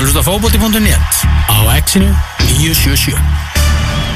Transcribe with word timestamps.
að 0.00 0.06
hlusta 0.06 0.22
fókbóti.net 0.24 1.16
á 1.52 1.56
exinu 1.76 2.08
977 2.56 3.18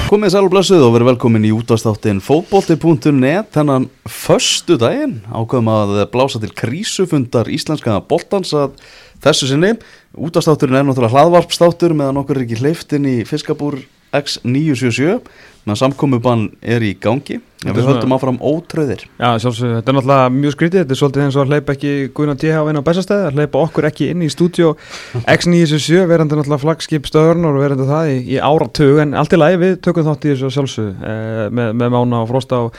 Komið 0.08 0.30
sæl 0.33 0.46
og 0.46 0.52
blessuð 0.54 0.84
og 0.86 0.94
verið 0.94 1.10
velkomin 1.10 1.44
í 1.44 1.50
útastáttin 1.52 2.22
fótbolti.net 2.25 3.50
þennan 3.52 3.91
förstu 4.08 4.78
daginn 4.81 5.18
ákveðum 5.28 5.68
að 5.75 5.92
blása 6.15 6.41
til 6.41 6.55
krísufundar 6.57 7.50
íslenska 7.52 7.99
boltans 8.09 8.55
að 8.57 8.79
þessu 9.27 9.50
sinni. 9.50 9.75
Útastátturinn 10.16 10.78
er 10.80 10.88
náttúrulega 10.88 11.18
hlaðvarpstáttur 11.18 11.92
meðan 11.98 12.22
okkur 12.22 12.40
er 12.40 12.46
ekki 12.46 12.62
hleyftin 12.62 13.10
í 13.10 13.16
fiskabúr 13.28 13.82
X977 14.14 15.18
meðan 15.64 15.80
samkomubann 15.80 16.48
er 16.60 16.84
í 16.84 16.94
gangi. 17.00 17.40
En 17.64 17.72
við 17.72 17.86
höldum 17.88 18.12
áfram 18.12 18.38
ótröðir 18.44 19.06
Já, 19.16 19.38
sjálfsög, 19.40 19.70
þetta 19.79 19.90
er 19.90 19.96
náttúrulega 19.96 20.32
mjög 20.34 20.54
skrítið, 20.54 20.82
þetta 20.82 20.92
er 20.92 20.98
svolítið 21.00 21.22
eins 21.24 21.36
og 21.38 21.44
að 21.44 21.52
hleypa 21.52 21.74
ekki 21.74 21.92
Guðna 22.16 22.34
TH 22.40 22.64
inn 22.68 22.80
á 22.80 22.84
bestastæði, 22.84 23.29
að 23.29 23.38
hleypa 23.38 23.62
okkur 23.64 23.86
ekki 23.88 24.08
inn 24.12 24.24
í 24.24 24.29
stúdíó 24.32 24.74
X977, 25.36 26.03
verandi 26.11 26.36
náttúrulega 26.36 26.61
flagskip 26.61 27.08
stöðurnar 27.08 27.56
og 27.56 27.64
verandi 27.64 27.86
það 27.89 28.11
í, 28.12 28.18
í 28.34 28.40
áratug, 28.50 29.00
en 29.00 29.16
allt 29.16 29.32
í 29.32 29.40
lagi 29.40 29.61
við 29.62 29.79
tökum 29.86 30.04
þátt 30.08 30.26
í 30.26 30.32
þessu 30.34 30.50
sjálfsög 30.58 31.06
eh, 31.08 31.44
með, 31.56 31.70
með 31.81 31.94
Mána 31.96 32.20
og 32.20 32.28
Frosta 32.33 32.59
og 32.67 32.77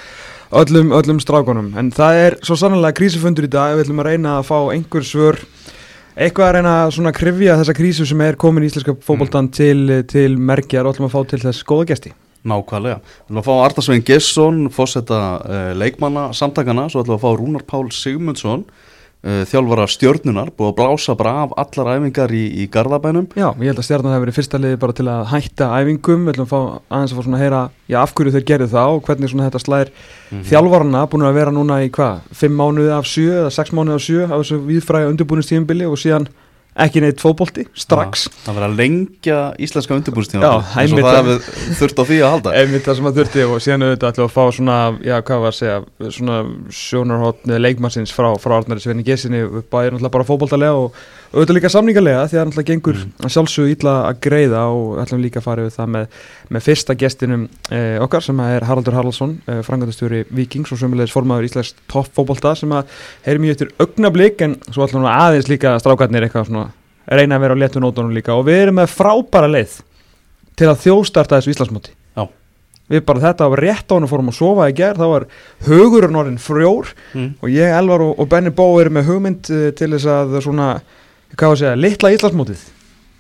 öllum, 0.62 0.94
öllum 1.00 1.22
strákunum, 1.24 1.72
en 1.82 1.90
það 1.96 2.20
er 2.28 2.38
svo 2.46 2.60
sannlega 2.62 3.00
krísufundur 3.00 3.48
í 3.48 3.54
dag, 3.56 3.74
við 3.74 3.88
ætlum 3.88 4.04
að 4.04 4.12
reyna 4.12 4.36
að 4.40 4.52
fá 4.52 4.60
einhver 4.76 5.08
svör. 5.08 5.42
Eitthvað 6.16 6.48
að 6.48 6.54
reyna 6.60 6.76
svona 6.96 7.12
að 7.12 7.18
krifja 7.18 7.58
þessa 7.60 7.74
krísu 7.76 8.06
sem 8.08 8.22
er 8.24 8.38
komin 8.40 8.64
í 8.64 8.70
íslenska 8.70 8.94
fótboltan 9.04 9.50
til, 9.52 10.06
til 10.08 10.38
merkjar 10.38 10.86
og 10.86 10.96
ætlum 10.96 11.10
að 11.10 11.18
fá 11.18 11.34
til 11.34 11.42
þess 11.42 11.66
góða 11.68 11.90
gesti 11.90 12.14
Nákvæmlega. 12.46 13.00
Við 13.02 13.30
ætlum 13.30 13.42
að 13.42 13.48
fá 13.48 13.54
Arnarsvein 13.66 14.04
Gesson, 14.06 14.60
fósetta 14.74 15.22
uh, 15.42 15.72
leikmanna 15.78 16.28
samtakana, 16.38 16.88
svo 16.92 17.02
ætlum 17.02 17.16
við 17.16 17.20
að 17.20 17.24
fá 17.26 17.40
Rúnar 17.42 17.64
Pál 17.66 17.88
Sigmundsson, 17.96 18.66
uh, 19.26 19.42
þjálfara 19.50 19.88
stjörnunar, 19.90 20.52
búið 20.54 20.70
að 20.72 20.78
blása 20.78 21.16
bara 21.18 21.34
af 21.46 21.56
allar 21.64 21.90
æfingar 21.96 22.34
í, 22.38 22.44
í 22.62 22.68
Garðabænum. 22.70 23.28
Já, 23.34 23.48
ég 23.58 23.72
held 23.72 23.82
að 23.82 23.88
stjarnan 23.90 24.14
hefur 24.14 24.26
verið 24.28 24.38
fyrsta 24.38 24.62
liði 24.62 24.80
bara 24.86 24.98
til 25.00 25.08
að 25.10 25.26
hætta 25.34 25.72
æfingum, 25.80 26.28
við 26.28 26.36
ætlum 26.36 26.46
að 26.46 26.54
fá 26.54 26.62
aðeins 26.94 27.16
að 27.16 27.18
fá 27.18 27.26
svona 27.26 27.40
að 27.42 27.46
heyra, 27.48 27.64
já, 27.90 27.98
af 28.06 28.14
hverju 28.16 28.36
þeir 28.38 28.48
gerðu 28.54 28.70
það 28.76 28.94
og 28.94 29.04
hvernig 29.10 29.34
svona 29.34 29.50
þetta 29.50 29.66
slær 29.66 29.96
Mhm. 30.26 30.42
þjálfarana 30.50 31.02
búin 31.10 31.22
að 31.22 31.36
vera 31.38 31.52
núna 31.54 31.76
í 31.86 31.90
hvað, 31.94 32.24
fimm 32.34 32.56
mánuði 32.58 32.90
af 32.96 33.06
sjö 33.06 33.30
eða 33.44 33.52
sex 33.54 33.70
mánuði 33.70 33.94
af 33.94 34.02
sjö 34.02 34.26
á 34.26 34.36
þessu 34.42 34.58
síðan 36.02 36.28
ekki 36.76 37.02
neitt 37.04 37.22
fótbolti, 37.24 37.64
strax 37.78 38.26
Já, 38.28 38.34
það 38.46 38.58
verður 38.58 38.68
að 38.68 38.80
lengja 38.82 39.38
íslenska 39.64 39.96
undirbúinstíma. 39.96 40.44
Já, 40.44 40.74
eins 40.82 40.92
og 40.96 41.00
það 41.00 41.08
það. 41.08 41.30
hefur 41.30 41.78
þurft 41.80 42.02
á 42.02 42.04
því 42.10 42.18
að 42.20 42.34
halda. 42.34 42.56
einmitt 42.60 42.88
það 42.88 42.98
sem 43.00 43.10
að 43.10 43.20
þurfti 43.20 43.46
og 43.48 43.62
síðan 43.64 43.86
auðvitað 43.86 44.10
ætlum 44.12 44.26
við 44.26 44.32
að 44.32 44.36
fá 44.36 44.58
svona, 44.58 44.78
já, 45.08 45.16
hvað 45.30 45.44
var 45.46 45.54
að 45.54 45.60
segja 45.60 46.10
svona 46.18 46.40
sjónarhótt 46.82 47.54
leikmannsins 47.66 48.16
frá, 48.16 48.28
frá 48.44 48.58
Arnari 48.60 48.84
Sveini 48.84 49.08
Gessinni 49.08 49.44
er 49.46 49.62
náttúrulega 49.64 50.16
bara 50.18 50.28
fótboltalega 50.28 50.82
og 50.84 51.00
auðvitað 51.34 51.56
líka 51.58 51.70
samningarlega 51.74 52.26
því 52.30 52.38
að 52.40 52.46
náttúrulega 52.50 52.70
gengur 52.72 52.96
Mm. 52.96 53.12
að 53.26 53.34
sjálfsögðu 53.36 53.74
illa 53.76 53.94
að 54.10 54.20
greiða 54.26 54.62
og 54.72 55.00
ætlum 55.04 55.22
líka 55.24 55.40
að 55.42 55.46
fara 55.48 55.66
við 55.66 55.74
það 55.76 55.90
með, 55.96 56.06
með 56.50 56.62
fyrsta 56.68 56.96
gestinum 56.96 57.48
eh, 57.72 57.98
okkar 58.06 58.22
sem 58.24 58.40
er 58.46 58.66
Haraldur 58.70 58.94
Haraldsson, 58.96 59.34
eh, 59.48 59.62
frangandastjóri 59.66 60.24
Vikings 60.32 60.72
og 60.72 60.80
sömulegis 60.80 61.12
formaður 61.16 61.48
Íslands 61.50 61.74
toppfótbolta 61.92 62.56
sem 62.56 62.70
að 62.72 62.86
heyri 63.26 63.40
mjög 63.44 63.56
eftir 63.58 63.74
augnablík 63.80 64.42
en 64.42 64.56
svo 64.72 64.86
ætlum 64.88 65.04
við 65.08 65.16
aðeins 65.18 65.50
líka 65.52 65.76
strákarnir 65.82 66.28
eitthvað 66.30 66.48
svona 66.52 66.70
reyna 67.12 67.36
að 67.38 67.46
vera 67.46 67.54
á 67.58 67.62
léttu 67.62 67.82
nótunum 67.84 68.14
líka 68.16 68.34
og 68.38 68.46
við 68.48 68.64
erum 68.68 68.80
með 68.82 68.94
frábæra 68.96 69.52
leið 69.52 69.82
til 70.56 70.68
að 70.72 70.82
þjóstarta 70.86 71.38
þessu 71.42 71.52
Íslandsmóti 71.56 71.92
við 72.86 73.02
bara 73.02 73.20
þetta 73.24 73.48
var 73.50 73.60
rétt 73.66 73.90
á 73.90 73.94
hann 73.98 74.04
og 74.06 74.10
fórum 74.12 74.28
að 74.30 74.36
sofa 74.38 74.68
í 74.70 74.74
gerð, 74.78 75.00
þá 75.02 75.08
var 75.10 75.24
hugurinn 75.66 76.18
orðin 76.22 76.38
frjór 76.38 76.92
Mm. 77.16 77.32
og 77.42 77.50
ég, 77.50 77.72
Elvar 77.74 78.02
og, 78.06 78.20
og 78.20 78.28
Benny 78.30 78.52
Bó 78.54 78.68
erum 78.82 78.94
með 79.00 79.08
hugmynd 79.10 79.50
eh, 79.50 79.72
til 79.74 79.90
þess 79.96 80.06
að 80.06 80.36
svona, 80.46 80.68
hvað 81.36 81.52
var 81.52 81.56
að 81.56 81.62
segja, 81.62 81.76
litla 81.86 82.12
Íslandsmótið 82.16 82.66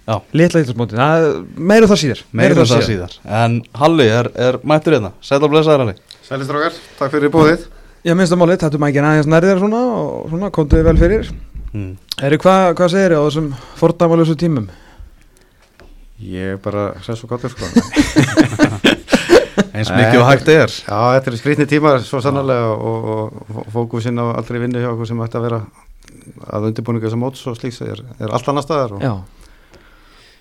Já. 0.05 0.15
litla 0.41 0.61
Íslandsmótið, 0.65 1.01
það, 1.01 1.29
meiru 1.71 1.89
það 1.91 2.01
síðar 2.03 2.21
Meira 2.31 2.61
um 2.61 2.69
það 2.69 2.85
síðar. 2.89 3.15
En 3.41 3.57
Halli 3.81 4.07
er, 4.11 4.29
er 4.47 4.59
mættur 4.63 4.97
hérna. 4.97 5.11
Sæl 5.25 5.41
og 5.41 5.49
blessaður 5.53 5.85
Halli. 5.85 5.95
Sælistrákar, 6.25 6.77
takk 6.99 7.15
fyrir 7.15 7.33
bóðið 7.33 7.65
ég 8.05 8.17
minnst 8.17 8.35
að 8.35 8.41
málið, 8.43 8.59
þetta 8.61 8.77
er 8.77 8.87
ekki 8.89 9.01
aðeins 9.01 9.29
nærðir 9.33 9.61
svona 9.63 9.81
og 9.97 10.29
svona, 10.29 10.53
komdu 10.53 10.83
vel 10.85 10.97
fyrir 10.99 11.33
Mm. 11.75 11.97
Eri, 12.23 12.37
hvað, 12.39 12.69
hvað 12.79 12.91
segir 12.93 13.11
þið 13.11 13.19
á 13.19 13.23
þessum 13.25 13.47
fordæmalösu 13.75 14.35
tímum? 14.39 14.69
Ég 16.23 16.53
er 16.53 16.59
bara 16.63 16.85
sér 17.03 17.17
svo 17.19 17.27
gottur 17.27 17.51
sko 17.51 17.67
Eins 19.75 19.89
mikið 19.91 20.21
og 20.21 20.29
hægt 20.29 20.47
er. 20.53 20.71
Já, 20.71 20.99
þetta 21.17 21.33
er 21.33 21.37
skrýtni 21.41 21.65
tímar 21.67 21.99
svo 22.07 22.21
sannarlega 22.23 22.69
og, 22.75 23.09
og, 23.11 23.23
og 23.51 23.67
fókusin 23.73 24.21
á 24.23 24.25
aldrei 24.39 24.61
vinnu 24.63 24.79
hjá 24.79 24.87
okkur 24.93 25.07
sem 25.09 25.19
ætti 25.25 25.39
að 25.39 25.45
vera 25.49 25.59
að 26.49 26.69
undirbúninga 26.71 27.11
sem 27.13 27.21
móts 27.21 27.45
og 27.49 27.57
slíks 27.59 27.81
er, 27.85 28.03
er 28.19 28.33
allt 28.33 28.51
annar 28.51 28.65
staðar 28.65 28.95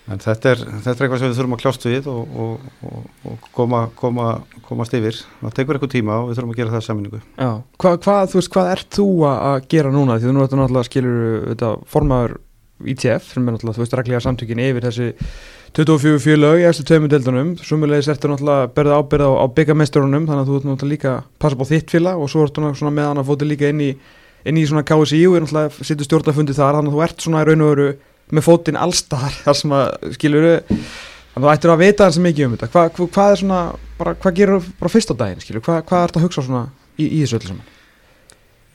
en 0.05 0.21
þetta 0.21 0.51
er, 0.51 0.59
þetta 0.85 0.91
er 0.91 1.05
eitthvað 1.07 1.21
sem 1.21 1.31
við 1.31 1.39
þurfum 1.39 1.55
að 1.55 1.61
kljást 1.63 1.85
við 1.89 2.09
og, 2.11 2.35
og, 2.45 2.65
og, 2.85 3.05
og 3.31 3.47
koma, 3.55 3.79
koma, 3.97 4.27
komast 4.67 4.93
yfir. 4.97 5.17
Það 5.41 5.55
tekur 5.57 5.79
eitthvað 5.79 5.93
tíma 5.95 6.19
og 6.21 6.29
við 6.29 6.37
þurfum 6.39 6.53
að 6.53 6.59
gera 6.61 6.73
það 6.75 6.83
saminningu 6.85 7.21
já, 7.23 7.49
hvað, 7.81 8.27
þú 8.31 8.39
veist, 8.39 8.51
hvað 8.53 8.71
ert 8.75 8.99
þú 8.99 9.07
að 9.31 9.69
gera 9.73 9.93
núna? 9.93 10.19
Því 10.19 10.29
þú 10.29 10.35
nú 10.35 10.45
ertu 10.45 10.59
náttúrulega 10.59 10.89
skilur 10.91 11.47
þetta 11.49 11.71
formaður 11.95 12.37
ITF, 12.85 13.29
sem 13.31 13.45
er 13.45 13.55
náttúrulega, 13.55 13.77
þú 13.77 13.83
veist, 13.85 13.97
reglega 13.97 14.23
samtökin 14.25 14.61
yfir 14.61 14.85
þessi 14.85 15.09
24 15.75 16.19
fjölaug 16.23 16.61
í 16.61 16.65
eftir 16.67 16.87
tveimur 16.87 17.11
deildunum, 17.11 17.53
sumulegis 17.63 18.09
ertu 18.11 18.29
náttúrulega 18.31 18.67
að 18.67 18.73
berða 18.77 18.99
ábyrða 18.99 19.29
á, 19.31 19.33
á 19.43 19.45
byggamesturunum, 19.57 20.27
þannig 20.27 20.43
að 20.43 20.51
þú 20.51 20.59
ert 20.59 20.67
náttúrulega 20.69 20.91
líka 20.91 21.13
passa 21.39 21.57
upp 21.57 21.63
á 21.63 21.71
þitt 21.71 21.95
félag 21.95 22.21
og 22.21 22.31
svo 22.31 22.43
ertu 22.45 22.63
náttúrulega 22.63 22.81
svona 22.81 22.95
með 22.95 23.09
hann 23.09 23.21
að 23.21 23.29
fóti 23.31 23.47
líka 23.47 23.71
inn 23.71 23.81
í, 23.83 23.89
inn 24.45 24.61
í 24.61 24.65
svona 24.69 24.85
KSI 24.87 25.21
og 25.29 25.37
er 25.37 25.45
náttúrulega 25.45 25.87
sittur 25.89 26.07
stjórnafundi 26.07 26.55
þar, 26.55 26.79
þannig 26.79 26.93
að 26.93 26.97
þú 26.97 27.03
ert 27.07 27.25
svona 27.25 27.43
í 27.43 27.49
raun 27.49 27.65
og 27.65 27.71
veru 27.73 27.89
með 28.35 28.47
fótinn 28.47 28.79
allstar, 28.79 29.37
þar 29.45 29.59
sem 29.61 29.75
að 29.75 30.15
skilur 30.17 30.49
þannig 30.49 31.35
að 31.35 31.45
þú 31.45 31.53
ættir 31.53 31.75
að 31.75 31.85
vita 31.85 32.09
hans 32.09 32.19
mikið 32.23 32.47
um 32.47 32.57
þetta, 32.57 32.71
Hva, 32.73 32.87
hva, 32.89 33.07
hvað 33.17 33.31
er 33.35 33.41
svona, 33.43 33.61
bara, 33.99 34.17
hvað 34.23 34.41
gerur 34.41 34.67
bara 34.81 34.93
fyrst 34.93 35.13
á 35.13 35.15
daginn, 35.21 35.41
skilur, 35.43 35.65
hvað, 35.65 35.81
hvað 35.89 36.09
ert 36.09 36.19
að 36.19 36.27
hugsa 36.27 36.45
svona 36.45 36.67
í, 36.95 37.07
í 37.09 37.23
þessu 37.23 37.39
öllu 37.39 37.53
saman? 37.53 37.71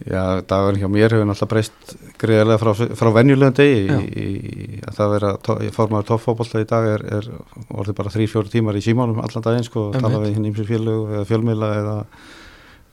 Já, 0.01 0.41
dagurinn 0.49 0.81
hjá 0.81 0.89
mér 0.89 1.13
hefur 1.13 1.27
náttúrulega 1.29 1.51
breyst 1.51 1.91
greiðarlega 2.21 2.61
frá, 2.63 2.71
frá 2.97 3.09
venjulegum 3.13 3.57
degi. 3.59 3.81
Í, 3.93 4.21
í, 4.25 4.79
að 4.89 4.95
það 4.97 5.11
vera 5.13 5.33
to, 5.45 5.57
formaður 5.77 6.07
toppfótbolta 6.09 6.63
í 6.63 6.69
dag 6.71 6.87
er, 6.89 7.05
er 7.19 7.29
orðið 7.69 7.99
bara 7.99 8.13
þrý, 8.15 8.29
fjóri 8.33 8.53
tímar 8.55 8.79
í 8.81 8.85
símánum 8.85 9.21
allan 9.21 9.45
daginn 9.45 9.67
sko, 9.67 9.91
tala 9.93 10.23
við 10.23 10.39
hinn 10.39 10.49
ímsum 10.49 10.69
félög 10.71 11.13
eða 11.19 11.27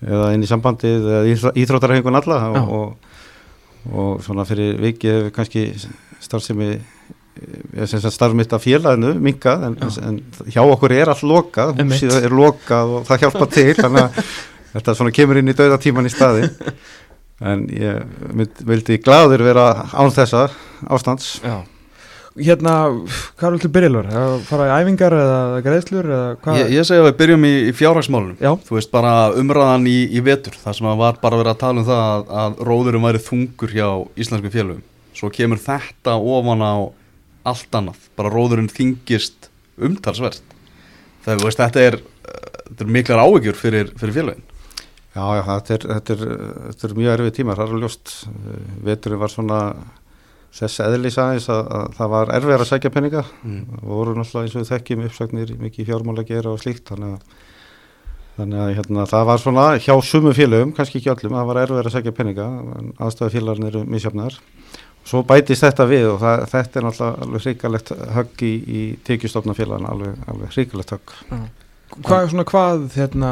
eða, 0.05 0.33
inn 0.35 0.43
í 0.45 0.49
sambandið 0.49 1.07
eða 1.07 1.23
íþró, 1.31 1.53
íþróttarhengun 1.63 2.19
alla 2.19 2.41
og, 2.49 2.75
og, 2.77 3.15
og 3.93 4.11
svona 4.25 4.45
fyrir 4.49 4.77
vikið 4.83 5.15
hefur 5.15 5.33
kannski 5.37 5.65
starfsemi 6.23 6.69
eh, 6.75 7.85
sem 7.85 8.01
sagt 8.01 8.15
starf 8.15 8.35
mitt 8.37 8.53
af 8.53 8.65
félaginu 8.65 9.15
minkað 9.21 9.67
en, 9.69 9.79
en 10.09 10.21
hjá 10.51 10.61
okkur 10.65 10.95
er 10.97 11.13
allt 11.13 11.25
lokað, 11.27 11.77
húsið 11.81 12.19
er 12.21 12.35
lokað 12.35 12.99
og 12.99 13.09
það 13.09 13.25
hjálpa 13.25 13.49
til 13.53 13.71
þannig 13.79 14.05
að 14.05 14.21
þetta 14.77 14.97
svona 14.99 15.15
kemur 15.15 15.41
inn 15.41 15.53
í 15.53 15.57
dauðatíman 15.57 16.09
í 16.09 16.13
staði 16.13 16.49
en 17.45 17.65
ég 17.69 18.05
mynd, 18.33 18.61
vildi 18.65 18.97
glæður 19.03 19.45
vera 19.45 19.67
án 19.93 20.13
þessa 20.13 20.47
ástands. 20.89 21.37
Já. 21.43 21.61
Hérna, 22.37 22.73
hvað 23.39 23.55
er 23.57 23.71
byrjulur? 23.75 24.09
Að 24.13 24.33
fara 24.47 24.67
í 24.67 24.73
æfingar 24.81 25.15
eða 25.17 25.61
greiðslur 25.65 26.09
eða 26.11 26.27
hvað? 26.43 26.59
Ég, 26.61 26.73
ég 26.77 26.87
segi 26.87 27.01
að 27.01 27.07
við 27.07 27.15
byrjum 27.21 27.47
í, 27.47 27.53
í 27.67 27.73
fjárhagsmálunum. 27.77 28.37
Já. 28.43 28.51
Þú 28.67 28.77
veist 28.77 28.91
bara 28.93 29.13
umræðan 29.41 29.87
í, 29.89 29.95
í 30.13 30.23
vetur, 30.25 30.57
þar 30.61 30.77
sem 30.77 30.89
að 30.91 31.01
var 31.01 31.21
bara 31.23 31.39
verið 31.41 31.53
að 31.53 31.61
tala 31.63 31.83
um 31.83 31.87
það 31.87 32.03
að, 32.05 32.27
að 32.43 32.61
róðurum 32.69 33.07
væri 33.07 33.23
þungur 33.27 33.73
hjá 33.77 33.87
íslensku 34.23 34.53
félögum. 34.53 34.83
Svo 35.17 35.31
kemur 35.33 35.63
þetta 35.63 36.17
ofan 36.35 36.65
á 36.65 36.73
allt 37.47 37.79
annað, 37.79 38.05
bara 38.19 38.33
róðurinn 38.33 38.69
þingist 38.69 39.49
umtalsvert. 39.81 40.55
Þegar 41.25 41.41
þú 41.41 41.49
veist, 41.49 41.63
þetta 41.63 41.87
er, 41.89 41.99
þetta 42.67 42.85
er 42.85 42.93
miklar 42.99 43.23
áhyggjur 43.25 43.57
fyrir, 43.57 43.91
fyrir 43.97 44.19
félögin. 44.19 44.45
Já, 45.17 45.23
já, 45.33 45.43
þetta 45.47 45.73
er, 45.73 45.85
þetta 45.95 46.13
er, 46.13 46.25
þetta 46.67 46.87
er 46.87 46.99
mjög 46.99 47.13
erfið 47.15 47.35
tímar, 47.39 47.57
það 47.57 47.71
er 47.73 47.81
ljóst 47.81 48.11
Eh, 48.27 48.59
veturinn 48.87 49.21
var 49.21 49.31
svona 49.31 49.59
þess 50.57 50.81
eðlis 50.85 51.19
aðeins 51.21 51.49
að, 51.53 51.61
að 51.77 51.91
það 51.97 52.13
var 52.13 52.31
erfið 52.37 52.55
að 52.55 52.69
sækja 52.71 52.93
peninga. 52.93 53.23
Mm. 53.43 53.59
og 53.81 53.91
voru 53.91 54.15
náttúrulega 54.17 54.47
eins 54.47 54.57
og 54.57 54.71
þekkjum 54.71 55.05
uppsagnir 55.07 55.53
mikið 55.61 55.91
fjármála 55.91 56.23
að 56.23 56.31
gera 56.31 56.53
og 56.53 56.63
slíkt 56.63 56.91
þannig 56.91 57.13
að, 57.17 57.37
þannig 58.39 58.63
að 58.63 58.73
hérna, 58.79 59.05
það 59.13 59.29
var 59.29 59.43
svona 59.43 59.67
hjá 59.85 59.93
sumu 60.09 60.33
félögum, 60.37 60.73
kannski 60.77 61.01
ekki 61.01 61.13
öllum 61.13 61.37
það 61.37 61.51
var 61.51 61.61
erfið 61.63 61.81
að 61.83 61.95
sækja 61.95 62.15
peninga 62.17 62.49
en 62.79 62.91
aðstæðu 62.97 63.35
félagarnir 63.37 63.71
eru 63.73 63.85
misjafnar. 63.93 64.41
Svo 65.07 65.21
bætist 65.23 65.63
þetta 65.63 65.85
við 65.87 66.09
og 66.11 66.17
það, 66.19 66.41
þetta 66.51 66.79
er 66.79 66.85
náttúrulega 66.85 67.25
alveg 67.25 67.45
hrikalegt 67.45 67.93
högg 68.17 68.41
í, 68.43 68.51
í 68.67 68.81
tekjustofna 69.07 69.55
félagana, 69.55 69.93
alveg, 69.93 70.17
alveg 70.27 70.57
hrikalegt 70.57 70.91
högg. 70.97 71.13
Hvað, 71.95 72.25
svona, 72.33 72.43
hvað, 72.49 72.83
hérna, 72.97 73.29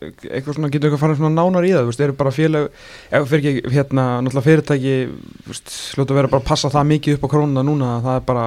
eitthvað 0.00 0.56
svona, 0.56 0.70
getur 0.72 0.88
eitthvað 0.88 1.02
farið 1.04 1.20
svona 1.20 1.34
nánar 1.34 1.66
í 1.66 1.74
það, 1.74 1.84
þú 1.84 1.92
veist, 1.92 2.02
eru 2.06 2.16
bara 2.18 2.32
félag, 2.34 2.70
fyrir 3.10 3.50
ekki, 3.52 3.74
hérna, 3.74 4.06
náttúrulega 4.24 4.48
fyrirtæki, 4.48 4.96
þú 5.44 5.52
veist, 5.52 5.70
sljóta 5.74 6.14
að 6.14 6.20
vera 6.20 6.32
bara 6.32 6.44
að 6.44 6.50
passa 6.52 6.72
það 6.72 6.90
mikið 6.94 7.18
upp 7.18 7.26
á 7.26 7.32
krónuna 7.34 7.64
núna, 7.66 7.92
að 7.96 8.08
það 8.08 8.20
er 8.20 8.26
bara, 8.28 8.46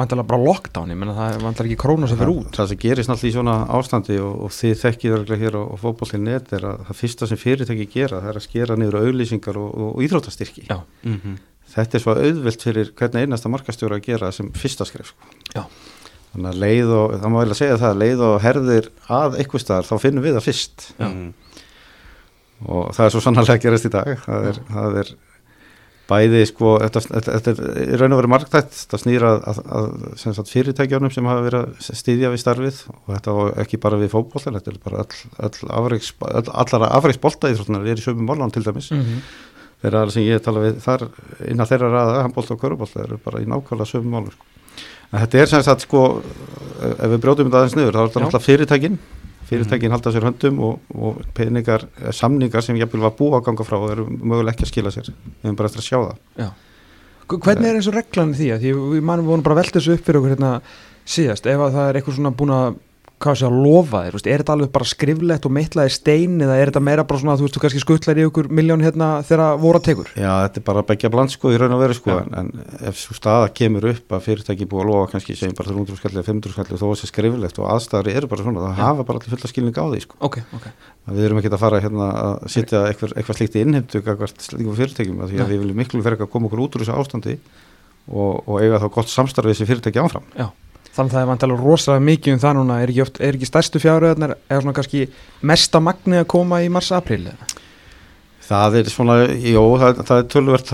vantilega 0.00 0.28
bara 0.30 0.42
lockdown, 0.44 0.92
ég 0.92 0.98
menna 1.00 1.14
það 1.16 1.34
er 1.34 1.44
vantilega 1.44 1.72
ekki 1.72 1.82
króna 1.82 2.08
sem 2.08 2.20
fyrir 2.20 2.32
það, 2.32 2.40
út. 2.44 2.56
það 2.58 2.70
sem 2.70 2.80
gerist 2.84 3.10
náttúrulega 3.10 3.32
í 3.32 3.36
svona 3.36 3.56
ástandi 3.78 4.18
og, 4.22 4.34
og 4.46 4.54
þið 4.54 4.74
þekkið 4.84 5.16
örglega 5.18 5.42
hér 5.44 5.58
á, 5.58 5.62
á 5.66 5.76
fótbollin 5.82 6.26
net 6.28 6.52
er 6.56 6.66
að 6.70 6.82
það 6.88 7.00
fyrsta 7.00 7.30
sem 7.30 7.40
fyrirtæki 7.40 7.86
gera 7.90 8.20
það 8.20 8.32
er 8.32 8.40
að 8.40 8.46
skera 8.46 8.76
niður 8.78 9.00
auðlýsingar 9.00 9.60
og, 9.60 9.70
og, 9.74 9.88
og 9.96 10.04
íþróttastyrki 10.06 10.66
Já. 10.68 10.78
Mm 11.02 11.16
-hmm. 11.18 11.38
þetta 11.74 11.98
er 11.98 12.04
svo 12.04 12.14
auðvilt 12.14 12.66
fyrir 12.68 12.92
hvernig 12.94 13.26
einasta 13.26 13.50
markastjóra 13.50 13.98
að 13.98 14.06
gera 14.06 14.32
sem 14.32 14.52
fyrsta 14.52 14.86
skref 14.86 15.10
sko. 15.10 15.66
Þannig 16.30 16.50
að 16.52 16.60
leið 16.62 16.92
og 16.94 17.14
það 17.16 17.32
má 17.32 17.38
vel 17.40 17.50
að 17.50 17.58
segja 17.58 17.78
það 17.80 17.96
leið 18.04 18.20
og 18.26 18.36
herðir 18.44 18.90
að 19.10 19.40
eitthvað 19.40 19.64
staðar 19.64 19.88
þá 19.88 19.96
finnum 20.04 20.26
við 20.26 20.36
það 20.36 20.46
fyrst 20.46 20.84
Já. 20.92 21.08
Mm. 21.08 21.32
og 22.66 22.92
það 22.94 23.06
er 23.06 23.14
svo 23.14 23.22
sannarlega 23.24 23.58
að 23.58 23.64
gerast 23.64 23.88
í 23.88 23.92
dag 23.96 24.12
það 24.26 24.46
er, 24.50 24.60
það 24.70 24.98
er 25.02 25.10
bæði 26.10 26.42
sko, 26.48 26.74
þetta, 26.82 27.02
þetta, 27.06 27.34
þetta 27.36 27.66
er 27.84 28.00
raun 28.00 28.14
og 28.14 28.20
veru 28.20 28.30
marktætt, 28.32 28.78
það 28.90 29.02
snýra 29.04 29.32
að, 29.36 29.44
að, 29.50 29.60
að 29.78 30.16
sem 30.22 30.34
sagt, 30.36 30.52
fyrirtækjunum 30.54 31.12
sem 31.14 31.28
hafa 31.30 31.44
verið 31.46 31.66
að 31.66 32.00
stýðja 32.00 32.32
við 32.32 32.42
starfið 32.42 32.80
og 32.94 33.12
þetta 33.12 33.36
var 33.36 33.60
ekki 33.64 33.80
bara 33.84 34.00
við 34.00 34.12
fótbollan, 34.14 34.58
þetta 34.58 34.72
er 34.72 34.80
bara 34.86 35.04
all, 35.04 35.20
all 35.46 35.72
afreiks, 35.80 36.12
all, 36.26 36.44
allara 36.64 36.90
afreiksbolta 36.98 37.50
í 37.50 37.58
þróttunar 37.58 37.90
er 37.90 38.02
í 38.02 38.06
sömum 38.06 38.30
málán 38.30 38.54
til 38.54 38.64
dæmis 38.66 38.90
mm 38.90 39.02
-hmm. 39.02 39.28
þeirra 39.84 40.04
sem 40.10 40.26
ég 40.26 40.42
tala 40.44 40.64
við 40.66 40.80
þar 40.86 41.06
innan 41.46 41.70
þeirra 41.70 41.92
ræða, 41.94 42.22
handbolta 42.26 42.56
og 42.56 42.64
körubólta 42.64 43.04
eru 43.04 43.20
bara 43.24 43.42
í 43.42 43.46
nákvæmlega 43.46 43.92
sömum 43.92 44.16
málum 44.16 44.34
sko. 44.34 44.59
En 45.12 45.22
þetta 45.24 45.40
er 45.42 45.50
sem 45.50 45.62
sagt 45.66 45.86
sko 45.86 46.04
ef 46.80 47.08
við 47.12 47.18
brjótum 47.22 47.48
þetta 47.48 47.62
aðeins 47.62 47.76
niður, 47.78 47.96
þá 47.96 48.00
er 48.00 48.08
þetta 48.08 48.20
Já. 48.20 48.24
náttúrulega 48.24 48.46
fyrirtækin. 48.46 48.98
Fyrirtækin 49.50 49.94
halda 49.94 50.12
sér 50.14 50.26
höndum 50.28 50.60
og, 50.62 50.92
og 50.94 51.22
peningar, 51.34 51.84
eh, 52.00 52.12
samningar 52.14 52.62
sem 52.62 52.78
jafnvel 52.78 53.02
var 53.02 53.16
búið 53.18 53.40
að 53.40 53.46
ganga 53.48 53.66
frá 53.66 53.78
og 53.80 53.90
eru 53.96 54.04
mögulega 54.10 54.54
ekki 54.54 54.66
að 54.68 54.70
skila 54.72 54.92
sér. 54.94 55.10
Við 55.10 55.48
erum 55.48 55.58
bara 55.58 55.70
eftir 55.70 55.82
að 55.82 55.88
sjá 55.88 55.98
það. 55.98 56.52
Hvernig 57.30 57.66
er 57.70 57.78
eins 57.78 57.88
og 57.90 57.94
reglan 57.94 58.32
því 58.34 58.46
að 58.54 58.64
því 58.64 59.02
mannum 59.06 59.26
vorum 59.30 59.42
bara 59.46 59.58
velta 59.60 59.78
þessu 59.78 59.96
upp 59.96 60.06
fyrir 60.06 60.20
okkur 60.20 60.32
hérna 60.34 60.52
síðast. 61.06 61.46
Ef 61.50 61.60
að 61.66 61.76
það 61.76 61.88
er 61.90 61.98
eitthvað 61.98 62.16
svona 62.16 62.32
búin 62.38 62.54
að 62.54 62.78
hvað 63.20 63.36
sé 63.36 63.46
að 63.46 63.56
lofa 63.60 64.00
þér, 64.06 64.14
er 64.20 64.42
þetta 64.42 64.54
alveg 64.54 64.70
bara 64.72 64.86
skriflegt 64.88 65.46
og 65.46 65.52
meitlað 65.52 65.90
í 65.90 65.92
stein 65.92 66.36
eða 66.40 66.56
er 66.56 66.70
þetta 66.70 66.82
meira 66.86 67.04
bara 67.08 67.20
svona 67.20 67.34
þú 67.36 67.44
veist, 67.44 67.56
þú 67.56 67.62
kannski 67.64 67.82
skuttlar 67.82 68.20
í 68.20 68.24
ykkur 68.24 68.48
miljón 68.56 68.84
hérna 68.84 69.08
þegar 69.28 69.58
voru 69.60 69.80
að 69.80 69.86
tekur 69.90 70.08
Já, 70.14 70.30
þetta 70.46 70.60
er 70.60 70.64
bara 70.70 70.82
að 70.82 70.88
begja 70.88 71.10
bland 71.12 71.34
sko 71.34 71.52
í 71.52 71.58
raun 71.60 71.74
og 71.76 71.82
veru 71.82 71.96
sko 71.98 72.14
Já. 72.14 72.20
en, 72.24 72.30
en 72.40 72.86
ef 72.90 73.00
svo 73.00 73.16
staða 73.18 73.50
kemur 73.60 73.88
upp 73.92 74.16
að 74.16 74.24
fyrirtæki 74.28 74.68
búið 74.70 74.84
að 74.84 74.90
lofa 74.92 75.10
kannski 75.12 75.36
segjum 75.36 75.58
bara 75.58 75.74
300 75.74 76.00
skalli 76.00 76.20
eða 76.20 76.28
500 76.30 76.54
skalli 76.56 76.80
þó 76.80 76.86
að 76.86 76.94
það 76.94 77.00
sé 77.02 77.10
skriflegt 77.12 77.60
og 77.60 77.68
aðstæður 77.74 78.12
eru 78.14 78.30
bara 78.32 78.46
svona, 78.46 78.64
það 78.64 78.80
Já. 78.80 78.84
hafa 78.86 79.06
bara 79.10 79.20
allir 79.20 79.34
fulla 79.36 79.52
skilning 79.52 79.76
á 79.76 79.84
því 79.90 80.02
sko 80.06 80.20
Ok, 80.30 80.40
ok, 80.56 80.70
að 81.10 81.20
við 81.20 81.28
erum 81.28 81.42
ekki 81.42 81.52
að 81.52 81.64
fara 81.66 81.82
hérna 81.84 82.08
að 82.24 82.48
sitja 82.56 82.84
eitthvað, 82.88 83.14
eitthvað 83.20 83.40
slíkt 83.40 83.58
í 83.60 83.64
innheimtu 83.66 84.02
hvert 84.06 84.46
slíkum 84.48 84.80
fyrirtækjum 84.80 85.20
að 85.20 85.34
því 85.34 85.40
að 85.40 85.44
Nei. 85.44 85.52
við 85.52 85.62
viljum 85.66 85.80
miklu 85.84 86.02
fyrir 86.06 86.24
að 86.24 86.32
koma 86.32 86.48
okkur 86.48 86.64
út 86.64 86.78
úr 86.78 86.84
þessu 86.86 86.96
ástandi 86.96 87.36
og, 88.10 88.40
og 88.46 88.56
eiga 88.62 88.80
þá 88.80 88.88
gott 88.96 89.12
samstarfið 89.12 89.56
þessi 89.56 89.70
fyrirtæki 89.70 90.02
áfram 90.02 90.26
já 90.38 90.48
Þannig 90.90 91.12
að 91.12 91.16
það 91.16 91.22
er 91.22 91.30
vantilega 91.30 91.64
rosalega 91.64 92.06
mikið 92.08 92.34
um 92.34 92.42
það 92.42 92.56
núna. 92.58 92.80
Er 92.82 92.90
ekki, 92.90 93.02
oft, 93.04 93.22
er 93.22 93.38
ekki 93.38 93.48
stærstu 93.48 93.82
fjáröðnar 93.82 94.36
eða 94.40 94.62
svona 94.64 94.76
kannski 94.76 95.06
mesta 95.46 95.80
magni 95.82 96.18
að 96.18 96.30
koma 96.34 96.62
í 96.64 96.70
mars-april? 96.72 97.28
Það 98.50 98.76
er 98.80 98.88
svona, 98.90 99.16
jú, 99.30 99.60
það, 99.78 100.00
það, 100.08 100.16
er 100.16 100.24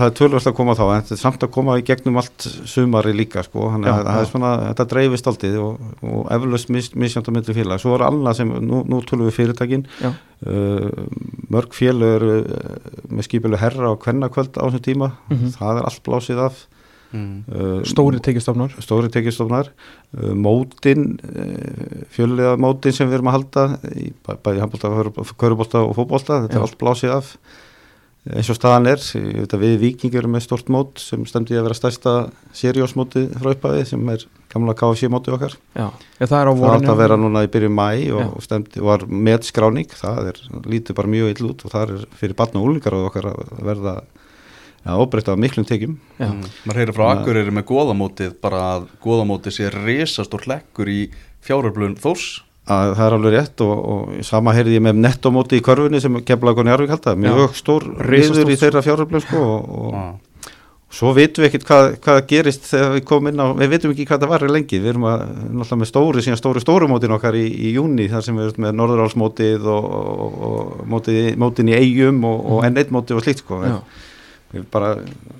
er 0.07 0.13
tölvert 0.17 0.47
að 0.49 0.55
koma 0.57 0.73
þá 0.73 0.83
en 0.87 1.03
þetta 1.03 1.13
er 1.13 1.19
samt 1.21 1.43
að 1.45 1.51
koma 1.53 1.75
í 1.77 1.83
gegnum 1.85 2.15
allt 2.17 2.47
sumari 2.65 3.11
líka 3.13 3.43
sko, 3.45 3.67
þannig 3.75 3.91
að 3.91 4.07
það 4.07 4.21
er 4.21 4.29
svona, 4.31 4.53
þetta 4.63 4.85
dreifist 4.93 5.29
aldrei 5.29 5.51
og, 5.61 5.83
og 6.01 6.31
eflaust 6.33 6.71
mis, 6.73 6.87
misjönd 6.97 7.29
á 7.29 7.31
myndri 7.35 7.53
félag 7.53 7.83
svo 7.83 7.93
er 7.93 8.07
annað 8.07 8.39
sem, 8.39 8.55
nú, 8.65 8.81
nú 8.89 9.03
tölum 9.05 9.29
við 9.29 9.37
fyrirtækin. 9.37 9.85
Uh, 10.01 10.89
mörg 11.53 11.77
félag 11.77 12.15
eru 12.17 12.33
uh, 12.39 12.97
með 13.11 13.29
skipilu 13.29 13.61
herra 13.61 13.93
og 13.93 14.01
kvennakvöld 14.01 14.57
á 14.57 14.65
þessum 14.65 14.85
tíma. 14.89 15.11
Mhm. 15.29 15.53
það 15.59 15.83
er 15.83 15.89
allt 15.91 16.03
blásið 16.07 16.41
af 16.47 16.65
Mm. 17.15 17.83
Stóri 17.87 18.19
tekistofnar 18.19 18.73
stóri 18.83 19.07
tekjastofnar 19.11 19.69
uh, 19.71 20.33
mótin 20.35 21.13
uh, 21.23 22.01
fjölulega 22.11 22.57
mótin 22.59 22.95
sem 22.95 23.07
við 23.07 23.21
erum 23.21 23.31
að 23.31 23.37
halda 23.37 23.63
í 23.95 24.09
bæ, 24.11 24.33
bæði 24.43 24.63
handbólta, 24.65 25.31
körubólta 25.39 25.85
og 25.85 25.95
fótbólta 25.95 26.41
þetta 26.43 26.57
Já. 26.57 26.59
er 26.59 26.67
allt 26.67 26.77
blásið 26.81 27.15
af. 27.15 27.31
Eins 28.27 28.49
og 28.51 28.57
staðan 28.57 28.89
er 28.91 28.99
við 29.61 29.77
vikingur 29.79 30.25
með 30.27 30.43
stort 30.43 30.67
mót 30.73 30.99
sem 30.99 31.21
stemdi 31.29 31.55
að 31.55 31.69
vera 31.69 31.77
stærsta 31.77 32.15
seriósmóti 32.55 33.23
frá 33.37 33.53
upphafi 33.53 33.85
sem 33.87 34.11
er 34.11 34.25
gamla 34.51 34.75
KFC 34.75 35.07
móti 35.11 35.31
okkar. 35.31 35.55
Já, 35.77 35.87
já 36.19 36.25
það 36.25 36.37
er 36.41 36.51
átt 36.73 36.91
að 36.91 36.99
vera 37.05 37.19
núna 37.19 37.45
í 37.47 37.51
byrju 37.53 37.71
mæ 37.71 37.87
og, 38.17 38.35
og 38.35 38.43
stemdi, 38.43 38.83
var 38.83 39.07
með 39.07 39.47
skráning 39.47 39.95
það 39.95 40.33
er, 40.33 40.43
lítið 40.67 40.99
bara 40.99 41.13
mjög 41.15 41.31
ill 41.37 41.49
út 41.53 41.63
og 41.63 41.75
það 41.77 41.95
er 41.95 42.05
fyrir 42.19 42.39
barn 42.41 42.59
og 42.59 42.67
úlingar 42.67 42.99
okkar 42.99 43.31
að 43.31 43.55
verða 43.69 43.95
að 44.87 45.03
óbreyta 45.05 45.35
á 45.35 45.41
miklum 45.43 45.65
tekjum. 45.67 45.97
Já, 46.19 46.27
Mm. 46.31 46.41
maður 46.65 46.79
heyrir 46.81 46.95
frá 46.97 47.05
Akureyri 47.13 47.51
með 47.53 47.65
góðamótið 47.71 48.33
bara 48.41 48.59
að 48.77 48.87
góðamótið 49.03 49.55
sé 49.57 49.69
risastór 49.73 50.45
hlekkur 50.47 50.87
í 50.91 50.99
fjáröflun 51.45 51.97
þós 51.99 52.41
að 52.67 52.95
það 52.97 53.05
er 53.07 53.13
alveg 53.15 53.33
rétt 53.37 53.61
og, 53.63 53.75
og 53.87 54.23
sama 54.27 54.51
heyrði 54.53 54.73
ég 54.75 54.81
með 54.83 54.97
nettomóti 54.99 55.59
í 55.61 55.63
körfunni 55.63 56.01
sem 56.03 56.17
kemlaði 56.27 56.55
koni 56.59 56.71
Arvík 56.73 56.89
halda, 56.91 57.13
mjög 57.15 57.53
stór 57.55 57.85
riður 58.09 58.49
í 58.51 58.57
þeirra 58.59 58.81
fjáröflum 58.83 59.21
sko 59.23 59.39
og, 59.39 59.69
og 59.87 59.93
Ah. 59.95 60.09
svo 60.91 61.13
vitum 61.15 61.43
við 61.43 61.49
ekkert 61.49 61.65
hvað, 61.67 61.85
hvað 62.03 62.19
gerist 62.27 62.67
þegar 62.71 62.91
við 62.97 63.05
komum 63.07 63.27
inn 63.31 63.39
á, 63.43 63.47
við 63.59 63.71
vitum 63.73 63.91
ekki 63.91 64.05
hvað 64.07 64.21
það 64.23 64.29
var 64.33 64.45
lengi, 64.51 64.79
við 64.79 64.89
erum 64.93 65.03
að, 65.07 65.23
náttúrulega 65.51 65.79
með 65.81 65.89
stóri 65.91 66.21
síðan 66.23 66.39
stóri 66.39 66.61
stóru 66.63 66.87
mótin 66.91 67.11
okkar 67.15 67.35
í, 67.39 67.45
í 67.47 67.71
júni 67.75 68.05
þar 68.11 68.23
sem 68.23 68.35
við 68.39 68.51
erum 68.51 68.63
með 68.67 68.75
Norðurálsmótið 68.81 69.67
og, 69.67 69.87
og, 69.95 70.37
og 70.47 70.85
mótin 70.91 71.71
í 71.71 71.75
eigum 71.75 72.23
og, 72.27 72.39
og 72.51 72.63
enn 72.67 72.77
eitt 72.79 72.91
mótið 72.95 73.19
og 73.19 73.23
slíkt 73.25 73.43
sko. 73.43 73.59
Já, 73.67 73.79
bara, 74.71 74.93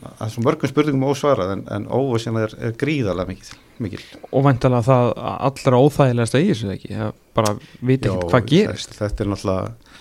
það 0.03 0.23
er 0.25 0.31
svo 0.33 0.43
mörgum 0.45 0.71
spurningum 0.71 1.05
ósvarað 1.07 1.53
en, 1.55 1.61
en 1.71 1.85
óvissin 1.95 2.39
er, 2.41 2.53
er 2.59 2.73
gríðarlega 2.79 3.31
mikil, 3.31 3.59
mikil. 3.83 4.01
og 4.29 4.43
vantilega 4.47 4.83
það 4.87 5.11
allra 5.35 5.79
óþægilegast 5.85 6.35
að 6.37 6.43
í 6.43 6.49
þessu 6.51 6.71
ekki? 6.73 6.97
Að 7.05 7.13
bara 7.37 7.53
vita 7.87 8.11
ekki 8.11 8.31
hvað 8.33 8.49
gerist. 8.51 8.91
þetta, 8.91 9.05
þetta 9.05 9.23
er 9.23 9.31
náttúrulega 9.31 9.95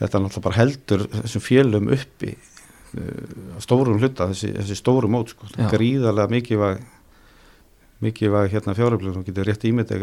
þetta 0.00 0.18
er 0.18 0.24
náttúrulega 0.24 0.46
bara 0.48 0.58
heldur 0.58 1.06
þessum 1.14 1.44
félum 1.44 1.92
uppi 1.94 2.32
uh, 2.34 3.62
stórum 3.62 4.02
hluta, 4.02 4.28
þessi, 4.32 4.50
þessi 4.58 4.80
stóru 4.80 5.10
mót 5.14 5.34
sko, 5.34 5.50
gríðarlega 5.72 6.32
mikilvæg 8.04 8.50
mikilvæg 8.50 8.52
hérna 8.54 8.74
fjáröflun 8.78 9.16
og 9.20 9.24
getur 9.26 9.48
rétt 9.48 9.64
ímynd 9.68 9.90
eða 9.90 10.00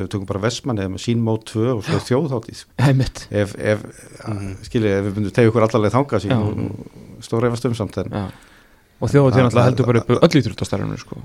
við 0.00 0.08
tökum 0.12 0.26
bara 0.30 0.42
Vestmann 0.46 0.78
eða 0.80 0.92
með 0.94 1.02
sín 1.04 1.20
mót 1.26 1.44
2 1.50 1.66
og 1.74 1.82
svo 1.84 1.98
þjóðháttið 2.08 2.62
Heimitt 2.86 3.26
ef, 3.30 3.54
ef 3.58 3.82
Mhm. 4.26 4.56
skiljið, 4.66 4.96
ef 4.98 5.04
við 5.06 5.14
myndum 5.18 5.34
tegja 5.36 5.50
ykkur 5.50 5.66
allarleið 5.66 5.94
þanga 5.98 6.20
sín 6.22 6.34
og, 6.36 6.58
og 6.64 7.24
stóra 7.26 7.48
efast 7.50 7.64
um 7.66 7.74
samt 7.74 7.98
en 7.98 8.12
og 9.00 9.08
Það- 9.32 9.46
náttúrulega 9.48 9.68
heldur 9.70 9.86
bara 9.86 10.00
upp 10.00 10.10
öll 10.28 10.40
íþróttastarfinu 10.42 10.98
sko. 11.00 11.16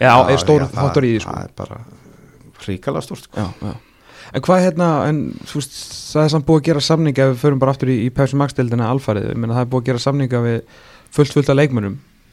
Já, 0.00 0.12
er 0.30 0.38
stór 0.38 0.62
þáttur 0.70 1.04
í 1.04 1.10
því 1.16 1.20
sko. 1.24 1.32
það 1.34 1.44
er 1.44 1.50
bara 1.56 1.80
ríkala 2.66 3.02
stórt 3.02 3.24
sko. 3.26 3.74
En 4.34 4.40
hvað 4.42 4.62
hérna, 4.64 4.86
en 5.08 5.18
þú 5.44 5.58
veist, 5.60 5.74
það 6.14 6.24
er 6.24 6.28
samt 6.32 6.46
búið 6.46 6.60
að 6.60 6.64
gera 6.68 6.80
samninga 6.80 7.18
ef 7.28 7.34
við 7.34 7.42
förum 7.44 7.58
bara 7.60 7.72
aftur 7.74 7.90
í, 7.92 7.96
í 8.06 8.10
Pepsi 8.10 8.34
Max 8.40 8.54
dildina 8.56 8.88
alfarið, 8.90 9.28
ég 9.30 9.36
meina 9.36 9.54
það 9.54 9.60
er 9.66 9.70
búið 9.70 9.84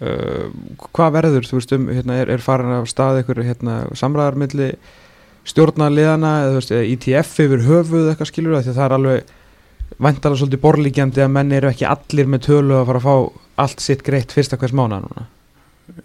uh, 0.02 0.48
hvað 0.92 1.14
verður, 1.18 1.48
þú 1.50 1.60
veist, 1.60 1.76
um, 1.78 1.88
hérna, 1.94 2.18
er, 2.24 2.32
er 2.36 2.44
farin 2.44 2.74
af 2.80 2.90
stað 2.92 3.22
ykkur 3.24 3.44
hérna, 3.48 3.78
samræðarmilli 3.98 4.72
stjórnarliðana 5.52 6.32
eða 6.46 6.56
veist, 6.60 6.72
eða 6.76 6.90
ITF 6.96 7.38
yfir 7.46 7.64
höfuð 7.66 8.10
eitthvað 8.12 8.30
skilur 8.30 8.58
það, 8.60 8.74
það 8.78 8.86
er 8.88 8.98
alveg 8.98 9.38
væntalega 10.02 10.40
svolítið 10.42 10.62
borlíkjandi 10.64 11.24
að 11.26 11.32
menn 11.36 11.52
eru 11.58 11.70
ekki 11.72 11.88
allir 11.90 12.30
með 12.32 12.46
tölu 12.48 12.78
að 12.78 12.90
fara 12.92 13.02
að 13.02 13.08
fá 13.08 13.16
allt 13.66 13.84
sitt 13.84 14.04
greitt 14.08 14.34
fyrsta 14.36 14.58
hvers 14.62 14.76
mánuða 14.78 15.06
núna 15.08 15.28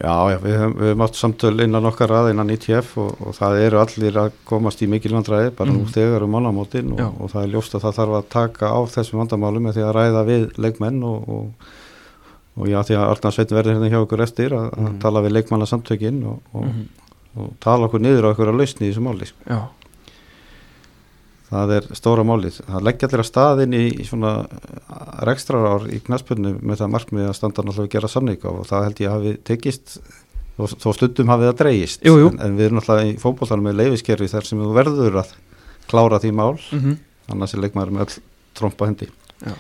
Já, 0.03 0.17
já, 0.33 0.37
við 0.43 0.57
höfum, 0.59 1.03
átt 1.05 1.15
samtöl 1.15 1.61
innan 1.63 1.85
okkar 1.87 2.11
að 2.11 2.33
innan 2.33 2.49
ITF 2.51 2.97
og, 2.99 3.21
og 3.23 3.37
það 3.37 3.59
eru 3.69 3.79
allir 3.79 4.17
að 4.19 4.33
komast 4.49 4.81
í 4.83 4.89
mikil 4.91 5.13
vandræði 5.15 5.53
bara 5.55 5.71
nú 5.71 5.85
Mhm. 5.85 5.93
þegar 5.95 6.25
um 6.27 6.33
málamótin 6.35 6.91
og, 6.97 7.21
og 7.23 7.31
það 7.31 7.45
er 7.45 7.53
ljóst 7.53 7.77
að 7.77 7.85
það 7.85 7.95
þarf 8.01 8.17
að 8.19 8.27
taka 8.35 8.71
á 8.75 8.79
þessum 8.97 9.21
vandamálum 9.23 9.69
með 9.69 9.77
því 9.77 9.85
að 9.87 9.95
ræða 10.01 10.25
við 10.27 10.49
leikmenn 10.59 10.99
og, 11.07 11.29
og, 11.37 11.71
og 12.57 12.69
já, 12.71 12.79
því 12.89 12.95
að 12.97 13.11
Arnar 13.13 13.33
Sveit 13.37 13.51
verður 13.53 13.75
hérna 13.77 13.91
hjá 13.93 13.99
okkur 14.05 14.23
eftir 14.25 14.55
að, 14.57 14.69
að 14.73 14.87
Mhm. 14.87 14.99
tala 15.03 15.23
við 15.23 15.35
leikmannasamtökin 15.37 16.23
og, 16.27 16.39
og, 16.55 16.65
Mhm. 16.65 16.87
og 17.37 17.51
tala 17.61 17.87
okkur 17.89 18.01
niður 18.01 18.25
á 18.25 18.33
okkur 18.33 18.49
að 18.53 18.61
lausni 18.63 18.87
í 18.89 18.93
þessu 18.93 19.03
máli 19.05 19.27
sko. 19.29 19.59
Það 21.47 21.73
er 21.77 21.85
stóra 21.95 22.25
málið 22.27 22.57
það 22.67 22.83
leggja 22.89 23.07
allir 23.07 23.23
að 23.23 23.29
staðin 23.29 23.75
í, 23.79 23.83
í 24.03 24.05
svona 24.09 24.31
rekstrarár 25.29 25.85
í 25.95 26.01
knaspunni 26.03 26.57
með 26.59 26.81
það 26.81 26.91
markmið 26.97 27.29
að 27.31 27.37
standa 27.39 27.63
náttúrulega 27.63 27.87
að 27.87 27.93
gera 27.95 28.11
samninga 28.11 28.51
og 28.51 28.65
það 28.67 28.87
held 28.89 29.03
ég 29.05 29.13
hafi 29.15 29.35
tekist 29.47 29.93
þó, 30.59 30.65
þó 30.75 30.89
stundum 30.97 31.31
hafi 31.31 31.47
það 31.47 31.59
dreigist 31.61 32.03
Jú, 32.09 32.17
jú. 32.19 32.33
En, 32.33 32.41
en 32.49 32.57
við 32.59 32.67
erum 32.67 32.81
náttúrulega 32.81 33.13
í 33.13 33.21
fótboltanum 33.23 33.69
með 33.69 33.79
leifiskerfi 33.79 34.29
þar 34.33 34.49
sem 34.49 34.59
þú 34.65 34.73
verður 34.75 35.21
að 35.23 35.31
klára 35.87 36.19
því 36.25 36.33
mál 36.35 36.57
mm 36.73 36.97
annars 37.31 37.55
er 37.57 37.63
leikmaður 37.63 37.91
með 37.95 38.03
öll 38.07 38.19
trompa 38.55 38.87
hendi 38.91 39.09
Já. 39.47 39.55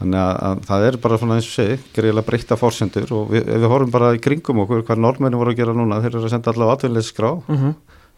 Þannig 0.00 0.20
að, 0.20 0.34
að 0.48 0.62
það 0.68 0.86
er 0.88 0.98
bara 1.04 1.18
svona 1.20 1.38
eins 1.38 1.48
og 1.48 1.54
segi 1.54 1.78
greiðilega 1.94 2.28
breytta 2.28 2.58
fórsendur 2.60 3.12
og 3.14 3.32
við, 3.32 3.46
ef 3.46 3.62
við 3.62 3.70
horfum 3.70 3.94
bara 3.94 4.12
í 4.16 4.20
kringum 4.22 4.62
okkur 4.64 4.84
hvað 4.88 5.02
normennir 5.04 5.40
voru 5.40 5.54
að 5.54 5.60
gera 5.62 5.76
núna 5.76 6.00
þeir 6.02 6.16
eru 6.16 6.24
að 6.26 6.34
senda 6.34 6.52
allavega 6.52 6.78
atvinnleysiskrá 6.78 7.30
-hmm. 7.46 7.74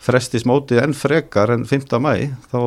frestis 0.08 0.46
mótið 0.48 0.82
enn 0.82 0.96
frekar 0.96 1.52
enn 1.54 1.66
5. 1.68 2.00
mæ 2.00 2.12
þá 2.52 2.60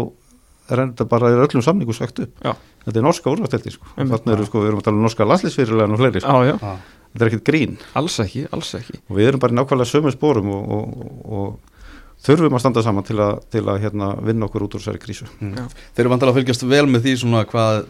er 0.69 0.83
þetta 0.85 1.07
bara 1.09 1.31
í 1.33 1.39
öllum 1.39 1.65
samningu 1.65 1.95
sagt 1.97 2.21
upp 2.21 2.45
Já. 2.45 2.53
þetta 2.85 2.99
er 2.99 3.05
norska 3.05 3.31
úrvætteldi 3.31 3.73
sko. 3.73 3.89
Þannig 3.97 4.33
eru 4.35 4.45
sko, 4.45 4.61
við 4.61 4.71
erum 4.71 4.81
að 4.83 4.87
tala 4.87 4.99
um 4.99 5.05
norska 5.07 5.25
landslisfyrirlega 5.25 5.95
og 5.95 6.01
fleiri, 6.03 6.21
sko. 6.21 6.35
Já, 6.45 6.53
já, 6.53 6.77
þetta 7.13 7.25
er 7.25 7.31
ekkert 7.31 7.47
grín 7.49 7.77
alls 7.97 8.19
ekki, 8.19 8.45
alls 8.53 8.69
ekki 8.77 8.99
og 9.09 9.17
við 9.17 9.31
erum 9.31 9.41
bara 9.41 9.55
í 9.55 9.57
nákvæmlega 9.57 9.89
sömu 9.89 10.13
spórum 10.13 10.51
og, 10.53 10.69
og, 10.77 10.85
og 11.25 11.79
þurfum 12.25 12.57
að 12.57 12.63
standa 12.65 12.83
saman 12.85 13.07
til 13.07 13.17
að, 13.23 13.39
til 13.49 13.63
að 13.65 13.81
hérna, 13.85 14.11
vinna 14.21 14.45
okkur 14.45 14.67
út 14.67 14.77
úr 14.77 14.83
þessari 14.83 15.01
krísu 15.01 15.25
Mm. 15.39 15.55
Já. 15.57 15.65
Þeir 15.95 16.05
eru 16.05 16.13
vantilega 16.13 16.35
að 16.35 16.39
fylgjast 16.41 16.67
vel 16.67 16.85
með 16.85 17.05
því 17.07 17.15
svona 17.23 17.45
hvað 17.49 17.85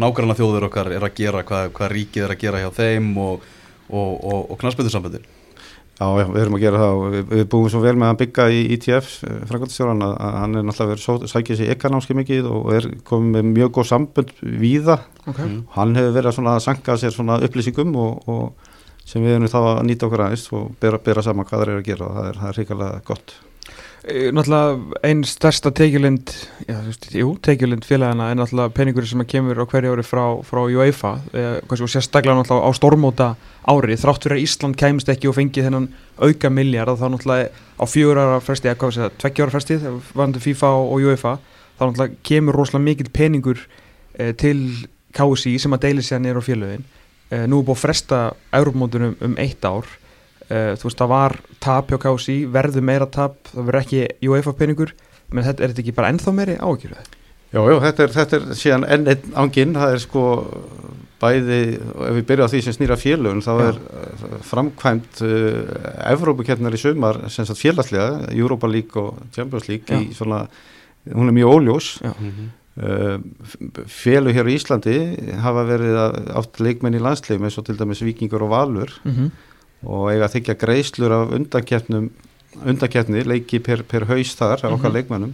nágranna 0.00 0.34
þjóður 0.38 0.68
okkar 0.70 0.92
er 0.96 1.04
að 1.04 1.14
gera, 1.18 1.42
hvað, 1.44 1.70
hvað 1.76 1.92
ríkið 1.92 2.24
er 2.24 2.34
að 2.34 2.42
gera 2.46 2.62
hjá 2.64 2.70
þeim 2.78 3.12
og, 3.20 3.46
og, 3.90 4.10
og, 4.24 4.50
og 4.50 4.60
knastbyrðursamböndin 4.62 5.26
Já, 6.02 6.06
við 6.16 6.38
erum 6.40 6.56
að 6.56 6.62
gera 6.64 6.78
það 6.80 6.96
og 6.96 7.02
við, 7.12 7.24
við 7.30 7.42
búum 7.52 7.68
svo 7.70 7.80
vel 7.84 7.92
með 8.00 8.08
að 8.08 8.18
byggja 8.22 8.46
í 8.50 8.62
ITF 8.74 9.10
frangotastjóran 9.50 10.02
að, 10.02 10.14
hann 10.40 10.56
er 10.58 10.64
náttúrulega 10.66 10.96
verið 10.96 11.28
sækið 11.30 11.60
sér 11.60 11.72
ekkanámski 11.76 12.16
mikið 12.18 12.48
og 12.48 12.72
er 12.74 12.88
komið 13.06 13.36
með 13.36 13.50
mjög 13.52 13.70
góð 13.76 13.88
sambönd 13.90 14.32
víða. 14.40 14.96
Ok, 15.26 15.38
Mm. 15.38 15.60
hann 15.76 15.94
hefur 15.94 16.16
verið 16.16 16.40
að 16.40 16.58
sanka 16.64 16.96
sér 16.98 17.14
svona 17.14 17.38
upplýsingum 17.44 17.94
og, 17.94 18.24
og 18.26 18.52
sem 19.04 19.22
við 19.22 19.36
erum 19.36 19.52
þá 19.52 19.60
að 19.60 19.86
nýta 19.86 20.08
okkur 20.08 20.24
aðeins 20.26 20.48
og 20.56 20.74
bera, 20.80 20.98
bera 20.98 21.22
saman 21.22 21.44
hvað 21.46 21.60
það 21.62 21.68
er 21.68 21.76
að 21.76 21.86
gera 21.92 22.08
og 22.08 22.16
það 22.16 22.28
er, 22.32 22.40
það 22.40 22.48
er 22.48 22.62
Eh, 22.82 23.51
náttúrulega 24.02 24.98
einn 25.06 25.22
stærsta 25.22 25.70
tekjulind 25.70 26.32
já, 26.66 26.74
þú 26.74 26.86
veist, 26.88 27.04
jú, 27.14 27.28
tekjulind 27.38 27.84
félagana 27.86 28.32
er 28.32 28.38
náttúrulega 28.40 28.74
peningur 28.74 29.06
sem 29.06 29.22
kemur 29.30 29.60
á 29.62 29.66
hverju 29.70 29.92
ári 29.94 30.02
frá, 30.02 30.24
frá 30.42 30.60
UEFA. 30.66 31.12
Eh, 31.30 31.60
kannski, 31.70 31.86
og 31.86 31.92
sérstaklega 31.92 32.34
náttúrulega 32.34 32.66
á 32.66 32.70
stormóta 32.74 33.28
ári. 33.62 33.94
Þrátt 33.94 34.26
fyrir 34.26 34.40
að 34.40 34.42
Ísland 34.42 34.78
kæmist 34.80 35.12
ekki 35.12 35.30
og 35.30 35.36
fengi 35.38 35.62
þennan 35.62 35.86
auka 36.18 36.50
miljard 36.50 36.98
þá 36.98 37.06
náttúrulega 37.14 37.52
á 37.78 37.84
fjögur 37.86 38.18
ára 38.18 38.42
fresti, 38.42 38.72
eða 38.72 38.80
hvað 38.82 38.94
sé 38.96 39.04
það, 39.04 39.16
tveggja 39.22 39.46
ára 39.46 39.54
fresti 39.54 39.78
varandi 40.18 40.42
FIFA 40.42 40.72
og, 40.82 40.92
UEFA 40.98 41.38
þá 41.78 41.82
náttúrulega 41.86 42.20
kemur 42.26 42.58
rosalega 42.58 42.86
mikill 42.88 43.14
peningur 43.14 43.66
eh, 44.18 44.34
til 44.34 44.88
KSI 45.14 45.58
sem 45.62 45.78
að 45.78 45.86
deili 45.86 46.02
sér 46.02 46.18
nýra 46.18 46.42
á 46.42 46.48
félögin. 46.50 46.82
Eh, 47.30 47.46
nú 47.46 47.62
er 47.62 47.70
búið 47.70 47.78
að 47.78 47.84
fresta 47.86 48.22
Európmótunum 48.50 49.14
um 49.22 49.38
eitt 49.38 49.62
ár 49.62 49.86
uh, 50.52 50.74
þú 50.76 50.88
veist 50.88 51.00
það 51.00 51.12
var 51.14 51.38
tap 51.64 51.90
hjá 51.90 51.98
KSI 52.04 52.38
verður 52.52 52.86
meira 52.92 53.08
tap, 53.08 53.40
það 53.50 53.66
verður 53.70 53.82
ekki 53.82 54.30
UEFA 54.30 54.54
peningur, 54.60 54.94
menn 55.32 55.48
þetta 55.48 55.64
er 55.64 55.72
þetta 55.72 55.84
ekki 55.86 55.96
bara 55.98 56.12
ennþá 56.12 56.36
meiri 56.36 56.60
ágjur 56.60 56.96
Já, 57.52 57.60
já, 57.68 57.74
þetta 57.84 58.02
er, 58.02 58.12
þetta 58.14 58.36
er 58.38 58.44
síðan 58.56 58.84
enn 58.88 59.08
einn 59.12 59.34
ánginn, 59.36 59.74
það 59.76 59.90
er 59.92 59.98
sko 60.00 60.22
bæði, 61.22 61.58
ef 61.76 62.16
við 62.16 62.24
byrjum 62.30 62.48
á 62.48 62.52
því 62.52 62.60
sem 62.64 62.76
snýra 62.78 62.96
félögun, 62.98 63.42
þá 63.44 63.50
Já. 63.52 63.66
er 63.66 63.80
uh, 63.82 64.38
framkvæmt 64.48 65.20
uh, 65.26 65.74
Evrópukeppnar 66.14 66.74
í 66.74 66.80
sumar, 66.80 67.20
sem 67.32 67.46
sagt 67.48 67.60
félagslega, 67.60 68.32
Europa 68.32 68.70
League 68.70 68.96
og 68.96 69.20
Champions 69.36 69.68
League, 69.68 70.00
í 70.00 70.16
svona, 70.16 70.46
hún 71.12 71.28
er 71.28 71.36
mjög 71.36 71.54
óljós. 71.58 71.92
Já. 72.02 72.14
Uh, 72.72 73.18
félug 73.84 74.32
hér 74.32 74.48
í 74.48 74.56
Íslandi 74.56 74.96
hafa 75.44 75.66
verið 75.68 75.98
að, 76.06 76.14
átt 76.40 76.60
leikmenn 76.64 76.96
í 76.96 77.02
landsleim 77.04 77.44
eins 77.44 77.58
og 77.60 77.66
til 77.66 77.76
dæmis 77.76 78.00
Víkingur 78.00 78.46
og 78.46 78.48
Valur 78.54 78.94
mm 79.04 79.12
-hmm. 79.12 79.26
Og 79.84 80.10
eiga 80.12 80.28
að 80.28 80.34
þykja 80.36 80.58
greislur 80.60 81.12
af 81.16 81.32
undankeppni, 81.36 83.24
leiki 83.26 83.58
per, 83.64 83.82
per 83.88 84.04
haus 84.10 84.34
þar 84.38 84.60
af 84.64 84.72
okkar 84.76 84.90
Mhm. 84.90 84.96
leikmennum 84.98 85.32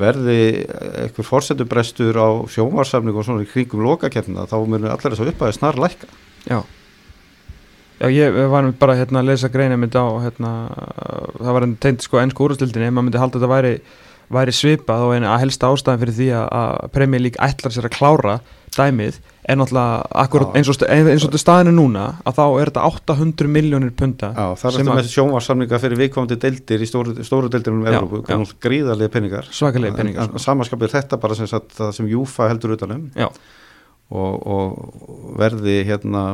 verði 0.00 0.64
eitthvað 1.04 1.26
fórsendubrestur 1.28 2.16
á 2.16 2.28
sjónvarsamning 2.48 3.16
og 3.16 3.24
svona 3.26 3.44
í 3.44 3.50
kringum 3.50 3.82
lokakeppnina 3.84 4.46
þá 4.48 4.56
munum 4.64 4.88
allir 4.88 5.12
þess 5.12 5.20
að 5.20 5.32
uppæði 5.34 5.52
snar 5.58 5.76
lækka 5.76 6.08
Já 6.48 6.62
Já, 7.96 8.08
ég 8.12 8.48
var 8.52 8.66
bara 8.76 8.94
hérna 8.94 9.22
að 9.22 9.30
lesa 9.30 9.48
greina 9.48 9.76
mynd 9.80 9.94
á 9.96 10.04
hérna, 10.20 10.50
það 11.40 11.52
var 11.56 11.64
enn 11.64 11.76
tegnd 11.80 12.02
sko 12.04 12.18
ennsku 12.20 12.44
úrstildinni, 12.44 12.90
maður 12.92 13.06
myndi 13.06 13.18
halda 13.22 13.38
að 13.38 13.40
þetta 13.40 13.52
væri, 13.54 13.70
væri 14.36 14.52
svipað 14.52 15.04
og 15.06 15.14
eina 15.16 15.30
að 15.32 15.40
helsta 15.46 15.70
ástæðan 15.72 16.02
fyrir 16.02 16.16
því 16.18 16.26
að, 16.36 16.46
að 16.60 16.90
Premier 16.92 17.22
League 17.24 17.40
ætlar 17.40 17.72
sér 17.72 17.88
að 17.88 17.96
klára 17.96 18.34
dæmið 18.76 19.16
er 19.46 19.58
náttúrulega 19.60 20.52
eins 20.58 20.70
og, 20.72 20.80
og 20.82 21.20
þetta 21.22 21.38
staðinu 21.40 21.72
núna 21.76 22.04
að 22.26 22.38
þá 22.38 22.44
er 22.60 22.70
þetta 22.72 22.86
800 22.90 23.50
miljónir 23.54 23.92
punta 23.94 24.32
Já, 24.34 24.46
það 24.58 24.78
er 24.80 24.80
að- 24.82 24.96
með 24.98 25.10
sjónvarsamninga 25.12 25.78
fyrir 25.84 26.00
viðkomandi 26.02 26.38
deildir 26.42 26.82
í 26.82 26.88
stóru, 26.90 27.14
stóru 27.26 27.50
deildir 27.52 27.72
um 27.76 27.84
já. 27.86 28.00
gríðarlega 28.66 29.12
peningar. 29.14 29.46
Svakalega 29.50 29.94
peningar 30.00 30.22
En- 30.26 30.28
sko. 30.32 30.40
en 30.40 30.46
Samanskapið 30.46 30.96
þetta 30.96 31.20
bara 31.22 31.34
sem 31.38 31.46
sagt, 31.46 31.78
sem 31.94 32.08
Júfa 32.10 32.48
heldur 32.50 32.74
utanum 32.74 33.06
og, 34.10 34.46
og 34.46 35.38
verði 35.38 35.84
hérna 35.86 36.26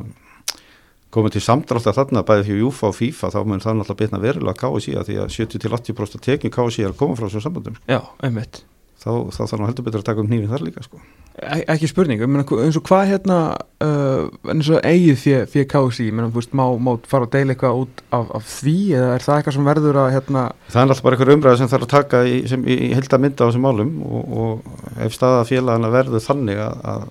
komið 1.12 1.35
til 1.37 1.45
samdrátt 1.45 1.87
að 1.90 1.99
þarna 2.00 2.23
bæði 2.25 2.45
fyrir 2.49 2.62
Júfa 2.64 2.88
og 2.88 2.97
FIFA 2.97 3.28
þá 3.35 3.40
mun 3.45 3.61
það 3.61 3.76
náttúrulega 3.83 4.00
bitna 4.00 4.21
verulega 4.23 4.61
KSI 4.62 4.95
að 4.97 5.09
því 5.11 5.16
að 5.21 5.33
70-80% 5.37 6.16
af 6.16 6.25
tekjum 6.25 6.52
KSI 6.57 6.87
er 6.87 6.92
að 6.95 7.00
koma 7.02 7.16
frá 7.19 7.26
þessum 7.28 7.45
sambandum 7.45 7.76
já, 7.85 8.00
einmitt 8.25 8.62
þá, 9.02 9.11
þá 9.35 9.40
þarf 9.42 9.59
nú 9.61 9.66
heldur 9.68 9.85
betur 9.88 10.02
að 10.02 10.06
taka 10.09 10.23
um 10.23 10.30
nýfin 10.30 10.50
þar 10.52 10.64
líka 10.66 10.85
sko. 10.87 11.00
Ek- 11.42 11.64
ekki 11.73 11.88
spurning, 11.88 12.21
ég 12.21 12.28
meina, 12.28 12.44
eins 12.62 12.76
og 12.76 12.85
hvað 12.87 13.06
hérna 13.09 13.37
uh, 13.82 14.26
eins 14.52 14.68
og 14.71 14.82
eigið 14.85 15.16
fyrir, 15.23 15.47
fyrir 15.52 15.68
KSI 15.73 16.06
ég 16.11 16.16
meina, 16.18 16.28
þú 16.28 16.38
veist, 16.42 16.52
má, 16.59 16.64
má 16.76 16.92
fara 17.09 17.25
að 17.26 17.32
deila 17.38 17.54
eitthvað 17.56 17.80
út 17.87 18.02
af, 18.12 18.28
af 18.37 18.50
því 18.61 18.75
eða 18.99 19.09
er 19.16 19.25
það 19.26 19.38
eitthvað 19.40 19.56
sem 19.56 19.71
verður 19.73 19.99
að 20.02 20.11
hérna, 20.18 20.42
það 20.68 20.82
er 20.82 20.90
náttúrulega 20.92 21.06
bara 21.09 21.18
einhver 21.18 21.32
umræði 21.38 21.61
sem 21.62 21.73
þarf 21.73 21.87
að 21.88 21.94
taka 21.97 22.21
í, 22.28 22.37
sem, 22.52 22.66
í, 22.68 22.76
í 22.87 22.92
helda 22.99 23.21
mynda 23.25 23.42
á 23.42 23.49
þessum 23.49 23.66
málum 23.66 23.92
og, 24.04 24.38
og 24.44 25.02
ef 25.09 25.16
staða 25.16 25.42
félagana 25.49 25.92
verður 25.97 26.26
þannig 26.28 26.62
að, 26.68 26.87
að 26.92 27.11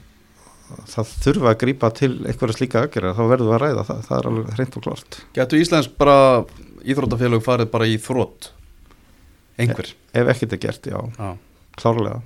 það 0.94 1.10
þurfa 1.26 1.50
að 1.52 1.60
grípa 1.66 1.90
til 1.98 2.12
einhverja 2.30 2.56
slíka 2.62 2.86
aðgerða 2.86 3.18
þá 3.18 3.24
verður 3.34 3.50
við 3.50 3.56
að 3.58 3.64
ræða 3.66 3.88
það, 3.90 4.04
það 4.08 4.18
er 4.22 4.30
alveg 4.30 4.54
hreint 4.56 4.78
og 4.80 4.86
klart 4.86 5.18
Gætu 5.36 5.60
Íslands 5.66 5.90
bara 6.00 6.16
íþróttafélög 6.88 7.44
farið 7.44 7.72
bara 7.74 7.90
í 7.92 7.98
þrótt 8.00 8.54
einhver? 9.60 9.90
Ef 10.16 10.30
ekkert 10.32 10.56
er 10.56 10.62
gert, 10.64 10.88
já, 10.94 11.02
Já. 11.18 11.32
Klárlega 11.80 12.22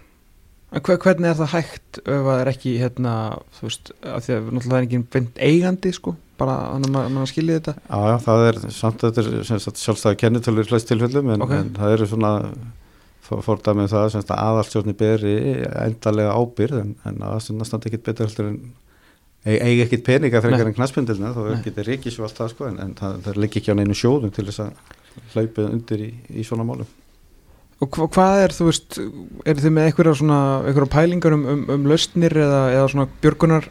en 0.76 0.82
hver, 0.84 0.98
hvernig 1.00 1.30
er 1.30 1.38
það 1.40 1.52
hægt 1.54 2.00
ef 2.04 2.24
það 2.26 2.40
er 2.42 2.50
ekki 2.52 2.72
hérna, 2.82 3.12
þú 3.56 3.68
veist, 3.68 3.92
af 4.04 4.24
því 4.26 4.34
að 4.36 4.48
náttúrulega 4.50 4.72
það 4.72 4.80
er 4.82 4.88
ekki 4.90 5.02
beint 5.16 5.38
eigandi, 5.50 5.92
sko, 5.96 6.16
bara 6.42 6.56
að 6.76 6.88
maður 6.92 7.30
skilji 7.32 7.60
þetta 7.60 7.76
Já, 7.80 8.00
já, 8.12 8.16
það 8.26 8.48
er 8.50 8.58
samt 8.76 9.04
að 9.06 9.14
þetta 9.22 9.44
er 9.56 9.78
sjálfstæða 9.84 10.18
kennitölur 10.24 10.66
í 10.66 10.70
flest 10.74 10.90
tilfellum 10.92 11.30
en, 11.36 11.46
Ok. 11.46 11.54
en 11.60 11.70
það 11.78 11.94
eru 11.96 12.08
svona 12.12 12.32
fórdæmið 13.26 13.88
það 13.94 14.10
sem 14.14 14.22
sagt, 14.26 14.34
aðalstjórni 14.36 14.94
beri 15.00 15.36
endalega 15.86 16.36
ábyrð 16.38 16.82
en, 16.82 16.92
en 17.10 17.24
aðstjórna 17.32 17.66
standi 17.70 17.90
ekkit 17.90 18.04
betur 18.10 18.28
heldur 18.30 18.50
en 18.52 18.60
eig- 19.46 19.64
eiga 19.66 19.88
ekkit 19.88 20.04
peninga 20.06 20.42
fyrir 20.44 20.54
Nei. 20.54 20.60
einhverjum 20.60 20.78
knaspindilna 20.82 21.32
þá 21.34 21.42
Nei. 21.48 21.64
getur 21.66 21.90
ríkis 21.90 22.20
og 22.20 22.28
allt 22.28 22.38
það 22.44 22.52
sko 22.54 22.68
en, 22.70 22.78
en 22.84 22.94
það, 23.00 23.16
það 23.26 23.40
liggi 23.46 23.62
ekki 23.64 23.74
á 23.74 23.78
neinu 23.80 23.98
sjóðum 23.98 24.36
til 24.36 24.46
þess 24.50 24.62
að 24.68 24.94
hlaupið 25.34 25.72
undir 25.72 26.04
í, 26.06 26.12
í 26.36 26.46
svona 26.46 26.68
málum 26.68 26.92
og 27.84 27.90
hva, 27.92 28.08
hvað 28.16 28.44
er, 28.46 28.54
þú 28.56 28.68
veist, 28.70 29.00
er 29.46 29.56
þið 29.60 29.74
með 29.76 29.90
einhverja 29.90 30.14
svona, 30.22 30.38
einhverja 30.66 30.92
pælingar 30.96 31.34
um, 31.36 31.44
um, 31.54 31.66
um 31.76 31.88
lausnir 31.92 32.32
eða, 32.40 32.62
eða 32.76 32.92
svona 32.94 33.08
björgunar 33.22 33.68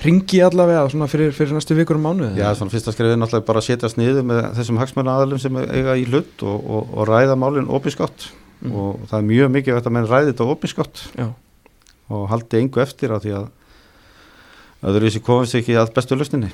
ringi 0.00 0.38
allavega, 0.40 0.84
svona 0.88 1.08
fyrir, 1.12 1.32
fyrir 1.36 1.52
næstu 1.52 1.74
vikur 1.76 1.98
og 1.98 2.04
mánuði 2.06 2.38
Já, 2.40 2.54
svona 2.56 2.72
fyrsta 2.72 2.94
skrifið 2.94 3.16
er 3.16 3.20
náttúrulega 3.20 3.48
bara 3.50 3.60
að 3.60 3.66
setjast 3.68 3.98
niður 4.00 4.22
með 4.30 4.38
þessum 4.56 4.78
hagsmennu 4.80 5.12
aðalum 5.12 5.42
sem 5.42 5.58
eiga 5.60 5.96
í 6.00 6.06
hlut 6.08 6.44
og, 6.46 6.62
og, 6.78 6.94
og 6.94 7.10
ræða 7.10 7.36
málinn 7.40 7.68
opinskátt 7.68 8.30
Mhm. 8.60 8.74
og 8.76 9.04
það 9.08 9.14
er 9.16 9.24
mjög 9.24 9.46
mikið 9.54 9.76
að 9.78 9.86
menn 9.96 10.04
ræði 10.10 10.32
þetta 10.34 10.46
opinskátt 10.52 10.98
Já. 11.16 11.26
og 12.12 12.26
haldi 12.28 12.58
engu 12.60 12.82
eftir 12.82 13.08
að 13.16 13.22
því 13.24 13.30
að 13.38 13.46
öðruvísi 14.90 15.22
komast 15.24 15.56
ekki 15.56 15.76
að 15.80 15.92
bestu 15.96 16.18
lausninni 16.18 16.50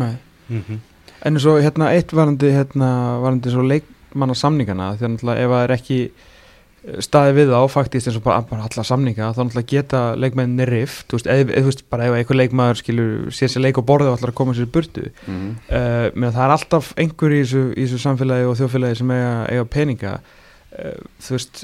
Nei. 0.00 0.14
Mhm. 0.48 0.78
En 1.22 1.36
eins 1.36 1.44
og 1.46 1.60
hérna 1.60 1.90
eitt 1.92 2.08
varandi 2.16 2.48
hérna 2.54 2.88
varandi 3.20 3.52
svo 3.52 3.60
leikmanna 3.68 4.32
samningana 4.34 4.94
því 4.96 5.04
að 5.04 5.12
náttúrulega 5.12 5.44
ef 5.44 5.52
það 5.52 5.64
er 5.66 5.74
ekki 5.76 5.98
staðið 6.82 7.36
við 7.38 7.50
þá 7.54 7.58
faktist 7.70 8.08
eins 8.10 8.16
og 8.18 8.24
bara, 8.24 8.40
bara 8.50 8.64
alla 8.66 8.82
samninga 8.82 9.28
þá 9.36 9.36
náttúrulega 9.44 9.70
geta 9.70 9.98
leikmenninni 10.18 10.64
rift 10.66 11.04
þú 11.12 11.18
veist, 11.20 11.28
eða, 11.30 11.44
eða, 11.44 11.60
þú 11.62 11.68
veist, 11.70 11.82
bara 11.94 12.06
ef 12.08 12.16
einhver 12.18 12.38
leikmaður 12.40 12.80
skilur 12.80 13.10
sér 13.30 13.52
sér 13.52 13.62
leik 13.62 13.78
á 13.78 13.82
borðið 13.86 14.10
og 14.10 14.16
ætlar 14.18 14.32
að 14.32 14.38
koma 14.40 14.54
sér 14.58 14.66
burtu. 14.74 15.04
Uh, 15.28 16.08
menn 16.18 16.32
það 16.34 16.42
er 16.48 16.54
alltaf 16.56 16.88
einhver 16.98 17.30
í 17.36 17.42
þessu, 17.44 17.62
í 17.78 17.84
þessu 17.86 18.00
samfélagi 18.02 18.48
og 18.50 18.56
þjóðfélagi 18.58 18.98
sem 18.98 19.12
eiga, 19.14 19.34
eiga 19.52 19.64
peninga. 19.76 20.14
Uh, 20.74 20.98
þú 21.22 21.36
veist 21.36 21.62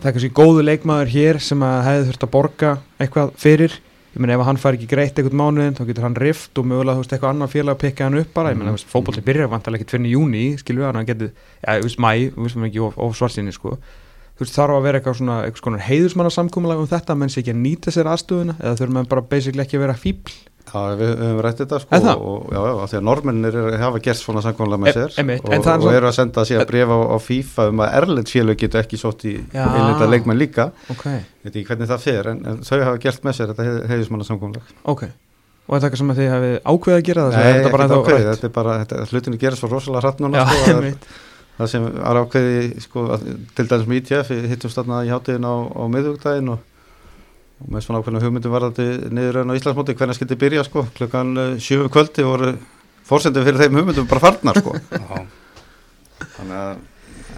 það 0.00 0.08
er 0.10 0.16
kannski 0.16 0.32
góðu 0.40 0.64
leikmaður 0.66 1.08
hér 1.14 1.38
sem 1.42 1.62
að 1.62 1.78
hefði 1.86 2.08
þurft 2.10 2.26
að 2.26 2.34
borga 2.34 2.72
eitthvað 2.98 3.30
fyrir. 3.38 3.78
Ég 4.14 4.18
meina 4.24 4.34
ef 4.34 4.42
hann 4.48 4.58
fær 4.58 4.74
ekki 4.74 4.88
greitt 4.90 5.14
eitthvað 5.20 5.38
mánuðin 5.38 5.76
þá 5.78 5.84
getur 5.86 6.06
hann 6.08 6.18
rift 6.18 6.58
og 6.58 6.66
mögulega 6.66 6.96
þú 6.96 7.02
veist 7.04 7.12
eitthvað 7.14 7.30
annar 7.34 7.50
félag 7.52 7.76
að 7.76 7.82
pikka 7.84 8.06
hann 8.08 8.18
upp 8.18 8.30
bara, 8.34 8.50
ég 8.50 8.58
meina 8.58 8.72
Mhm. 8.72 8.80
mm. 8.82 8.90
fótbolli 8.90 9.22
byrjar 9.22 9.50
vantarlega 9.52 9.84
ekki 9.84 9.92
þú 14.38 14.44
veist 14.46 14.58
þarf 14.58 14.76
að 14.78 14.84
vera 14.86 15.00
eitthvað 15.00 15.18
svona 15.18 15.38
eitthvað 15.48 15.64
svona 15.66 15.80
heiðusmanna 15.88 16.30
samkúmulega 16.38 16.84
um 16.84 16.90
þetta 16.92 17.16
menn 17.18 17.32
sé 17.34 17.42
ekki 17.42 17.54
að 17.56 17.62
nýta 17.64 17.94
sér 17.94 18.12
aðstöðuna 18.12 18.54
eða 18.62 18.76
þurfum 18.78 19.00
við 19.02 19.10
bara 19.16 19.26
basically 19.34 19.64
ekki 19.66 19.80
að 19.80 19.84
vera 19.88 19.98
fíbl 19.98 20.36
Já, 20.68 20.80
við 21.00 21.10
höfum 21.16 21.38
rætt 21.40 21.60
þetta 21.62 21.78
sko 21.80 21.94
Er 21.96 22.02
það? 22.04 22.18
og 22.28 22.50
já, 22.52 22.58
já, 22.68 22.72
því 22.90 22.96
að 22.98 23.04
normennir 23.08 23.54
er, 23.56 23.68
hafa 23.80 24.00
gert 24.04 24.18
svona 24.20 24.42
samkvæmlega 24.44 24.80
með 24.82 24.88
E- 24.90 24.92
sér 24.98 25.14
einmitt, 25.22 25.46
og, 25.46 25.52
er 25.56 25.62
og 25.62 25.84
svo- 25.86 25.92
eru 25.96 26.08
að 26.10 26.16
senda 26.18 26.44
síðan 26.44 26.66
bref 26.68 26.90
á, 26.92 26.98
á 27.08 27.16
FIFA 27.24 27.64
um 27.72 27.80
að 27.86 27.94
Erlend 28.02 28.28
félög 28.28 28.58
getur 28.60 28.82
ekki 28.82 28.98
sótt 29.00 29.24
í 29.24 29.32
Já. 29.54 29.62
einlita 29.64 30.08
leikmenn 30.12 30.36
líka. 30.38 30.66
Ok, 30.92 31.06
veit 31.08 31.48
ekki 31.56 31.64
hvernig 31.70 31.88
það 31.88 32.04
fer 32.04 32.28
en, 32.34 32.42
en 32.52 32.60
þau 32.68 32.76
hafa 32.84 33.00
gert 33.06 33.24
með 33.24 33.38
sér 33.40 33.54
þetta 33.54 33.88
heiðismanna 33.94 34.28
samkvæmlega 34.28 34.76
ok. 34.92 35.06
Og 35.08 35.72
er 35.76 35.80
það 35.80 35.88
eitthvað 35.88 36.02
sem 36.04 36.12
að 36.12 36.20
þið 36.20 36.30
hefði 36.34 36.52
ákveðið 36.68 36.98
að 37.00 37.06
gera 37.08 37.24
það? 37.24 37.32
Nei, 37.32 37.48
er 37.48 37.56
þetta 37.56 37.80
ekki 37.88 37.96
ákveðið, 38.02 38.28
þetta 38.34 38.46
er 38.50 38.54
bara 38.60 38.76
þetta, 38.84 39.00
hlutinu 39.08 39.40
gerir 39.40 39.56
svo 39.62 39.72
rosalega 39.72 40.04
hratt 40.04 40.20
núna 40.20 40.44
Já, 40.44 40.46
sko, 40.52 40.84
það, 41.58 41.70
sem 41.72 41.86
er 41.90 42.20
ákveðið 42.22 42.74
sko, 42.84 43.04
til 43.56 43.68
dæmis 43.68 43.88
með 43.90 44.00
ITF 44.02 44.32
við 44.34 44.50
hittum 44.52 44.72
stanna 44.72 45.04
í 45.06 45.12
hátíðin 45.12 45.48
á, 45.48 45.54
á 45.54 45.82
miðugdægin 45.92 46.52
og, 46.54 46.60
og 47.62 47.72
með 47.74 47.86
svona 47.86 48.02
ákveðinu 48.02 48.24
hugmyndum 48.24 48.54
varðandi 48.54 48.86
niður 49.14 49.40
enn 49.42 49.54
á 49.54 49.58
Íslandsmóti 49.58 49.96
hvernig 49.98 50.18
skildi 50.18 50.38
byrja 50.40 50.66
sko, 50.68 50.86
klukkan 50.98 51.32
uh, 51.34 51.56
sjöfu 51.62 51.90
kvöldi 51.94 52.26
voru 52.26 52.52
fórsendum 53.08 53.46
fyrir 53.46 53.64
þeim 53.64 53.80
hugmyndum 53.80 54.08
bara 54.10 54.24
farnar 54.28 54.60
sko. 54.60 54.76
Þannig 56.38 56.54
að 56.58 56.78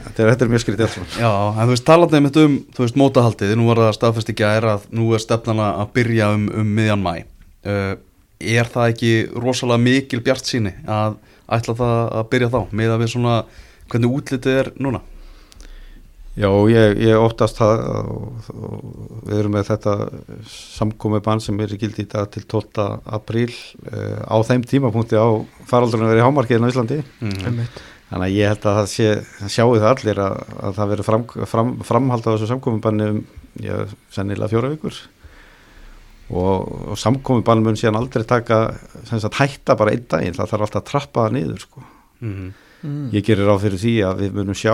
þetta 0.05 0.23
er, 0.23 0.31
þetta 0.33 0.45
er 0.47 0.53
mjög 0.53 0.67
saman. 0.67 1.11
Já, 1.17 1.31
en 1.31 1.65
þú 1.65 1.73
veist, 1.75 1.87
talandi 1.89 2.19
einmitt 2.19 2.39
um, 2.41 2.61
þú 2.77 2.85
veist, 2.85 3.01
mótahaldið, 3.01 3.57
nú 3.59 3.67
var 3.69 3.83
það 3.85 3.97
staðfest 3.99 4.33
ekki 4.33 4.47
að 4.47 4.61
er 4.61 4.69
að 4.75 4.87
nú 4.97 5.09
er 5.17 5.23
stefnan 5.23 5.65
að 5.65 5.91
byrja 5.97 6.31
um, 6.37 6.47
um 6.63 6.71
miðjan 6.79 7.05
mæ. 7.05 7.13
Uh, 7.61 7.97
er 8.41 8.71
það 8.73 8.95
ekki 8.95 9.13
rosalega 9.37 9.85
mikil 9.85 10.23
bjart 10.25 10.49
síni 10.49 10.73
að 10.89 11.19
ætla 11.51 11.77
það 11.77 11.99
að 12.21 12.31
byrja 12.33 12.53
þá 12.55 12.61
með 12.81 12.95
að 12.95 13.03
við 13.03 13.13
svona 13.15 13.35
hvernig 13.91 14.19
útlitið 14.19 14.61
er 14.63 14.71
núna 14.81 15.03
Já, 16.39 16.47
ég, 16.71 17.01
ég 17.03 17.19
óttast 17.19 17.59
það 17.59 17.81
og, 17.91 18.51
og 18.55 18.85
við 19.27 19.41
erum 19.41 19.57
með 19.57 19.73
þetta 19.73 19.95
samkomi 20.49 21.19
bann 21.27 21.43
sem 21.43 21.59
er 21.61 21.75
í 21.75 21.79
gildi 21.81 22.05
í 22.07 22.09
dag 22.09 22.31
til 22.31 22.45
12. 22.47 22.85
apríl 23.19 23.51
uh, 23.51 24.23
á 24.31 24.39
þeim 24.47 24.63
tímapunkti 24.63 25.19
á 25.19 25.27
faraldurinn 25.69 26.13
verið 26.13 26.25
hámarkiðin 26.29 26.69
á 26.69 26.71
Íslandi 26.71 27.01
mm. 27.03 27.67
Þannig 28.11 28.25
að 28.27 28.37
ég 28.39 28.51
held 28.51 28.65
að 28.67 28.79
það 28.79 28.89
sé, 28.91 29.09
sjáu 29.51 29.75
það 29.75 29.89
allir 29.91 30.21
að, 30.23 30.39
að 30.59 30.79
það 30.79 30.93
verið 30.95 31.09
fram, 31.11 31.27
fram, 31.51 31.69
framhald 31.87 32.25
á 32.27 32.31
þessu 32.33 32.49
samkomi 32.51 32.83
banni 32.83 33.11
um 33.11 33.21
já, 33.63 33.77
sennilega 34.15 34.51
fjóra 34.51 34.71
vikur 34.73 34.97
og, 36.31 36.73
og 36.95 36.99
samkomi 36.99 37.45
bann 37.47 37.63
mun 37.67 37.79
síðan 37.79 37.99
aldrei 38.01 38.25
taka 38.27 38.63
sagt, 39.07 39.39
hætta 39.39 39.77
bara 39.79 39.95
einn 39.95 40.07
daginn, 40.11 40.35
það 40.39 40.55
þarf 40.55 40.67
alltaf 40.67 40.83
að 40.83 40.91
trappa 40.95 41.27
það 41.27 41.41
niður 41.41 41.65
sko 41.67 41.89
Mm. 42.21 42.51
Mm. 42.83 43.11
Ég 43.15 43.25
gerir 43.27 43.47
ráð 43.49 43.63
fyrir 43.65 43.81
því 43.83 43.93
að 44.09 44.21
við 44.25 44.37
munum 44.39 44.57
sjá 44.59 44.73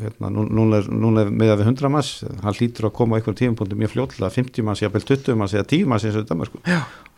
hérna, 0.00 0.30
nú- 0.34 0.46
núna 0.58 0.80
er, 0.82 0.88
núna 0.90 1.24
er 1.24 1.30
með 1.34 1.52
að 1.54 1.60
við 1.62 1.70
100 1.72 1.90
manns. 1.94 2.10
Hann 2.42 2.56
hlýtur 2.58 2.88
að 2.88 2.94
koma 2.98 3.14
á 3.14 3.16
einhvern 3.20 3.38
tímapunktum 3.40 3.80
mjög 3.82 3.92
fljótlega 3.94 4.30
50 4.36 4.66
manns, 4.66 4.82
jafnvel 4.84 5.04
20 5.10 5.38
manns 5.40 5.54
eða 5.54 5.68
10 5.74 5.86
manns 5.92 6.04
eins 6.08 6.16
og 6.18 6.24
þetta 6.24 6.38
mörg 6.40 6.58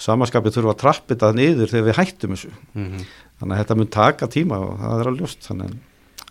Samaskapið 0.07 0.59
þurfa 0.59 0.75
að 0.75 0.81
trappa 0.83 1.15
þetta 1.15 1.33
niður 1.39 1.71
þegar 1.73 1.87
við 1.89 1.99
hættum 2.01 2.35
þessu. 2.37 2.51
Mm. 2.77 3.07
þannig 3.41 3.55
að 3.57 3.63
þetta 3.63 3.77
mun 3.81 3.91
taka 3.97 4.27
tíma 4.33 4.59
og 4.61 4.77
það 4.81 5.01
er 5.01 5.11
alveg 5.11 5.23
ljóst. 5.25 5.51
En, 5.55 5.65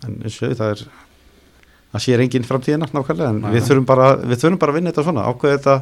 en 0.06 0.16
eins 0.22 0.38
og 0.42 0.54
það 0.60 0.70
er 0.76 0.86
það 1.96 2.04
sér 2.06 2.22
enginn 2.22 2.46
framtíðina 2.46 2.88
nákvæmlega 2.92 3.28
en 3.32 3.42
við 3.54 3.66
þurfum, 3.66 3.86
bara, 3.88 4.08
við 4.22 4.40
þurfum 4.42 4.58
bara 4.62 4.72
að 4.74 4.78
vinna 4.80 4.90
þetta 4.92 5.06
svona. 5.06 5.26
Ákveða 5.30 5.76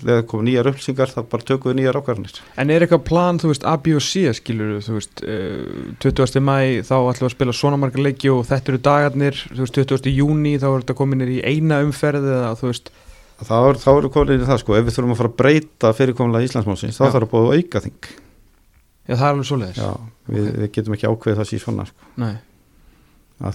þegar 0.00 0.24
komum 0.30 0.46
nýjar 0.48 0.68
upplýsingar 0.70 1.10
þá 1.12 1.20
bara 1.28 1.46
tökum 1.48 1.68
við 1.72 1.78
nýjar 1.80 1.98
ákvarðanir. 2.00 2.40
En 2.62 2.72
er 2.72 2.80
eitthvað 2.84 3.04
plan, 3.10 3.38
þú 3.42 3.50
veist, 3.50 3.64
A, 3.68 3.74
B 3.76 3.92
og 3.98 4.04
C 4.06 4.32
skilur 4.38 4.80
þú 4.84 4.92
veist, 4.96 5.22
uh, 5.26 5.92
20. 6.00 6.40
mæ 6.40 6.56
þá 6.88 6.96
ætlum 6.96 7.26
við 7.26 7.28
að 7.28 7.34
spila 7.36 7.56
svona 7.56 7.80
margar 7.80 8.04
leiki 8.06 8.32
og 8.32 8.46
þetta 8.48 8.72
eru 8.72 8.80
dagarnir, 8.88 9.36
þú 9.52 9.60
veist, 9.66 9.76
20. 9.76 10.08
júni 10.16 10.54
þá 10.56 10.68
er 10.70 10.80
þetta 10.80 10.98
kominir 11.02 11.28
í 11.34 11.38
eina 11.44 11.82
umferð 11.84 12.24
eða 12.24 12.52
þú 12.60 12.66
veist, 12.70 12.86
þá 13.42 13.56
er, 13.58 13.74
þá 13.82 13.90
eru 13.92 14.12
komin 14.14 14.34
inn 14.36 14.44
í 14.44 14.48
það 14.48 14.62
sko 14.62 14.76
ef 14.78 14.84
við 14.86 14.94
þurfum 14.96 15.14
að 15.14 15.20
fara 15.20 15.32
að 15.32 15.40
breyta 15.42 15.88
fyrirkomulega 15.98 16.46
Íslandsmálsins 16.48 16.98
þá 16.98 17.04
þarf 17.08 17.26
að 17.26 17.32
búið 17.32 17.52
auka 17.58 17.78
þing 17.86 18.02
já 19.02 19.14
það 19.16 19.26
er 19.26 19.32
alveg 19.32 19.48
svoleiðis. 19.48 19.80
Já, 19.82 19.90
við, 20.30 20.44
við 20.62 20.68
getum 20.76 20.94
ekki 20.96 21.10
ákveðið 21.10 21.38
það 21.40 21.48
síðan 21.50 21.64
svona 21.66 21.84
sko, 21.90 22.00
Nei, 22.22 22.34
að 23.42 23.52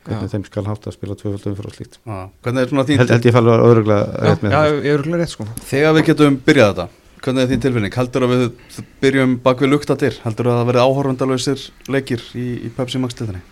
sko, 0.00 0.08
hvernig 0.08 0.26
Já. 0.26 0.32
þeim 0.32 0.46
skal 0.48 0.64
hátt 0.66 0.88
að 0.88 0.96
spila 0.96 1.18
tvöföldum 1.20 1.58
fyrir 1.58 1.76
slíkt. 1.76 2.00
Hvernig 2.06 2.72
svona 2.72 2.86
þín 2.88 3.02
held, 3.02 3.12
held 3.14 3.28
ég 3.28 3.36
fælu 3.36 3.52
að 3.52 3.66
öðruglega 3.68 4.24
rétt 4.26 4.42
með 4.46 4.56
já, 4.56 4.60
það 5.04 5.20
rétt 5.20 5.34
sko. 5.34 5.46
Þegar 5.70 5.96
við 5.98 6.10
getum 6.10 6.40
byrjað 6.48 6.72
þetta 6.72 6.88
hvernig 7.20 7.44
er 7.44 7.50
þín 7.52 7.62
tilfinning, 7.66 7.96
heldur 8.00 8.24
að 8.24 8.34
við 8.34 8.82
byrjum 9.02 9.38
bak 9.44 9.60
við 9.60 9.74
luktatir, 9.74 10.20
heldur 10.24 10.48
að 10.48 10.60
það 10.60 10.68
verði 10.70 10.84
áhorfendalöysir 10.86 11.64
leikir 11.92 12.22
í, 12.32 12.46
í 12.64 12.70
Pepsi 12.72 13.00
Max 13.02 13.18
tildinni 13.18 13.42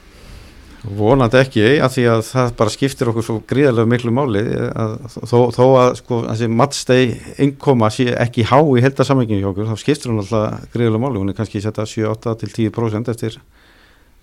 vonandi 0.85 1.39
ekki, 1.41 1.65
af 1.83 1.95
því 1.95 2.05
að 2.13 2.21
það 2.29 2.51
bara 2.59 2.73
skiptir 2.73 3.11
okkur 3.11 3.25
svo 3.27 3.37
gríðarlega 3.51 3.91
miklu 3.91 4.13
máli 4.15 4.43
að, 4.71 4.95
þó, 5.27 5.39
þó 5.55 5.65
að 5.67 5.89
sko 5.99 6.21
þessi 6.29 6.49
matsteg 6.55 7.15
innkoma 7.45 7.91
sé 7.93 8.07
ekki 8.15 8.47
há 8.47 8.59
í 8.63 8.85
heldarsamenginu 8.85 9.43
hjá 9.43 9.51
okkur, 9.51 9.71
þá 9.73 9.83
skiptir 9.83 10.13
hún 10.13 10.23
alltaf 10.23 10.69
gríðarlega 10.75 11.03
máli, 11.03 11.23
hún 11.23 11.33
er 11.33 11.39
kannski 11.39 11.63
setja 11.65 11.87
7-8 11.89 12.37
til 12.45 12.53
10% 12.71 13.13
eftir, 13.13 13.41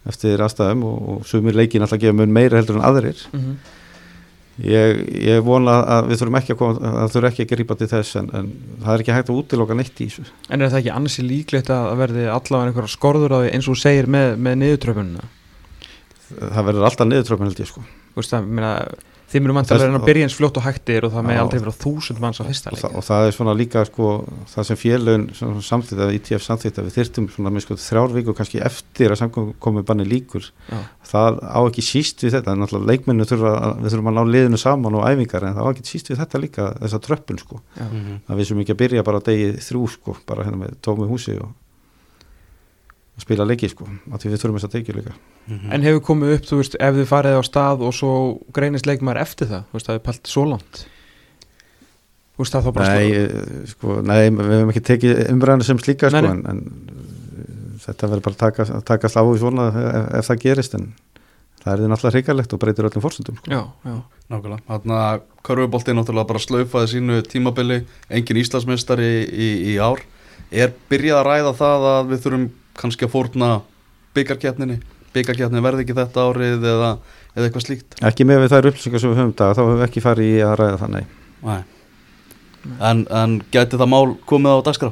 eftir 0.09 0.43
aðstæðum 0.45 0.85
og, 0.87 1.09
og 1.13 1.25
sumir 1.29 1.57
leikin 1.57 1.85
alltaf 1.85 2.01
gefa 2.01 2.17
mun 2.17 2.33
meira 2.33 2.59
heldur 2.59 2.79
en 2.79 2.87
aðrir 2.87 3.25
mm 3.31 3.39
-hmm. 3.41 3.81
Ég, 4.55 5.01
ég 5.19 5.41
vona 5.43 5.81
að 5.83 6.05
við 6.09 6.21
þurfum 6.21 6.37
ekki 6.39 6.53
að 6.53 6.59
koma, 6.61 6.91
að 7.03 7.09
þurfum 7.11 7.27
ekki 7.27 7.43
að 7.43 7.49
grípa 7.49 7.75
til 7.75 7.87
þess 7.91 8.15
en, 8.15 8.29
en 8.31 8.45
það 8.85 8.93
er 8.93 9.01
ekki 9.01 9.15
hægt 9.15 9.29
að 9.29 9.39
útiloka 9.41 9.75
neitt 9.75 9.99
í 9.99 10.05
þessu. 10.07 10.23
En 10.47 10.61
er 10.61 10.69
það 10.71 10.79
ekki 10.79 10.93
annars 10.95 11.17
líklegt 11.19 11.71
að 11.75 11.87
það 11.89 11.97
verði 11.99 12.23
allavega 12.31 12.69
einhverja 12.69 12.93
skorður 12.93 13.35
á 13.35 13.37
því 13.41 13.49
eins 13.51 13.67
og 13.67 13.81
segir 13.81 14.07
með, 14.07 14.37
með 14.39 14.55
niðurtröfunina 14.61 15.27
Það 16.29 16.63
verður 16.69 16.87
alltaf 16.87 17.09
niðurtröfn 17.09 17.45
held 17.49 17.59
ég 17.61 17.69
sko. 17.69 17.83
Þú 18.13 18.21
veist 18.21 18.33
það, 18.33 18.47
meina, 18.57 18.71
þið 19.31 19.41
mér 19.41 19.51
Þess- 19.51 19.57
vantilega 19.57 19.97
að 19.99 20.05
byrja 20.05 20.25
eins 20.27 20.35
fljótt 20.37 20.57
og 20.59 20.63
hægt 20.65 20.89
er 20.93 21.05
og 21.07 21.11
það 21.15 21.23
með 21.25 21.39
aldrei 21.41 21.59
vera 21.63 21.73
þúsund 21.81 22.19
manns 22.23 22.39
á 22.39 22.43
fyrsta 22.45 22.69
Og, 22.71 22.75
leik 22.75 22.83
það, 22.85 22.95
og 22.99 23.03
það 23.07 23.25
er 23.27 23.31
svona 23.35 23.55
líka 23.57 23.83
sko, 23.89 24.09
það 24.53 24.67
sem 24.69 24.79
félögin 24.81 25.25
samþýtt 25.65 26.01
að 26.05 26.13
ITF 26.19 26.45
samþýtt 26.45 26.79
að 26.79 26.85
við 26.89 26.95
þyrftum 26.99 27.27
svona 27.33 27.53
með 27.55 27.65
sko 27.65 27.77
þrjár 27.85 28.13
viku 28.15 28.35
kannski 28.37 28.61
eftir 28.61 29.11
að 29.15 29.19
samkomi 29.23 29.83
banni 29.87 30.05
líkur. 30.05 30.51
Já. 30.69 30.77
Það 31.09 31.39
á 31.41 31.59
ekki 31.65 31.83
síst 31.89 32.23
við 32.23 32.37
þetta, 32.37 32.55
náttúrulega 32.61 32.89
leikmennu 32.93 33.25
þurfa, 33.25 33.51
að- 33.65 33.75
við 33.83 33.91
þurfum 33.95 34.11
að 34.13 34.15
ná 34.15 34.23
liðinu 34.35 34.57
saman 34.61 34.95
og 34.95 35.05
æfingar 35.09 35.43
en 35.49 35.55
það 35.57 35.65
á 35.65 35.71
ekki 35.73 35.85
síst 35.89 36.09
við 36.13 36.21
þetta 36.21 36.41
líka 36.45 36.69
þessa 36.85 37.01
tröppun 37.01 37.39
sko. 37.41 37.61
Já. 37.75 37.85
Að 38.29 38.35
við 38.39 38.45
sem 38.47 38.59
ekki 38.63 38.73
að 38.77 38.81
byrja 38.85 39.03
bara 39.03 39.19
á 39.19 39.25
degi 39.25 39.51
þrjú 39.57 39.89
sko, 39.89 40.17
bara 40.25 40.43
hérna 40.45 40.61
með 40.65 40.75
tómi 40.85 41.07
húsi 41.09 41.35
og, 41.41 41.49
og 41.49 41.64
spila 43.23 43.45
leiki 43.47 43.69
sko, 43.71 43.87
að 44.11 44.23
því 44.23 44.31
við 44.31 44.41
þurfum 44.41 44.57
þess 44.59 44.67
að 44.67 44.73
tekja 44.75 44.95
líka. 44.97 45.13
En 45.71 45.85
hefur 45.85 46.01
komið 46.03 46.33
upp, 46.35 46.49
þú 46.49 46.59
veist, 46.59 46.75
ef 46.83 46.97
þið 46.97 47.07
farið 47.11 47.37
á 47.39 47.43
stað 47.47 47.85
og 47.87 47.95
svo 47.95 48.11
greinist 48.55 48.89
leikmaður 48.89 49.21
eftir 49.21 49.49
það, 49.51 49.63
þú 49.69 49.77
veist, 49.77 49.89
það 49.89 49.99
er 49.99 50.03
pælt 50.07 50.31
svo 50.31 50.45
langt. 50.49 50.81
Þú 52.35 52.43
veist, 52.43 52.55
það 52.57 52.65
þá 52.65 52.71
bara 52.75 52.89
Nei, 52.91 53.05
eh, 53.15 53.61
sko, 53.71 53.97
nei, 54.03 54.19
við 54.35 54.53
hefum 54.57 54.73
ekki 54.73 54.85
tekið 54.89 55.21
umræðinu 55.31 55.67
sem 55.69 55.79
slíka 55.79 56.11
sko, 56.11 56.23
en, 56.33 56.41
en 56.51 56.63
uh, 56.65 57.77
þetta 57.85 58.09
verður 58.11 58.25
bara 58.25 58.35
að 58.35 58.41
taka, 58.41 58.67
að 58.75 58.83
takast 58.91 59.19
á 59.21 59.23
í 59.23 59.37
svona 59.39 59.69
ef, 59.71 60.09
ef 60.19 60.29
það 60.31 60.41
gerist 60.43 60.75
en 60.75 60.89
það 61.61 61.71
er 61.71 61.79
því 61.79 61.91
náttúrulega 61.93 62.17
hrikalegt 62.17 62.57
og 62.57 62.61
breytir 62.61 62.89
öllum 62.89 63.05
fórsöndum 63.05 63.39
sko. 63.39 63.53
Já, 63.53 63.61
já, 63.87 63.95
Nákvæmlega, 64.33 64.65
þannig 64.67 64.99
að 65.05 65.23
Körfubolti 65.45 65.95
náttúrulega 65.95 66.29
bara 66.33 66.41
slaufaði 66.41 66.91
sínu 66.91 67.21
tímabili. 67.29 67.79
Engin 68.09 68.41
Íslandsmeistari 68.41 69.07
í, 69.07 69.23
í, 69.31 69.49
í 69.71 69.79
ár. 69.79 70.03
Er 70.51 70.75
byrjað 70.89 71.21
að 71.21 71.27
ræða 71.29 71.51
það 71.61 71.87
að 71.93 72.11
við 72.11 72.23
þurfum 72.25 72.45
kannski 72.79 73.07
að 73.07 73.13
fórna 73.15 73.51
byggarkjarninni, 74.15 74.79
byggarkjarnin 75.15 75.63
verði 75.65 75.85
ekki 75.85 75.95
þetta 75.97 76.25
árið 76.29 76.67
eða, 76.71 76.91
eða 77.35 77.47
eitthvað 77.47 77.65
slíkt 77.67 77.97
ekki 78.09 78.27
með 78.27 78.43
við 78.43 78.53
þær 78.55 78.69
upplýsingar 78.71 79.03
sem 79.03 79.13
við 79.13 79.21
höfum 79.21 79.37
dag 79.39 79.55
þá 79.55 79.63
höfum 79.63 79.79
við 79.79 79.87
ekki 79.87 80.03
farið 80.05 80.29
í 80.33 80.43
að 80.45 80.59
ræða 80.61 80.77
það 80.83 80.93
nei. 80.95 81.05
Nei. 81.45 81.63
En, 82.81 83.03
en 83.13 83.41
gæti 83.53 83.77
það 83.77 83.91
mál 83.91 84.15
komið 84.25 84.57
á 84.57 84.65
dagskrá? 84.65 84.91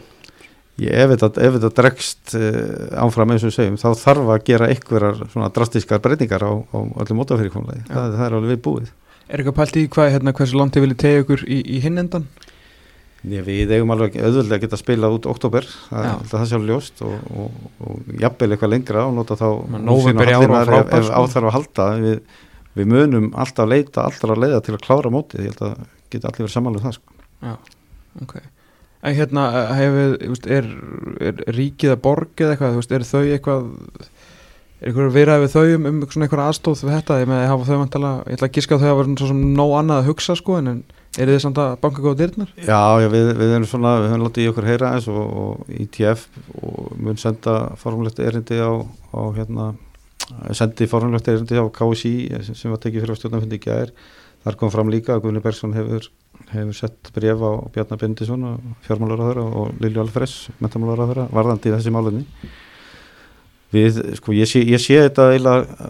Ég, 0.82 0.89
ef, 0.89 1.12
þetta, 1.22 1.69
dregst 1.78 2.34
uh, 2.34 3.04
áfram 3.04 3.34
eins 3.36 3.43
og 3.46 3.54
segjum 3.54 3.76
þá 3.78 3.91
þarf 4.00 4.32
að 4.34 4.46
gera 4.48 4.69
einhverjar 4.74 5.19
svona 5.30 5.52
drastískar 5.54 6.02
breytingar 6.02 6.41
á, 6.41 6.50
á 6.50 6.78
öllum 7.04 7.19
mótafyrirkomulegi 7.22 7.84
Já. 7.84 7.91
það, 7.91 8.15
það 8.17 8.26
er 8.26 8.38
alveg 8.39 8.54
við 8.56 8.63
búið 8.65 8.88
Er 9.30 9.39
eitthvað 9.39 9.58
pælt 9.60 9.78
í 9.80 9.84
hvað, 9.93 10.10
hérna, 10.15 10.34
hversu 10.36 10.58
langt 10.58 10.74
þið 10.76 10.84
viljið 10.84 11.00
tegja 11.04 11.22
ykkur 11.24 11.43
í, 11.46 11.60
í 11.62 11.78
hinn 11.86 12.02
endan? 12.02 12.26
Ég, 12.34 12.53
við 13.24 13.72
eigum 13.72 13.92
alveg 13.94 14.18
auðvöldlega 14.20 14.58
að 14.58 14.64
geta 14.66 14.80
spilað 14.80 15.18
út 15.18 15.28
oktober, 15.32 15.68
það, 15.90 16.08
Já. 16.08 16.14
það 16.32 16.42
er 16.42 16.50
sjálf 16.52 16.66
ljóst 16.68 17.04
og, 17.08 17.28
og, 17.40 17.60
og 17.80 18.16
jafnvel 18.20 18.50
eitthvað 18.52 18.74
lengra 18.74 19.06
og 19.08 19.14
nota 19.16 19.38
þá 19.40 19.48
ef, 19.54 20.82
ef 20.84 21.06
sko. 21.08 21.22
áþarf 21.22 21.48
að 21.48 21.56
halda 21.58 21.86
við, 22.04 22.18
við 22.80 22.90
munum 22.92 23.30
alltaf 23.40 23.70
leita 23.70 24.08
allra 24.10 24.40
leiða 24.44 24.64
til 24.66 24.76
að 24.76 24.84
klára 24.84 25.14
mótið, 25.14 25.46
ég 25.46 25.54
held 25.54 25.64
að 25.70 25.86
geta 26.12 26.30
allir 26.30 26.44
verið 26.44 26.56
samanlega 26.58 26.90
það 26.90 26.98
sko. 27.00 27.22
Já, 27.44 27.56
ok 28.26 28.36
En 29.04 29.18
hérna, 29.18 29.42
hefur, 29.76 30.14
er, 30.48 30.68
er 31.20 31.40
ríkið 31.52 31.92
að 31.92 32.04
borga 32.06 32.46
eða 32.46 32.54
eitthvað, 32.54 32.94
er 32.96 33.04
þau 33.04 33.24
eitthvað 33.24 33.66
er 34.80 34.90
eitthvað 34.90 35.16
viðræði 35.18 35.44
við 35.44 35.52
þau 35.52 35.64
um, 35.64 35.88
um 35.90 35.98
svona 36.08 36.28
eitthvað 36.28 36.44
aðstóð 36.46 36.84
við 36.84 36.94
þetta, 36.98 37.18
ég 37.20 37.28
með 37.28 37.42
að 37.42 37.50
hafa 37.52 37.68
þau 37.68 37.80
vantala, 37.82 38.12
ég 38.28 38.38
ætla 38.38 38.48
að 38.48 38.56
giska 38.56 38.78
að 38.78 38.86
þau 38.86 38.90
hafa 38.94 39.06
svo 39.10 39.28
sem 39.34 39.42
nóg 39.58 39.74
annað 39.80 40.00
að 40.00 40.08
hugsa 40.12 40.36
sko, 40.40 40.56
en, 40.60 40.72
en 40.72 40.80
er 41.17 41.30
þið 41.30 41.39
samt 41.43 41.62
að 41.62 41.76
banka 41.84 42.04
góða 42.04 42.19
dyrnar? 42.23 42.54
Já, 42.58 42.82
já 43.04 43.08
við, 43.13 43.30
við 43.39 43.54
erum 43.58 43.69
svona, 43.69 43.93
við 44.02 44.12
höfum 44.13 44.26
látið 44.28 44.45
í 44.45 44.49
okkur 44.52 44.69
heyra 44.69 44.93
eins 44.97 45.08
og, 45.12 45.21
og 45.43 45.76
ITF 45.84 46.26
og 46.62 46.97
mun 46.97 47.21
senda 47.21 47.58
formulegt 47.82 48.21
erindi 48.23 48.58
á, 48.58 48.71
á 49.13 49.21
hérna, 49.38 49.69
sendi 50.58 50.89
formulegt 50.89 51.30
erindi 51.30 51.62
á 51.62 51.65
KSI 51.73 52.15
sem, 52.49 52.73
var 52.73 52.82
tekið 52.82 53.06
fyrir 53.06 53.21
stjórnarfundi 53.21 53.62
í 53.62 53.63
gær 53.63 53.93
þar 54.43 54.60
kom 54.60 54.73
fram 54.73 54.91
líka 54.91 55.15
að 55.15 55.28
Guðni 55.28 55.43
Bergson 55.43 55.76
hefur 55.78 56.10
hefur 56.52 56.76
sett 56.76 57.12
bref 57.15 57.41
á 57.41 57.52
Bjarnar 57.73 57.99
Bendisson 58.02 58.45
fjármálaráðara 58.86 59.43
og 59.45 59.82
Lilju 59.82 60.02
Alfreds 60.04 60.49
mentamálaráðara 60.62 61.28
varðandi 61.34 61.73
þessi 61.73 61.93
málunni 61.93 62.26
við, 63.73 63.99
sko, 64.19 64.34
ég 64.36 64.49
sé, 64.49 64.63
ég 64.65 64.82
sé 64.82 64.99
þetta 65.06 65.30
eiginlega 65.34 65.88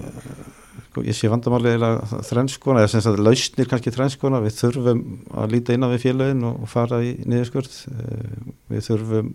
ég 1.02 1.18
sé 1.18 1.30
vandamáli 1.32 1.72
eiginlega 1.72 2.22
þrennskona 2.28 2.84
eða 2.84 2.92
sem 2.94 3.02
sagt 3.06 3.22
lausnir 3.24 3.70
kannski 3.72 3.94
þrennskona 3.96 4.42
við 4.44 4.60
þurfum 4.60 5.02
að 5.42 5.56
líta 5.56 5.74
innan 5.74 5.94
við 5.96 6.04
félagin 6.06 6.46
og, 6.50 6.68
fara 6.70 7.02
í 7.02 7.16
niðurskurð. 7.26 7.80
Eh, 7.94 8.52
við 8.74 8.86
þurfum 8.90 9.32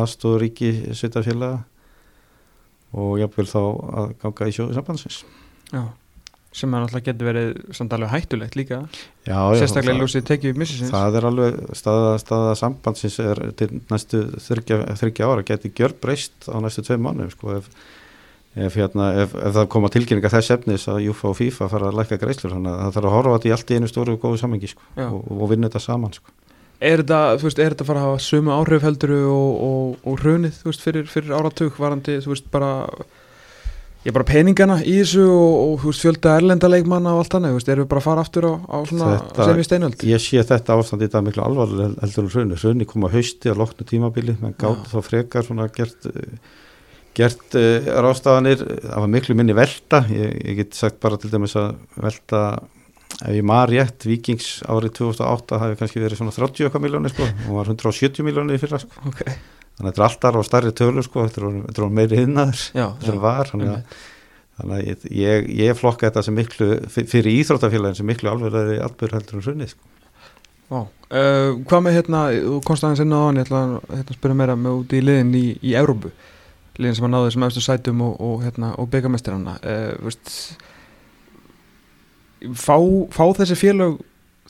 aðstóður 0.00 0.44
ríki 0.46 0.70
sveitafélaga 0.96 1.64
og 2.94 3.18
jafnvel 3.20 3.46
þá 3.50 3.60
að 3.60 4.16
ganga 4.22 4.48
í 4.48 4.56
sjóðu 4.56 4.76
sambandsins. 4.78 5.20
Já, 5.74 5.82
sem 6.54 6.74
að 6.74 6.84
náttúrulega 6.84 7.08
getur 7.08 7.28
verið 7.28 7.50
samt 7.76 7.96
alveg 7.96 8.12
hættulegt 8.12 8.58
líka, 8.58 8.78
Já, 9.26 9.34
já, 9.34 9.58
sérstaklega 9.60 9.98
ljósið 9.98 10.26
tekið 10.30 10.60
missisins. 10.60 10.92
Það 10.94 11.18
er 11.18 11.26
alveg 11.30 11.58
staða, 11.80 12.14
staða 12.22 12.54
sambandsins 12.60 13.18
er 13.24 13.42
til 13.58 13.70
næstu 13.90 14.22
þryggja, 14.46 15.26
ára 15.26 15.46
geti 15.46 15.72
gjör 15.74 15.96
breyst 16.00 16.46
á 16.46 16.56
næstu 16.62 16.86
tveim 16.86 17.02
mannum 17.08 17.32
sko 17.34 17.58
ef, 17.58 17.68
ef, 18.56 18.76
hérna, 18.78 19.08
ef, 19.24 19.34
ef 19.34 19.54
það 19.56 19.68
koma 19.74 19.90
tilkynninga 19.90 20.30
þess 20.30 20.54
efnis 20.54 20.86
að 20.90 21.02
Júfa 21.08 21.30
og 21.32 21.36
FIFA 21.40 21.68
fara 21.72 21.90
að 21.90 21.98
lækka 22.00 22.20
greislur 22.22 22.54
þannig 22.54 22.72
að 22.72 22.80
það 22.84 22.94
þarf 22.98 23.08
að 23.10 23.16
horfa 23.18 23.36
þetta 23.38 23.48
í 23.50 23.54
allt 23.56 23.70
í 23.74 23.78
einu 23.80 23.90
stóru 23.90 24.14
og 24.14 24.22
góðu 24.22 24.40
samengi 24.44 24.70
sko 24.70 25.08
og, 25.08 25.20
og 25.40 25.50
vinna 25.50 25.68
þetta 25.70 25.82
saman 25.88 26.14
sko. 26.14 26.30
Er 26.84 27.00
þetta, 27.00 27.18
þú 27.40 27.48
veist, 27.48 27.58
er 27.62 27.74
þetta 27.74 27.84
að 27.84 27.90
fara 27.90 28.00
að 28.02 28.08
hafa 28.10 28.22
sömu 28.28 28.52
áhrif 28.54 28.82
helduru 28.84 29.20
og, 29.30 29.50
og, 29.68 29.92
og 30.10 30.16
hrunið, 30.24 30.56
þú 30.60 30.70
veist, 30.70 30.82
fyrir, 30.84 31.06
fyrir 31.08 31.36
áratug 31.38 31.76
varandi, 31.80 32.18
þú 32.24 32.32
veist, 32.34 32.48
bara 32.52 32.72
ég 34.04 34.12
bara 34.12 34.26
peningana 34.28 34.80
í 34.84 34.98
þessu 34.98 35.22
og, 35.24 35.54
og 35.62 35.76
þú 35.80 35.92
veist, 35.92 36.02
fjölda 36.04 36.34
erlenda 36.36 36.68
leikmanna 36.68 37.14
og 37.14 37.22
allt 37.22 37.36
annað, 37.38 37.54
þú 37.54 37.60
veist, 37.60 37.70
erum 37.72 37.86
við 37.86 37.92
bara 37.94 38.02
að 38.02 38.08
fara 38.10 38.24
aftur 38.26 38.48
á, 38.50 38.52
á 38.68 38.76
svona 38.90 39.12
Þetta- 39.14 39.46
sem 39.48 39.62
í 39.62 39.64
steinöld? 39.68 40.04
Ég 40.10 40.20
sé 40.26 40.42
þetta 40.50 40.76
ástand 40.76 41.06
í 41.06 41.08
dag 41.14 41.24
miklu 41.24 41.46
alvarlega 41.46 42.02
heldur 42.02 42.26
en 42.26 42.34
hrunni. 42.34 42.58
Hrunni 42.60 42.88
kom 42.90 43.06
á 43.08 43.14
hausti 43.14 43.48
að 43.54 43.62
loknu 43.62 43.88
tímabili, 43.88 44.36
menn 44.42 44.58
gátt 44.60 44.90
þá 44.92 44.98
frekar 45.08 45.46
svona 45.46 45.70
gert, 45.72 46.10
eh, 46.10 46.36
gert 47.16 47.56
uh, 47.58 47.90
rástafanir, 48.04 48.62
það 48.84 49.02
var 49.04 49.12
miklu 49.16 49.36
minni 49.38 49.56
velta, 49.56 50.04
ég, 50.12 50.38
ég 50.44 50.62
get 50.62 50.78
sagt 50.78 51.00
bara 51.02 51.18
til 51.20 51.32
dæmis 51.32 51.56
að 51.60 51.74
velta, 52.02 52.40
ef 53.20 53.34
ég 53.34 53.46
maður 53.46 53.74
rétt, 53.76 54.08
Vikings 54.08 54.48
árið 54.70 54.96
2008 55.00 55.60
hafi 55.62 55.78
kannski 55.82 56.02
verið 56.02 56.22
svona 56.22 56.34
30 56.36 56.68
eitthvað 56.68 56.86
miljónir 56.86 57.14
sko, 57.14 57.28
og 57.48 57.60
var 57.60 57.70
170 57.74 58.26
miljónir 58.26 58.58
í 58.58 58.64
fyrra 58.64 58.82
sko. 58.82 59.04
Ok, 59.10 59.22
Þannig 59.74 59.88
að 59.88 59.94
þetta 59.94 60.02
er 60.04 60.08
alltaf 60.08 60.36
á 60.38 60.42
stærri 60.46 60.74
tölu 60.78 61.02
sko, 61.02 61.24
þetta 61.26 61.86
er 61.86 61.94
meiri 61.94 62.20
hinnaður 62.20 62.60
sem 62.60 62.78
já, 62.78 63.22
var, 63.22 63.48
þannig 63.50 63.72
að 63.74 64.02
Þannig 64.54 64.76
að 64.76 65.08
ég, 65.18 65.48
ég, 65.50 65.72
flokka 65.74 66.06
þetta 66.06 66.22
sem 66.22 66.36
miklu, 66.38 66.68
fyr- 66.94 67.08
fyrir 67.10 67.40
íþróttafélagin 67.40 67.98
sem 67.98 68.06
miklu 68.06 68.30
alveglega 68.30 68.86
alveg 68.86 69.14
heldur 69.16 69.40
en 69.40 69.46
hrunni. 69.48 69.66
Sko. 69.72 70.84
Uh, 71.14 71.58
hvað 71.68 71.82
með 71.84 71.96
hérna, 71.98 72.20
á 72.30 73.20
hann, 73.26 73.40
ég 73.40 73.44
ætla 73.44 73.62
að 73.64 73.74
hérna, 73.98 74.16
spyrja 74.16 74.36
meira 74.38 74.56
með 74.58 74.78
út 74.80 74.94
í 74.94 75.00
liðin 75.02 75.34
í, 75.38 75.42
í 75.58 75.74
Európu, 75.78 76.10
liðin 76.80 76.96
sem 76.98 77.06
að 77.06 77.12
náðu 77.14 77.28
þessum 77.28 77.46
eftir 77.48 77.64
sætum 77.66 78.02
og, 78.04 78.14
og, 78.20 78.42
hérna, 78.44 78.72
og 78.80 78.88
byggamestirana, 78.92 79.56
uh, 79.62 79.92
veist, 80.04 80.32
fá, 82.58 82.76
fá 83.14 83.24
þessi 83.38 83.58
félög 83.58 84.00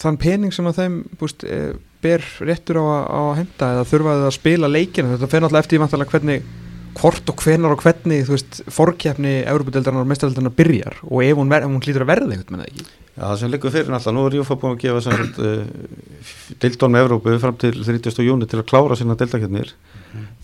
þann 0.02 0.18
pening 0.20 0.54
sem 0.54 0.66
að 0.70 0.80
þeim, 0.80 0.98
veist, 1.20 1.44
uh, 1.46 1.74
ber 2.04 2.24
réttur 2.44 2.80
á, 2.80 2.84
að- 3.04 3.36
henda 3.42 3.70
eða 3.76 3.86
þurfa 3.92 4.18
þau 4.18 4.26
að 4.28 4.36
spila 4.38 4.70
leikina, 4.72 5.12
þetta 5.14 5.30
fer 5.30 5.44
náttúrulega 5.44 5.64
eftir 5.66 5.78
í 5.78 5.82
vantalega 5.84 6.14
hvernig, 6.14 6.50
hvort 6.94 7.30
og 7.32 7.40
hvenar 7.42 7.74
og 7.74 7.80
hvernig, 7.82 8.26
veist, 8.30 8.60
fórkeppni 8.70 9.38
Európa-deildarnar 9.44 10.04
og 10.04 10.10
mestardeildarnar 10.12 10.58
byrjar 10.58 11.00
og 11.08 11.24
ef 11.24 11.40
hún, 11.40 11.50
hún 11.50 11.80
hlýtur 11.82 12.04
að 12.06 12.12
verða 12.12 12.30
einhvern 12.36 12.56
menn 12.56 12.68
ekki. 12.68 12.86
Já, 13.14 13.22
það 13.30 13.36
sem 13.38 13.50
liggur 13.52 13.70
fyrir 13.70 13.92
náttúrulega, 13.94 14.14
nú 14.16 14.22
er 14.26 14.34
Júfa 14.40 14.54
búin 14.58 14.72
að 14.74 14.80
gefa 14.82 15.00
sagt, 15.04 15.36
uh, 15.38 16.54
dildón 16.62 16.90
með 16.94 17.04
Evrópu 17.04 17.34
fram 17.38 17.58
til 17.62 17.76
30. 17.78 18.24
júni 18.26 18.48
til 18.50 18.58
að 18.58 18.66
klára 18.72 18.96
sína 18.98 19.14
dildakjarnir. 19.18 19.70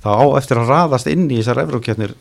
þá 0.02 0.08
á 0.18 0.26
eftir 0.38 0.58
að 0.58 0.70
raðast 0.70 1.06
inn 1.10 1.26
í 1.30 1.36
þessar 1.40 1.60
Evrókjarnir 1.64 2.14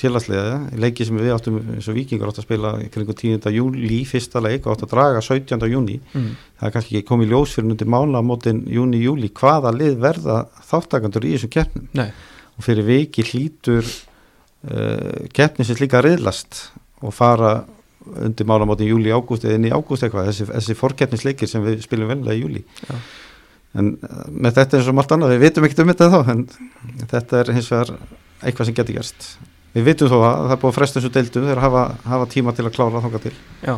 félagslega, 0.00 0.58
leiki 0.80 1.04
sem 1.04 1.16
við 1.18 1.32
áttum 1.34 1.56
eins 1.74 1.88
og 1.88 1.96
vikingur 1.98 2.30
átt 2.30 2.38
að 2.40 2.46
spila 2.46 2.70
í 2.84 2.88
kringu 2.92 3.12
10. 3.16 3.50
júli 3.52 3.98
fyrsta 4.08 4.40
leik 4.44 4.64
og 4.66 4.72
átt 4.76 4.84
að 4.86 4.92
draga 4.94 5.20
17. 5.24 5.68
júni 5.72 5.98
Mm. 6.14 6.30
það 6.60 6.68
er 6.68 6.72
kannski 6.72 6.96
ekki 6.96 7.08
komið 7.08 7.32
ljós 7.32 7.52
fyrir 7.56 7.70
undir 7.72 7.88
málamótin 7.90 8.62
júni-júli 8.70 9.28
hvaða 9.36 9.72
lið 9.76 9.98
verða 10.00 10.38
þáttakandur 10.68 11.24
í 11.28 11.34
þessum 11.34 11.52
keppnum 11.52 11.88
Nei, 11.92 12.10
og 12.56 12.64
fyrir 12.64 12.84
viki 12.88 13.24
hlýtur 13.24 13.84
uh, 13.84 15.28
keppni 15.34 15.64
sem 15.64 15.76
líka 15.80 16.00
riðlast 16.04 16.70
og 17.02 17.12
fara 17.12 17.64
undir 18.12 18.48
málamótin 18.48 18.90
júli-ágúst 18.90 19.46
eða 19.46 19.58
inn 19.58 19.68
í 19.68 19.72
ágúst 19.74 20.04
eitthvað 20.04 20.28
þessi, 20.30 20.48
þessi 20.50 20.76
forkeppnisleikir 20.78 21.50
sem 21.50 21.64
við 21.64 21.80
spilum 21.86 22.10
vellega 22.12 22.36
í 22.36 22.42
júli 22.42 22.62
Já. 22.84 22.98
en 23.80 23.94
uh, 23.96 24.20
með 24.28 24.60
þetta 24.60 24.78
eins 24.78 24.92
og 24.92 25.02
allt 25.02 25.16
annað, 25.16 25.34
við 25.34 25.44
vitum 25.48 25.68
ekkert 25.68 25.82
um 25.84 25.92
þetta 25.92 26.10
þá 26.12 26.20
en 26.34 26.46
þetta 27.14 27.40
er 27.40 27.52
hins 27.56 27.72
vegar 27.72 27.94
eitthvað 28.44 28.70
sem 28.70 28.78
getur 28.78 28.98
gerst 29.00 29.28
við 29.74 29.88
vitum 29.90 30.12
þó 30.12 30.18
að 30.20 30.38
það 30.44 30.54
er 30.54 30.62
búið 30.62 30.70
að 30.70 30.78
fresta 30.78 31.00
þessu 31.00 31.12
deildu 31.16 31.44
þegar 31.44 31.62
hafa, 31.64 31.84
hafa 32.06 32.30
tíma 32.34 32.54
til 32.54 32.66
að 32.68 32.74
klára 32.76 33.02
þánga 33.04 33.22
til 33.24 33.34
já, 33.64 33.74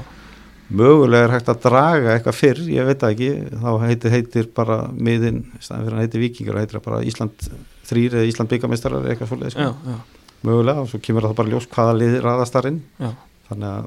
mögulega 0.69 1.29
er 1.29 1.35
hægt 1.37 1.53
að 1.53 1.63
draga 1.65 2.17
eitthvað 2.17 2.39
fyrr, 2.41 2.61
ég 2.75 2.89
veit 2.89 3.07
ekki 3.07 3.31
þá 3.55 3.71
heitir, 3.85 4.15
heitir 4.17 4.51
bara 4.57 4.81
miðin 4.93 5.45
staðan 5.61 5.87
fyrir 5.87 5.97
að 5.97 6.05
heitir 6.05 6.25
vikingur, 6.25 6.61
heitir 6.61 6.83
bara 6.85 7.03
Ísland 7.07 7.49
þrýr 7.87 8.19
eða 8.19 8.31
Ísland 8.33 8.53
byggameistarar 8.53 9.05
eða 9.05 9.15
eitthvað 9.15 9.31
svolítið 9.31 9.55
já, 9.55 9.71
sko. 9.71 9.95
já, 9.95 10.27
mögulega 10.51 10.83
og 10.83 10.91
svo 10.91 11.01
kemur 11.07 11.29
það 11.29 11.37
bara 11.41 11.53
ljós 11.55 11.69
hvaða 11.71 11.97
lið 12.01 12.19
raðast 12.25 12.59
þar 12.59 12.71
inn 12.73 12.81
já. 12.99 13.11
Þannig 13.49 13.69
að 13.71 13.87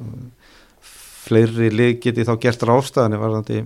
fleiri 1.29 1.69
lið 1.73 1.99
geti 2.05 2.25
þá 2.25 2.33
gert 2.41 2.63
rástaðan 2.65 3.19
varðandi 3.21 3.59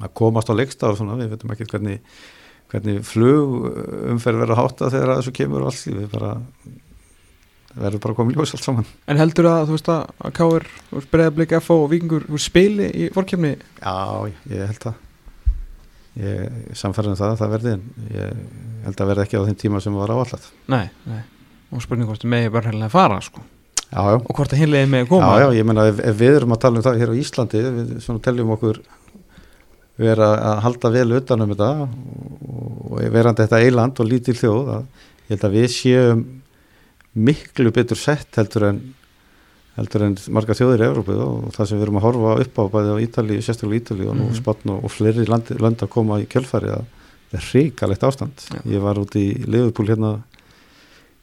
að 0.00 0.12
komast 0.16 0.52
á 0.52 0.54
svona, 0.96 1.18
við 1.18 1.34
veitum 1.34 1.54
ekki 1.54 1.68
hvernig 1.70 2.04
hvernig 2.70 3.02
flug 3.06 3.66
umferð 4.12 4.44
verður 4.44 4.54
að 4.54 4.60
hátta 4.62 4.92
þegar 4.92 5.12
að 5.12 5.20
þessu 5.20 5.34
kemur 5.36 5.64
og 5.64 5.70
allt 5.72 5.88
við 5.90 6.06
bara 6.12 6.30
verður 7.70 8.02
bara 8.04 8.16
komið 8.18 8.38
ljós 8.38 8.54
allt 8.56 8.66
saman. 8.66 8.88
En 9.10 9.20
heldur 9.20 9.48
að 9.50 9.68
þú 9.68 9.76
veist 9.76 9.90
að, 9.92 10.00
að 10.26 10.34
Káir, 10.38 10.66
Breiðablík, 11.12 11.54
FO 11.62 11.76
og 11.84 11.92
veist, 11.92 12.32
spili 12.42 12.88
í 12.90 13.08
fórkjöfni 13.14 13.52
Já, 13.58 13.94
ég 14.50 14.64
held 14.70 14.82
það. 14.86 15.06
Ég 16.20 16.74
samfærðin 16.78 17.18
það 17.18 17.34
að 17.34 17.40
það 17.40 17.52
verði 17.54 17.74
en 17.76 17.84
ég 18.10 18.40
held 18.86 19.02
að 19.04 19.12
verði 19.12 19.26
ekki 19.26 19.38
á 19.38 19.46
þeim 19.46 19.60
tíma 19.60 19.82
sem 19.82 19.94
var 19.94 20.10
áallat 20.10 20.48
Nei, 20.70 20.88
nei. 21.06 21.20
Og 21.70 21.84
spurning 21.84 22.10
hvort 22.10 22.22
þið 22.24 22.32
megi 22.32 22.50
bara 22.50 22.72
heilega 22.72 22.90
fara 22.90 23.20
sko. 23.22 23.44
Já, 23.90 24.00
já, 24.06 24.16
og 24.22 24.34
hvort 24.38 24.52
það 24.52 24.60
hinlega 24.62 24.86
megi 24.92 25.08
koma 25.10 25.30
já, 25.34 25.42
já, 25.42 25.56
ég 25.58 25.64
meina 25.66 25.84
ef, 25.90 25.98
ef 26.12 26.18
við 26.20 26.36
erum 26.38 26.52
að 26.54 26.60
tala 26.62 26.78
um 26.78 26.84
það 26.86 27.00
hér 27.02 27.10
á 27.10 27.20
Íslandi 27.20 27.62
við 27.66 27.88
svona 28.04 28.22
teljum 28.22 28.52
okkur 28.54 28.78
vera 30.00 30.28
að 30.52 30.60
halda 30.64 30.90
vel 30.94 31.10
utan 31.18 31.42
um 31.44 31.50
þetta 31.52 31.70
og, 31.82 33.00
verandi 33.12 33.42
þetta 33.44 33.60
eiland 33.66 33.98
og 34.00 34.08
lítil 34.08 34.36
þjóð 34.38 34.70
að 34.76 34.86
ég 35.26 35.34
held 35.34 35.44
að 35.50 35.56
við 35.58 35.66
séum 35.74 36.22
miklu 37.26 37.72
betur 37.74 37.98
sett 37.98 38.38
heldur 38.38 38.68
en 38.70 38.80
heldur 39.76 40.04
en 40.06 40.16
margar 40.34 40.56
þjóðir 40.58 40.82
í 40.84 40.88
Európu 40.88 41.18
og 41.24 41.50
það 41.56 41.68
sem 41.70 41.78
við 41.80 41.84
erum 41.88 41.98
að 42.00 42.06
horfa 42.06 42.32
upp 42.44 42.58
á 42.60 42.64
bæði 42.74 42.94
á 42.94 43.02
Ítali, 43.04 43.36
sérstaklega 43.42 43.82
Ítali 43.82 44.06
og 44.10 44.16
nú 44.18 44.28
Mhm. 44.30 44.38
Spotn 44.38 44.70
og, 44.74 44.84
og 44.86 44.90
fleiri 44.94 45.26
landi, 45.28 45.54
lönd 45.58 45.82
að 45.82 45.90
koma 45.94 46.20
í 46.22 46.26
kjölfari 46.30 46.70
að 46.78 46.84
það 47.30 47.38
er 47.40 47.46
hrikalegt 47.50 48.02
ástand 48.06 48.46
Já. 48.54 48.60
ég 48.70 48.80
var 48.82 48.98
út 49.02 49.14
í 49.18 49.26
Liverpool 49.46 49.86
hérna 49.90 50.12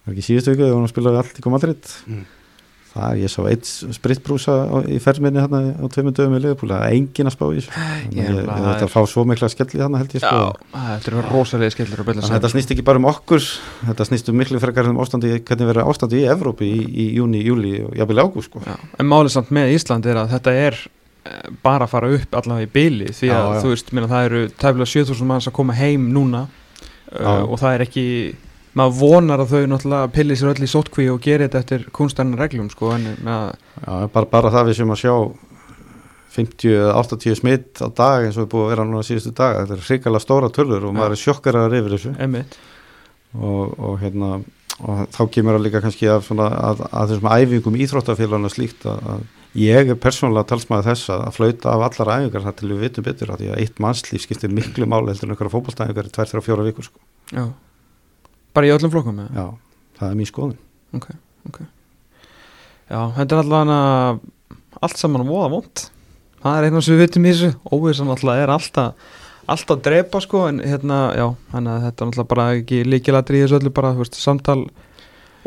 var 0.05 0.13
ekki 0.15 0.23
síðustu 0.29 0.53
viku, 0.53 0.63
þegar 0.67 0.77
hún 0.79 0.91
spilaði 0.91 1.17
allt 1.23 1.39
í 1.39 1.51
Madrid 1.51 1.93
Mm. 2.07 2.25
Það, 2.97 3.19
ég 3.21 3.31
sá 3.33 3.39
eitt 3.51 3.69
spritbrúsa 3.97 4.55
í 4.91 4.97
ferminni 5.03 5.41
hérna 5.43 5.61
á 5.77 5.85
tveimur 5.93 6.15
dögum 6.17 6.35
í 6.37 6.41
er 6.41 6.83
engin 6.91 7.29
að 7.29 7.35
spá 7.35 7.45
í 7.47 7.59
þessu. 7.59 7.71
Þannig 7.77 8.41
að 8.51 8.67
er- 8.73 8.85
að 8.87 8.91
fá 8.93 8.99
svo 9.07 9.23
mikla 9.29 9.49
skelli 9.53 9.79
þannig 9.81 10.03
held 10.03 10.15
ég 10.17 10.25
sko. 10.25 10.41
Að 10.73 11.07
vera 11.07 11.23
rosalega 11.31 11.75
skellur 11.75 12.03
og 12.03 12.11
að 12.17 12.33
þetta 12.35 12.51
snýst 12.53 12.73
ekki 12.75 12.85
bara 12.87 13.01
um 13.01 13.09
okkur 13.11 13.43
þetta 13.87 14.07
snýst 14.09 14.29
um 14.31 14.37
miklu 14.41 14.61
frekar 14.63 14.89
um 14.91 15.01
ástandi 15.03 15.33
hvernig 15.39 15.71
verður 15.71 15.89
ástandi 15.91 16.21
í 16.23 16.27
Evrópi 16.31 16.67
í, 16.67 16.83
í 16.87 17.07
júni, 17.17 17.43
júli 17.45 17.73
og 17.85 17.95
jafnvel 17.97 18.23
ágúst 18.23 18.51
sko. 18.51 18.61
Já, 18.65 18.75
en 18.99 19.09
málið 19.09 19.33
samt 19.37 19.51
með 19.55 19.73
Ísland 19.77 20.05
er 20.09 20.21
að 20.23 20.33
þetta 20.35 20.53
er 20.67 20.79
eh, 21.27 21.49
bara 21.63 21.87
að 21.87 21.93
fara 21.95 22.11
upp 22.17 22.37
allavega 22.41 22.67
í 22.67 22.73
byli 22.73 23.11
því 23.13 23.31
að 23.31 23.43
Já, 23.43 23.53
já. 23.57 23.61
þú 23.63 23.73
veist, 23.73 23.93
minna, 23.93 24.11
það 24.11 24.29
eru 24.29 24.41
tæfla 24.63 24.89
7000 24.93 25.31
manns 25.31 25.47
að 25.49 25.57
koma 25.59 25.77
heim 25.77 26.09
núna 26.15 26.45
uh, 26.47 27.43
og 27.47 27.57
það 27.61 27.73
er 27.77 27.85
ekki 27.87 28.05
maður 28.77 28.97
vonar 29.01 29.43
að 29.43 29.53
þau 29.53 29.69
náttúrulega 29.71 30.13
pilli 30.15 30.37
sér 30.37 30.51
öll 30.53 30.67
í 30.67 30.71
sótkví 30.71 31.09
og 31.13 31.21
gera 31.23 31.47
þetta 31.47 31.61
eftir 31.63 31.85
kunstænum 31.95 32.39
reglum 32.39 32.71
sko, 32.73 32.93
en 32.95 33.07
með, 33.25 33.53
Já, 33.81 33.93
bara, 34.13 34.31
bara 34.31 34.53
það 34.53 34.69
við 34.71 34.79
sem 34.81 34.95
að 34.95 35.01
sjá 35.03 35.13
50 36.37 36.75
eða 36.77 36.97
80 37.01 37.39
smitt 37.39 37.81
á 37.81 37.87
dag 37.97 38.27
eins 38.27 38.37
og 38.37 38.45
við 38.45 38.51
búum 38.53 38.67
að 38.67 38.73
vera 38.75 38.85
núna 38.85 39.05
síðustu 39.05 39.33
dag 39.37 39.61
þetta 39.63 39.77
er 39.77 39.87
hrikalega 39.87 40.25
stóra 40.25 40.51
tölur 40.53 40.85
og 40.85 40.93
Já. 40.93 40.97
maður 40.99 41.15
er 41.15 41.23
sjokkaraður 41.23 41.77
yfir 41.79 41.95
þessu 41.97 42.13
og, 43.37 43.73
og 43.73 43.97
hérna 44.03 44.37
og 44.77 45.07
þá 45.13 45.21
kemur 45.33 45.57
það 45.57 45.65
líka 45.65 45.81
kannski 45.81 46.09
að, 46.11 46.23
svona, 46.27 46.47
að, 46.53 46.83
að 46.91 47.13
þessum 47.13 47.31
æfingum 47.33 47.77
íþróttafélagana 47.81 48.51
slíkt 48.53 48.85
að, 48.89 48.99
að 49.13 49.23
ég 49.57 49.91
er 49.93 49.97
persónulega 50.01 50.51
talsmaður 50.51 50.89
þess 50.91 51.11
að, 51.13 51.23
að 51.25 51.37
flauta 51.39 51.71
af 51.73 51.85
allar 51.87 52.11
æfingar 52.13 52.45
það 52.45 52.57
til 52.59 52.69
við 52.69 52.83
vitum 52.85 53.07
betur 53.07 53.31
að 53.33 53.41
því 53.41 53.49
að 53.53 53.61
eitt 53.63 53.81
mannslíf 53.81 54.25
skiptir 54.27 54.53
miklu 54.53 54.89
máli 54.89 55.09
heldur 55.09 55.31
en 55.31 55.33
einhverja 55.33 55.53
fótballtæfingar 55.55 56.09
í 56.09 56.13
tvær, 56.13 56.29
þrjá, 56.29 56.43
fjóra 56.45 56.67
vikur 56.67 56.85
sko. 56.85 57.01
Já, 57.33 57.47
bara 58.55 58.69
í 58.69 58.73
öllum 58.75 58.93
flokkum 58.93 59.19
eða? 59.25 59.43
Já, 59.43 59.83
það 59.99 60.09
er 60.09 60.17
mín 60.19 60.29
skoðun. 60.29 60.57
Ok, 60.97 61.11
ok. 61.49 61.61
Já, 62.87 62.99
þetta 63.19 63.27
er 63.27 63.43
allavega 63.43 63.79
allt 64.77 64.99
saman 65.01 65.27
voða 65.27 65.53
vond 65.57 65.87
það 66.41 66.57
er 66.57 66.67
eina 66.67 66.83
sem 66.83 66.95
við 66.95 67.05
vitum 67.05 67.25
í 67.25 67.31
þessu. 67.33 67.53
Óvissan 67.73 68.11
alltaf 68.13 68.41
er 68.41 68.53
alltaf 68.53 69.15
alltaf 69.47 69.79
drepa 69.83 70.19
sko 70.23 70.43
en 70.49 70.59
hérna, 70.59 70.97
já, 71.15 71.27
að 71.55 71.69
þetta 71.85 72.03
er 72.03 72.09
alltaf 72.09 72.27
bara 72.27 72.49
ekki 72.57 72.83
líkilatri 72.87 73.39
í 73.39 73.45
þessu 73.45 73.61
öllu 73.61 73.71
bara, 73.75 73.93
þú 73.95 74.03
veist, 74.03 74.19
samtal 74.19 74.59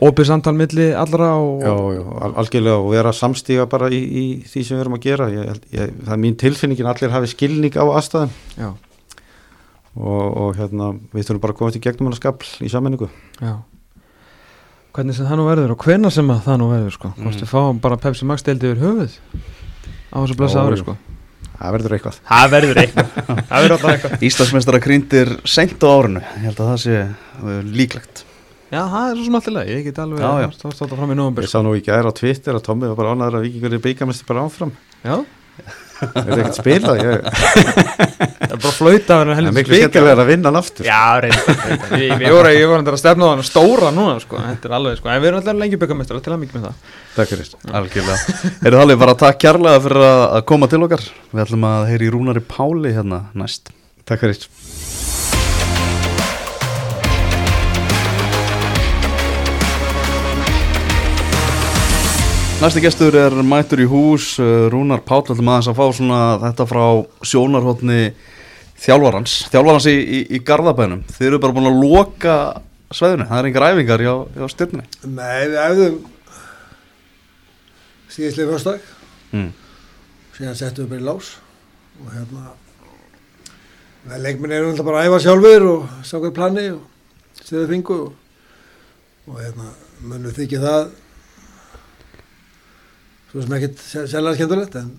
opið 0.00 0.30
samtal 0.30 0.54
milli 0.56 0.86
allra 0.96 1.34
og 1.36 1.64
Já, 1.66 1.74
já, 1.98 2.04
al 2.24 2.30
algjörlega 2.40 2.78
og 2.80 2.94
vera 2.94 3.12
samstíga 3.16 3.66
bara 3.68 3.90
í, 3.92 4.00
í 4.00 4.24
því 4.48 4.62
sem 4.64 4.78
við 4.78 4.84
erum 4.86 4.96
að 4.96 5.04
gera. 5.04 5.26
Ég, 5.34 5.60
ég, 5.76 5.92
það 6.06 6.14
er 6.16 6.22
mín 6.24 6.38
tilfinningin 6.40 6.88
allir 6.88 7.12
hafi 7.12 7.32
skilning 7.34 7.76
á 7.76 7.84
aðstæðum. 7.84 8.32
Já, 8.56 8.70
og, 9.96 10.37
og 10.37 10.57
hérna, 10.61 10.92
við 11.14 11.26
þurfum 11.29 11.42
bara 11.42 11.55
að 11.55 11.59
komast 11.62 11.76
í 11.81 11.83
gegnum 11.85 12.11
hann 12.11 12.18
skapl 12.18 12.46
í 12.64 12.70
sammenningu 12.70 13.09
já. 13.40 13.55
hvernig 14.94 15.16
sem 15.16 15.26
það 15.29 15.40
nú 15.40 15.46
verður 15.50 15.74
og 15.74 15.85
hvenær 15.87 16.14
sem 16.14 16.31
að 16.35 16.42
það 16.46 16.59
nú 16.62 16.68
verður 16.72 16.94
sko. 16.96 17.12
Hvort 17.16 17.37
Mhm. 17.37 17.42
við 17.44 17.50
fáum 17.55 17.81
bara 17.81 17.96
Pepsi 17.96 18.24
Max 18.26 18.42
deildi 18.46 18.70
yfir 18.70 18.83
höfuð 18.85 19.18
á 20.11 20.16
þessu 20.22 20.37
blessa 20.38 20.64
ári 20.66 20.79
sko. 20.81 20.96
Það 21.61 21.72
verður 21.76 21.92
eitthvað. 21.98 22.16
Það 22.31 22.50
verður 22.55 22.79
eitthvað. 22.81 23.09
Það 23.50 23.61
verður 23.61 23.74
alltaf 23.76 23.90
eitthvað. 23.92 24.22
Íslandsmeistara 24.31 24.79
krýndir 24.81 25.31
seint 25.44 25.83
á 25.85 25.88
árinu. 25.92 26.22
Ég 26.24 26.46
held 26.48 26.61
að 26.64 26.70
það 26.70 26.79
sé 26.87 26.94
uh, 27.05 27.61
líklegt. 27.68 28.22
Já, 28.70 28.81
það 28.87 29.05
er 29.11 29.14
svo 29.18 29.24
sem 29.26 29.37
alltaf 29.37 29.55
leið, 29.59 29.70
ég 29.74 29.85
get 29.85 29.98
alveg 29.98 30.22
Já, 30.22 30.31
já. 30.40 30.48
fram 30.94 31.11
í 31.12 31.18
nóvambur 31.18 31.44
ég 31.44 31.50
sá 31.53 31.59
nú 31.61 31.74
í 31.76 31.83
gær 31.85 32.07
á 32.09 32.12
Twitter 32.16 32.55
að 32.57 32.64
Tommi 32.64 32.87
var 32.88 32.96
bara 32.96 33.12
ánæður 33.12 33.37
að 33.40 33.44
vikingur 33.48 33.76
í 33.76 33.81
byggamesti 33.83 34.26
bara 34.31 34.44
áfram. 34.46 34.72
Já, 35.05 35.16
er 36.00 36.42
ekkert 36.42 36.58
spila 36.60 36.94
ég, 36.98 37.26
Það 38.40 38.54
er 38.56 38.60
bara 38.64 38.74
flauta 38.74 39.16
að 39.16 39.30
það 39.30 39.40
er 39.40 39.56
miklu 39.56 39.78
skemmtilega 39.78 40.14
að 40.16 40.30
vinna 40.30 40.50
hann 40.50 40.58
aftur. 40.60 40.88
Já, 40.88 41.02
reyndar 41.24 41.60
reyndar. 41.60 41.92
Ég, 42.00 42.14
ég 42.24 42.34
voru 42.34 42.54
voru 42.72 42.94
að 42.94 43.00
stefna 43.02 43.28
á 43.28 43.30
hann 43.30 43.44
stóra 43.46 43.92
núna 43.94 44.16
sko. 44.22 44.40
Þetta 44.42 44.70
er 44.70 44.76
alveg 44.80 45.00
sko. 45.00 45.10
En 45.12 45.20
við 45.22 45.30
erum 45.30 45.40
alltaf 45.40 45.60
lengi 45.60 45.80
byggamestrar 45.80 46.24
til 46.24 46.34
að 46.34 46.40
mikið 46.44 46.58
með 46.58 46.68
það. 46.68 46.94
Takk 47.18 47.34
fyrir. 47.34 47.52
Algjörlega. 47.80 48.38
Er 48.60 48.70
það 48.70 48.80
alveg 48.86 49.02
bara 49.04 49.18
takk 49.24 49.42
kærlega 49.44 49.84
fyrir 49.86 50.06
að 50.08 50.24
að 50.40 50.46
koma 50.52 50.70
til 50.72 50.82
okkar. 50.88 51.04
Við 51.34 51.44
ætlum 51.46 51.68
að 51.70 51.84
heyri 51.92 52.08
í 52.08 52.14
Rúnari 52.16 52.46
Páli 52.56 52.96
hérna 52.96 53.22
næst. 53.38 53.74
Takk 54.08 54.26
fyrir 54.26 54.99
Næsti 62.60 62.82
gestur 62.84 63.14
er 63.16 63.32
mættur 63.40 63.80
í 63.80 63.86
hús 63.88 64.34
uh, 64.36 64.66
Rúnar 64.68 65.00
Páll, 65.08 65.22
ætlum 65.32 65.48
aðeins 65.48 65.70
að 65.70 65.78
fá 65.78 65.86
svona 65.96 66.18
þetta 66.42 66.66
frá 66.68 66.82
sjónarhóttni 67.24 68.10
þjálfarans, 68.84 69.36
þjálfarans 69.48 69.86
í, 69.88 69.94
í, 69.96 70.20
í 70.36 70.40
Garðabænum, 70.44 71.00
þið 71.08 71.28
eru 71.30 71.40
bara 71.40 71.56
búin 71.56 71.70
að 71.70 71.80
loka 71.80 72.36
sveðinu, 72.92 73.30
það 73.32 73.40
er 73.40 73.48
engar 73.48 73.66
æfingar 73.70 74.04
hjá, 74.04 74.12
hjá 74.36 74.46
styrni 74.52 74.84
Nei, 75.06 75.40
við 75.48 75.58
æfðum 75.64 75.98
síðislega 78.12 78.52
fyrstak 78.52 78.94
mm. 79.32 79.50
síðan 80.36 80.60
settum 80.60 80.84
við 80.84 80.92
bara 80.92 81.00
í 81.00 81.08
lás 81.08 81.34
og 81.96 82.14
hérna 82.18 82.56
við 84.04 84.24
leikminn 84.28 84.58
erum 84.60 84.74
alltaf 84.74 84.92
bara 84.92 85.00
að 85.00 85.08
æfa 85.14 85.26
sjálfur 85.30 85.70
og 85.72 86.00
samkvæmt 86.12 86.42
plani 86.42 86.70
og 86.76 87.38
séðu 87.40 87.68
fingu 87.72 88.02
og, 88.10 88.16
og 89.30 89.46
hérna 89.46 89.78
mönnum 90.04 90.36
þykir 90.36 90.68
það 90.68 90.90
svo 93.30 93.44
sem 93.44 93.56
ekkert 93.56 93.82
sérlega 94.10 94.36
skemmtilegt 94.38 94.76
en 94.80 94.92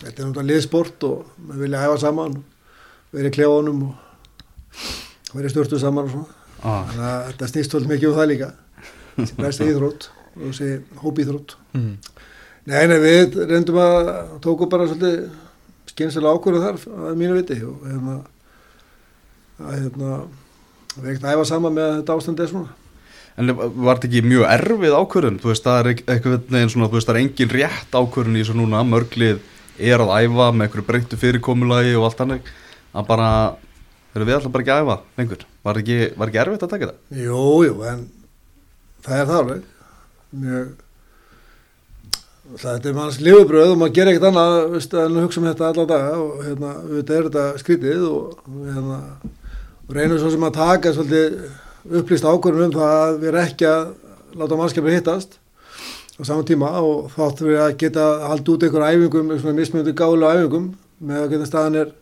þetta 0.00 0.12
er 0.12 0.28
náttúrulega 0.28 0.48
liðsport 0.50 1.06
og 1.08 1.32
við 1.50 1.64
vilja 1.66 1.84
æfa 1.86 1.98
saman 2.04 2.36
í 3.16 3.32
klefunum 3.32 3.82
og 3.88 5.32
vera 5.34 5.48
í 5.48 5.52
störtu 5.52 5.80
saman 5.80 6.08
og 6.08 6.14
svona 6.14 6.28
ah. 6.62 6.86
þannig 6.88 7.08
að 7.08 7.26
þetta 7.30 7.50
snýst 7.52 7.74
svolítið 7.74 7.92
mikið 7.94 8.10
um 8.10 8.16
það 8.18 8.30
líka 8.32 8.52
sem 9.16 9.40
besti 9.40 9.68
íþrótt 9.72 10.08
og 10.36 10.46
þessi 10.46 10.70
hópíþrótt 11.02 11.58
mm. 11.76 11.92
Nei, 12.66 12.80
nei, 12.90 12.96
við 12.98 13.36
reyndum 13.46 13.76
að 13.78 14.08
tóku 14.42 14.66
bara 14.70 14.88
svolítið 14.90 15.28
skynsilega 15.92 16.34
ákvörðu 16.34 16.64
þar 16.64 16.80
að 17.10 17.20
mínu 17.20 17.36
viti 17.36 17.60
og 17.62 17.84
hérna 17.86 18.16
að 19.62 19.78
hérna 19.84 20.16
við 20.96 21.12
ekkert 21.12 21.30
æfa 21.30 21.46
saman 21.52 21.76
með 21.76 21.92
þetta 22.00 22.16
ástand 22.16 22.42
er 22.42 22.50
svona 22.50 22.85
En 23.36 23.52
var 23.52 23.98
þetta 23.98 24.08
ekki 24.08 24.22
mjög 24.24 24.46
erfið 24.48 24.94
ákvörðun? 24.96 25.38
Þú 25.42 25.50
veist, 25.50 25.64
það 25.66 25.78
er 25.82 25.88
eit- 25.90 26.06
einhvern 26.14 26.46
veginn 26.54 26.70
svona, 26.72 26.88
þú 26.88 26.96
veist, 26.96 27.08
það 27.10 27.16
er 27.16 27.22
engin 27.22 27.52
rétt 27.52 27.98
ákvörðun 28.00 28.38
í 28.38 28.42
þessu 28.44 28.56
núna, 28.56 28.80
mörglið 28.88 29.38
er 29.76 30.00
að 30.00 30.12
æfa 30.24 30.46
með 30.56 30.64
einhverju 30.66 30.86
breyttu 30.88 31.18
fyrirkomulagi 31.20 31.92
og 31.98 32.06
allt 32.08 32.22
hannig, 32.24 32.48
að 32.96 33.06
bara, 33.10 33.28
erum 34.16 34.26
við 34.30 34.38
alltaf 34.38 34.52
bara 34.54 34.64
ekki 34.64 34.72
að 34.72 34.82
æfa 34.86 34.96
lengur? 35.20 35.44
Var 35.68 35.80
ekki, 35.82 35.98
var 36.16 36.32
ekki 36.32 36.40
erfitt 36.46 36.64
að 36.64 36.72
taka 36.72 36.88
þetta? 36.88 37.20
Jú, 37.26 37.44
jú, 37.66 37.74
en 37.92 38.06
það 39.04 39.20
er 39.20 39.34
alveg 39.36 39.62
mjög 40.36 40.72
þetta 42.62 42.88
er 42.88 42.94
manns 42.96 43.16
lifubröð 43.20 43.72
og 43.74 43.78
maður 43.80 43.94
gerir 43.98 44.12
ekkert 44.14 44.28
annað 44.30 44.56
veist, 44.76 44.92
en 45.02 45.16
hugsa 45.20 45.40
um 45.42 45.46
þetta 45.50 45.68
alla 45.72 45.86
daga 45.90 46.10
og 46.22 46.42
hérna, 46.46 46.72
þetta 46.92 47.16
er 47.16 47.28
þetta 47.28 47.44
skrítið 47.62 48.04
og 48.06 48.50
hérna, 48.68 48.98
og 49.88 49.94
reynum 49.96 50.20
svo 50.22 50.30
sem 50.32 50.46
að 50.46 50.54
taka 50.56 50.92
svolítið 50.94 51.38
upplýst 51.90 52.26
ákvörðum 52.26 52.68
um 52.68 52.74
það 52.74 52.94
að 53.00 53.18
við 53.20 53.28
erum 53.30 53.42
ekki 53.42 53.66
að 53.70 53.82
láta 54.36 54.58
mannskapir 54.58 54.96
hittast 54.96 55.36
á 56.16 56.20
saman 56.24 56.46
tíma 56.48 56.70
og 56.80 57.10
þáttum 57.14 57.50
við 57.50 57.60
að 57.60 57.74
geta 57.82 58.06
haldið 58.30 58.54
út 58.54 58.64
einhver 58.66 58.86
æfingum, 58.86 59.34
svona 59.40 59.58
mismunandi 59.58 59.94
gáðulega 59.96 60.40
æfingum 60.40 60.70
með 60.98 61.20
að 61.22 61.34
geta 61.34 61.48
staðan 61.50 61.78
er 61.82 61.92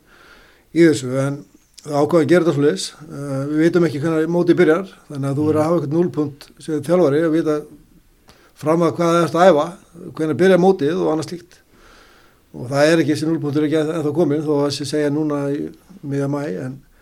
í 0.75 0.87
þessu. 0.87 1.11
En 1.19 1.41
það 1.83 1.97
ákvaði 1.99 2.25
að 2.25 2.31
gera 2.31 2.47
þetta 2.47 2.57
svolítið 2.57 2.87
uh, 3.09 3.43
við 3.51 3.63
veitum 3.65 3.89
ekki 3.89 4.03
hvernig 4.05 4.31
mótið 4.33 4.61
byrjar 4.61 4.87
þannig 5.11 5.29
að 5.31 5.35
þú 5.41 5.49
verður 5.49 5.61
að 5.61 5.69
hafa 5.69 5.81
eitthvað 5.81 5.99
núlpunkt 5.99 6.49
sem 6.65 6.87
þjálfari 6.87 7.25
að 7.25 7.35
vita 7.35 7.59
fram 8.65 8.87
að 8.87 8.97
hvað 8.97 9.13
það 9.13 9.27
erst 9.27 9.37
að 9.37 9.51
æfa 9.51 9.67
hvernig 10.15 10.41
byrja 10.41 10.63
mótið 10.63 10.97
og 11.03 11.13
annað 11.13 11.31
slíkt. 11.31 11.61
Og 12.55 12.71
það 12.71 12.89
er 12.89 13.03
ekki 13.03 13.17
þessi 13.17 13.29
núlpunktur 13.29 13.67
ekki 13.67 13.81
ennþá 13.83 14.15
komin 14.15 14.47
þó 14.47 14.53
að 14.61 14.67
þessi 14.69 14.91
segja 14.95 15.11
núna 15.11 15.45
í 15.51 15.65
miða 16.07 16.31
mæ 16.31 16.43
en, 16.63 16.79
Það 16.79 16.94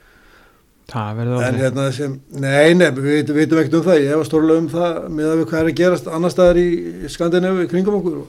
en 1.48 1.56
hérna 1.56 1.86
sem, 1.94 2.14
nei, 2.36 2.74
nei, 2.76 2.90
við 2.92 3.32
veitum, 3.32 3.58
ekkert 3.60 3.78
um 3.78 3.84
það. 3.86 4.02
Ég 4.04 4.20
var 4.20 4.28
stórlega 4.28 4.60
um 4.60 4.68
það 4.72 4.98
með 5.08 5.30
að 5.30 5.40
við 5.40 5.48
hvað 5.50 5.60
er 5.62 5.70
að 5.70 5.78
gerast 5.80 6.10
annar 6.12 6.34
staðar 6.34 6.60
í 6.60 6.68
Skandinavi 7.12 7.66
kringum 7.70 7.98
okkur. 8.00 8.18
Og, 8.22 8.28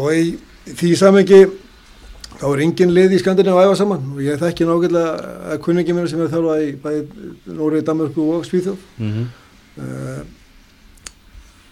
og 0.00 0.08
í 0.16 0.24
því 0.72 0.92
samengi 0.96 1.40
þá 2.36 2.46
er 2.48 2.64
engin 2.64 2.94
lið 2.96 3.16
í 3.16 3.20
Skandinavi 3.20 3.60
að 3.60 3.68
æfa 3.68 3.78
saman. 3.82 4.08
Og 4.14 4.24
ég 4.24 4.40
þekki 4.40 4.68
nákvæmlega 4.68 5.30
að 5.52 5.62
kunningi 5.66 5.96
mér 5.96 6.10
sem 6.12 6.24
er 6.24 6.32
þjálfað 6.32 6.64
í 6.64 6.72
bæði 6.86 7.30
Nóri, 7.60 7.84
Danmörku 7.84 8.28
og 8.38 8.48
Svíþjóð. 8.48 8.90
Mm 8.96 9.14
-hmm. 9.14 9.26
uh, 9.84 10.20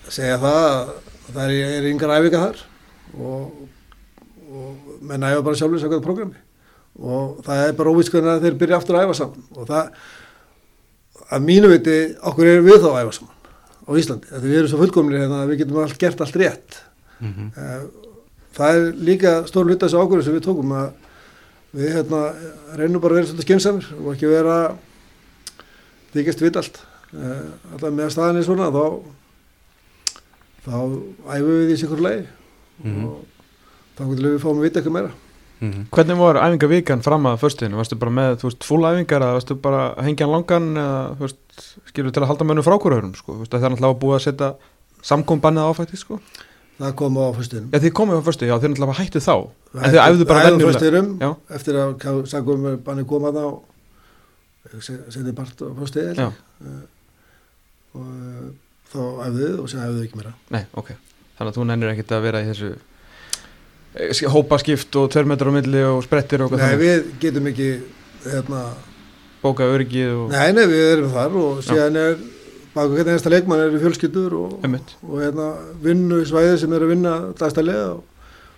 segja 0.09 0.41
það 0.45 0.65
að 0.69 0.97
það 1.33 1.45
er, 1.45 1.77
er 1.79 1.93
yngar 1.93 2.17
æfinga 2.19 2.45
þar. 2.45 2.65
Og, 3.15 3.69
og 4.53 4.99
menn 5.01 5.31
æfa 5.31 5.47
bara 5.47 5.57
sjálfur 5.57 5.81
samkvæmt 5.81 6.05
programmi 6.11 6.45
og 7.01 7.41
það 7.47 7.63
er 7.69 7.73
bara 7.79 7.91
óvísk 7.95 8.13
hvernig 8.15 8.33
að 8.37 8.45
þeir 8.47 8.59
byrja 8.61 8.77
aftur 8.79 8.99
að 8.99 9.07
æfa 9.09 9.17
saman. 9.19 9.45
Og 9.59 9.67
það 9.69 9.85
að 11.35 11.45
mínu 11.49 11.71
viti 11.73 11.97
okkur 12.31 12.47
er 12.53 12.61
við 12.63 12.79
þá 12.85 12.89
að 12.93 13.01
æfa 13.05 13.17
saman 13.19 13.33
á 13.85 13.91
Íslandi, 14.01 14.29
þetta 14.31 14.47
við 14.49 14.59
erum 14.59 14.71
svo 14.73 14.79
fullkomlir 14.81 15.21
hérna 15.21 15.43
að 15.45 15.51
við 15.53 15.59
getum 15.65 15.81
allt 15.83 15.99
gert 16.01 16.21
allt 16.25 16.37
rétt. 16.41 16.77
Mhm. 17.21 17.51
uh, 17.57 17.83
það 18.55 18.77
er 18.79 18.93
líka 19.11 19.33
stór 19.49 19.67
hluta 19.69 19.87
þessu 19.89 19.99
ákvörðu 20.01 20.25
sem 20.25 20.35
við 20.39 20.45
tókum 20.47 20.73
að 20.79 20.93
við 21.75 21.91
hérna 21.97 22.21
reynum 22.79 23.01
bara 23.03 23.15
að 23.15 23.19
vera 23.19 23.27
svolítið 23.29 23.47
skynsamir 23.49 23.89
og 23.99 24.13
ekki 24.15 24.31
vera 24.31 24.57
þykist 26.15 26.41
vitt 26.47 26.57
allt. 26.61 26.81
Uh, 27.15 27.51
alltaf 27.75 27.93
með 27.95 28.13
staðinni 28.15 28.45
svona 28.47 28.71
þá 28.75 28.85
þá 30.65 30.77
æfum 31.35 31.51
við 31.61 31.75
í 31.75 31.77
sikur 31.83 32.01
leið 32.03 32.25
Mhm. 32.85 33.05
og 33.07 33.27
þá 33.99 34.01
getum 34.11 34.25
við 34.33 34.41
fáum 34.43 34.59
að 34.59 34.65
vita 34.67 34.81
eitthvað 34.81 34.97
meira 34.97 35.13
Mhm. 35.61 35.85
Hvernig 35.95 36.19
var 36.19 36.41
æfingavíkan 36.43 37.03
fram 37.05 37.29
að 37.31 37.39
föstuðinu? 37.45 37.79
Varstu 37.79 37.99
bara 38.01 38.11
með, 38.11 38.39
þú 38.41 38.49
veist, 38.51 38.65
full 38.67 38.83
æfingar 38.85 39.23
eða 39.23 39.37
varstu 39.39 39.55
bara 39.63 39.85
að 39.95 40.09
hengja 40.09 40.27
hann 40.27 40.35
langan 40.35 40.67
eða, 40.77 41.03
þú 41.15 41.27
veist, 41.29 41.69
skilur 41.93 42.13
til 42.13 42.23
að 42.23 42.31
halda 42.33 42.45
mönnum 42.49 42.67
frákvörðurum, 42.67 43.15
sko, 43.17 43.37
þú 43.37 43.45
veist, 43.45 43.55
það 43.55 43.65
er 43.65 43.75
náttúrulega 43.75 44.01
búið 44.03 44.17
að 44.19 44.25
setja 44.27 44.51
samkombannið 45.05 45.71
áfætti, 45.71 46.01
sko 46.01 46.19
það 46.79 46.95
kom 46.99 47.19
á 47.19 47.27
fyrstunum 47.37 47.69
Já, 47.71 47.79
þið 47.85 47.93
komið 47.99 48.19
á 48.19 48.23
föstu, 48.27 48.49
já, 48.49 48.55
þið 48.59 48.73
náttúrulega 48.73 48.99
hættu 48.99 49.23
þá 49.23 49.35
En 49.75 49.93
þið 49.95 50.01
æfðu 50.03 50.27
bara 50.31 50.45
venjulega 50.45 50.71
fyrstunum 50.73 51.11
Já. 51.23 51.29
eftir 51.59 51.79
að 51.79 52.19
sagum 52.31 52.67
banni 52.87 53.07
koma 53.09 53.31
þá 53.35 53.45
setið 54.83 55.37
part 55.39 55.63
á 55.63 55.67
fyrstu 55.79 56.07
Já. 56.19 56.29
og 57.95 58.03
þá 58.91 59.01
æfðuð 59.29 59.55
og 59.63 60.35
Nei, 60.55 60.65
ok, 60.75 60.91
þannig 61.39 61.53
að 61.53 61.57
þú 61.59 61.69
nennir 61.71 61.95
ekkert 61.95 62.17
að 62.17 62.27
vera 62.27 62.43
í 62.43 62.51
þessu 62.51 62.73
eh, 62.75 62.83
hópaskipt 64.35 64.97
og 64.99 65.15
metrar 65.29 65.53
á 65.53 65.55
milli 65.55 65.83
og 65.87 66.03
sprettir 66.05 66.43
og 66.43 66.51
Nei, 66.51 66.59
eitthvað 66.59 66.71
þannig. 66.71 66.85
við 66.85 67.11
getum 67.23 67.51
ekki 67.53 67.69
hérna, 68.25 68.63
bóka 69.43 69.69
öryggið 69.71 70.15
og 70.19 70.33
nei, 70.33 70.53
nei, 70.57 70.65
við 70.71 70.87
erum 70.93 71.13
þar 71.15 71.37
og 71.43 71.61
síðan 71.63 72.01
er 72.01 72.17
baka 72.75 72.89
hvernig 72.91 73.13
einasta 73.13 73.31
leikmann 73.31 73.63
eru 73.63 73.83
fjölskyldur 73.83 74.35
og, 74.39 74.57
og 74.65 75.19
hérna, 75.23 75.51
vinnu 75.85 76.23
í 76.25 76.27
svæði 76.27 76.57
sem 76.65 76.73
eru 76.75 76.89
að 76.89 76.95
vinna 76.97 77.13
dagstælega 77.39 77.85
og 77.95 78.03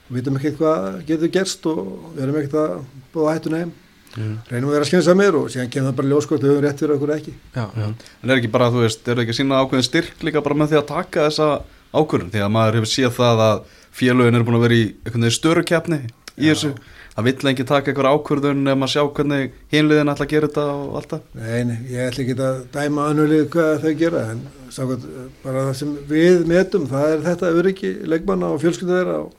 við 0.09 0.21
vitum 0.21 0.39
ekki 0.41 0.55
hvað 0.61 0.87
getur 1.09 1.35
gerst 1.35 1.67
og 1.69 1.83
við 2.15 2.23
erum 2.25 2.39
ekkert 2.41 2.61
að 2.63 2.79
búa 3.13 3.35
hættuna 3.35 3.65
heim. 3.65 3.75
Mhm. 4.17 4.37
reynum 4.49 4.71
að 4.71 4.77
vera 4.79 4.87
skynsamir 4.89 5.35
og 5.37 5.49
síðan 5.53 5.69
kemur 5.69 5.91
það 5.91 5.97
bara 5.99 6.09
ljóskort 6.09 6.41
við 6.41 6.53
höfum 6.55 6.63
rétt 6.65 6.81
fyrir 6.81 6.95
okkur 6.95 7.11
ekki. 7.13 7.33
Já, 7.53 7.65
já. 7.77 7.89
En 8.23 8.31
er 8.31 8.39
ekki 8.39 8.49
bara, 8.55 8.71
þú 8.73 8.85
veist, 8.87 9.09
er 9.13 9.21
ekki 9.21 9.35
að 9.35 9.39
sína 9.43 9.59
ákveðin 9.61 9.85
styrk 9.85 10.23
líka 10.25 10.43
bara 10.47 10.57
með 10.57 10.71
því 10.73 10.79
að 10.81 10.87
taka 10.89 11.27
þessa 11.27 11.49
ákvörðun? 11.93 12.31
Því 12.33 12.41
að 12.47 12.55
maður 12.55 12.79
hefur 12.79 12.93
séð 12.95 13.13
það 13.19 13.43
að 13.45 13.61
félögin 13.97 14.39
eru 14.39 14.47
búin 14.47 14.59
að 14.61 14.67
vera 14.67 14.79
í 14.79 14.85
einhvern 14.87 15.27
veginn 15.27 15.37
störu 15.37 15.65
keppni 15.67 16.01
í 16.37 16.51
þessu, 16.51 16.73
það 17.15 17.29
vill 17.29 17.51
ekki 17.53 17.67
taka 17.69 17.93
einhver 17.93 18.11
ákvörðun 18.13 18.69
ef 18.69 18.77
maður 18.77 18.93
sjá 18.93 19.05
hvernig 19.17 19.55
hinliðin 19.73 20.13
ætla 20.13 20.27
að 20.27 20.35
gera 20.35 20.51
þetta 20.51 20.67
og 20.75 20.99
allt 20.99 21.15
það. 21.15 21.23
Nei, 21.41 21.63
nei, 21.71 21.79
ég 21.95 22.11
ætla 22.11 22.25
ekki 22.27 22.37
að 22.45 22.59
dæma 22.75 23.07
önnulið 23.13 23.47
hvað 23.55 23.73
þau 23.87 23.95
gera 24.03 24.25
en 24.35 24.43
sákvæmt, 24.77 25.07
bara 25.45 25.65
það 25.71 25.79
sem 25.81 25.97
við 26.11 26.45
metum 26.51 26.85
það 26.91 27.15
er 27.15 27.25
þetta 27.31 27.55
öryggi 27.63 27.95
leikmanna 28.13 28.53
og 28.53 28.61
fjölskylda 28.65 29.01
þeirra 29.01 29.17
og, 29.23 29.33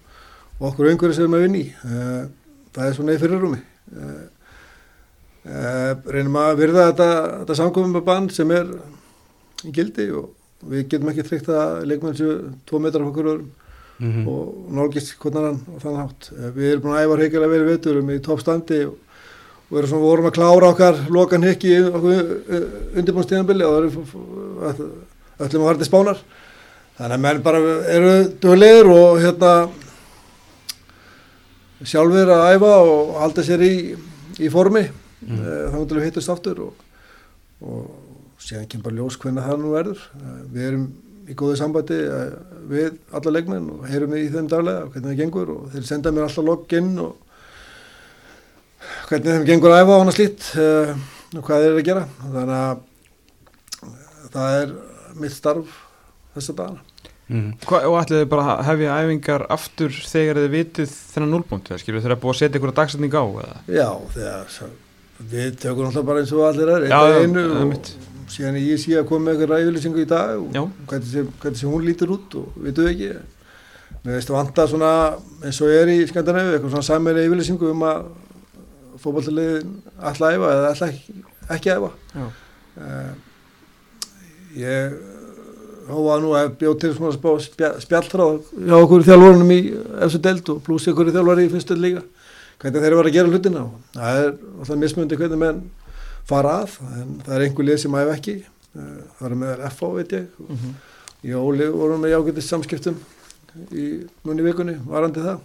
og 0.58 0.68
okkur 0.72 0.90
einhverju 0.90 1.20
sem 1.20 1.28
við 1.28 1.28
erum 1.28 1.38
að 1.38 1.46
vinna 1.46 1.62
í. 1.62 1.68
Eh, 1.92 2.26
það 2.78 2.90
er 2.90 2.98
svona 2.98 3.16
í 3.16 3.22
fyrirrúmi 3.22 3.60
uh, 3.98 4.26
uh, 5.50 5.94
reynum 6.14 6.40
að 6.42 6.60
virða 6.62 6.90
þetta, 6.92 7.08
þetta 7.44 7.60
samkomum 7.62 8.02
bann 8.06 8.30
sem 8.34 8.52
er 8.54 8.74
í 9.66 9.74
gildi 9.74 10.10
og 10.18 10.34
við 10.68 10.90
getum 10.92 11.12
ekki 11.12 11.26
tryggt 11.26 11.50
að 11.54 11.88
leikmann 11.90 12.18
séu 12.18 12.36
tvo 12.70 12.82
metrar 12.82 13.08
okkur 13.08 13.32
öðrum 13.34 13.50
Mhm. 14.00 14.28
og 14.30 14.72
nálgist 14.78 15.16
hvernig 15.18 15.46
hann 15.48 15.62
og 15.74 15.82
þannig 15.82 16.02
hátt. 16.04 16.32
Eh, 16.38 16.52
Við 16.54 16.72
erum 16.72 16.82
búin 16.84 16.98
að 16.98 17.04
æfa 17.06 17.18
reyngilega 17.18 17.54
verið 17.54 17.70
veiturum 17.72 18.10
í 18.14 18.20
toppstandi 18.22 18.86
og 18.86 18.96
og 19.68 19.78
erum 19.82 19.90
svona 19.92 20.04
vorum 20.06 20.28
að 20.30 20.36
klára 20.38 20.70
okkar 20.72 21.00
lokan 21.12 21.44
í 21.68 21.80
okkur 21.84 22.20
undirbúinstíðanbili 23.02 23.66
og 23.68 23.74
öllum 25.44 25.66
að 25.68 25.82
til 25.82 25.90
spánar 25.90 26.22
þannig 26.98 27.18
að 27.18 27.24
menn 27.26 27.42
bara 27.44 27.60
eru 27.92 28.14
döglegir 28.42 28.88
og 28.94 29.20
hérna 29.22 29.52
sjálfur 31.84 32.32
að 32.32 32.48
æfa 32.56 32.72
og 32.88 33.12
halda 33.20 33.46
sér 33.46 33.66
í, 33.68 33.74
í 34.40 34.52
formi 34.54 34.86
mm. 34.88 35.44
þá 35.74 35.78
til 35.84 36.00
við 36.00 36.08
hittast 36.08 36.32
aftur 36.32 36.64
og, 36.70 36.88
og 37.60 38.40
síðan 38.40 38.72
kemur 38.72 38.88
bara 38.88 39.02
ljós 39.02 39.20
hvernig 39.20 39.50
það 39.50 39.62
nú 39.66 39.76
verður 39.76 40.08
Eh, 40.16 40.40
við 40.56 40.70
erum 40.72 40.88
í 41.28 41.36
góðu 41.38 41.60
sambandi 41.60 42.00
eh, 42.08 42.34
við 42.72 42.98
alla 43.18 43.34
leikmenn 43.36 43.70
og 43.76 43.88
heyrum 43.92 44.16
við 44.16 44.26
í 44.26 44.34
þeim 44.34 44.50
daglega 44.52 44.88
hvernig 44.88 45.10
það 45.12 45.22
gengur 45.22 45.54
og 45.54 45.72
þeir 45.74 45.88
senda 45.90 46.14
mér 46.16 46.28
alltaf 46.28 46.48
login 46.48 46.92
og 47.04 47.16
hvernig 49.10 49.32
þeim 49.34 49.48
gengur 49.52 49.76
að 49.76 49.84
æfa 49.84 49.96
og 49.96 50.04
annað 50.04 50.18
slítt 50.20 50.50
uh, 50.56 50.94
og 51.38 51.42
hvað 51.48 51.64
þeir 51.64 51.72
eru 51.72 51.82
að 51.82 51.90
gera 51.90 52.06
þannig 52.22 52.60
að 52.60 52.86
það 54.36 54.60
er 54.62 54.78
mitt 55.18 55.36
starf 55.36 55.82
þessa 56.36 56.60
dagana 56.62 56.86
Mm. 57.28 57.58
Hva, 57.68 57.82
og 57.90 57.98
ætlið 58.00 58.22
þið 58.22 58.30
bara 58.32 58.44
að 58.54 58.60
hefja 58.70 58.98
æfingar 59.04 59.44
aftur 59.52 59.96
þegar 60.08 60.38
þið 60.40 60.54
vitið 60.54 60.92
þennan 61.12 61.34
eða 61.58 61.80
skilur 61.82 62.04
þið 62.06 62.14
að 62.14 62.22
búið 62.22 62.32
að 62.32 62.38
setja 62.40 62.60
ykkur 62.62 62.72
dagsetning 62.78 63.18
á 63.20 63.24
eða? 63.28 63.58
Já, 63.68 63.88
þegar 64.14 64.54
við 65.34 65.58
tökum 65.60 65.90
alltaf 65.90 66.06
bara 66.08 66.22
eins 66.24 66.32
og 66.32 66.46
allir 66.48 66.72
er, 66.72 66.86
að 66.96 67.18
einu 67.26 67.44
og. 67.66 67.90
Síðan 68.32 68.58
ég 68.60 68.80
sé 68.82 68.96
að 69.00 69.08
koma 69.10 69.26
með 69.28 69.34
eitthvað 69.38 69.52
ræðvillisingu 69.56 70.04
í 70.04 70.08
dag 70.10 70.34
og 70.42 70.56
Já. 70.56 70.64
hvernig 70.92 71.60
sem, 71.62 71.70
hún 71.72 71.86
lítur 71.88 72.12
út 72.18 72.36
og 72.42 72.56
við 72.64 72.76
duð 72.80 72.90
ekki. 72.92 73.10
Mér 74.04 74.18
veist 74.18 74.32
að 74.32 74.38
vanta 74.40 74.66
svona 74.68 74.92
eins 75.44 75.62
og 75.64 75.72
er 75.74 75.92
í 75.94 76.00
Skandinavíu, 76.10 76.56
eitthvað 76.58 76.74
svona 76.76 76.88
sammeili 76.90 77.24
yfirlýsingu 77.28 77.72
um 77.72 77.86
að 77.88 78.04
fótballtaliðin 79.04 79.72
ætla 80.12 80.30
að 80.32 80.38
æfa 80.38 80.52
eða 80.58 80.74
ætla 80.74 80.90
ekki, 81.58 81.76
æfa. 81.78 81.92
Uh, 82.78 83.14
ég 84.58 84.98
hófa 85.88 86.18
nú 86.22 86.34
að 86.36 86.50
bjóð 86.60 86.78
til 86.84 86.94
svona 86.98 87.14
spá- 87.16 87.40
spja- 87.42 87.76
spjallþráð 87.84 88.40
hjá 88.68 88.76
okkur 88.84 89.06
þjálfurunum 89.08 89.52
í 89.56 89.60
eftir 90.04 90.24
deild 90.26 90.50
og 90.52 90.62
pluss 90.66 90.88
ykkur 90.92 91.12
þjálfari 91.16 91.46
í 91.48 91.52
fyrstu 91.54 91.78
líka 91.80 92.04
hvernig 92.60 92.82
þeir 92.84 92.90
eru 92.92 93.04
að 93.06 93.14
gera 93.16 93.32
hlutina 93.32 93.64
það 93.96 94.20
er 94.24 94.32
alltaf 94.60 94.80
mismundi 94.82 95.20
hvernig 95.20 95.42
menn 95.46 95.62
fara 96.28 96.54
að 96.64 96.78
en 97.02 97.12
það 97.26 97.36
er 97.38 97.46
einhver 97.48 97.68
lið 97.72 97.82
sem 97.86 98.00
æfa 98.04 98.16
ekki 98.20 98.38
Eh, 98.78 98.98
það 99.18 99.26
er 99.32 99.34
með 99.42 99.62
FH 99.72 99.88
veit 99.96 100.12
ég 100.14 100.26
og 100.44 100.50
Mhm. 100.54 100.74
ég 101.26 101.36
og 101.40 101.46
Óli 101.50 101.68
vorum 101.74 102.02
með 102.04 102.12
jágætist 102.14 102.52
samskiptum 102.52 102.98
í 103.74 103.86
núni 104.28 104.44
vikunni 104.46 104.76
varandi 104.86 105.24
það 105.24 105.40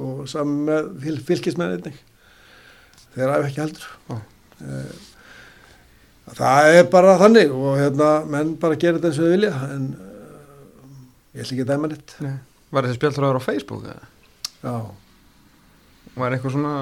og 0.00 0.22
saman 0.30 0.62
með 0.64 0.88
fylg, 1.02 1.20
fylgismenn 1.28 1.74
einnig 1.76 1.98
þeir 3.12 3.34
æfa 3.34 3.48
ekki 3.50 3.60
heldur. 3.60 3.88
Eh, 4.64 4.94
það 6.38 6.70
er 6.78 6.88
bara 6.92 7.18
þannig 7.20 7.52
og 7.52 7.76
hérna 7.80 8.08
menn 8.30 8.54
bara 8.62 8.76
gera 8.80 8.96
þetta 8.96 9.10
eins 9.10 9.18
og 9.20 9.26
þau 9.26 9.34
vilja 9.34 9.52
en 9.74 9.86
uh, 9.98 11.36
ég 11.36 11.42
ætla 11.44 11.52
ekki 11.56 11.64
að 11.66 11.72
dæma 11.74 11.92
Nei. 12.24 12.34
Var 12.70 12.86
þessi 12.86 12.98
spjallþráður 13.00 13.40
á 13.42 13.48
Facebook 13.50 13.84
eða? 13.90 14.06
já 14.62 14.74
Var 16.16 16.30
eitthvað 16.38 16.54
svona 16.56 16.74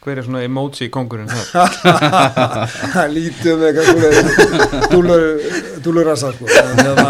hver 0.00 0.16
er 0.20 0.24
svona 0.24 0.40
emoji 0.46 0.88
kongurinn 0.92 1.28
þar? 1.28 1.74
það 2.94 3.10
lítið 3.16 3.58
með 3.60 3.80
eitthvað 3.82 4.96
dúlurassa 5.84 6.30
sko. 6.36 6.48
hérna 6.48 7.04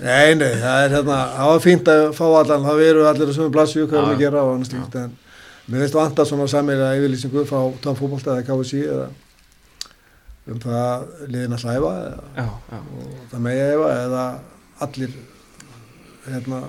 nei, 0.00 0.34
nei, 0.36 0.52
það 0.60 0.84
er 0.84 0.94
hérna 0.98 1.18
það 1.36 1.48
var 1.52 1.64
fínt 1.64 1.90
að 1.92 2.04
fá 2.18 2.26
allan, 2.42 2.66
það 2.68 2.82
veru 2.84 3.06
allir 3.08 3.32
sem 3.36 3.46
er 3.46 3.54
blassju, 3.56 3.86
hvað 3.88 4.00
er 4.04 4.12
að 4.14 4.22
gera 4.26 4.44
og 4.44 4.54
annars 4.58 4.72
líkt 4.74 5.00
en 5.00 5.10
mér 5.70 5.84
veist 5.84 5.96
vanta 5.96 6.24
svona 6.28 6.46
sammeila 6.50 6.92
yfirlýsingu 6.98 7.44
frá 7.48 7.60
Tom 7.84 7.96
Fóbolta 7.98 8.36
eða 8.36 8.46
KVC 8.48 8.84
eða 8.84 9.08
um 10.50 10.58
það 10.62 11.04
liðin 11.30 11.54
að 11.56 11.64
hlæfa 11.66 11.90
eða, 12.00 12.22
Já, 12.36 12.46
já. 12.72 12.78
og 12.80 13.10
það 13.30 13.44
megi 13.44 13.64
efa 13.70 13.90
eða 14.04 14.24
allir 14.86 15.12
hérna 16.26 16.62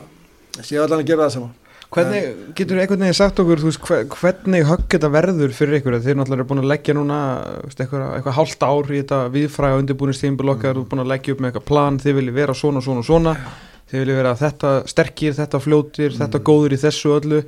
séu 0.62 0.84
allan 0.84 1.02
að 1.02 1.08
gera 1.10 1.26
það 1.28 1.36
sama 1.38 1.50
Hvernig, 1.92 2.28
getur 2.56 2.78
einhvern 2.80 3.02
veginn 3.04 3.18
sagt 3.18 3.40
okkur, 3.44 3.60
veist, 3.66 3.82
hve- 3.84 4.06
hvernig 4.16 4.64
högg 4.70 4.86
þetta 4.94 5.10
verður 5.12 5.52
fyrir 5.58 5.82
ykkur? 5.82 5.98
Þeir 6.00 6.16
náttúrulega 6.22 6.38
eru 6.40 6.46
búin 6.48 6.62
að 6.64 6.70
leggja 6.72 6.94
núna, 6.96 7.18
veist, 7.66 7.82
eitthvað, 7.84 8.06
eitthvað 8.16 8.38
hálft 8.38 8.64
ár 8.64 8.94
í 8.96 9.02
þetta 9.02 9.20
viðfræga 9.34 9.80
undirbúinistímbil 9.82 10.54
okkar, 10.54 10.78
þú 10.80 10.86
er 10.86 10.90
búin 10.94 11.04
að 11.04 11.12
leggja 11.12 11.36
upp 11.36 11.44
með 11.44 11.52
eitthvað 11.52 11.68
plan, 11.68 12.00
þið 12.00 12.16
viljið 12.22 12.38
vera 12.40 12.56
svona, 12.62 12.84
svona, 12.86 13.04
svona, 13.04 13.34
þið 13.92 14.00
viljið 14.06 14.20
vera 14.22 14.34
þetta 14.40 14.72
sterkir, 14.94 15.36
þetta 15.42 15.62
fljótir, 15.68 16.16
þetta 16.22 16.44
góður 16.52 16.78
í 16.78 16.82
þessu 16.86 17.14
öllu, 17.20 17.42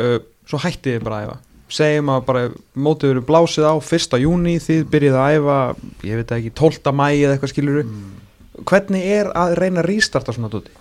uh, 0.00 0.18
svo 0.48 0.62
hættið 0.64 0.96
þið 0.96 1.04
bara 1.10 1.20
að 1.20 1.28
æfa. 1.28 1.38
Segjum 1.72 2.10
að 2.12 2.24
bara 2.28 2.40
mótið 2.88 3.14
eru 3.14 3.20
blásið 3.28 3.68
á 3.68 3.74
1. 3.76 4.18
júni, 4.24 4.56
þið 4.60 4.82
byrjið 4.92 5.14
að 5.20 5.36
æfa, 5.36 5.58
ég 6.08 6.18
veit 6.20 6.32
ekki, 6.40 6.50
12. 6.56 6.92
mæ 6.96 7.06
eða 7.20 7.36
eitthvað 7.36 7.52
skiluru. 7.52 7.84
Hvernig 8.68 9.06
er 9.20 9.30
að 9.36 9.54
reyna 9.60 9.80
að 9.84 9.88
rístarta 9.92 10.32
svona 10.36 10.50
dóti? 10.52 10.72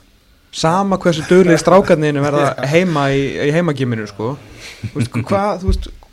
Sama 0.52 1.00
hversu 1.02 1.26
döglega 1.30 1.62
strákarninu 1.64 2.24
verða 2.24 2.54
heima 2.72 3.08
í, 3.16 3.24
í 3.48 3.52
heimagiminu 3.56 4.08
sko. 4.10 4.36
Hvað, 5.30 5.68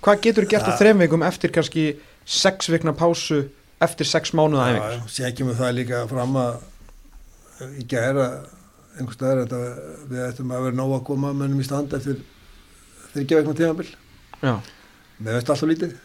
hvað 0.05 0.25
getur 0.27 0.47
gert 0.51 0.69
á 0.69 0.73
þrem 0.79 1.01
vikum 1.03 1.25
eftir 1.27 1.53
kannski 1.55 1.91
sex 2.29 2.69
vikna 2.69 2.93
pásu 2.97 3.47
eftir 3.83 4.07
sex 4.07 4.35
mánuða 4.37 4.67
Já, 4.75 4.83
sér 5.09 5.33
kemur 5.39 5.57
það 5.57 5.79
líka 5.79 6.03
fram 6.11 6.37
að 6.37 6.59
í 7.81 7.87
gæra 7.89 8.27
einhvers 8.99 9.17
staðar 9.17 9.47
við 10.11 10.21
ættum 10.27 10.53
að 10.53 10.67
vera 10.67 10.79
nóg 10.79 10.97
að 10.99 11.07
koma 11.09 11.33
mönnum 11.37 11.63
í 11.63 11.67
stand 11.67 11.95
eftir 11.97 12.21
þryggja 13.15 13.41
vegna 13.41 13.57
tímabil. 13.59 13.89
Já, 14.43 14.55
með 15.19 15.39
veist 15.39 15.53
alltaf 15.55 15.71
lítið. 15.71 15.97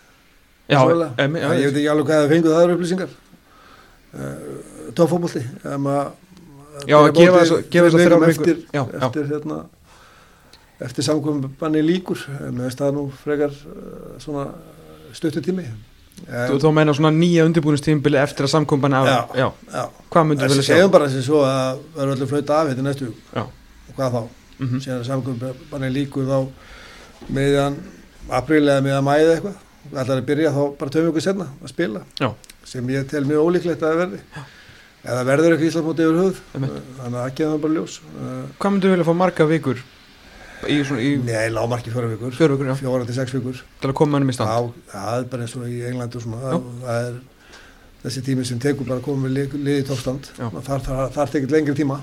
Já, 0.72 0.80
em, 1.20 1.38
ég 1.38 1.68
veit 1.68 1.78
ekki 1.78 1.90
alveg 1.92 2.10
hvað 2.10 2.22
það 2.22 2.34
fenguð 2.34 2.56
það 2.56 2.66
eru 2.66 2.78
upplýsingar. 2.78 3.16
Uh, 4.14 4.92
tófóbolti 4.98 5.42
um 5.74 5.90
að 5.90 6.12
Já, 6.88 6.98
að 6.98 7.14
gefa 7.18 7.40
þess- 7.44 7.70
gefa 7.70 7.86
þess 7.90 7.96
að 7.96 8.28
vikur. 8.28 8.30
eftir, 8.30 8.58
Já, 8.74 8.82
já. 8.94 9.00
eftir 9.08 9.24
hérna 9.32 9.58
eftir 10.84 11.04
samkvæmbanni 11.08 11.82
líkur 11.86 12.20
með 12.52 12.62
veist 12.68 12.80
það 12.82 12.94
nú 12.98 13.04
frekar 13.24 13.52
uh, 13.52 14.20
svona 14.20 14.46
stuttutími 15.14 15.66
þú 16.28 16.58
þá 16.62 16.68
meina 16.74 16.94
svona 16.94 17.12
nýja 17.14 17.46
undirbúinistímbili 17.48 18.18
eftir 18.22 18.46
að 18.48 18.52
samkomban 18.56 18.94
af 18.94 19.06
Já. 19.08 19.18
já, 19.44 19.48
Já, 19.74 19.84
þessi 20.48 20.64
segjum 20.68 20.92
bara 20.94 21.08
þessi 21.10 21.24
svo 21.26 21.42
að 21.46 21.80
verður 21.96 22.12
allir 22.16 22.28
flauta 22.32 22.60
af 22.62 22.68
þetta 22.72 22.84
næstu. 22.88 23.14
Já. 23.36 23.42
og 23.44 23.96
hvað 23.98 24.12
þá, 24.18 24.22
Mhm. 24.60 24.80
síðan 24.80 25.00
að 25.02 25.08
samkvæmbanni 25.08 25.90
líkur 25.94 26.26
þá 26.30 26.48
meðan 27.34 27.76
apríl 28.30 28.64
eða 28.70 28.82
meðan 28.86 29.04
mæði 29.08 29.32
eitthvað 29.38 29.56
ætlar 29.94 30.18
að 30.22 30.26
byrja 30.26 30.52
þá 30.54 30.62
bara 30.80 30.90
töfum 30.94 31.10
ykkur 31.12 31.22
senna 31.26 31.48
að 31.64 31.70
spila 31.74 32.02
Já. 32.20 32.34
sem 32.64 32.88
ég 32.90 33.08
tel 33.10 33.24
mjög 33.26 33.46
ólíklegt 33.48 33.82
að 33.82 33.90
það 33.90 33.98
verði 34.04 34.20
eða 35.04 35.26
verður 35.28 35.58
ekki 35.58 35.70
Íslandsmóti 35.70 36.06
yfir 36.08 36.40
Einmitt. 36.56 36.78
þannig 37.00 37.18
að 37.18 37.20
það 37.24 37.36
kemur 37.40 37.62
bara 37.66 37.78
ljós. 37.78 38.00
Hvað 38.60 38.74
myndir 38.76 38.94
vilja 38.94 39.08
fá 39.10 39.14
marga 39.24 39.50
vikur 39.50 39.84
í, 40.70 40.80
svona, 40.88 41.04
í 41.04 41.12
Nei, 41.24 41.50
lámarki 41.54 41.92
fjóra 41.92 42.10
vikur. 42.12 42.36
Fjóra 42.38 43.06
til 43.08 43.16
sex 43.18 43.36
vikur. 43.36 43.60
Til 43.82 43.92
að 43.92 43.98
koma 44.00 44.20
ennum 44.20 44.32
í 44.32 44.36
stand? 44.38 44.50
Já, 44.50 44.94
það 44.94 45.20
er 45.20 45.30
bara 45.34 45.46
eins 45.46 45.56
og 45.58 45.68
í 45.68 45.82
Englandu 45.90 46.22
það, 46.24 46.66
er 46.94 47.20
þessi 48.04 48.24
tími 48.28 48.48
sem 48.48 48.60
tekur 48.64 48.88
bara 48.88 49.02
að 49.02 49.06
koma 49.08 49.26
með 49.26 49.36
lið, 49.38 49.58
lið 49.68 49.82
í 49.82 49.86
tókstand 49.88 50.32
Já. 50.38 50.48
þar, 50.50 50.84
þar, 50.88 51.06
þar 51.18 51.34
tekið 51.36 51.56
lengri 51.56 51.78
tíma. 51.78 52.00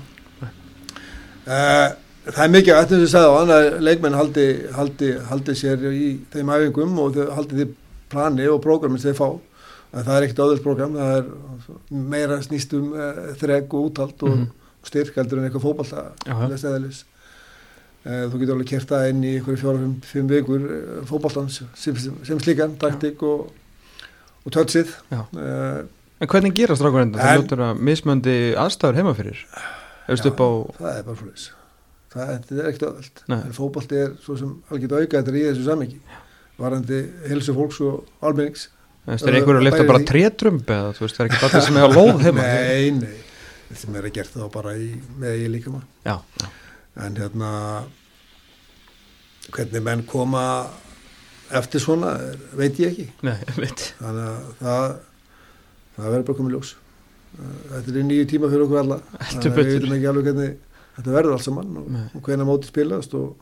Uh, 1.41 1.87
það 2.27 2.43
er 2.45 2.51
mikið 2.55 2.75
eftir 2.77 3.01
þess 3.01 3.15
að 3.15 3.15
segja 3.15 3.29
á 3.29 3.37
hann 3.39 3.53
að 3.55 3.67
leikmenn 3.87 4.17
haldi, 4.17 4.47
haldi, 4.77 5.13
haldi 5.29 5.55
sér 5.57 5.85
í 5.89 6.09
þeim 6.33 6.51
æfingum 6.53 6.99
og 7.01 7.17
haldi 7.33 7.57
því 7.57 7.67
plani 8.11 8.49
og 8.51 8.61
prógramin 8.61 9.01
sem 9.01 9.13
þeir 9.13 9.21
fá 9.21 9.29
en 9.91 10.03
það 10.07 10.15
er 10.17 10.25
ekkert 10.27 10.41
öðvöld 10.45 10.63
prógram 10.65 10.93
það 10.95 11.13
er 11.17 11.29
meira 12.15 12.37
snýst 12.45 12.73
um 12.77 12.91
uh, 12.95 13.21
þreg 13.41 13.73
og 13.75 13.89
úthald 13.91 14.23
og 14.27 14.35
Mhm. 14.37 14.49
styrk 14.87 15.15
heldur 15.19 15.37
en 15.41 15.45
eitthvað 15.49 15.61
Já, 16.25 16.31
já. 16.33 16.47
eðlis. 16.79 17.01
Uh, 18.01 18.23
þú 18.31 18.39
getur 18.41 18.53
alveg 18.55 18.69
kert 18.71 18.89
það 18.89 19.09
inn 19.11 19.23
í 19.23 19.31
einhverju 19.37 19.59
fjóra-fimm 19.61 20.29
vikur 20.31 20.63
uh, 20.65 21.01
fótballtans 21.05 21.59
sem, 21.77 21.95
sem, 22.01 22.15
sem 22.25 22.39
slíkan, 22.41 22.73
taktik 22.81 23.21
og, 23.21 23.51
og 24.45 24.51
tötsið 24.55 24.89
Já. 25.11 25.19
uh, 25.37 25.83
en 26.21 26.27
hvernig 26.33 26.55
gera 26.57 26.75
strákur 26.79 27.03
enda, 27.03 27.19
það 27.21 27.37
ljótur 27.43 27.61
að 27.67 27.83
mismöndi 27.91 28.35
aðstæður 28.57 28.97
heima 29.01 29.13
fyrir? 29.17 29.43
Upp 30.09 30.41
á, 30.41 30.49
það 30.81 30.97
er 30.97 31.05
bara 31.11 31.19
fyrir 31.21 31.45
það 32.11 32.31
þetta 32.33 32.57
er 32.57 32.67
ekkert 32.71 32.87
öðvöld. 32.89 33.21
En 33.37 33.53
fótballti 33.55 34.01
er 34.01 34.11
svo 34.25 34.35
sem 34.41 34.51
alveg 34.73 34.97
auka 34.97 35.21
þetta 35.21 35.37
í 35.37 35.45
þessu 35.45 35.67
sammingi 35.69 36.01
varandi 36.61 37.03
helsu 37.29 37.53
fólks 37.55 37.79
og 37.85 38.09
almennings 38.21 38.65
veist, 39.07 39.25
er 39.27 39.37
einhverju 39.39 39.59
að 39.61 39.65
lifta 39.67 39.85
bara 39.89 39.99
því. 40.01 40.07
trétrömb 40.11 40.69
eða 40.75 40.91
þú 40.97 41.05
veist, 41.05 41.17
það 41.17 41.23
er 41.25 41.31
ekki 41.31 41.45
allir 41.47 41.65
sem 41.67 41.79
hefur 41.81 41.97
lóð 41.97 42.21
heima? 42.27 42.45
Nei, 42.45 42.91
nei, 43.01 43.17
þetta 43.71 43.97
er 44.03 44.09
gert 44.19 44.35
þá 44.37 44.45
bara 44.53 44.75
í, 44.77 44.89
með 45.21 45.39
ég 45.41 45.51
líka 45.55 45.73
maður 45.73 45.87
já, 46.05 46.15
já, 46.43 46.47
en 47.07 47.17
hérna 47.21 47.51
hvernig 49.51 49.83
menn 49.83 50.03
koma 50.07 50.43
eftir 51.51 51.81
svona 51.83 52.13
er- 52.29 52.37
veit 52.55 52.77
ég 52.79 52.91
ekki. 52.93 53.07
Nei, 53.27 53.35
ég 53.49 53.57
veit. 53.59 53.87
Þannig 53.99 54.27
að 54.29 54.43
það 54.61 54.85
það 55.97 56.05
verður 56.13 56.27
bara 56.29 56.37
komið 56.37 56.53
ljós. 56.55 56.69
Þetta 57.71 57.91
er 57.95 58.05
nýju 58.07 58.27
tíma 58.31 58.49
fyrir 58.51 58.63
okkur 58.65 58.79
alla. 58.81 58.97
Þannig 59.19 59.47
að 59.49 59.57
við 59.57 59.71
veitum 59.73 59.95
ekki 59.97 60.09
alveg 60.11 60.27
hvernig 60.29 60.53
þetta 60.95 61.15
verður 61.17 61.35
allt 61.35 61.45
saman 61.47 61.73
og, 61.81 61.89
og 62.15 62.23
hvernig 62.27 62.47
móti 62.47 62.69
spilast 62.71 63.13
og, 63.19 63.33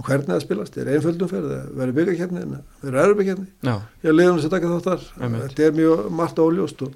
og 0.00 0.06
hvernig 0.08 0.30
það 0.30 0.42
spilast? 0.46 0.78
Er 0.80 0.88
einföldum 0.94 1.28
fyrir 1.28 1.50
það 1.50 1.66
verður 1.76 1.96
byggakefni 1.98 2.44
verður 2.80 3.00
erfbyggakefni 3.04 3.68
já, 3.68 3.74
ég 4.06 4.16
liðum 4.16 4.40
sem 4.40 4.52
taka 4.54 4.70
þáttar. 4.72 5.04
Einmitt. 5.20 5.42
þetta 5.50 5.66
er 5.66 5.76
mjög 5.76 6.06
margt 6.20 6.40
óljóst 6.40 6.84
og 6.86 6.94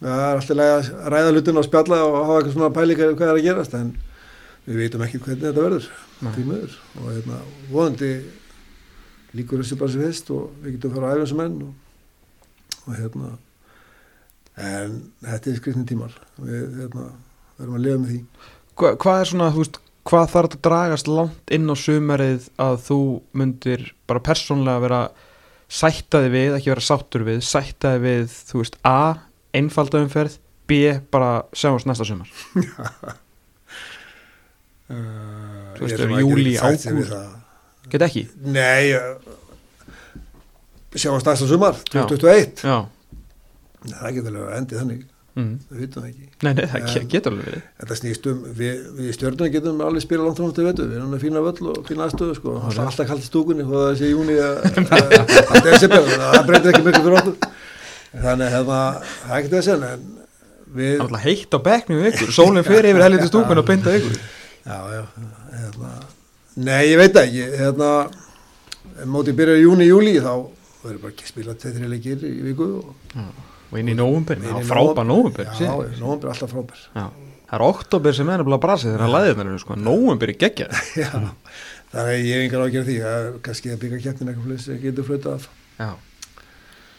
það 0.00 0.24
er 0.24 0.40
alltaf 0.40 0.64
að 0.64 0.90
ræða 1.14 1.30
hlutin 1.32 1.60
og 1.62 1.68
spjalla 1.68 2.00
og 2.04 2.18
hafa 2.18 2.40
eitthvað 2.40 2.56
svona 2.56 2.72
pælingar 2.74 3.12
um 3.12 3.20
hvað 3.20 3.30
er 3.30 3.38
að 3.38 3.46
gerast 3.46 3.78
en 3.78 3.94
við 4.66 4.82
veitum 4.82 5.06
ekki 5.06 5.22
hvernig 5.22 5.46
þetta 5.46 5.66
verður 5.68 5.88
miður. 6.26 6.76
Og 6.98 7.08
hérna, 7.12 7.40
vonandi 7.70 8.12
líkur 9.36 9.62
þessi 9.62 9.78
bara 9.78 9.92
sem 9.92 10.04
fyrst 10.04 10.30
og 10.34 10.50
við 10.64 10.76
getum 10.76 10.92
að 10.92 10.98
fara 10.98 11.12
að 11.12 11.20
æfa 11.20 11.30
sem 11.30 11.40
menn 11.42 11.58
og, 11.66 11.74
og 12.82 12.96
hérna 12.96 13.32
en 14.56 15.00
þetta 15.22 15.50
er 15.52 15.58
skrifni 15.60 15.86
tímar. 15.88 16.14
Við 16.40 16.78
hérna, 16.82 17.10
verðum 17.58 17.78
að 17.78 17.84
lifa 17.86 18.02
með 18.02 18.12
því. 18.12 18.20
Hva, 18.76 18.92
hvað 19.00 19.20
er 19.20 19.30
svona, 19.30 19.50
þú 19.52 19.62
veist, 19.62 19.80
hvað 20.06 20.26
þarf 20.32 20.48
þetta 20.50 20.58
að 20.58 20.64
dragast 20.68 21.08
langt 21.10 21.52
inn 21.56 21.66
á 21.66 21.74
sumarið 21.78 22.48
að 22.62 22.76
þú 22.86 22.98
myndir 23.36 23.86
bara 24.06 24.22
persónlega 24.26 24.82
vera 24.84 25.00
sættaði 25.66 26.28
við, 26.30 26.56
ekki 26.58 26.70
vera 26.70 26.84
sáttur 26.88 27.24
við 27.26 27.40
sættaði 27.46 28.02
við, 28.04 28.36
þú 28.50 28.60
veist, 28.62 28.76
A 28.86 28.98
einfalda 29.56 30.02
umferð, 30.04 30.36
B 30.66 30.70
bara 31.14 31.30
sjáumst 31.56 31.86
næsta 31.88 32.06
sumar 32.06 32.30
uh, 34.90 35.74
Þú 35.76 35.86
veist, 35.86 35.98
við 35.98 36.60
ágúst. 36.62 37.10
það. 37.10 37.34
Get 37.90 38.06
ekki? 38.06 38.24
Nei 38.46 38.94
uh, 38.98 39.14
sjáum 40.96 41.20
stærsta 41.22 41.46
sumar 41.50 41.74
Já. 41.90 42.02
2021 42.06 42.64
Já 42.66 42.78
Nei, 43.86 43.94
það 44.00 44.14
getur 44.16 44.32
alveg 44.34 44.56
endið 44.60 44.80
þannig 44.82 45.02
mm. 45.36 45.52
við 45.70 45.82
vitum 45.84 46.02
það 46.02 46.08
ekki 46.10 46.26
Nei, 46.46 46.52
nei, 46.52 46.64
það 46.66 46.76
En- 46.80 47.00
um, 47.02 47.08
getur 47.12 47.34
alveg 47.34 47.48
verið 47.50 47.62
Þetta 47.80 47.98
snýst 48.00 48.28
um, 48.30 48.42
við, 48.60 48.82
við 48.98 49.14
stjórnum 49.16 49.52
getum 49.54 49.82
alveg 49.86 50.04
spila 50.04 50.26
langt 50.26 50.40
fram 50.40 50.54
til 50.56 50.66
vetu, 50.66 50.86
við 50.88 50.98
erum 50.98 51.14
með 51.14 51.24
fína 51.26 51.42
völl 51.46 51.70
og 51.72 51.80
fína 51.88 52.06
aðstöðu 52.06 52.36
sko, 52.38 52.56
það 52.64 52.80
er 52.80 52.82
alltaf 52.86 53.10
kallt 53.10 53.24
í 53.24 53.30
stúkunni 53.30 53.66
og 53.66 53.74
það 53.76 53.94
sé 54.00 54.10
júni 54.12 54.36
að 54.42 54.54
að 55.46 55.68
desember, 55.68 56.10
það 56.24 56.42
breytir 56.50 56.72
ekki 56.72 56.84
mjög 56.86 57.00
fyrir 57.00 57.18
okkur 57.20 57.36
þannig 58.26 58.52
hefða, 58.56 58.80
það 59.26 59.38
er 59.38 59.50
það 59.54 59.64
sen 59.68 59.86
en 59.86 60.04
við, 60.76 60.92
Það 60.92 60.98
er 60.98 61.06
alltaf 61.06 61.24
heitt 61.26 61.56
á 61.56 61.58
bekknum 61.70 62.02
við 62.02 62.12
ykkur 62.12 62.36
Sólinn 62.36 62.66
fyrir 62.66 62.90
yfir 62.92 63.06
helviti 63.06 63.30
stúkun 63.30 63.62
og 63.62 63.66
pinda 63.68 63.96
ykkur 64.00 64.16
já, 64.16 64.78
já 64.96 65.02
hérna, 65.56 65.90
nei, 66.56 66.82
ég 66.90 67.00
veit 67.00 67.16
það 67.16 67.28
ekki 67.28 67.60
hérna, 67.60 67.90
mótið 69.12 69.38
byrjar 69.40 69.60
júni, 69.62 69.90
júli 69.90 70.16
þá 70.18 70.32
verður 70.86 71.02
bara 71.02 71.12
ekki 71.12 71.28
spila 71.28 71.56
tveitri 71.58 71.90
leikir 71.90 72.24
í 72.26 72.34
viku 72.46 72.70
og 73.70 73.78
inn 73.80 73.90
í 73.90 73.94
í 73.96 74.64
frábær 74.68 75.06
nóvumber 75.08 75.48
já, 75.58 75.70
nóvember 76.00 76.28
er 76.28 76.32
alltaf 76.34 76.52
frábær. 76.52 76.82
Það 77.46 77.54
er 77.58 77.62
oktober 77.66 78.16
sem 78.16 78.30
er 78.32 78.40
nefnilega 78.40 78.62
brasið 78.64 78.92
þegar 78.92 79.04
að 79.06 79.12
læðið 79.14 79.36
þennan, 79.40 79.60
sko, 79.62 79.76
nóvumber 79.78 80.32
er 80.32 80.38
geggjað. 80.40 80.80
Já, 81.02 81.10
þannig 81.92 82.00
að 82.00 82.24
ég 82.26 82.32
hef 82.32 82.42
engar 82.46 82.64
ágjörð 82.66 82.88
því. 82.90 82.96
Að 83.10 83.28
kannski 83.46 83.70
að 83.70 83.78
byggja 83.84 84.00
kjartin 84.06 84.32
eitthvað 84.32 84.58
sem 84.64 84.80
getur 84.82 85.06
flötað 85.06 85.36
af. 85.36 85.46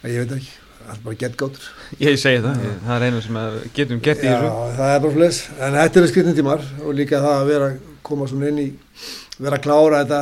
Ég 0.08 0.22
veit 0.24 0.34
ekki, 0.38 0.54
það 0.78 0.94
er 0.94 1.04
bara 1.04 1.20
gett 1.26 1.38
gátur 1.42 1.68
ég 2.06 2.20
segi 2.22 2.42
það, 2.46 2.64
ég, 2.64 2.76
það 2.86 2.96
er 2.96 3.06
einu 3.10 3.22
sem 3.26 3.40
að 3.42 3.56
getum 3.76 4.02
gert 4.08 4.24
í 4.24 4.30
þessu. 4.30 4.52
Það 4.78 4.94
er 4.94 5.02
bara 5.04 5.16
flis 5.18 5.40
En 5.58 5.78
þetta 5.82 6.00
eru 6.02 6.12
skritin 6.14 6.38
tímar 6.38 6.64
og 6.86 6.96
líka 6.96 7.20
það 7.26 7.36
að 7.42 7.50
vera 7.52 7.70
koma 8.08 8.28
svona 8.32 8.52
inn 8.54 8.62
í 8.62 8.68
vera 9.38 9.58
að 9.60 9.66
klára 9.66 10.04
þetta 10.06 10.22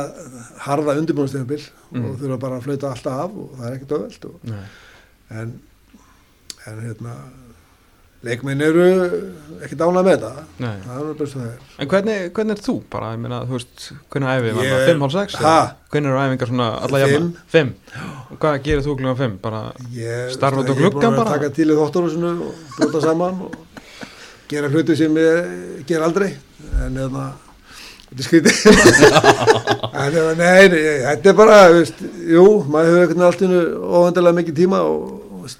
harða 0.66 0.96
undirbúinstegnarbil 1.02 1.62
Mm. 1.86 2.02
og 2.02 2.16
þurfa 2.18 2.36
bara 2.42 2.56
að 2.58 2.64
flauta 2.66 2.88
alltaf 2.90 3.18
af 3.22 3.34
og 3.38 3.50
það 3.56 3.66
er 3.68 3.74
ekkert 3.76 4.24
Nei. 4.50 4.62
en, 5.38 5.52
en 6.66 6.80
hérna 6.84 7.16
leikminn 8.26 8.62
eru 8.64 8.84
ekkert 9.62 9.82
ánað 9.86 10.06
með 10.08 10.14
þetta 10.16 10.30
Nei. 10.64 10.78
það 10.82 10.96
er 10.96 11.18
bara 11.20 11.28
svo 11.30 11.40
það 11.42 11.50
er 11.50 11.82
En 11.84 11.90
hvernig, 11.92 12.16
hvernig 12.34 12.56
er 12.56 12.62
þú 12.64 12.74
bara, 12.90 13.10
ég 13.14 13.20
meina, 13.22 13.40
þú 13.46 13.54
veist, 13.58 13.84
hvernig 14.10 14.32
æfið 14.32 14.56
var 14.56 14.70
það, 14.70 14.86
5, 14.88 15.04
hálf 15.04 15.14
6? 15.16 15.36
Ha? 15.44 15.56
Hvernig 15.92 16.10
eru 16.10 16.22
æfingar 16.24 16.50
svona 16.50 16.68
alla 16.86 17.02
jafna? 17.02 17.44
5. 17.52 17.70
Og 18.32 18.40
hvað 18.42 18.58
gerir 18.66 18.84
þú 18.86 18.96
klukkan 18.98 19.20
5? 19.20 19.36
Bara, 19.44 19.62
Starfa 20.34 20.64
út 20.64 20.66
á 20.66 20.72
ég 20.72 20.74
er 20.74 20.80
gluggann 20.82 21.12
að 21.12 21.20
bara? 21.20 21.36
taka 21.36 21.52
til 21.60 21.68
í 21.68 21.78
þóttarhúsinu 21.78 22.32
og 22.48 22.76
brota 22.80 23.04
saman 23.04 23.42
og 23.46 23.58
gera 24.50 24.70
hluti 24.72 24.96
sem 24.98 25.20
ég 25.20 25.84
ger 25.86 26.06
aldrei 26.06 26.32
en 26.86 26.98
eða 27.04 27.26
þetta 28.06 28.20
er 28.22 28.26
skrítið 28.26 28.56
en 30.06 30.18
eða 30.22 30.34
nei, 30.38 30.68
nei, 30.72 30.82
þetta 31.04 31.30
er 31.32 31.38
bara 31.38 31.56
veist, 31.74 32.02
jú, 32.30 32.44
maður 32.70 33.00
hefur 33.04 33.46
innu 33.46 33.62
óvendilega 34.00 34.38
mikið 34.40 34.58
tíma 34.62 34.82
og, 34.86 35.16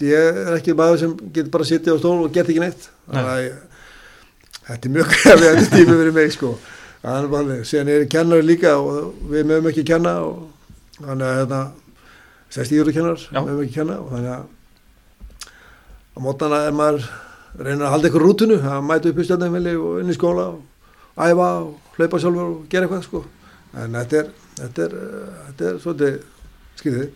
ég 0.07 0.41
er 0.43 0.57
ekki 0.57 0.74
maður 0.76 1.03
sem 1.03 1.14
getur 1.30 1.53
bara 1.55 1.66
að 1.66 1.70
sitja 1.72 1.95
á 1.95 2.01
stól 2.01 2.18
og 2.24 2.32
geta 2.34 2.53
ekki 2.53 2.62
neitt. 2.62 2.89
Að 3.12 3.43
ég, 3.45 3.57
þetta 4.66 4.89
er 4.89 4.95
mjög 4.97 5.11
krefið 5.14 5.47
þetta 5.47 5.70
tími 5.76 5.97
fyrir 6.01 6.16
mig 6.16 6.34
sko. 6.34 6.53
Það 7.07 7.37
er 7.39 7.80
er 7.80 7.91
ég 8.01 8.09
kennari 8.11 8.47
líka 8.47 8.76
og 8.82 9.14
við 9.30 9.47
mögum 9.47 9.70
ekki 9.70 9.84
kenna 9.87 10.16
og 10.26 10.47
þannig 10.99 11.26
að 11.28 11.41
þetta 11.43 11.61
sest 12.57 12.72
íður 12.72 12.93
kennar, 12.97 13.20
Já. 13.20 13.41
mögum 13.43 13.62
ekki 13.64 13.76
kenna 13.80 13.99
og 14.01 14.11
þannig 14.14 14.32
að 14.37 14.45
á 16.16 16.18
mótana 16.24 16.62
er 16.66 16.76
maður 16.76 17.07
reynir 17.61 17.87
að 17.87 17.93
halda 17.95 18.11
ykkur 18.11 18.24
rútinu, 18.24 18.57
að 18.61 18.84
mæta 18.87 19.11
upp 19.11 19.20
í 19.20 19.26
stjórnumvili 19.26 19.76
og 19.76 20.01
inn 20.01 20.12
í 20.12 20.16
skóla 20.16 20.47
og 20.55 20.62
æfa 21.16 21.49
og 21.62 21.97
hlaupa 21.97 22.20
sjálfur 22.20 22.47
og 22.47 22.64
gera 22.72 22.89
eitthvað 22.89 23.05
sko. 23.07 23.22
En 23.76 23.97
þetta 23.97 24.18
er, 24.22 24.32
þetta 24.61 24.87
er, 24.87 24.97
uh, 24.97 25.39
þetta 25.47 25.68
er 25.70 25.78
svolítið 25.84 26.18
skýðið 26.80 27.07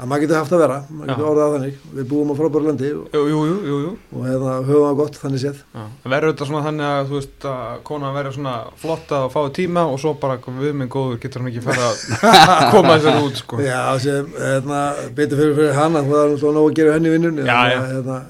að 0.00 0.08
maður 0.08 0.22
getur 0.24 0.38
haft 0.38 0.54
að 0.56 0.62
vera, 0.62 0.76
maður 0.88 1.10
getur 1.10 1.28
orðað 1.28 1.54
þannig 1.54 1.80
við 1.98 2.06
búum 2.10 2.30
á 2.32 2.34
frábæru 2.38 2.66
landi 2.70 2.90
og, 2.96 3.16
og 3.20 4.24
hefða 4.24 4.54
höfum 4.68 4.86
það 4.86 4.98
gott 5.00 5.18
þannig 5.20 5.42
séð 5.42 5.60
Já. 5.60 5.84
Verður 6.14 6.32
þetta 6.32 6.48
svona 6.48 6.64
þannig 6.66 6.88
að, 6.88 7.00
þú 7.10 7.18
veist, 7.18 7.46
að 7.50 7.82
konan 7.90 8.16
verður 8.16 8.36
svona 8.38 8.56
flotta 8.80 9.22
og 9.26 9.34
fáið 9.34 9.52
tíma 9.60 9.86
og 9.90 10.00
svo 10.00 10.14
bara 10.24 10.40
við 10.60 10.76
minn 10.80 10.92
góður 10.92 11.20
getur 11.20 11.44
hann 11.44 11.52
ekki 11.52 11.64
fara 11.68 11.90
að 11.92 12.66
koma 12.74 12.96
þessar 12.96 13.22
út, 13.26 13.40
sko. 13.42 13.60
Já, 13.64 13.80
sem, 14.02 14.34
hérna, 14.40 14.82
betur 15.18 15.42
fyrir 15.42 15.58
fyrir 15.60 15.76
hana 15.76 16.04
það 16.08 16.22
er 16.24 16.38
svo 16.40 16.54
nóg 16.56 16.70
að 16.70 16.78
gera 16.80 16.96
henni 16.96 17.44
já. 17.44 17.58
Hérna, 17.90 18.22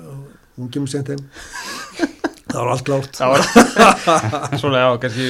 hún 0.59 0.73
kemur 0.75 0.91
sent 0.91 1.15
heim 1.15 1.23
það 2.51 2.61
var 2.61 2.73
allt 2.75 2.91
Það 3.21 3.33
var 3.33 3.41
svona, 4.63 4.83
já, 4.83 4.89
kannski 5.05 5.29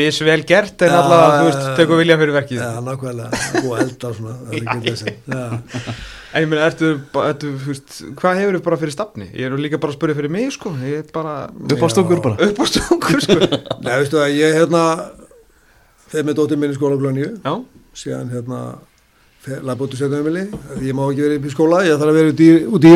misvel 0.00 0.42
gert 0.48 0.84
en 0.86 0.96
alltaf, 0.98 1.36
þú 1.36 1.46
veist, 1.48 1.62
já. 1.62 1.74
tekur 1.80 2.02
vilja 2.02 2.18
fyrir 2.22 2.36
verkið. 2.38 2.60
Já, 2.62 2.82
nákvæmlega, 2.88 3.40
það 3.46 3.70
að 3.72 3.84
elda 3.86 4.10
og 4.10 4.18
svona 4.18 4.36
það 4.40 4.58
er 4.58 4.66
ekki 4.76 4.90
þessi. 4.90 5.16
Já, 5.36 5.46
En 6.32 6.40
ég 6.40 6.48
meina, 6.48 6.64
ertu, 6.64 6.94
ertu, 7.20 7.48
þú 7.60 7.68
veist, 7.68 7.96
hvað 8.16 8.38
hefur 8.40 8.56
þið 8.56 8.62
bara 8.64 8.76
fyrir 8.80 8.94
stafni? 8.94 9.26
Ég 9.36 9.44
er 9.44 9.52
nú 9.52 9.58
líka 9.60 9.76
bara 9.82 9.92
að 9.92 9.98
spyrja 9.98 10.16
fyrir 10.16 10.32
mig, 10.32 10.46
sko, 10.54 10.70
ég 10.80 11.02
er 11.02 11.10
bara 11.12 11.34
upp 11.52 11.82
á 11.84 11.88
stungur 11.92 12.22
bara. 12.24 12.46
Upp 12.46 12.62
á 12.62 12.64
stungur, 12.70 13.20
sko. 13.20 13.36
Nei, 13.84 13.90
veistu 14.00 14.16
að 14.22 14.32
ég 14.38 14.56
hérna 14.56 14.84
þegar 16.12 16.26
með 16.28 16.38
dóttir 16.38 16.60
minni 16.60 16.76
í 16.76 16.78
skóla 16.78 16.96
klóni 17.00 17.24
Já, 17.28 17.52
síðan 17.96 18.32
hérna 18.32 18.60
úr 19.42 19.96
setjumili 19.98 20.44
því 20.76 20.86
ég 20.88 20.96
má 20.96 21.02
ekki 21.08 21.24
vera 21.24 21.38
upp 21.38 21.46
í 21.48 21.52
skóla 21.52 21.82
ég 21.86 21.98
þarf 21.98 22.12
að 22.12 22.18
vera 22.20 22.32
út 22.32 22.42
í, 22.44 22.50
út 22.68 22.84
í 22.86 22.92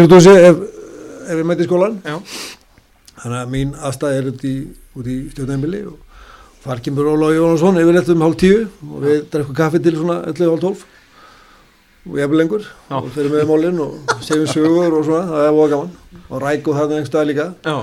þannig 3.22 3.38
að 3.42 3.52
mín 3.54 3.72
aðstæði 3.80 4.18
er 4.22 4.28
út 4.32 4.44
í, 4.46 4.54
í 5.06 5.16
stjórnæmili 5.32 5.80
og 5.90 5.96
þar 6.66 6.82
kemur 6.84 7.08
Óla 7.12 7.30
Jónsson 7.36 7.78
yfirleitt 7.80 8.10
um 8.14 8.24
hálf 8.26 8.36
tíu 8.42 8.60
og 8.90 9.00
við 9.06 9.24
drekkum 9.32 9.56
kaffi 9.56 9.80
til 9.84 9.94
svona 10.00 10.18
11 10.26 10.50
hálf 10.50 10.60
12 10.66 10.84
og 12.06 12.18
ég 12.20 12.22
er 12.28 12.36
lengur. 12.38 12.62
Já. 12.90 12.96
og 13.00 13.08
fyrir 13.14 13.32
með 13.32 13.48
málinn 13.50 13.80
og 13.82 14.12
segjum 14.22 14.46
sögur 14.46 14.94
og 15.00 15.04
svona, 15.08 15.24
það 15.26 15.46
er 15.48 15.54
búið 15.56 15.72
gaman. 15.72 15.88
Og 16.30 16.42
ræku 16.44 16.74
þarna 16.76 16.94
einhver 17.00 17.08
stað 17.10 17.26
líka. 17.32 17.46
Já. 17.66 17.76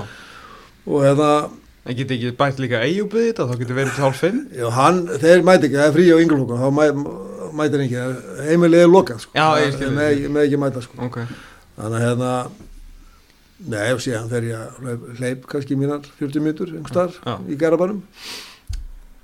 og 0.86 1.02
hérna, 1.04 1.28
En 1.84 1.92
geti 1.98 2.16
ekki 2.16 2.30
bætt 2.38 2.60
líka 2.62 2.78
eigubið 2.80 3.26
þetta, 3.28 3.44
þá 3.44 3.58
getur 3.60 3.76
verið 3.76 3.90
til 3.98 4.04
hálf 4.06 4.20
fimm? 4.22 4.38
já 4.56 4.68
hann, 4.72 5.02
þeir 5.20 5.42
mæti 5.44 5.66
ekki, 5.68 5.76
það 5.76 5.88
er 5.90 5.92
frí 5.98 6.04
á 6.08 6.16
ynglokkum, 6.24 6.62
þá 6.62 6.68
mæ, 6.72 6.84
mætir 7.60 7.82
ekki, 7.84 8.04
heimilið 8.48 8.84
er 8.86 8.88
lokað 8.88 9.18
sko, 9.20 9.32
Já, 9.36 9.44
ég 9.60 9.74
skil 9.74 9.90
Það 9.90 9.98
þig. 10.00 10.22
með, 10.24 10.30
með 10.38 10.46
ekki 10.46 10.60
mæta 10.62 10.80
sko, 10.86 10.96
Ok, 11.04 11.18
þannig 11.76 11.98
að 11.98 12.06
hérna, 12.06 12.30
nei 13.70 13.92
og 13.94 14.00
síðan 14.04 14.30
fer 14.32 14.48
ég 14.48 14.80
hleyp 15.20 15.46
kannski 15.50 15.76
mínar 15.78 16.04
40 16.20 16.44
mítur 16.44 16.72
einhver 16.74 16.92
starf 16.92 17.20
Já. 17.24 17.38
í 17.48 17.58
Garabænum 17.60 18.02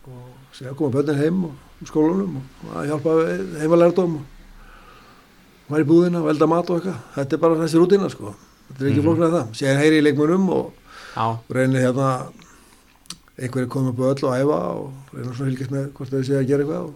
og 0.09 0.57
síðan 0.57 0.77
koma 0.79 0.95
börnin 0.97 1.21
heim 1.21 1.45
og 1.51 1.57
úr 1.81 1.89
skólanum 1.89 2.39
og 2.41 2.77
að 2.77 2.91
hjálpa 2.91 3.17
heimalærdóm 3.63 4.19
og 4.21 4.29
var 5.71 5.85
í 5.85 5.87
búðina 5.89 6.23
og 6.25 6.31
elda 6.33 6.49
mat 6.51 6.71
og 6.71 6.81
eitthvað. 6.81 7.03
Þetta 7.15 7.37
er 7.37 7.43
bara 7.45 7.59
þessi 7.61 7.81
rútina 7.81 8.11
sko. 8.11 8.35
Þetta 8.71 8.83
er 8.85 8.91
ekki 8.91 9.01
mm. 9.01 9.07
flóknað 9.07 9.37
það, 9.37 9.53
síðan 9.61 9.81
heyri 9.81 10.01
ég 10.01 10.07
leikmunum 10.07 10.49
og 10.55 10.65
já, 11.15 11.27
reynir 11.57 11.85
hérna 11.87 12.09
einhverju 13.41 13.71
komið 13.73 13.93
upp 13.93 14.03
á 14.03 14.11
öll 14.11 14.27
og 14.27 14.35
æfa 14.37 14.59
og 14.81 15.15
reynir 15.15 15.37
svona 15.37 15.51
fylgjast 15.51 15.75
með 15.75 15.87
hvort 15.97 16.13
þau 16.15 16.25
séu 16.27 16.39
að 16.41 16.51
gera 16.51 16.67
eitthvað 16.67 16.83
og 16.89 16.95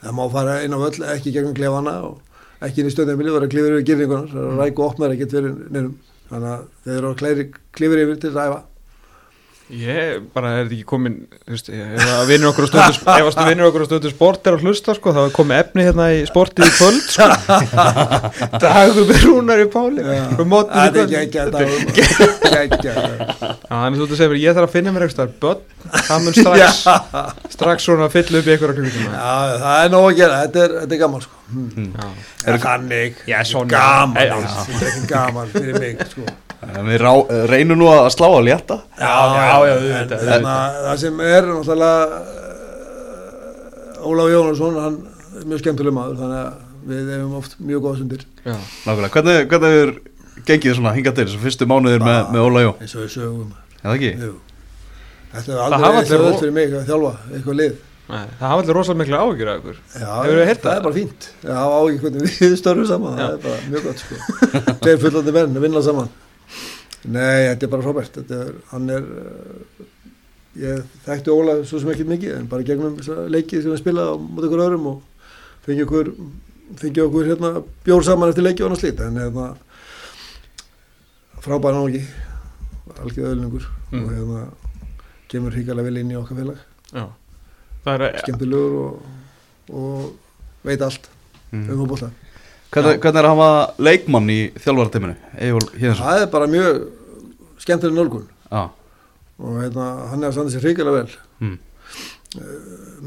það 0.00 0.16
má 0.16 0.22
fara 0.32 0.56
inn 0.64 0.76
á 0.76 0.78
öll 0.80 1.08
ekki 1.14 1.34
gegnum 1.34 1.56
klefana 1.58 1.96
og 2.08 2.64
ekki 2.64 2.82
inn 2.82 2.90
í 2.90 2.94
stöðnæmili 2.94 3.32
og 3.32 3.38
vera 3.38 3.50
klifur 3.52 3.78
yfir 3.82 4.14
að 4.16 4.56
ræk 4.60 4.80
og 4.80 4.86
opnar 4.88 5.14
ekkert 5.14 5.36
verið 5.36 5.60
nefnum 5.68 5.92
þannig 6.30 6.50
að 6.54 6.66
þeir 6.84 6.96
eru 6.96 7.10
að 7.10 7.20
klifur 7.76 8.02
yfir 8.04 8.20
til 8.22 8.32
að 8.32 8.42
æfa 8.44 8.60
ég 9.70 10.22
bara 10.34 10.50
er 10.60 10.66
ekki 10.66 10.84
komin, 10.88 11.16
veist, 11.48 11.68
ef 11.70 12.02
að 12.02 12.30
vinnur 12.30 12.50
okkur 12.50 12.66
á 12.66 12.70
stöðu, 12.70 13.14
ef 13.14 13.38
að 13.38 13.50
vinnur 13.50 13.68
okkur 13.68 13.84
á 13.84 13.88
stöðu 13.88 14.10
sport 14.12 14.48
er 14.50 14.56
að 14.56 14.64
hlusta, 14.66 14.94
sko, 14.96 15.12
þá 15.14 15.20
er 15.22 15.34
komið 15.36 15.60
efni 15.62 15.84
hérna 15.86 16.06
í 16.16 16.18
sportið 16.28 16.66
í 16.66 16.72
kvöld, 16.74 17.04
sko. 17.06 17.28
Dagur 18.64 19.06
með 19.10 19.24
rúnar 19.28 19.62
í 19.62 19.68
páli, 19.70 20.02
það 20.02 20.18
er 20.90 21.06
ekki 22.60 22.90
Já, 22.90 22.94
þannig 23.70 24.00
þú 24.00 24.06
að 24.08 24.16
segja 24.18 24.30
mér, 24.32 24.40
ég 24.42 24.56
þarf 24.58 24.66
að 24.66 24.74
finna 24.74 24.94
mér 24.94 25.06
eitthvað 25.06 25.34
börn, 25.44 25.64
það 26.10 26.26
mun 26.26 26.38
strax, 26.40 26.82
strax 27.54 27.86
svona 27.86 28.10
fylla 28.12 28.42
upp 28.42 28.50
í 28.50 28.54
einhverja 28.56 28.76
klukkutíma. 28.80 29.24
Það 29.62 29.84
er 29.86 29.94
nóg 29.94 30.08
að 30.10 30.18
gera, 30.18 30.42
þetta 30.44 30.64
er, 30.66 30.76
þetta 30.82 30.98
er 30.98 31.02
gaman 31.04 31.26
sko. 31.26 31.36
Já. 31.50 32.10
Er 32.50 32.62
þannig, 32.62 33.24
Já, 33.30 33.40
svona. 33.46 33.70
gaman, 33.74 34.20
þetta 34.20 34.78
er 34.80 34.88
ekki 34.92 35.10
gaman 35.10 35.52
fyrir 35.54 35.82
mig 35.82 36.06
sko 36.10 36.26
Við 36.60 36.98
rá, 37.00 37.12
reynum 37.48 37.78
nú 37.80 37.86
að 37.88 38.10
slá 38.12 38.26
að 38.28 38.42
létta. 38.50 38.76
Já, 39.00 39.12
já, 39.32 39.54
já, 39.64 39.74
en, 39.96 40.08
þetta 40.10 40.34
en, 40.36 40.48
það 40.84 40.98
sem 41.00 41.22
er 41.24 41.46
náttúrulega 41.48 42.18
uh, 42.20 44.08
Ólaf 44.10 44.28
Jónasson 44.34 44.76
hann 44.76 44.98
er 45.40 45.46
mjög 45.48 45.62
skemmtileg 45.62 45.94
maður 45.96 46.18
þannig 46.20 46.40
að 46.42 46.52
við 46.90 47.08
hefum 47.14 47.34
oft 47.40 47.56
mjög 47.64 47.80
góða 47.84 47.96
sundir 48.00 48.22
Já, 48.44 48.56
Nákvæmlega, 48.84 49.12
hvernig, 49.16 49.36
hvernig 49.48 49.72
er 49.80 49.90
gengið 50.50 50.76
svona 50.76 50.94
hingað 50.96 51.16
til 51.16 51.26
þessu 51.30 51.42
fyrstu 51.46 51.64
mánuðir 51.70 52.04
með, 52.04 52.20
með 52.34 52.40
Óla 52.44 52.60
Jó? 52.66 52.70
eins 52.76 52.94
og 52.96 53.00
við 53.06 53.12
sögum. 53.16 53.50
Eða 53.80 53.96
ekki? 53.96 54.12
Jú. 54.20 54.34
Þetta 55.30 55.48
er 55.54 55.58
aldrei 55.64 56.20
öll 56.20 56.40
fyrir 56.42 56.56
mig 56.56 56.68
að 56.74 56.88
þjálfa 56.90 57.12
eitthvað 57.30 57.56
lið. 57.60 57.74
Nei, 58.10 58.24
það 58.40 58.48
hafa 58.50 58.60
allir 58.64 58.74
rosalega 58.74 59.00
miklu 59.00 59.16
áhyggjur 59.20 59.48
af 59.48 59.56
ykkur. 59.60 59.76
Já, 59.94 60.10
það 60.10 60.72
er 60.74 60.82
bara 60.82 60.96
fínt. 60.96 61.22
Já, 61.46 61.56
á 61.56 61.80
hvernig 61.86 62.20
við 62.26 62.56
störfum 62.58 62.88
saman 62.90 63.14
Já. 63.14 63.22
það 63.22 63.32
er 63.36 63.40
bara 63.44 63.58
mjög 63.70 63.82
gott 65.86 66.20
Nei, 67.04 67.46
þetta 67.48 67.64
er 67.66 67.70
bara 67.72 67.82
frábært. 67.86 68.16
Er, 68.30 68.50
hann 68.72 68.90
er 68.92 69.04
uh, 69.06 69.86
ég 70.60 70.82
þekkti 71.06 71.32
Óla 71.32 71.54
svo 71.64 71.78
sem 71.80 71.88
ekki 71.94 72.04
mikið 72.08 72.34
en 72.40 72.48
bara 72.50 72.66
gegnum 72.66 72.98
leikið 73.32 73.62
sem 73.64 73.70
hann 73.72 73.80
spilaði 73.80 74.12
á 74.12 74.16
móti 74.20 74.48
ykkur 74.50 74.64
öðrum 74.66 74.86
og 74.90 75.02
fengi 75.64 75.84
okkur 75.86 76.10
fengi 76.80 77.00
okkur 77.04 77.28
hérna 77.30 77.52
bjór 77.86 78.04
saman 78.04 78.32
eftir 78.32 78.44
leikið 78.44 78.64
og 78.66 78.70
annað 78.70 78.82
slít 78.82 79.00
en 79.06 79.16
hérna 79.22 79.46
frábæra 81.40 81.80
nági 81.84 82.02
algjör 83.00 83.30
öðlungur 83.34 83.64
Mm. 83.90 84.04
og 84.04 84.10
hérna 84.14 84.40
kemur 85.28 85.50
hríkalega 85.54 85.82
vel 85.88 85.96
inn 85.98 86.10
í 86.12 86.18
okkar 86.18 86.36
félag. 86.38 86.58
Skemmtilegur 88.22 88.76
og, 88.84 89.00
og 89.70 90.12
veit 90.64 90.82
allt 90.82 91.08
Mm. 91.50 91.64
um 91.70 91.80
fótbolta 91.80 92.10
Hvernig, 92.70 93.00
hvernig 93.02 93.18
er 93.18 93.26
að 93.26 93.32
hafa 93.34 93.72
leikmann 93.82 94.28
í 94.30 94.38
Híðarsson 95.74 96.06
það 96.06 96.20
er 96.22 96.28
bara 96.30 96.46
mjög 96.50 96.76
skemmtileg 97.64 97.96
nálgun. 97.96 98.28
Já, 98.46 98.62
og 99.40 99.56
hérna, 99.58 99.86
hann 100.12 100.22
er 100.22 100.28
að 100.28 100.36
standa 100.36 100.54
sér 100.54 100.66
hrigalega 100.68 101.00
vel. 101.00 101.16
Mm. 101.40 101.58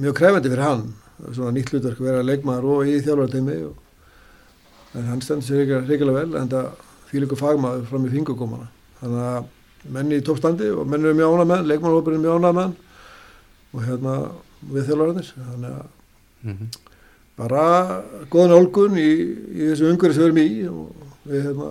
mjög 0.04 0.18
krefendi 0.20 0.52
fyrir 0.52 0.66
hann 0.66 0.84
svona 1.30 1.54
nýtt 1.56 1.72
hlutverk 1.72 2.02
að 2.02 2.10
vera 2.10 2.28
leikmaður 2.28 2.70
og 2.74 2.92
í 2.92 2.98
þjálfarteimi 3.06 3.58
og, 3.70 3.74
en 5.00 5.10
hann 5.14 5.24
stendur 5.24 5.48
sér 5.48 5.88
hrigalega 5.88 6.20
vel 6.20 6.42
en 6.42 6.52
það 6.52 6.70
fyrir 7.08 7.30
ykkur 7.30 7.44
fagmaður 7.46 7.86
fram 7.88 8.08
í 8.10 8.14
fingurgómana. 8.18 8.68
Þannig 9.00 9.28
að 9.30 9.92
menni 9.96 10.20
í 10.20 10.26
toppstandi 10.28 10.74
og 10.76 10.90
menni 10.92 11.08
eru 11.08 11.22
mjög 11.22 11.38
ánað 11.38 11.48
með 11.48 11.62
hann, 11.62 11.72
leikmannhópurinn 11.72 12.20
er 12.20 12.26
mjög 12.28 12.42
ánað 12.42 12.58
með 12.58 12.66
hann 12.68 12.80
og 13.74 13.88
hérna 13.88 14.18
við 14.74 14.90
þjálfararnir 14.90 15.36
þannig 15.38 15.78
að 15.78 15.86
mm 16.44 16.58
bara 17.38 17.64
góðan 18.32 18.54
álgun 18.60 18.98
í, 19.02 19.08
í 19.58 19.70
þessu 19.72 19.90
umhverju 19.92 20.14
sem 20.18 20.24
við 20.24 20.30
erum 20.30 20.42
í 20.44 20.68
og 20.70 21.32
við 21.32 21.46
hérna 21.48 21.70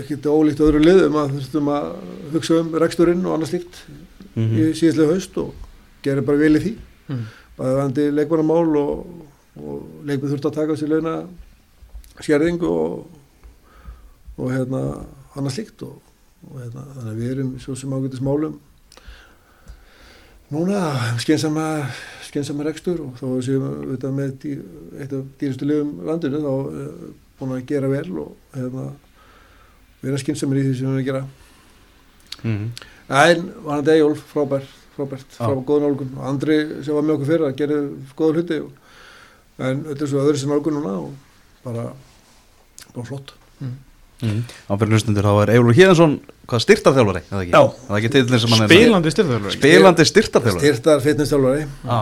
ekkert 0.00 0.26
ólíkt 0.30 0.60
öðru 0.66 0.80
liðum 0.82 1.16
að 1.20 1.32
þurftum 1.36 1.68
að 1.70 1.86
hugsa 2.34 2.58
um 2.62 2.72
reksturinn 2.82 3.24
og 3.26 3.36
annað 3.36 3.52
slíkt 3.54 3.82
Mhm. 4.36 4.56
í 4.60 4.64
síðastlega 4.76 5.14
haust 5.14 5.36
og 5.40 5.52
gerum 6.04 6.24
bara 6.26 6.36
vel 6.42 6.56
í 6.58 6.60
því 6.60 6.72
Mm. 7.08 7.20
bæði 7.56 7.76
vandi 7.78 8.04
leikmannamál 8.12 8.76
og, 8.76 9.06
og 9.56 9.82
leikminn 10.04 10.32
þurfti 10.32 10.48
að 10.50 10.56
taka 10.58 10.74
sér 10.76 10.88
launa 10.90 11.12
skerðing 12.20 12.62
og, 12.66 13.06
og 14.36 14.50
hérna 14.52 14.80
annað 15.38 15.54
slíkt 15.54 15.82
og, 15.86 15.94
og 16.50 16.58
hérna, 16.60 16.82
þannig 16.96 17.12
að 17.14 17.20
við 17.22 17.30
erum 17.36 17.52
svo 17.62 17.76
sem 17.78 17.94
ágætis 17.96 18.20
málum 18.26 18.58
núna 20.54 20.80
skynsama 21.22 21.64
skynsama 22.26 22.66
rekstur 22.68 23.00
og 23.02 23.16
þá 23.18 23.24
séum 23.46 23.64
við 23.90 24.06
með 24.14 24.34
dý, 24.42 24.52
eitt 25.00 25.12
af 25.16 25.24
dýrastu 25.40 25.66
liðum 25.68 25.90
landinu 26.06 26.42
þá 26.44 26.52
uh, 26.52 27.10
búin 27.40 27.56
að 27.56 27.66
gera 27.70 27.90
vel 27.90 28.20
og 28.22 28.36
hérna 28.54 28.86
vera 30.04 30.20
skynsamir 30.22 30.60
í 30.60 30.66
því 30.68 30.74
sem 30.78 30.86
við 30.86 30.92
erum 30.92 31.02
að 31.02 31.10
gera 31.10 31.26
Mm. 32.44 32.66
en 33.08 33.46
var 33.64 33.78
hann 33.78 33.86
Eyjólf 33.88 34.20
frábær 34.28 34.64
frábært, 34.92 35.24
Já. 35.32 35.38
frábær 35.40 35.62
góð 35.64 35.80
nálgun 35.86 36.10
og 36.18 36.24
Andri 36.28 36.56
sem 36.84 36.92
var 36.94 37.02
með 37.06 37.14
okkur 37.14 37.28
fyrir 37.30 37.44
að 37.46 37.54
gera 37.56 37.78
góða 38.18 38.34
hluti 38.36 38.58
og, 38.60 38.72
en 39.56 39.80
þetta 39.86 40.04
er 40.04 40.10
svo 40.10 40.20
öðru 40.20 40.40
sem 40.42 40.52
nálgun 40.52 40.76
núna 40.76 40.92
og 41.00 41.14
bara 41.64 41.86
bara 42.92 43.06
flott 43.08 43.32
Mm. 44.22 44.44
Á 44.68 44.72
fyrir 44.76 44.92
hlustundur 44.96 45.24
þá 45.28 45.32
er 45.42 45.50
Egil 45.56 45.72
Híðarsson 45.76 46.12
hvað 46.46 46.62
styrtarþjálfari, 46.64 47.22
eða 47.30 47.40
ekki? 47.42 47.52
Já. 47.54 47.62
Það 47.86 47.94
er 47.96 48.00
ekki 48.00 48.10
titillin 48.14 48.42
sem 48.42 48.54
hann 48.54 48.64
er 48.64 48.70
Spilandi 48.72 49.12
styrðarlega 49.14 49.54
Spilandi 49.56 50.06
styrtarþjálfari? 50.10 50.62
Styrtar 50.66 51.02
fitnessþjálfari. 51.06 51.66
Já, 51.86 52.00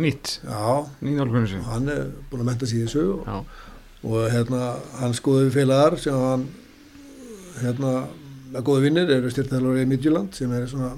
Nýtt. 0.00 0.32
Já, 0.42 0.62
Nýtt 1.06 1.20
álgunni 1.22 1.50
sem 1.50 1.66
hann 1.70 1.90
er 1.92 2.06
búin 2.30 2.42
að 2.42 2.48
menta 2.50 2.66
sig 2.66 2.80
í 2.80 2.86
þessu 2.88 3.04
og, 3.20 3.60
og 4.02 4.24
hérna 4.32 4.72
hann 4.98 5.14
skoði 5.14 5.46
við 5.46 5.58
félagar 5.60 5.98
sem 6.02 6.16
hann 6.16 6.48
hérna 7.60 7.92
að 8.50 8.64
góði 8.66 8.86
vinnir 8.88 9.12
eru 9.18 9.30
styrtarþjálfari 9.30 9.84
í 9.84 9.90
Midtjylland 9.92 10.34
sem 10.38 10.52
er 10.56 10.66
svona 10.70 10.94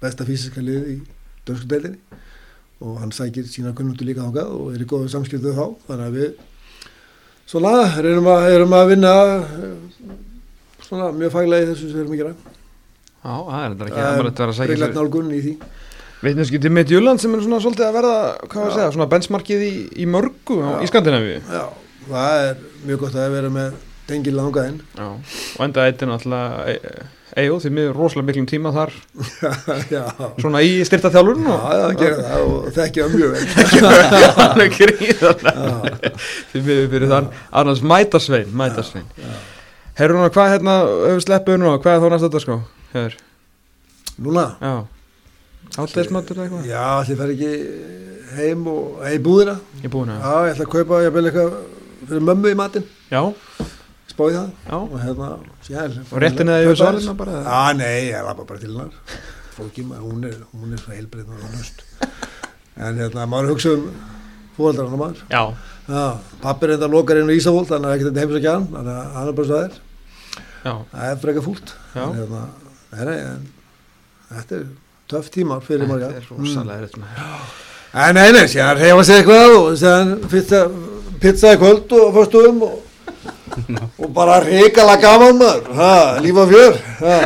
besta 0.00 0.26
fysiska 0.26 0.64
lið 0.64 0.88
í 0.94 0.96
dönsku 1.46 1.68
deildinni. 1.70 2.00
Og 2.80 2.96
hann 3.02 3.12
sækir 3.12 3.44
sína 3.44 3.74
kunnumtu 3.76 4.06
líka 4.08 4.24
þákað 4.24 4.54
og 4.56 4.72
er 4.72 4.80
í 4.80 4.88
góðu 4.88 5.10
samskiptu 5.12 5.52
þá. 5.52 5.66
Þannig 5.84 6.06
að 6.06 6.14
við 6.16 6.30
svona 7.50 7.74
erum 8.00 8.28
að, 8.32 8.46
erum 8.56 8.76
að 8.78 8.90
vinna 8.94 9.14
svona 10.90 11.10
mjög 11.16 11.32
faglega 11.38 11.64
í 11.64 11.68
þessu 11.70 11.86
sem 11.90 11.96
við 11.96 12.02
erum 12.04 12.16
að 12.16 12.22
gera. 12.24 12.32
Já, 13.20 13.34
það 13.36 13.60
er 13.60 13.70
þetta 13.74 13.86
ekki 13.86 14.00
Það 14.00 14.08
er 14.10 14.18
bara 14.20 14.30
að 14.30 14.40
vera 14.40 14.50
að 14.50 14.58
sækja 14.58 14.70
reglegt 14.74 14.90
sér 14.90 14.98
nálgun 15.00 15.30
í 15.36 15.40
því. 15.44 15.54
Veitnarski 16.20 16.58
til 16.60 16.72
mitt 16.76 16.90
Júland 16.92 17.20
sem 17.22 17.32
er 17.36 17.44
svona 17.44 17.60
svolítið 17.64 17.86
að 17.86 17.94
verða 17.96 18.16
Hvað 18.44 18.58
var 18.60 18.66
að 18.66 18.74
segja, 18.76 18.88
svona 18.96 19.06
benchmarkið 19.14 19.62
í, 19.64 19.70
í 20.04 20.08
mörgu 20.10 20.58
á, 20.60 20.68
Já. 20.68 20.74
Í 20.84 20.90
Skandinavíu. 20.90 21.38
Já, 21.48 21.62
það 22.10 22.42
er 22.48 22.58
mjög 22.90 23.00
gott 23.06 23.16
að 23.16 23.36
vera 23.38 23.52
með 23.54 23.78
tengil 24.10 24.34
langaðinn 24.36 24.82
Já 24.98 25.06
Og 25.08 25.64
enda 25.64 25.86
eittin 25.88 26.12
alltaf 26.12 27.08
Eyjó 27.38 27.60
því 27.62 27.70
miður 27.76 27.94
rosalega 27.94 28.26
miklum 28.26 28.46
tíma 28.50 28.72
þar. 28.74 28.90
Já, 29.94 30.02
Svona 30.42 30.64
í 30.66 30.72
styrta 30.82 31.12
þjálfurinn 31.14 31.46
já, 31.46 31.52
og 31.54 31.68
það 31.70 31.92
gerir 32.00 32.24
það 32.26 32.46
og 32.48 32.64
þekkja 32.74 33.06
mjög 33.12 33.36
vel. 33.36 33.44
Er 34.64 34.72
gríðan 34.74 35.44
Já. 35.46 36.16
Því 36.50 36.62
miður 36.66 36.90
fyrir 36.96 37.12
þann 37.14 37.30
Annars 37.62 37.84
mætasvein 37.86 38.50
Mætasvein 38.58 39.06
Herru 40.00 40.16
núna, 40.16 40.30
hvað 40.32 40.54
hérna, 40.54 40.74
ef 41.10 41.18
við 41.18 41.24
sleppum 41.26 41.58
núna, 41.60 41.78
hvað 41.82 41.92
er 41.96 42.00
þá 42.00 42.12
næst 42.14 42.24
þetta 42.24 42.40
sko? 42.40 42.54
Hefur, 42.94 43.16
núna 44.24 44.44
já 44.56 44.70
Háttegismatur 45.74 46.38
eða 46.38 46.46
eitthvað? 46.46 46.68
Já, 46.70 46.84
allir 47.00 47.18
fer 47.18 47.32
ekki 47.34 47.50
heim 48.38 48.62
og 48.70 49.02
heim 49.04 49.26
búðina. 49.26 49.56
Ég 49.82 49.84
er 49.86 49.92
búin 49.92 50.12
að 50.14 50.22
Já, 50.24 50.30
ég 50.46 50.54
ætla 50.54 50.64
að 50.66 50.70
kaupa, 50.72 51.00
ég 51.04 51.12
vil 51.14 51.24
eitthvað 51.28 51.58
fyrir 52.08 52.24
mömmu 52.30 52.52
í 52.54 52.56
matinn, 52.58 52.86
Já, 53.12 53.20
spáði 54.10 54.38
það. 54.38 54.48
já 54.70 54.78
Og 54.80 54.96
hérna, 55.04 55.28
sér. 55.66 55.98
Og 56.06 56.22
réttin 56.24 56.52
eða 56.54 56.64
yfir 56.64 56.80
svalina 56.80 57.14
bara, 57.20 57.36
eða? 57.42 57.58
Já, 57.60 57.76
nei, 57.82 57.98
ég 58.08 58.24
lappa 58.30 58.48
bara 58.48 58.62
til 58.64 58.72
hennar. 58.72 59.20
Fólki, 59.58 59.84
hún 59.84 60.24
er, 60.30 60.40
hún 60.56 60.72
er 60.72 60.80
svo 60.80 60.96
heilbreyð 60.96 61.28
og 61.36 61.52
nöst. 61.58 61.84
En 62.80 62.98
hérna, 63.04 63.28
maður 63.28 63.52
hugsa 63.52 63.76
um 63.76 63.84
fóldrarna 64.56 64.96
maður. 65.04 65.22
Já, 65.28 65.44
Já, 65.90 66.02
pappi 66.40 66.66
er 66.70 66.74
enda 66.78 66.88
lokar 66.90 67.20
inn 67.20 67.30
á 67.30 67.34
Ísafól, 67.36 67.68
þannig 67.68 67.90
að 67.92 67.94
ekkert 67.98 68.10
þetta 68.10 68.24
heimsækja 68.26 68.56
hann, 68.56 68.66
þannig 68.74 68.96
að 68.96 69.14
hann 69.20 69.30
er 69.30 69.38
bara 69.38 69.48
svo 69.52 69.60
það 69.60 69.68
er. 69.68 69.78
Já, 70.64 70.74
Það 70.92 71.08
er 71.08 71.18
frekar 71.24 71.46
fúlt. 71.46 71.74
En 71.94 72.14
hérna, 72.18 72.44
en 72.92 73.48
þetta 74.30 74.60
er 74.60 74.68
töff 75.10 75.30
tímar 75.34 75.64
fyrir 75.66 75.90
marga. 75.90 76.12
Þetta 76.14 76.22
er 76.22 76.38
rosalega 76.38 76.84
rétt 76.84 77.00
með 77.00 77.26
Nei, 77.90 78.12
nei, 78.14 78.28
nei, 78.36 78.44
séðan 78.46 78.78
reyfa 78.78 79.02
sig 79.06 79.16
eitthvað 79.18 79.52
og 79.56 79.64
séðan 79.80 80.10
pizza, 80.30 80.60
pizza 81.22 81.56
í 81.56 81.58
kvöld 81.58 81.90
og 81.98 82.12
fyrstum 82.14 82.60
og, 82.68 82.76
og 84.00 84.10
bara 84.16 84.40
reykala 84.44 84.98
gaman 85.02 85.38
maður, 85.40 85.72
ha, 85.78 85.94
líf 86.24 86.38
og 86.44 86.52
fjör, 86.52 86.78
ha, 87.00 87.16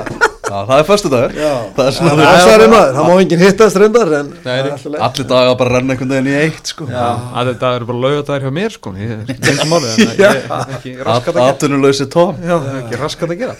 Já, 0.44 0.58
það 0.68 0.74
er 0.76 0.84
föstu 0.84 1.08
dagur 1.08 1.36
Það 1.74 1.86
er 1.88 1.94
svona 1.96 2.14
það 2.18 2.26
er 2.30 2.42
særið 2.44 2.68
maður, 2.68 2.90
það 2.94 3.06
má 3.08 3.12
enginn 3.22 3.40
hittast 3.40 3.78
reyndar 3.80 4.10
en. 4.18 4.26
Allir 4.44 5.26
dagar 5.30 5.54
bara 5.56 5.70
renna 5.78 5.94
einhvern 5.94 6.10
veginn 6.12 6.28
í 6.28 6.34
eitt 6.36 6.68
sko. 6.68 6.84
Að 6.92 7.48
þetta 7.50 7.70
eru 7.78 7.88
bara 7.88 8.02
laugadagar 8.02 8.44
hjá 8.44 8.52
mér 8.58 8.74
sko. 8.74 8.92
Ég 9.00 9.14
er 9.14 9.32
ekki 9.54 9.68
málið 9.70 9.94
þannig 9.94 10.12
að 10.12 10.20
ég 10.20 10.36
er 10.42 10.74
ekki 10.76 10.92
raskat 11.08 11.32
að 11.32 11.40
gera. 11.40 11.46
Atvinnuleysi 11.54 12.06
tóm 12.12 12.44
er 12.44 12.68
ekki 12.82 13.00
raskat 13.00 13.32
að 13.32 13.40
gera. 13.40 13.56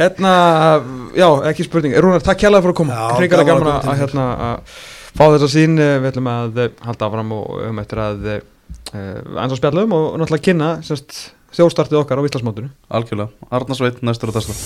Hérna, 0.00 0.32
já, 1.14 1.28
ekki 1.52 1.68
spurning. 1.68 1.94
Rúnar, 2.02 2.26
takk 2.26 2.42
kjærlega 2.42 2.66
fyrir 2.66 2.74
að 2.74 2.80
koma. 2.82 2.98
Hrikalega 3.14 3.54
gaman 3.54 3.72
að 3.78 4.02
hérna, 4.02 4.26
að 4.48 4.82
fá 5.14 5.24
þessa 5.36 5.52
sín 5.54 5.78
Eh, 5.78 5.94
Við 6.02 6.10
ætlum 6.10 6.32
að 6.34 6.60
eh, 6.66 6.74
halda 6.82 7.08
áfram 7.12 7.32
og 7.38 7.62
um 7.70 7.78
eftir 7.84 8.02
að 8.02 8.28
eins 8.94 9.54
og 9.54 9.58
spjallum 9.62 9.94
og 9.94 10.04
náttúrulega 10.18 10.44
kynna 10.50 10.68
semst, 10.86 11.30
þjóðstartið 11.54 12.00
okkar 12.00 12.20
á 12.20 12.26
Íslandsmótinu. 12.28 12.70
Algjörlega, 12.90 13.48
Arnarsveit 13.54 14.02
næstur 14.04 14.30
á 14.30 14.36
þessla 14.36 14.56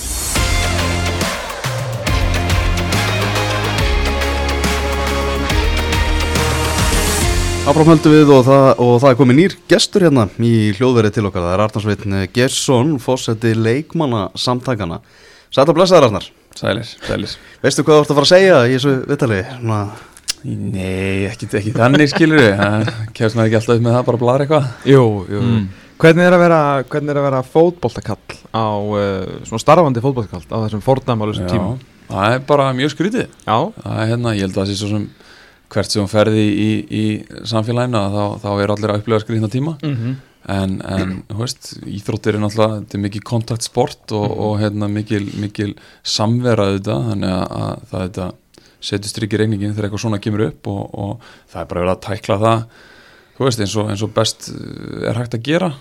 Áfram 7.69 7.89
höldum 7.91 8.13
við 8.15 8.29
og 8.33 8.45
það, 8.47 8.67
og 8.81 8.93
það 9.03 9.11
er 9.11 9.17
komið 9.19 9.37
nýr 9.37 9.55
gestur 9.69 10.05
hérna 10.07 10.23
í 10.41 10.53
hljóðverið 10.73 11.17
til 11.19 11.25
okkar. 11.29 11.43
Það 11.45 11.53
er 11.53 11.65
Arnarsveit 11.67 12.05
Gersson, 12.33 12.95
fósetti 13.03 13.51
leikmanna 13.53 14.29
samtakana 14.33 15.03
Sætt 15.49 15.65
að 15.65 15.79
blessaður 15.79 16.05
Arnar. 16.09 16.25
Sælir, 16.57 16.89
sælir. 17.07 17.31
Veistu 17.63 17.81
hvað 17.85 17.95
þú 17.95 18.01
ert 18.03 18.11
að 18.11 18.17
fara 18.19 18.27
að 18.27 18.31
segja 18.31 18.57
í 18.67 18.73
þessu 18.75 18.91
vittali? 19.09 19.39
Svona, 19.55 19.79
Nei, 20.39 21.25
ekki, 21.27 21.49
ekki 21.59 21.71
þannig 21.75 22.11
skilur 22.13 22.39
við 22.39 22.61
Kefst 23.17 23.35
maður 23.35 23.49
ekki 23.49 23.57
alltaf 23.59 23.73
upp 23.73 23.81
með 23.83 23.95
það 23.97 24.05
bara 24.07 24.19
að 24.19 24.21
blara 24.21 24.45
eitthvað. 24.45 24.67
Jú, 24.87 25.01
jú. 25.27 25.41
Mm. 25.43 25.65
Hvernig 25.99 26.25
er 26.25 26.35
að 26.37 26.43
vera, 26.45 26.59
hvernig 26.87 27.13
er 27.13 27.19
að 27.19 27.27
vera 27.27 27.41
fótboltakall 27.43 28.37
á, 28.55 28.67
uh, 28.71 29.33
svona 29.47 29.63
starfandi 29.65 30.03
fótboltakall 30.03 30.45
á 30.47 30.57
þessum 30.65 30.83
fordæmálusum 30.85 31.49
Já, 31.49 31.51
tímum? 31.51 31.81
það 32.09 32.35
er 32.37 32.45
bara 32.47 32.69
mjög 32.77 32.95
skrítið. 32.95 33.27
Já, 33.43 33.57
það 33.83 33.99
er 33.99 34.09
hérna, 34.13 34.35
ég 34.37 34.47
held 34.47 34.55
að 34.55 34.61
það 34.61 34.71
sé 34.71 34.79
svo 34.79 34.93
sem 34.93 35.09
hvert 35.69 35.93
sem 35.93 36.07
ferði 36.09 36.47
í, 36.49 36.71
í 36.89 37.03
samfélaginu 37.51 37.99
að 37.99 38.15
þá, 38.15 38.25
þá 38.41 38.49
er 38.55 38.73
allir 38.73 38.93
að 38.93 39.03
upplega 39.03 39.25
skrýtna 39.25 39.51
tíma. 39.53 39.75
Mm 39.83 40.17
en, 40.49 40.75
en 40.85 41.15
þú 41.29 41.39
veist, 41.43 41.71
íþróttir 41.83 42.37
er 42.37 42.43
náttúrulega 42.43 42.79
þetta 42.81 42.97
er 42.97 43.03
mikið 43.05 43.25
kontaktsport 43.27 44.13
og, 44.17 44.29
og 44.29 44.53
hérna, 44.61 44.89
mikil, 44.91 45.25
mikil 45.41 45.73
samvera 46.01 46.69
auðvitað, 46.69 47.09
þannig 47.11 47.33
að, 47.35 47.57
að 47.59 47.83
það 47.91 48.05
þetta 48.05 48.29
setur 48.89 49.11
stryk 49.11 49.35
í 49.35 49.41
reyningin 49.41 49.73
þegar 49.75 49.89
eitthvað 49.89 50.03
svona 50.05 50.21
kemur 50.23 50.45
upp 50.47 50.69
og, 50.71 50.81
og 51.03 51.31
það 51.51 51.61
er 51.61 51.69
bara 51.71 51.83
verið 51.83 51.93
að 51.95 52.03
tækla 52.07 52.39
það 52.45 52.63
þú 53.39 53.47
veist, 53.47 53.61
eins 53.63 53.75
og, 53.79 53.89
eins 53.93 54.03
og 54.05 54.11
best 54.15 54.49
uh, 54.51 55.05
er 55.09 55.19
hægt 55.23 55.37
að 55.39 55.45
gera. 55.47 55.71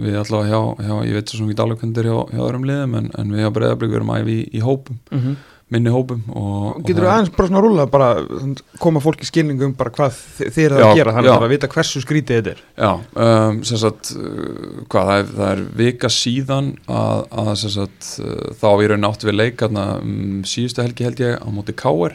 Við 0.00 0.16
allavega 0.22 0.48
hjá, 0.48 0.86
hjá 0.88 0.94
ég 1.10 1.18
veit 1.20 1.28
svo 1.34 1.42
sem 1.42 1.50
ekki 1.52 1.60
er 2.02 2.08
hjá, 2.10 2.16
hjá 2.32 2.40
öðrum 2.48 2.64
liðum 2.70 2.96
en, 3.02 3.10
en 3.20 3.34
við 3.36 3.44
hjá 3.44 3.52
Breiðablík 3.58 3.92
við 3.92 4.00
erum 4.00 4.16
æfi 4.16 4.38
í, 4.40 4.48
í 4.56 4.64
hópum 4.64 4.98
minni 5.66 5.90
hópum 5.90 6.20
og, 6.30 6.76
Getur 6.86 7.02
þú 7.02 7.06
það- 7.08 7.12
aðeins 7.16 7.30
bara 7.34 7.48
svona 7.48 7.60
rúla 7.64 7.86
bara 7.90 8.08
koma 8.78 9.00
fólk 9.02 9.24
í 9.24 9.26
skilningu 9.26 9.66
um 9.66 9.72
bara 9.74 9.90
hvað 9.96 10.20
þið 10.38 10.58
eru 10.62 10.76
að 10.76 10.82
Já, 10.84 10.90
gera 11.00 11.14
þannig 11.16 11.26
já. 11.26 11.32
að 11.32 11.40
bara 11.42 11.50
vita 11.50 11.70
hversu 11.72 12.02
skrítið 12.04 12.36
þetta 12.38 12.52
er. 12.52 12.60
Já, 12.78 12.90
um, 13.26 13.58
sem 13.66 13.80
sagt, 13.82 14.12
uh, 14.14 14.84
hvað, 14.86 15.10
það 15.10 15.18
er, 15.24 15.32
það 15.40 15.50
er 15.56 15.64
vika 15.82 16.12
síðan 16.14 16.68
að, 16.86 17.24
að 17.42 17.50
sem 17.64 17.74
sagt, 17.80 18.12
uh, 18.22 18.54
þá 18.62 18.68
í 18.86 18.90
raun 18.94 19.08
áttu 19.10 19.26
við 19.32 19.38
leik 19.40 19.66
um, 20.06 20.42
síðustu 20.46 20.86
helgi 20.86 21.08
held 21.08 21.24
ég 21.26 21.42
á 21.42 21.48
móti 21.50 21.74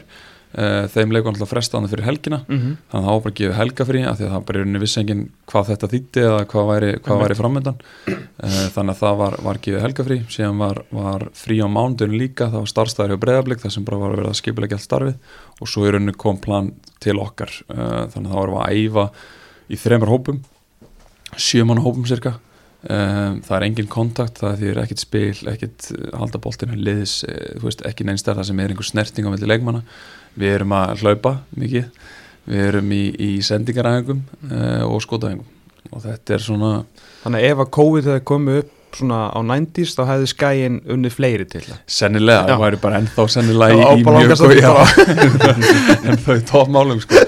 þeim 0.52 1.12
leikum 1.14 1.32
alltaf 1.32 1.48
frestaðan 1.48 1.88
fyrir 1.88 2.04
helgina. 2.04 2.42
Mm 2.48 2.58
-hmm. 2.58 2.74
þannig 2.92 3.02
að 3.02 3.06
það 3.06 3.14
var 3.14 3.22
bara 3.22 3.32
að 3.32 3.38
gefa 3.40 3.58
helgafrí 3.58 4.02
af 4.04 4.18
því 4.18 4.26
að 4.26 4.32
það 4.32 4.44
bara 4.46 4.58
í 4.58 4.62
rauninni 4.62 4.82
vissi 4.82 5.00
enginn 5.00 5.22
hvað 5.48 5.68
þetta 5.70 5.90
þýtti 5.92 6.24
eða 6.26 6.44
hvað 6.52 6.68
væri, 6.70 6.90
hvað 7.06 7.22
væri 7.22 7.38
framöndan 7.38 7.80
uh, 8.08 8.66
þannig 8.74 8.92
að 8.92 9.00
það 9.00 9.16
var, 9.22 9.36
var 9.46 9.60
gefið 9.64 9.84
helgafrí 9.86 10.18
síðan 10.28 10.60
var, 10.60 10.82
var 10.90 11.26
frí 11.32 11.58
á 11.64 11.68
mánudinu 11.72 12.20
líka. 12.20 12.50
Það 12.52 12.60
var 12.60 12.72
starfstæður 12.72 13.14
hjá 13.14 13.22
breyðablík 13.24 13.64
þar 13.64 13.74
sem 13.76 13.84
bara 13.88 14.02
var 14.02 14.12
að 14.12 14.22
vera 14.22 14.32
að 14.34 14.40
skipilega 14.40 14.76
gælt 14.76 14.86
starfið. 14.86 15.34
Og 15.60 15.68
svo 15.68 15.86
í 15.86 15.92
rauninni 15.92 16.16
kom 16.16 16.40
plan 16.42 16.72
til 17.00 17.18
okkar. 17.22 17.52
Uh, 17.68 18.06
þannig 18.12 18.28
að 18.28 18.32
það 18.32 18.40
var 18.40 18.54
að 18.60 18.80
æfa 18.80 19.08
í 19.72 19.76
þremur 19.80 20.12
hópum. 20.12 20.42
Sjömanna 21.32 21.84
hópum 21.84 22.04
cirka 22.04 22.36
um, 22.88 23.38
það 23.44 23.56
er 23.56 23.66
engin 23.66 23.90
kontakt, 23.90 24.40
það 24.42 24.64
er 24.70 24.80
ekkit 24.82 25.02
spil 25.02 25.52
ekkit 25.52 25.90
uh, 25.94 26.08
halda 26.20 26.40
boltinu 26.42 26.78
liðs. 26.78 27.20
Uh, 27.26 27.54
þú 27.60 27.68
veist, 27.68 27.84
ekki 27.88 28.06
neins 28.08 28.26
það 28.26 28.42
sem 28.48 28.62
er 28.62 28.74
einhver 28.74 28.88
snerting 28.88 29.28
á 29.28 29.32
milli 29.32 29.48
leikmanna, 29.48 29.82
við 30.38 30.54
erum 30.56 30.76
að 30.76 31.02
hlaupa 31.02 31.34
mikið, 31.58 31.88
við 32.50 32.66
erum 32.68 32.94
í, 32.96 33.02
í 33.16 33.32
sendingaræðingum 33.46 34.22
uh, 34.50 34.84
og 34.88 35.02
skotaræðingum 35.04 35.92
og 35.92 36.04
þetta 36.06 36.36
er 36.36 36.44
svona 36.44 36.70
Þannig 37.22 37.42
að 37.42 37.50
ef 37.52 37.60
að 37.62 37.74
COVID 37.76 38.08
hefði 38.10 38.24
komið 38.32 38.62
upp 38.62 38.78
svona 38.96 39.18
á 39.32 39.40
90s 39.40 39.94
þá 39.96 40.02
hefði 40.10 40.28
skæin 40.32 40.78
unnið 40.92 41.14
fleiri 41.16 41.46
til 41.48 41.62
það. 41.64 41.78
Sennilega, 41.96 42.42
það 42.50 42.62
væri 42.64 42.80
bara 42.82 42.98
ennþá 43.00 43.26
sennilega 43.32 43.76
í, 43.76 44.00
í 44.02 44.04
mjög 44.06 44.34
góð 44.42 44.54
ennþá 46.12 46.36
í 46.36 46.44
toppmálum 46.50 47.00
sko. 47.04 47.22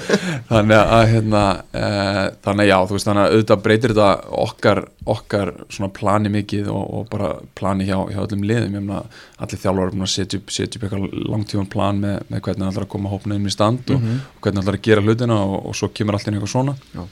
Þannig 0.48 0.76
að 0.98 1.04
hérna, 1.12 1.42
uh, 1.74 2.20
þannig 2.44 2.64
að 2.64 2.68
já, 2.70 2.76
þú 2.90 2.96
veist 2.96 3.08
þannig 3.08 3.24
að 3.24 3.34
auðvitað 3.34 3.62
breytir 3.64 3.94
þetta 3.94 4.08
okkar, 4.44 4.80
okkar 5.14 5.52
svona 5.72 5.90
plani 5.98 6.32
mikið 6.34 6.68
og, 6.74 6.84
og 6.98 7.08
bara 7.12 7.30
plani 7.58 7.86
hjá, 7.88 7.96
hjá 8.12 8.20
öllum 8.26 8.44
liðum, 8.48 8.76
ég 8.78 8.84
meina 8.84 9.02
allir 9.40 9.62
þjálfur 9.64 9.88
er 9.88 9.94
búin 9.96 10.06
að 10.08 10.12
setja 10.14 10.38
upp, 10.42 10.54
setja 10.54 10.78
upp 10.80 10.86
eitthvað 10.88 11.18
langtífum 11.32 11.68
plan 11.72 12.00
með, 12.04 12.20
með 12.28 12.44
hvernig 12.46 12.64
það 12.66 12.72
ætlar 12.74 12.86
að 12.88 12.92
koma 12.96 13.12
hópna 13.14 13.38
inn 13.40 13.46
í 13.50 13.54
stand 13.56 13.90
og, 13.90 14.00
Mhm. 14.00 14.20
og 14.36 14.40
hvernig 14.44 14.60
það 14.60 14.64
ætlar 14.68 14.80
að 14.80 14.88
gera 14.90 15.04
hlutina 15.08 15.40
og, 15.44 15.58
og 15.70 15.74
svo 15.80 15.88
kemur 15.94 16.14
allt 16.18 16.28
inn 16.28 16.34
eitthvað 16.38 16.54
svona 16.56 16.76
Já. 16.94 17.04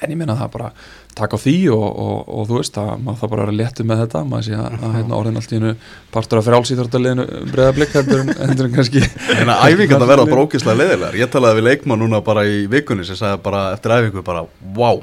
En 0.00 0.10
ég 0.10 0.16
meina 0.18 0.34
það 0.38 0.46
er 0.48 0.52
bara 0.56 0.70
taka 1.14 1.36
á 1.36 1.42
því 1.44 1.54
og, 1.74 1.84
og, 2.04 2.28
og 2.38 2.46
þú 2.48 2.56
veist 2.60 2.78
að 2.80 2.90
maður 3.04 3.18
það 3.20 3.30
bara 3.34 3.42
að 3.42 3.46
vera 3.50 3.56
léttu 3.60 3.84
með 3.90 4.00
þetta 4.02 4.22
maður 4.30 4.46
sé 4.48 4.54
að, 4.56 4.76
að 4.88 4.94
hérna, 4.96 5.18
orðin 5.18 5.36
allt 5.42 5.52
í 5.52 5.58
hennu 5.58 5.72
partur 6.14 6.40
af 6.40 6.46
frjálsýþróttaliðinu 6.48 7.26
breyðablík 7.52 7.94
heldur, 7.98 8.22
en- 8.24 8.34
heldur 8.40 8.68
en 8.70 8.76
kannski 8.78 9.02
En 9.36 9.52
að 9.52 9.64
æfingan 9.68 10.02
að 10.06 10.12
verða 10.14 10.26
bara 10.32 10.46
ógeðslega 10.46 10.78
leiðilegar. 10.80 11.18
Ég 11.20 11.32
talaði 11.34 11.60
við 11.60 11.66
leikmann 11.68 12.00
núna 12.06 12.22
bara 12.24 12.46
í 12.48 12.62
vikunni 12.72 13.04
sem 13.08 13.18
sagði 13.20 13.42
bara 13.44 13.62
eftir 13.76 13.96
æfingu 13.98 14.24
bara 14.26 14.46
Wow, 14.76 15.02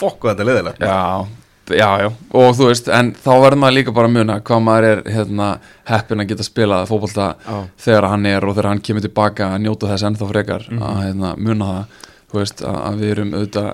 fokk 0.00 0.20
hvað 0.26 0.34
þetta 0.34 0.44
er 0.44 0.50
leiðilegt. 0.50 0.84
Já, 0.84 1.26
já, 1.70 1.88
já, 2.02 2.08
og 2.34 2.48
þú 2.58 2.68
veist 2.70 2.88
en 2.92 3.12
þá 3.14 3.30
verður 3.44 3.60
maður 3.62 3.76
líka 3.78 3.92
bara 3.96 4.08
að 4.10 4.14
muna 4.18 4.36
hvað 4.44 4.62
maður 4.66 4.86
er 4.90 5.02
hérna, 5.14 5.48
heppin 5.88 6.22
að 6.24 6.32
geta 6.32 6.46
spilað 6.46 6.88
fótbolta 6.90 7.28
Já. 7.46 7.58
þegar 7.86 8.08
hann 8.10 8.26
er 8.26 8.44
og 8.48 8.56
þegar 8.56 8.70
hann 8.74 8.80
kemur 8.88 9.04
tilbaka 9.06 9.52
að 9.54 9.62
njóta 9.68 9.90
þess 9.92 10.06
ennþá 10.10 10.28
frekar 10.32 10.66
að 10.76 10.98
hérna, 11.06 11.32
muna 11.38 11.68
það. 11.70 12.00
Þú 12.30 12.38
veist, 12.42 12.60
að, 12.66 12.76
að 12.90 12.98
við 13.04 13.12
erum 13.14 13.30
auðvitað 13.38 13.70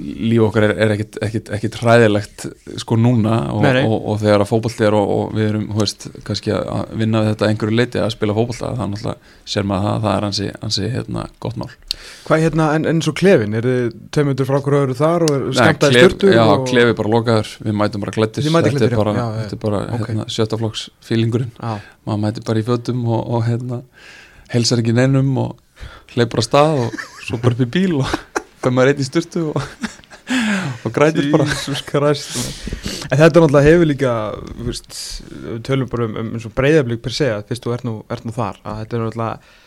líf 0.00 0.42
okkar 0.44 0.64
er, 0.66 0.72
er 0.84 0.90
ekkit, 0.92 1.16
ekkit, 1.24 1.46
ekkit 1.56 1.76
hræðilegt 1.80 2.42
sko 2.82 2.98
núna 3.00 3.38
og, 3.54 3.64
og, 3.80 3.94
og 4.12 4.18
þegar 4.20 4.42
að 4.44 4.48
fótbolti 4.50 4.84
er 4.84 4.96
og, 4.98 5.12
og 5.14 5.30
við 5.38 5.46
erum, 5.48 5.62
þú 5.72 5.78
veist, 5.80 6.04
kannski 6.26 6.52
að- 6.52 6.66
að 6.74 6.90
vinna 7.00 7.22
við 7.24 7.30
þetta 7.30 7.46
að 7.46 7.52
einhverju 7.54 7.76
leiti 7.78 8.02
að 8.02 8.10
spila 8.12 8.36
fótbolta 8.36 8.72
þannig 8.76 9.00
náttúrulega 9.00 9.54
sér 9.54 9.68
maður 9.70 9.88
að 9.94 10.04
það, 10.04 10.16
er 10.18 10.26
hansi, 10.28 10.50
hansi 10.66 10.90
hérna, 10.92 11.24
gott 11.46 11.56
mál. 11.62 11.70
Hvað 12.28 12.44
hérna, 12.44 12.66
en, 12.76 12.86
en 12.92 13.00
svo 13.06 13.14
klefin, 13.16 13.56
er 13.56 13.68
þið 13.70 13.96
tveimöndur 14.18 14.50
frá 14.50 14.58
okkur 14.60 14.78
öðru 14.82 14.98
þar 15.00 15.26
og 15.30 15.34
klef- 15.56 15.88
styrtu 15.96 16.34
Já, 16.36 16.44
og... 16.44 16.66
klefi 16.68 16.96
bara 17.00 17.14
lokaður, 17.16 17.54
við 17.64 17.78
mætum 17.80 18.04
bara 18.04 18.16
mætið 18.20 18.50
Þetta 18.50 18.84
er 18.90 18.96
bara, 19.00 19.16
já, 19.16 19.26
þetta 19.40 19.56
er 19.56 19.64
bara 19.64 19.82
Ok. 19.96 20.06
hérna, 20.12 20.28
sjöttaflokks 20.36 20.84
fílingurinn. 21.08 21.50
Já, 21.56 21.80
maður 22.04 22.22
mæti 22.28 22.44
bara 22.46 22.60
í 22.60 22.68
fötum 22.68 23.02
og, 23.08 23.24
og 23.38 23.48
hérna 23.48 23.80
helsar 24.52 24.82
ekki 24.84 24.92
neinum 24.96 25.32
og 25.40 25.56
hleypur 26.12 26.42
á 26.42 26.44
stað 26.44 26.80
og 26.84 27.00
svo 27.24 27.38
bara 27.40 27.54
upp 27.56 27.64
í 27.64 27.70
bíl 27.70 28.00
og 28.02 28.10
fyrir 28.60 28.76
maður 28.76 28.92
einn 28.92 29.02
í 29.02 29.08
styrtu 29.08 29.46
og, 29.50 29.62
og 30.84 30.94
grætir 30.94 31.30
bara. 31.32 31.48
Þetta 33.10 33.24
náttúrulega 33.26 33.66
hefur 33.66 33.88
líka 33.88 34.12
veist, 34.60 35.00
tölum 35.66 35.90
bara 35.90 36.06
um, 36.06 36.20
um 36.22 36.36
og 36.38 36.54
breyðablík 36.56 37.02
per 37.04 37.16
se 37.16 37.32
að 37.34 37.48
fyrst 37.50 37.66
þú 37.66 37.74
ert 37.74 37.88
nú, 37.88 37.96
ert 38.12 38.28
nú 38.28 38.36
þar 38.36 38.60
að 38.62 38.84
þetta 38.84 38.96
er 38.96 39.04
náttúrulega 39.06 39.58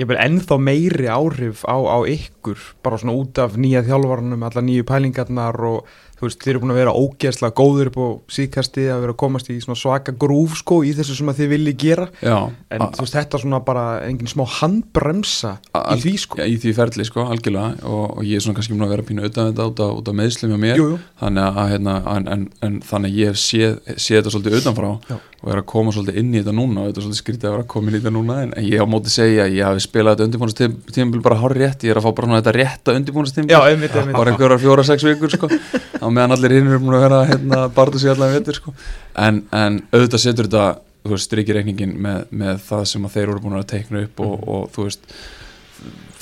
ég 0.00 0.08
vil 0.08 0.18
ennþá 0.18 0.56
meiri 0.58 1.08
áhrif 1.12 1.66
á, 1.68 1.76
á 1.76 1.98
ykkur 2.08 2.60
bara 2.84 2.98
svona 3.00 3.16
út 3.18 3.38
af 3.42 3.58
nýja 3.60 3.84
þjálfarnum 3.86 4.46
alla 4.48 4.64
nýju 4.64 4.86
pælingarnar 4.88 5.58
og 5.68 5.92
þú 6.22 6.28
veist, 6.28 6.38
þið 6.42 6.52
eru 6.52 6.60
búin 6.62 6.72
að 6.72 6.78
vera 6.78 6.92
ógeðslega 6.94 7.54
góður 7.58 7.88
upp 7.90 7.96
á 7.98 8.06
síðkasti 8.36 8.84
að 8.92 9.00
vera 9.02 9.14
að 9.14 9.18
komast 9.22 9.48
í 9.50 9.56
svaka 9.58 10.14
grúf 10.14 10.54
sko 10.60 10.78
í 10.86 10.92
þessu 10.94 11.16
sem 11.18 11.32
þið 11.34 11.50
viljið 11.50 11.78
gera. 11.82 12.06
Já, 12.22 12.36
en 12.70 12.84
þú 12.94 13.02
veist, 13.02 13.16
þetta 13.16 13.38
er 13.38 13.42
svona 13.42 13.60
bara 13.66 13.84
engin 14.06 14.30
smá 14.30 14.44
handbremsa 14.60 15.56
í 15.82 15.98
því 16.04 16.14
sko. 16.22 16.38
Já, 16.38 16.46
í 16.46 16.60
því 16.62 16.74
ferli 16.78 17.08
sko, 17.08 17.26
algjörlega. 17.34 17.82
Og, 17.90 18.04
og 18.20 18.22
ég 18.28 18.38
er 18.38 18.44
svona 18.44 18.60
kannski 18.60 18.76
múin 18.76 18.86
að 18.86 18.94
vera 18.94 19.06
pínu 19.08 19.24
auðvitað 19.24 19.50
þetta 19.50 19.68
út 19.72 19.82
af, 19.82 19.98
út 19.98 20.12
af 20.12 20.18
meðslum 20.22 20.54
hjá 20.54 20.62
mér. 20.62 20.78
Jú, 20.78 20.88
jú, 20.92 21.00
þannig 21.24 21.48
að, 21.48 21.60
hérna, 21.72 21.96
en, 22.14 22.30
en, 22.36 22.46
en 22.62 22.78
þannig 22.86 23.10
að 23.10 23.20
ég 23.22 23.32
hef 23.32 23.42
séð, 23.42 23.76
séð 23.96 24.20
þetta 24.20 24.34
svolítið 24.36 24.58
utanfrá 24.60 24.90
Já. 25.10 25.16
og 25.42 25.50
er 25.50 25.62
að 25.62 25.68
koma 25.72 25.94
svolítið 25.96 26.20
inn 26.22 26.30
í 26.30 26.38
þetta 26.38 26.54
núna 26.54 26.84
og 26.84 26.90
þetta 26.90 27.02
er 27.02 27.06
svolítið 27.08 27.22
skrítið 27.22 27.48
að 27.48 27.56
vera 27.56 27.66
að 27.66 27.70
koma 27.74 27.90
inn 27.90 27.96
í 27.96 28.02
þetta 28.02 28.14
núna. 28.14 28.38
En, 28.46 28.54
en 28.60 28.68
ég 28.68 28.84
á 28.84 28.86
móti 28.86 29.14
segja 29.14 29.48
að 29.48 29.56
ég 29.58 29.66
hafi 29.66 29.84
spilað 29.86 30.14
þetta 30.14 30.28
undirbúinastímbil 30.28 31.24
bara 31.24 31.40
hár 31.42 31.56
rétt, 31.58 31.86
ég 31.86 31.94
er 31.94 32.00
að 32.00 32.06
fá 32.06 32.14
bara 32.20 32.38
þetta 32.38 32.56
rétta 32.58 32.94
einmitt 33.72 33.96
bara 34.12 34.32
einhverjar 34.32 34.60
fjóra, 34.62 34.84
sex 34.86 35.06
vikur 35.06 35.32
sko 35.32 35.50
meðan 36.14 36.36
allir 36.36 36.56
hinn 36.58 36.70
er 36.70 36.80
búin 36.82 36.96
að 36.98 37.04
vera 37.06 37.20
hérna, 37.28 37.60
barðu 37.74 38.00
sig 38.02 38.12
allan 38.12 38.34
vetur 38.34 38.58
sko. 38.58 38.74
En, 39.18 39.44
en 39.52 39.82
auðvitað 39.92 40.24
setur 40.26 40.48
þetta 40.48 40.66
þú 41.02 41.14
veist, 41.14 41.28
strikir 41.28 41.58
reikningin 41.58 41.94
með, 42.02 42.26
með 42.30 42.60
það 42.66 42.84
sem 42.92 43.06
að 43.06 43.14
þeir 43.16 43.28
eru 43.28 43.42
búin 43.42 43.58
að 43.58 43.70
teikna 43.74 44.04
upp 44.06 44.22
og, 44.22 44.34
og 44.54 44.68
þú 44.74 44.86
veist 44.86 45.14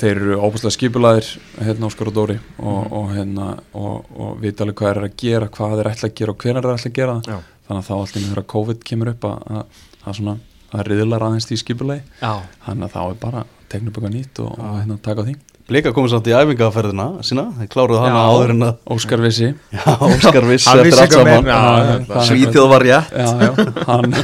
þeir 0.01 0.21
eru 0.23 0.39
óbúslega 0.41 0.77
skipulaðir 0.77 1.31
hérna 1.61 1.89
Óskar 1.91 2.09
og 2.09 2.17
Dóri 2.17 2.39
og, 2.57 2.93
og 2.97 3.11
hérna 3.13 3.51
og, 3.77 4.07
og 4.17 4.39
vita 4.41 4.65
alveg 4.65 4.79
hvað 4.81 4.95
eru 4.95 5.09
að 5.11 5.17
gera 5.21 5.51
hvað 5.53 5.77
þeir 5.77 5.91
ætla 5.91 6.09
að 6.09 6.15
gera 6.21 6.35
og 6.35 6.45
hvenær 6.45 6.69
þeir 6.69 6.79
ætla 6.79 6.93
að 6.93 6.97
gera 7.01 7.17
það. 7.19 7.35
Já. 7.35 7.59
þannig 7.67 7.83
að 7.83 7.91
þá 7.91 7.95
allir 7.99 8.27
þegar 8.31 8.49
COVID 8.55 8.87
kemur 8.91 9.13
upp 9.13 9.29
að, 9.29 9.45
að, 9.59 9.83
að 10.01 10.19
svona 10.21 10.37
að 10.71 10.85
riðlar 10.87 11.27
aðeins 11.27 11.49
því 11.51 11.61
skipulagi. 11.61 12.03
Já, 12.23 12.33
þannig 12.65 12.87
að 12.87 12.95
þá 12.95 13.01
er 13.03 13.21
bara 13.27 13.45
að 13.45 13.55
teikna 13.71 13.91
upp 13.91 13.99
eitthvað 13.99 14.17
nýtt 14.17 14.43
og, 14.45 14.53
og 14.57 14.77
hérna 14.79 14.99
taka 15.05 15.25
á 15.25 15.29
því 15.29 15.37
Blika 15.71 15.93
komið 15.95 16.11
samt 16.17 16.27
í 16.27 16.33
æfingaferðina 16.35 17.05
sína 17.23 17.45
Þeir 17.61 17.69
kláruðu 17.71 18.01
hana 18.03 18.23
áður 18.27 18.53
en 18.57 18.65
að 18.67 18.95
Óskar 18.97 19.21
vissi. 19.23 19.51
Já, 19.77 19.85
Óskar 20.03 20.47
vissi 20.49 20.71
eftir 20.73 20.89
vissi 20.89 21.03
allt 21.05 21.15
saman. 21.15 22.07
Svítjóð 22.27 22.67
var 22.73 22.85
rétt. 22.87 23.13
Já, 23.15 23.29
já, 23.45 23.53
hann, 23.87 24.17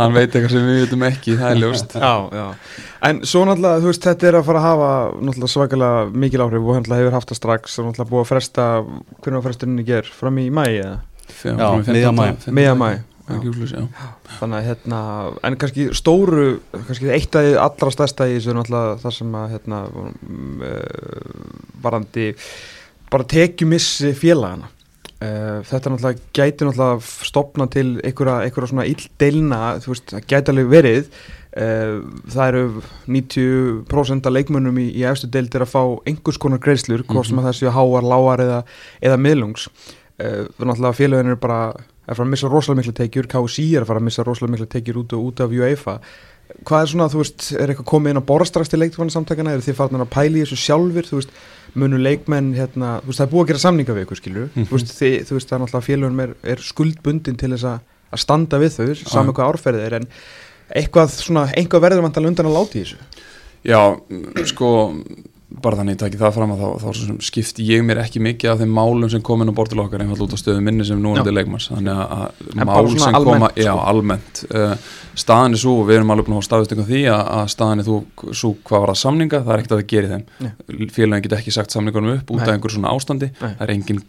hann 0.00 0.16
veit 0.16 0.34
eitthvað 0.34 0.54
sem 0.56 0.66
við 0.66 0.80
veitum 0.82 1.04
ekki, 1.06 1.36
það 1.38 1.52
er 1.54 1.60
ljóst. 1.62 1.94
Já, 1.94 2.14
já. 2.40 2.46
En 3.10 3.22
svo 3.24 3.44
náttúrulega, 3.48 3.80
þú 3.80 3.92
veist, 3.92 4.08
þetta 4.08 4.28
er 4.28 4.38
að 4.40 4.48
fara 4.50 4.60
að 4.60 4.66
hafa 4.66 4.88
náttúrulega 5.20 5.52
svakalega 5.54 6.02
mikil 6.24 6.42
áhrif 6.44 6.66
og 6.66 6.80
náttúrulega 6.80 7.04
hefur 7.04 7.16
haft 7.16 7.30
það 7.30 7.38
strax 7.38 7.78
og 7.78 7.86
náttúrulega 7.86 8.10
búið 8.10 8.24
að 8.24 8.32
fresta 8.32 8.66
hvernig 8.82 9.38
var 9.38 9.46
fresturinn 9.46 9.80
í 9.80 9.86
ger, 9.88 10.10
fram 10.20 10.42
í 10.42 10.48
mæ 10.52 10.64
eða? 10.66 10.98
Já, 11.30 11.54
fram 11.54 11.86
í 11.86 11.94
miðjan 11.94 12.84
15. 12.84 13.09
maí. 13.30 13.38
15. 13.38 13.38
Miðjan 13.38 13.38
maí, 13.38 13.38
Já, 13.38 13.38
já. 13.38 13.46
Július, 13.46 13.72
já. 13.72 14.36
Þannig 14.40 14.58
að 14.58 14.66
hérna, 14.68 15.00
en 15.48 15.56
kannski 15.60 15.86
stóru, 15.96 16.48
kannski 16.88 17.12
eitt 17.14 17.38
af 17.38 17.48
allra 17.66 17.94
stærsta 17.94 18.28
í 18.28 18.36
þessu 18.38 18.56
náttúrulega 18.56 18.98
það 19.04 19.16
sem 19.16 19.38
að 19.40 19.48
hérna, 19.54 19.80
uh, 20.66 21.48
varandi 21.82 22.28
bara 23.10 23.26
tekjumissi 23.30 24.14
félagana. 24.18 24.70
Uh, 25.20 25.60
þetta 25.68 25.90
náttúrulega 25.92 26.22
gæti 26.32 26.64
náttúrulega 26.64 27.26
stopna 27.28 27.66
til 27.68 27.98
einhverja, 28.00 28.38
einhverja 28.46 28.70
svona 28.70 28.86
illdeilna, 28.88 29.58
þú 29.84 29.92
veist, 29.92 30.08
það 30.14 30.26
gæti 30.32 30.54
alveg 30.54 30.70
verið. 30.72 31.10
Uh, 31.50 31.96
það 32.30 32.52
eru 32.52 32.82
90% 33.10 34.28
af 34.30 34.32
leikmönnum 34.36 34.78
í, 34.80 34.86
í 34.96 35.04
efstu 35.10 35.28
deildir 35.28 35.64
að 35.66 35.72
fá 35.72 35.82
einhvers 36.08 36.38
konar 36.40 36.62
greiðslur, 36.62 37.02
hvort 37.10 37.26
sem 37.28 37.40
að 37.42 37.50
það 37.50 37.56
séu 37.58 37.72
háar, 37.74 38.06
lágar 38.06 38.44
eða, 38.46 38.60
eða 39.02 39.18
miðlungs. 39.20 39.66
uh, 40.22 40.46
náttúrulega 40.56 40.96
félagin 40.96 41.34
er 41.34 41.40
bara 41.42 41.60
er 42.10 42.18
fara 42.18 42.26
að 42.26 42.32
missa 42.34 42.50
rosalega 42.50 42.80
miklu 42.82 42.94
tekjur, 42.98 43.28
KSI 43.30 43.64
er 43.76 43.84
að 43.84 43.90
fara 43.92 44.02
að 44.02 44.06
missa 44.10 44.26
rosalega 44.26 44.52
miklu 44.56 44.68
tekjur 44.74 45.00
út, 45.04 45.14
út 45.20 45.40
af 45.44 45.54
UEFA. 45.54 45.94
Hvað 46.66 46.82
er 46.82 46.90
svona, 46.90 47.06
þú 47.12 47.20
veist, 47.22 47.44
er 47.54 47.70
eitthvað 47.70 47.86
komið 47.92 48.10
inn 48.10 48.20
að 48.20 48.26
borra 48.26 48.44
strax 48.48 48.68
til 48.72 48.80
leiktufann 48.82 49.12
samtakana, 49.14 49.52
eru 49.54 49.62
þið 49.62 49.76
farin 49.78 50.02
að 50.02 50.10
pæli 50.10 50.42
þessu 50.42 50.58
sjálfur, 50.58 51.06
þú 51.06 51.20
veist, 51.20 51.30
munu 51.78 52.00
leikmenn 52.02 52.48
hérna, 52.58 52.96
þú 53.04 53.12
veist, 53.12 53.20
það 53.20 53.26
er 53.28 53.32
búið 53.34 53.44
að 53.44 53.50
gera 53.52 53.62
samninga 53.62 53.94
við 53.94 54.04
ykkur, 54.06 54.18
skilur 54.18 54.48
Mhm. 54.50 54.66
þú 54.66 54.74
veist, 54.74 54.90
þið, 54.98 55.14
þú 55.28 55.36
veist, 55.38 55.48
það 55.48 55.56
er 55.56 55.62
náttúrulega 55.62 55.86
félagunum 55.86 56.20
er, 56.24 56.34
er 56.42 56.56
skuldbundin 56.56 57.38
til 57.38 57.50
þess 57.54 57.64
að 57.70 57.80
að 58.10 58.18
standa 58.18 58.58
við 58.58 58.72
þau, 58.74 58.88
saman 59.06 59.34
hvað 59.34 59.52
árferðið 59.54 59.86
er 59.86 59.94
en 60.00 60.06
eitthvað 60.74 61.12
svona, 61.14 61.44
einhvað 61.54 61.84
verður 61.84 62.02
vantalega 62.02 62.32
undan 62.32 62.46
að 62.50 62.56
láti 62.58 62.82
þessu? 62.82 62.96
Já, 63.62 63.80
mm, 64.10 64.46
sko 64.50 64.70
bara 65.62 65.76
þannig 65.80 65.96
ég 65.96 65.98
taki 66.04 66.18
það 66.20 66.34
fram 66.36 66.52
að 66.54 66.60
þá, 66.62 66.68
þá 66.84 67.22
skipti 67.26 67.64
ég 67.66 67.82
mér 67.82 67.98
ekki 68.04 68.20
mikið 68.22 68.52
af 68.52 68.60
þeim 68.60 68.70
málum 68.76 69.10
sem 69.10 69.22
komin 69.26 69.50
á 69.50 69.54
bortil 69.56 69.80
okkar 69.82 70.04
einfall 70.04 70.22
út 70.28 70.34
á 70.34 70.38
stöðu 70.38 70.62
minni 70.62 70.84
sem 70.86 71.00
núnandi 71.02 71.32
leikmanns. 71.34 71.66
Þannig 71.72 71.90
að- 71.90 72.12
að 72.14 72.60
En 72.60 72.66
bara 72.70 72.82
mál 72.84 72.90
sem 73.00 73.14
almennt, 73.18 73.24
koma 73.26 73.50
já, 73.56 73.72
sko. 73.72 73.86
almennt. 73.90 74.44
Uh, 74.54 74.74
staðan 75.18 75.56
er 75.58 75.62
svo 75.64 75.74
og 75.80 75.88
við 75.90 75.96
erum 75.98 76.10
alveg 76.14 76.26
búin 76.30 76.38
að 76.38 76.46
staðist 76.46 76.72
ykkur 76.76 76.86
því 76.92 77.02
að, 77.10 77.24
að 77.40 77.50
staðan 77.56 77.82
er 77.82 77.88
þú 77.90 77.98
svo 78.32 78.52
hvað 78.62 78.80
var 78.84 78.92
það 78.94 79.00
samninga, 79.02 79.42
það 79.44 79.52
er 79.56 79.58
ekkert 79.64 79.74
að 79.74 79.82
það 79.82 79.90
geri 79.94 80.12
þeim. 80.14 80.88
Félagin 80.94 81.22
get 81.26 81.38
ekki 81.40 81.52
sagt 81.58 81.74
samningunum 81.74 82.14
upp 82.20 82.30
út 82.30 82.40
af 82.46 82.54
einhver 82.54 82.70
svona 82.76 82.94
ástandi, 82.94 83.32
Nei. 83.40 83.50
það 83.58 83.66
er 83.66 83.74
engin 83.74 84.02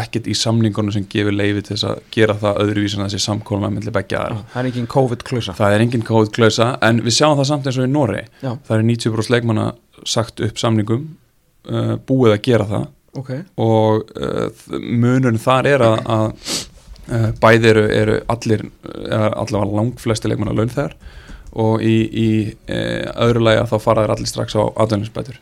ekkert 0.00 0.28
í 0.30 0.34
samningunum 0.38 0.94
sem 0.94 1.06
gefur 1.10 1.34
leifi 1.34 1.62
til 1.64 1.74
þess 1.74 1.88
að 1.90 2.02
gera 2.14 2.36
það 2.40 2.60
öðruvísin 2.64 3.04
að 3.04 3.12
þessi 3.12 3.26
samkólma 3.28 3.70
mellir 3.72 3.94
begja 3.94 4.22
aðra 4.24 4.42
það 4.52 4.60
er 4.62 4.70
ekki 4.70 4.86
COVID-klusa 4.94 5.56
Það 5.58 5.76
er 5.76 5.84
engin 5.84 6.06
kóðklausa 6.06 6.70
en 6.84 7.02
við 7.04 7.16
sjáum 7.18 7.38
það 7.38 7.50
samt 7.50 7.68
eins 7.68 7.80
og 7.80 7.88
í 7.88 7.92
Nóri 7.92 8.24
það 8.42 8.74
er 8.76 8.86
90% 8.90 9.34
leikmanna 9.34 9.66
sagt 10.04 10.42
upp 10.44 10.60
samningum 10.60 11.08
uh, 11.70 11.96
búið 12.06 12.36
að 12.36 12.44
gera 12.48 12.68
það. 12.68 12.86
Ok, 13.14 13.30
og 13.62 14.14
uh, 14.18 14.70
munurinn 14.82 15.38
þar 15.38 15.68
er 15.70 15.84
að, 15.86 15.98
að 16.10 16.24
uh, 17.14 17.28
bæði 17.42 17.70
eru, 17.70 17.84
eru 17.94 18.16
allir 18.32 18.64
allavega 19.14 19.78
langflesti 19.78 20.30
leikmanna 20.30 20.56
launþegar 20.58 20.96
og 21.54 21.84
í, 21.86 21.96
í 22.10 22.28
öðru 22.66 23.44
lagi 23.46 23.60
að 23.60 23.68
þá 23.70 23.76
fara 23.84 24.02
þeir 24.02 24.12
allir 24.16 24.30
strax 24.30 24.56
á 24.58 24.62
aðdæðnisbætur 24.66 25.36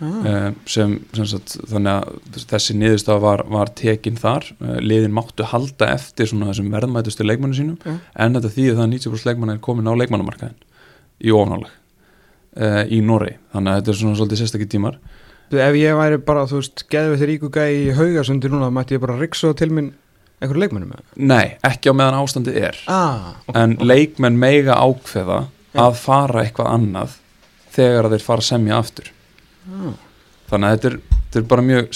ah. 0.00 0.06
uh, 0.06 0.48
sem, 0.70 0.96
sem 1.16 1.28
sagt, 1.30 1.56
þannig 1.70 1.92
að 1.94 2.44
þessi 2.52 2.76
niðurstaf 2.80 3.22
var, 3.22 3.44
var 3.52 3.72
tekin 3.78 4.18
þar. 4.20 4.46
Uh, 4.58 4.76
liðin 4.82 5.14
máttu 5.16 5.46
halda 5.50 5.90
eftir 5.94 6.30
svona 6.30 6.50
þessum 6.50 6.70
verðmætustu 6.74 7.26
leikmannu 7.26 7.58
sínum 7.58 7.78
Já. 7.84 7.96
en 7.96 8.38
þetta 8.38 8.52
það 8.54 8.84
að 8.86 8.92
90% 8.96 9.30
leikmanna 9.30 9.56
er 9.56 9.64
komin 9.64 9.90
á 9.90 9.94
leikmannamarkaðin 10.02 10.60
í 11.24 11.34
ofnálag 11.34 11.72
uh, 11.72 12.84
í 12.88 13.02
Noregi, 13.04 13.38
þannig 13.54 13.72
að 13.72 13.82
þetta 13.82 13.94
er 13.94 14.00
svona 14.00 14.20
svolítið 14.20 14.42
sérstakki 14.42 14.70
tímar. 14.74 15.02
Ef 15.54 15.76
ég 15.78 15.94
væri 15.94 16.18
bara, 16.24 16.46
þú 16.50 16.58
veist, 16.58 16.86
geðu 16.90 17.12
við 17.12 17.20
þér 17.20 17.30
ríku 17.30 17.50
gæi 17.52 17.68
í 17.84 17.92
haugasundir 17.94 18.50
núna, 18.50 18.72
mætti 18.74 18.96
ég 18.96 19.02
bara 19.04 19.18
riksa 19.20 19.52
til 19.54 19.70
minn 19.70 19.92
einhverju 20.42 20.64
leikmennum 20.64 20.94
Nei, 21.16 21.56
ekki 21.64 21.92
á 21.92 21.94
meðan 21.94 22.20
ástandið 22.20 22.60
er. 22.70 22.78
Ah, 22.90 23.34
ok, 23.46 23.56
en 23.58 23.76
leikmenn 23.80 24.38
meiga 24.40 24.78
ákveða 24.80 25.44
Já. 25.46 25.84
að 25.86 25.98
fara 26.00 26.44
eitthvað 26.44 26.72
annað 26.74 27.18
þegar 27.74 28.10
þeir 28.12 28.24
fara 28.26 28.44
að 28.44 28.48
semja 28.50 28.78
aftur 28.78 29.13
ah. 29.68 29.94
þannig 30.50 30.68
að 30.68 30.76
þetta 30.76 30.90
er, 30.90 30.98
þetta 31.34 31.42
er 31.42 31.48
bara 31.50 31.64
mjög 31.66 31.88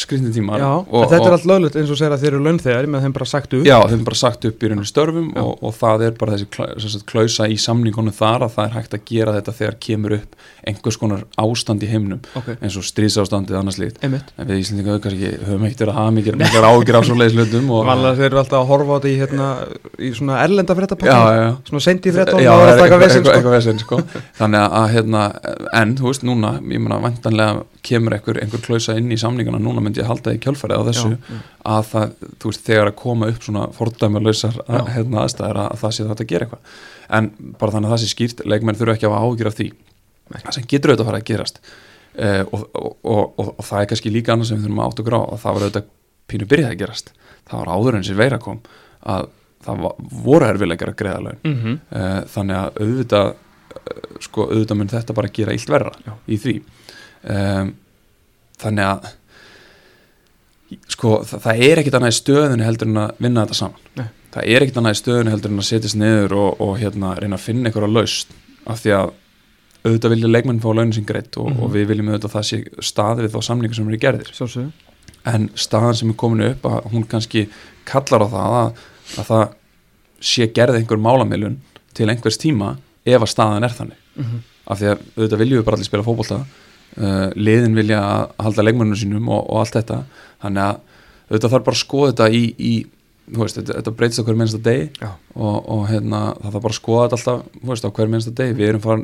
og, 0.89 1.03
en 1.03 1.11
þetta 1.13 1.29
er 1.29 1.37
allt 1.37 1.49
löglegt 1.49 1.79
eins 1.79 1.93
og 1.93 1.99
segir 2.01 2.15
að 2.15 2.25
þeir 2.25 2.33
eru 2.33 2.41
launþegar 2.47 2.89
með 2.91 3.05
þeim 3.07 3.15
bara 3.19 3.29
sagt 3.31 3.55
upp. 3.55 3.67
Já, 3.69 3.77
þeim 3.93 4.05
bara 4.09 4.19
sagt 4.19 4.47
upp 4.49 4.65
í 4.65 4.71
rauninu 4.73 4.89
störfum 4.89 5.29
og, 5.39 5.53
og 5.63 5.75
það 5.79 6.05
er 6.09 6.17
bara 6.19 6.39
þessi 6.39 7.03
klausa 7.09 7.49
í 7.49 7.59
samningunum 7.63 8.17
þar 8.17 8.49
að 8.49 8.55
það 8.57 8.69
er 8.69 8.77
hægt 8.79 8.97
að 8.99 9.05
gera 9.13 9.37
þetta 9.39 9.57
þegar 9.61 9.79
kemur 9.87 10.17
upp 10.19 10.39
einhvers 10.69 10.99
konar 11.01 11.25
ástand 11.39 11.85
í 11.87 11.91
heimnum 11.91 12.23
Ok, 12.39 12.51
eins 12.59 12.77
og 12.79 12.87
stríðsástandið 12.89 13.61
annars 13.61 13.79
líkt 13.81 14.03
en 14.05 14.19
við 14.19 14.55
Íslandinga 14.59 14.99
aukar 14.99 15.15
ekki 15.15 15.31
höfum 15.47 15.67
ekkert 15.69 15.85
verið 15.85 15.93
að 15.93 15.99
hafa 16.01 16.17
mikið 16.19 16.67
ágjur 16.69 16.99
af 16.99 17.07
svo 17.09 17.19
leiðislutum 17.19 17.71
og 17.73 17.87
Vanlega 17.89 18.19
þeir 18.19 18.29
eru 18.29 18.41
alltaf 18.43 18.59
að 18.59 18.69
horfa 18.73 18.91
á 18.91 18.97
þetta 18.99 19.11
í, 19.11 19.17
hérna, 19.23 19.49
í 19.99 20.13
svona 20.19 20.41
erlenda 20.45 20.77
já 20.99 21.57
Svona 21.69 21.85
sendi 21.85 22.13
frétta 22.15 22.43
Já, 22.43 22.53
og 22.53 22.65
það 22.65 22.69
það 22.69 22.75
að 22.75 22.83
taka 22.83 22.99
eitthvað, 22.99 23.57
vesinn 23.57 23.79
eitthvað, 23.79 23.83
sko. 23.83 23.99
sko. 24.03 24.23
þannig 24.39 24.77
að, 24.81 24.87
hérna, 24.95 25.25
en 25.81 25.95
þú 25.99 26.11
veist 26.11 26.27
núna, 26.27 26.53
ég 26.59 26.83
meina 26.85 27.01
vantanlega 27.03 27.65
kemur 27.89 28.17
einhver 28.19 28.63
klausa 28.65 28.97
inn 28.99 29.13
í 29.13 29.19
samninguna 29.29 29.61
núna 29.63 29.85
myndi 29.85 30.03
ég 30.03 30.09
halda 30.09 30.35
í 30.35 30.41
kjölfarið 30.43 30.81
á 30.81 30.89
þessu 30.89 31.11
Já, 31.15 31.41
að 31.69 31.91
það, 31.93 32.15
þú 32.41 32.53
veist, 32.53 32.65
þegar 32.67 32.91
að 32.91 32.97
koma 33.03 33.29
upp 33.31 33.45
svona 33.47 33.67
fordæmalausar 33.77 34.57
Já. 34.65 34.81
hérna, 34.97 35.23
aðstæður 35.25 35.61
að, 35.63 35.69
að 35.75 35.83
það 35.85 35.95
sé 35.95 36.09
þetta 36.09 36.25
að 36.25 36.33
gera 36.33 36.49
eitthvað. 36.49 36.81
En 37.19 37.31
bara 37.61 37.75
þannig 37.75 37.89
að 37.89 37.95
það 37.95 38.03
sé 38.03 38.11
skýrt, 38.13 38.43
leikmenn 38.49 38.79
þurfa 38.81 38.97
ekki 38.99 39.09
að 39.09 39.19
áhyggjur 39.19 39.51
af 39.53 39.59
því 39.59 39.69
það 40.35 40.57
sem 40.57 40.67
getur 40.69 40.93
auðvitað 40.93 41.05
að 41.05 41.11
fara 41.11 41.21
að 41.23 41.29
gerast. 41.29 41.61
Uh, 42.19 42.43
og, 42.51 42.63
og, 42.75 42.95
og, 43.07 43.51
og, 43.53 43.65
það 43.65 43.81
er 43.81 43.91
kannski 43.93 44.13
líka 44.13 44.35
annars 44.35 44.51
sem 44.51 44.59
við 44.59 44.67
þurfum 44.67 44.81
að 44.83 44.89
átt 44.89 45.03
og 45.03 45.09
grá 45.09 45.19
og 45.21 45.37
það 45.39 45.57
var 45.57 45.67
auðvitað 45.67 45.91
pínu 46.29 46.49
byrjað 46.51 46.73
að 46.73 46.81
gerast. 46.83 47.13
Það 47.49 47.61
var 47.63 47.71
áður 47.75 47.99
en 47.99 48.07
sér 48.09 48.19
veira 48.19 48.41
kom 48.43 48.63
að 49.09 49.29
það 49.65 49.85
var, 49.85 50.01
voru 50.25 50.49
erfilegar 50.49 50.93
að 50.93 50.99
greiða 50.99 51.21
laun. 51.27 51.43
Mhm. 51.45 51.77
uh, 51.93 52.21
þannig 52.35 52.59
að 52.59 52.81
auðvitað 52.83 53.29
uh, 53.29 54.01
sko 54.27 54.49
auðvitað 54.49 54.81
mun 54.81 54.93
þetta 54.93 55.19
bara 55.21 55.35
gera 55.39 55.55
illt 55.57 55.75
verra 55.75 55.95
Já. 56.05 56.17
í 56.27 56.41
því. 56.43 56.57
Um, 57.29 57.73
þannig 58.63 58.85
að 58.89 59.09
sko 60.93 61.13
það, 61.25 61.41
það 61.47 61.63
er 61.69 61.81
ekkit 61.83 61.97
annað 61.99 62.13
í 62.13 62.19
stöðunni 62.19 62.67
heldur 62.67 62.91
en 62.91 63.01
að 63.05 63.23
vinna 63.25 63.45
þetta 63.47 63.57
saman 63.59 63.87
Nei. 63.97 64.09
það 64.35 64.49
er 64.55 64.65
ekkit 64.67 64.81
annað 64.81 64.97
í 64.97 65.01
stöðunni 65.01 65.33
heldur 65.33 65.55
en 65.55 65.63
að 65.63 65.69
setjast 65.71 65.99
niður 66.01 66.35
og, 66.37 66.61
og 66.67 66.75
hérna 66.83 67.15
reyna 67.17 67.39
að 67.39 67.45
finna 67.47 67.71
einhverja 67.71 67.93
laust 67.95 68.35
af 68.69 68.83
því 68.83 68.93
að 68.99 69.15
auðvitað 69.87 70.13
vilja 70.15 70.31
leikmenn 70.35 70.61
fá 70.61 70.69
launin 70.75 70.93
sín 70.97 71.07
greitt 71.09 71.39
og, 71.41 71.49
Mhm. 71.53 71.63
og 71.65 71.73
við 71.73 71.87
viljum 71.93 72.11
auðvitað 72.11 72.29
að 72.29 72.37
það 72.37 72.47
sé 72.51 72.85
staði 72.91 73.25
við 73.25 73.33
þá 73.37 73.41
samlingu 73.49 73.75
sem 73.79 73.89
eru 73.89 74.01
gerðir 74.03 74.33
Sjálfsögðu 74.35 74.73
en 75.33 75.49
staðan 75.55 75.97
sem 75.97 76.11
er 76.13 76.19
komin 76.21 76.45
upp 76.51 76.63
að 76.69 76.91
hún 76.93 77.07
kannski 77.09 77.47
kallar 77.89 78.27
á 78.27 78.29
það 78.29 78.57
að, 78.59 78.85
að 79.23 79.29
það 79.31 79.45
sé 80.21 80.49
gerð 80.53 80.81
einhver 80.83 81.01
málamilun 81.01 81.57
til 81.95 82.09
einhvers 82.11 82.37
tíma 82.43 82.75
ef 83.09 83.23
að 83.25 83.33
staðan 83.33 83.65
er 83.65 83.73
þannig 83.79 84.05
Mhm. 84.19 84.43
af 84.69 84.79
því 84.83 84.87
að 84.93 84.99
auðvitað 85.17 85.39
viljum 85.45 85.59
við 85.63 85.65
bara 85.65 85.77
allir 85.79 85.89
spila 85.89 86.03
fótbolta 86.05 86.43
uh, 86.97 87.31
liðin 87.37 87.75
vilja 87.79 88.01
að 88.03 88.29
halda 88.47 88.63
leikmennunum 88.69 88.97
sínum 89.03 89.29
og, 89.29 89.45
og 89.51 89.61
allt 89.65 89.77
þetta 89.81 90.03
þannig 90.43 90.63
að 90.69 90.79
auðvitað 91.29 91.51
þarf 91.53 91.65
bara 91.69 91.77
að 91.77 91.85
skoða 91.85 92.13
þetta 92.15 92.31
í, 92.33 92.45
í 92.59 92.73
þú 93.29 93.43
veist, 93.43 93.57
þetta, 93.59 93.75
þetta 93.77 93.93
breytist 93.99 94.21
á 94.21 94.25
hverju 94.25 94.39
minnsta 94.41 94.59
degi 94.65 94.85
og, 95.37 95.57
og 95.69 95.83
hérna, 95.91 96.21
það 96.41 96.47
þarf 96.55 96.63
bara 96.65 96.73
að 96.73 96.79
skoða 96.79 97.03
þetta 97.11 97.17
alltaf 97.19 97.59
þú 97.61 97.69
veist, 97.69 97.85
á 97.85 97.91
hverju 97.99 98.13
minnsta 98.15 98.33
degi, 98.39 98.55
við 98.57 98.69
erum 98.71 98.81
farin, 98.87 99.03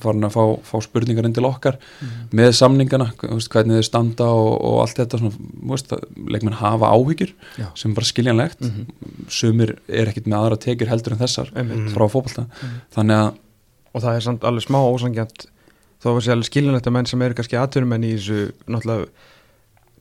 farin 0.00 0.24
að 0.24 0.32
fá, 0.32 0.44
fá 0.70 0.74
spurningar 0.86 1.28
inn 1.28 1.34
til 1.36 1.44
okkar 1.44 1.76
með 2.32 2.54
samningana, 2.56 3.10
þú 3.20 3.34
veist, 3.36 3.50
hvernig 3.52 3.82
þau 3.82 3.88
standa 3.90 4.30
og, 4.32 4.48
og 4.64 4.78
allt 4.86 4.96
þetta 5.02 5.20
svona, 5.20 5.36
þú 5.36 5.74
veist, 5.74 5.92
að 5.92 6.06
leikmenn 6.32 6.56
hafa 6.62 6.92
áhyggjur 6.96 7.34
Já. 7.60 7.66
sem 7.84 7.94
bara 8.00 8.08
skiljanlegt 8.14 8.64
Mhm. 8.64 8.88
sumir 9.28 9.74
er 9.92 10.08
ekkit 10.08 10.24
með 10.32 10.38
aðra 10.40 10.60
tekjur 10.64 10.88
heldur 10.94 11.12
en 11.18 11.20
þessar 11.26 11.52
Einmitt. 11.52 11.92
frá 11.92 12.08
fótbolta 12.08 12.46
Mhm. 12.48 12.80
þannig 12.96 13.20
að 13.26 13.34
og 13.94 14.02
það 14.02 14.16
er 14.16 14.20
samt 14.24 14.40
alveg 14.48 14.64
smá 14.64 14.80
ósangjant 14.88 15.46
þó 16.04 16.08
að 16.14 16.20
sé 16.26 16.34
alveg 16.34 16.50
skiljanlegt 16.50 16.90
að 16.90 16.96
menn 16.98 17.08
sem 17.10 17.24
eru 17.24 17.38
kannski 17.40 17.56
atvinnumenn 17.60 18.04
í 18.04 18.12
þessu 18.18 18.40
náttúrulega 18.68 19.08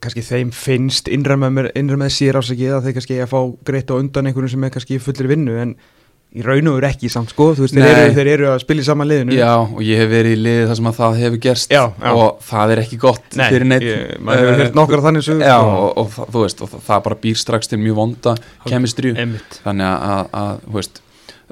kannski 0.03 0.23
þeim 0.27 0.49
finnst 0.51 1.07
innra 1.07 1.37
með, 1.39 1.71
innra 1.79 1.95
með 2.01 2.11
sér 2.17 2.35
ásakið 2.41 2.73
að 2.75 2.87
þeir 2.89 2.95
kannski 2.99 3.19
að 3.23 3.29
fá 3.31 3.39
greitt 3.69 3.91
á 3.91 3.95
undan 3.95 4.27
einhverjum 4.27 4.51
sem 4.57 4.65
er 4.67 4.73
kannski 4.75 4.97
fullir 4.99 5.29
vinnu 5.31 5.55
en 5.63 5.75
í 6.33 6.41
raun 6.41 6.65
og 6.71 6.79
veru 6.79 6.87
ekki 6.89 7.11
samt 7.13 7.29
sko 7.29 7.51
veist, 7.53 7.75
þeir 7.77 7.85
eru, 7.93 8.13
þeir 8.17 8.29
eru 8.33 8.47
að 8.49 8.55
spila 8.63 8.81
í 8.81 8.85
sama 8.87 9.05
liðinu 9.05 9.35
Já, 9.37 9.51
og 9.61 9.79
ég 9.85 9.99
hef 10.01 10.09
verið 10.09 10.33
í 10.33 10.39
liði 10.41 10.63
þar 10.71 10.79
sem 10.79 10.89
að 10.89 10.95
það 10.97 11.17
hefur 11.21 11.41
gerst 11.45 11.75
Já, 11.75 11.81
já. 11.93 12.09
og 12.17 12.39
það 12.49 12.73
er 12.73 12.81
ekki 12.83 12.97
gott 13.03 13.37
Nei, 13.37 13.45
fyrir 13.53 13.67
neitt 13.69 13.85
ég- 13.85 14.15
maður 14.25 14.41
hefur 14.49 14.63
heyrt 14.63 14.79
nokkrar 14.81 15.03
þannig 15.05 15.25
sögur, 15.27 15.45
Já, 15.45 15.57
sko. 15.61 15.75
og, 15.77 15.91
og, 16.03 16.09
það- 16.17 16.31
þú 16.33 16.43
veist, 16.47 16.63
og 16.65 16.73
það, 16.89 17.03
bara 17.07 17.19
býr 17.27 17.37
strax 17.43 17.69
til 17.69 17.79
mjög 17.85 17.99
vonda 18.01 18.35
Einmitt. 18.65 19.59
þannig 19.63 19.87
að, 19.91 20.09
að, 20.09 20.27
að 20.41 20.65
þú 20.65 20.77
veist, 20.81 21.01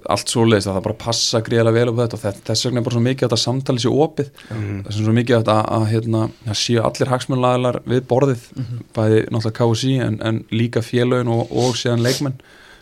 allt 0.09 0.31
svoleiðist 0.31 0.69
að 0.69 0.77
það 0.77 0.85
bara 0.87 0.97
passa 1.01 1.41
gríðarlega 1.45 1.77
vel 1.77 1.91
upp 1.91 1.99
þetta. 2.01 2.17
Og 2.17 2.47
þess, 2.47 2.65
vegna 2.67 2.81
er 2.81 2.85
bara 2.87 2.95
svo 2.95 3.03
mikið 3.05 3.25
að 3.25 3.29
þetta 3.29 3.41
samtali 3.41 3.83
sé 3.83 3.91
opið. 3.91 4.31
Þess 4.47 4.55
vegna 4.55 4.93
er 4.93 4.97
svo 4.97 5.17
mikið 5.17 5.37
að, 5.37 5.51
að, 5.53 5.61
að 5.75 5.85
hérna, 5.91 6.23
að 6.47 6.57
séu 6.61 6.81
allir 6.85 7.11
hagsmunlaðilar 7.11 7.79
við 7.91 8.01
borðið 8.09 8.47
bæði 8.95 9.21
náttúrulega 9.27 9.53
KSI 9.59 9.93
en, 10.07 10.17
en 10.31 10.41
líka 10.53 10.83
félögin 10.85 11.31
og, 11.35 11.45
og 11.51 11.77
síðan 11.79 12.03
leikmenn. 12.05 12.41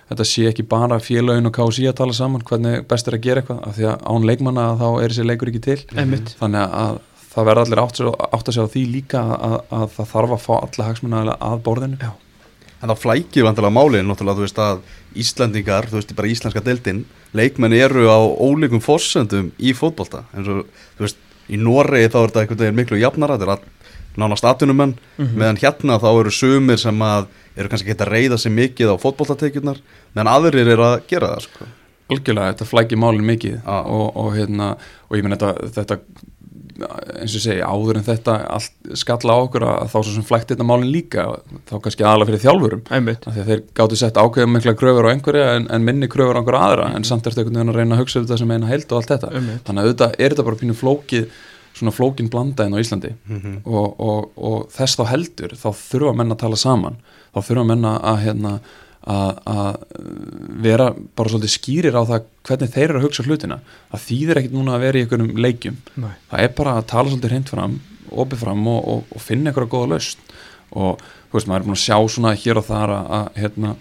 Þetta 0.10 0.26
sé 0.26 0.47
ekki 0.49 0.66
bara 0.70 0.97
félögin 1.03 1.49
og 1.49 1.53
KSI 1.57 1.89
að 1.91 1.99
tala 1.99 2.16
saman 2.18 2.45
hvernig 2.45 2.88
best 2.89 3.10
er 3.10 3.20
að 3.20 3.28
gera 3.28 3.43
eitthvað 3.43 3.62
af 3.68 3.78
því 3.78 3.91
að 3.91 4.07
án 4.10 4.32
leikmanna 4.32 4.72
þá 4.80 4.88
er 4.89 5.12
þessi 5.12 5.28
leikur 5.28 5.51
ekki 5.51 5.66
til. 5.68 5.80
Einmitt. 5.93 6.34
þannig 6.39 6.80
að 6.80 7.03
það 7.30 7.51
verða 7.51 7.66
allir 7.68 7.84
átt, 7.84 7.99
að 7.99 8.49
segja 8.49 8.66
á 8.66 8.74
því 8.74 8.88
líka 8.89 9.22
að, 9.36 9.60
að 9.70 9.86
það 9.97 10.10
þarf 10.16 10.34
að 10.34 10.41
fá 10.47 10.51
alla 10.57 10.88
hagsmunnaðilega 10.88 11.51
að 11.51 11.62
borðinu. 11.68 11.99
Já. 12.01 12.12
En 12.80 12.91
það 12.91 13.01
flækir 13.03 13.43
vantilega 13.43 13.75
málið 13.75 14.05
náttúrulega 14.07 14.39
þú 14.39 14.45
veist 14.45 14.59
að 14.63 14.84
Íslandingar, 15.19 15.89
þú 15.89 15.97
veist 15.99 16.13
bara 16.15 16.30
íslenska 16.32 16.61
deildin 16.63 17.01
leikmenn 17.36 17.75
eru 17.75 18.07
á 18.07 18.19
ólíkum 18.19 18.82
forsendum 18.82 19.51
í 19.59 19.73
fótbolta 19.77 20.23
eins 20.34 20.47
og 20.49 20.63
þú 20.97 21.05
veist 21.05 21.19
í 21.49 21.59
Noregi 21.59 22.11
þá 22.13 22.19
er 22.21 22.32
þetta 22.32 22.43
einhvern 22.43 22.61
veginn 22.63 22.80
miklu 22.80 23.01
jafnara 23.01 23.38
þetta 23.38 23.47
er 23.47 23.53
all, 23.55 23.75
nánast 24.19 24.47
atvinnumenn 24.47 24.95
meðan 25.17 25.59
hérna 25.61 25.99
þá 26.01 26.09
eru 26.11 26.34
sumir 26.34 26.80
sem 26.82 27.03
að 27.05 27.27
eru 27.59 27.71
kannski 27.71 27.95
að 27.95 28.09
reyða 28.13 28.39
sig 28.41 28.53
mikið 28.55 28.95
á 28.95 29.01
fótboltatekjurnar 29.01 29.82
meðan 30.15 30.32
aðrir 30.32 30.73
eru 30.73 30.88
að 30.88 30.97
gera 31.09 31.34
það 31.36 31.45
sko. 31.45 31.69
algjörlega, 32.09 32.53
þetta 32.53 32.69
flækir 32.71 33.01
málin 33.01 33.27
mikið 33.27 33.55
Já. 33.59 33.77
og, 33.86 34.07
og 34.17 34.34
hérna, 34.38 34.73
og 35.09 35.17
ég 35.17 35.25
menn 35.25 35.38
þetta, 35.38 35.71
þetta 35.77 35.99
eins 36.80 37.36
og 37.36 37.43
segi, 37.43 37.59
áður 37.63 37.99
en 37.99 38.05
þetta 38.07 38.36
allt 38.55 38.93
skalla 38.99 39.36
á 39.36 39.39
okkur 39.43 39.65
að 39.67 39.91
þá 39.91 39.97
svo 39.97 40.13
sem 40.13 40.25
flækt 40.27 40.53
þetta 40.53 40.67
málin 40.69 40.91
líka, 40.93 41.25
þá 41.69 41.75
kannski 41.84 42.05
aðalega 42.05 42.32
fyrir 42.32 42.43
þjálfurum. 42.45 42.84
Einmitt. 42.95 43.27
Af 43.27 43.36
því 43.36 43.43
að 43.43 43.51
þeir 43.53 43.63
gáttu 43.80 43.99
sett 43.99 44.19
ákveðum 44.19 44.55
mikla 44.57 44.75
kröfur 44.80 45.09
á 45.09 45.13
einhverja 45.13 45.51
en, 45.57 45.69
en 45.75 45.86
minni 45.86 46.09
kröfur 46.11 46.38
á 46.38 46.39
einhverja 46.41 46.65
aðra 46.69 46.89
en 46.95 47.07
samt 47.07 47.30
ertu 47.30 47.43
einhvern 47.43 47.61
veginn 47.61 47.73
að 47.73 47.80
reyna 47.82 47.97
að 47.97 48.03
hugsa 48.03 48.19
um 48.19 48.27
þetta 48.27 48.41
sem 48.41 48.55
eina 48.55 48.71
heild 48.71 48.89
og 48.89 48.99
allt 48.99 49.13
þetta. 49.13 49.32
Einmitt. 49.39 49.63
þannig 49.67 49.84
að 49.84 49.89
auðvitað 49.89 50.17
er 50.19 50.36
þetta 50.36 50.47
bara 50.49 50.61
pínu 50.63 50.77
flókið 50.80 51.30
svona 51.80 51.95
flókin 51.95 52.30
blanda 52.30 52.65
inn 52.67 52.75
á 52.75 52.82
Íslandi. 52.82 53.13
Og, 53.63 53.88
og, 53.99 54.30
og 54.36 54.67
þess 54.73 54.99
þá 54.99 55.05
heldur 55.13 55.55
þá 55.55 55.69
þurfa 55.77 56.13
menn 56.17 56.36
að 56.36 56.41
tala 56.43 56.59
saman. 56.59 56.99
Þá 57.36 57.39
þurfa 57.47 57.65
menn 57.71 57.88
að, 57.88 57.99
að, 58.11 58.21
hérna, 58.25 58.53
að, 59.07 59.29
að 59.47 59.69
vera 60.65 60.89
bara 61.15 61.31
svolítið 61.31 61.53
skýrir 61.53 61.95
á 61.95 62.03
það 62.03 62.25
hvernig 62.49 62.73
þeir 62.73 62.87
eru 62.87 62.99
að 62.99 63.05
hugsa 63.07 63.25
hlutina. 63.27 63.59
Það 63.93 64.05
þýðir 64.07 64.41
ekkit 64.41 64.57
núna 64.57 64.75
að 64.75 64.83
vera 64.85 64.99
í 64.99 65.05
einhverjum 65.05 65.41
leikjum. 65.45 65.79
Nei. 65.95 66.11
það 66.31 66.43
er 66.43 66.53
bara 66.59 66.75
að 66.79 66.89
tala 66.91 67.13
svolítið 67.13 67.33
hreint 67.33 67.53
fram 67.53 67.79
opið 68.09 68.43
fram 68.43 68.67
og, 68.69 68.79
og, 68.89 69.09
og 69.13 69.23
finna 69.23 69.51
einhverja 69.51 69.71
góða 69.71 69.91
laust 69.95 70.21
og 70.69 71.01
þú 71.01 71.37
veist, 71.37 71.49
maður 71.49 71.59
er 71.59 71.67
búin 71.67 71.77
að 71.77 71.83
sjá 71.83 71.97
svona 72.13 72.35
hér 72.37 72.59
og 72.61 72.65
þar 72.67 72.93
að, 72.93 73.09
að 73.17 73.41
hérna, 73.43 73.73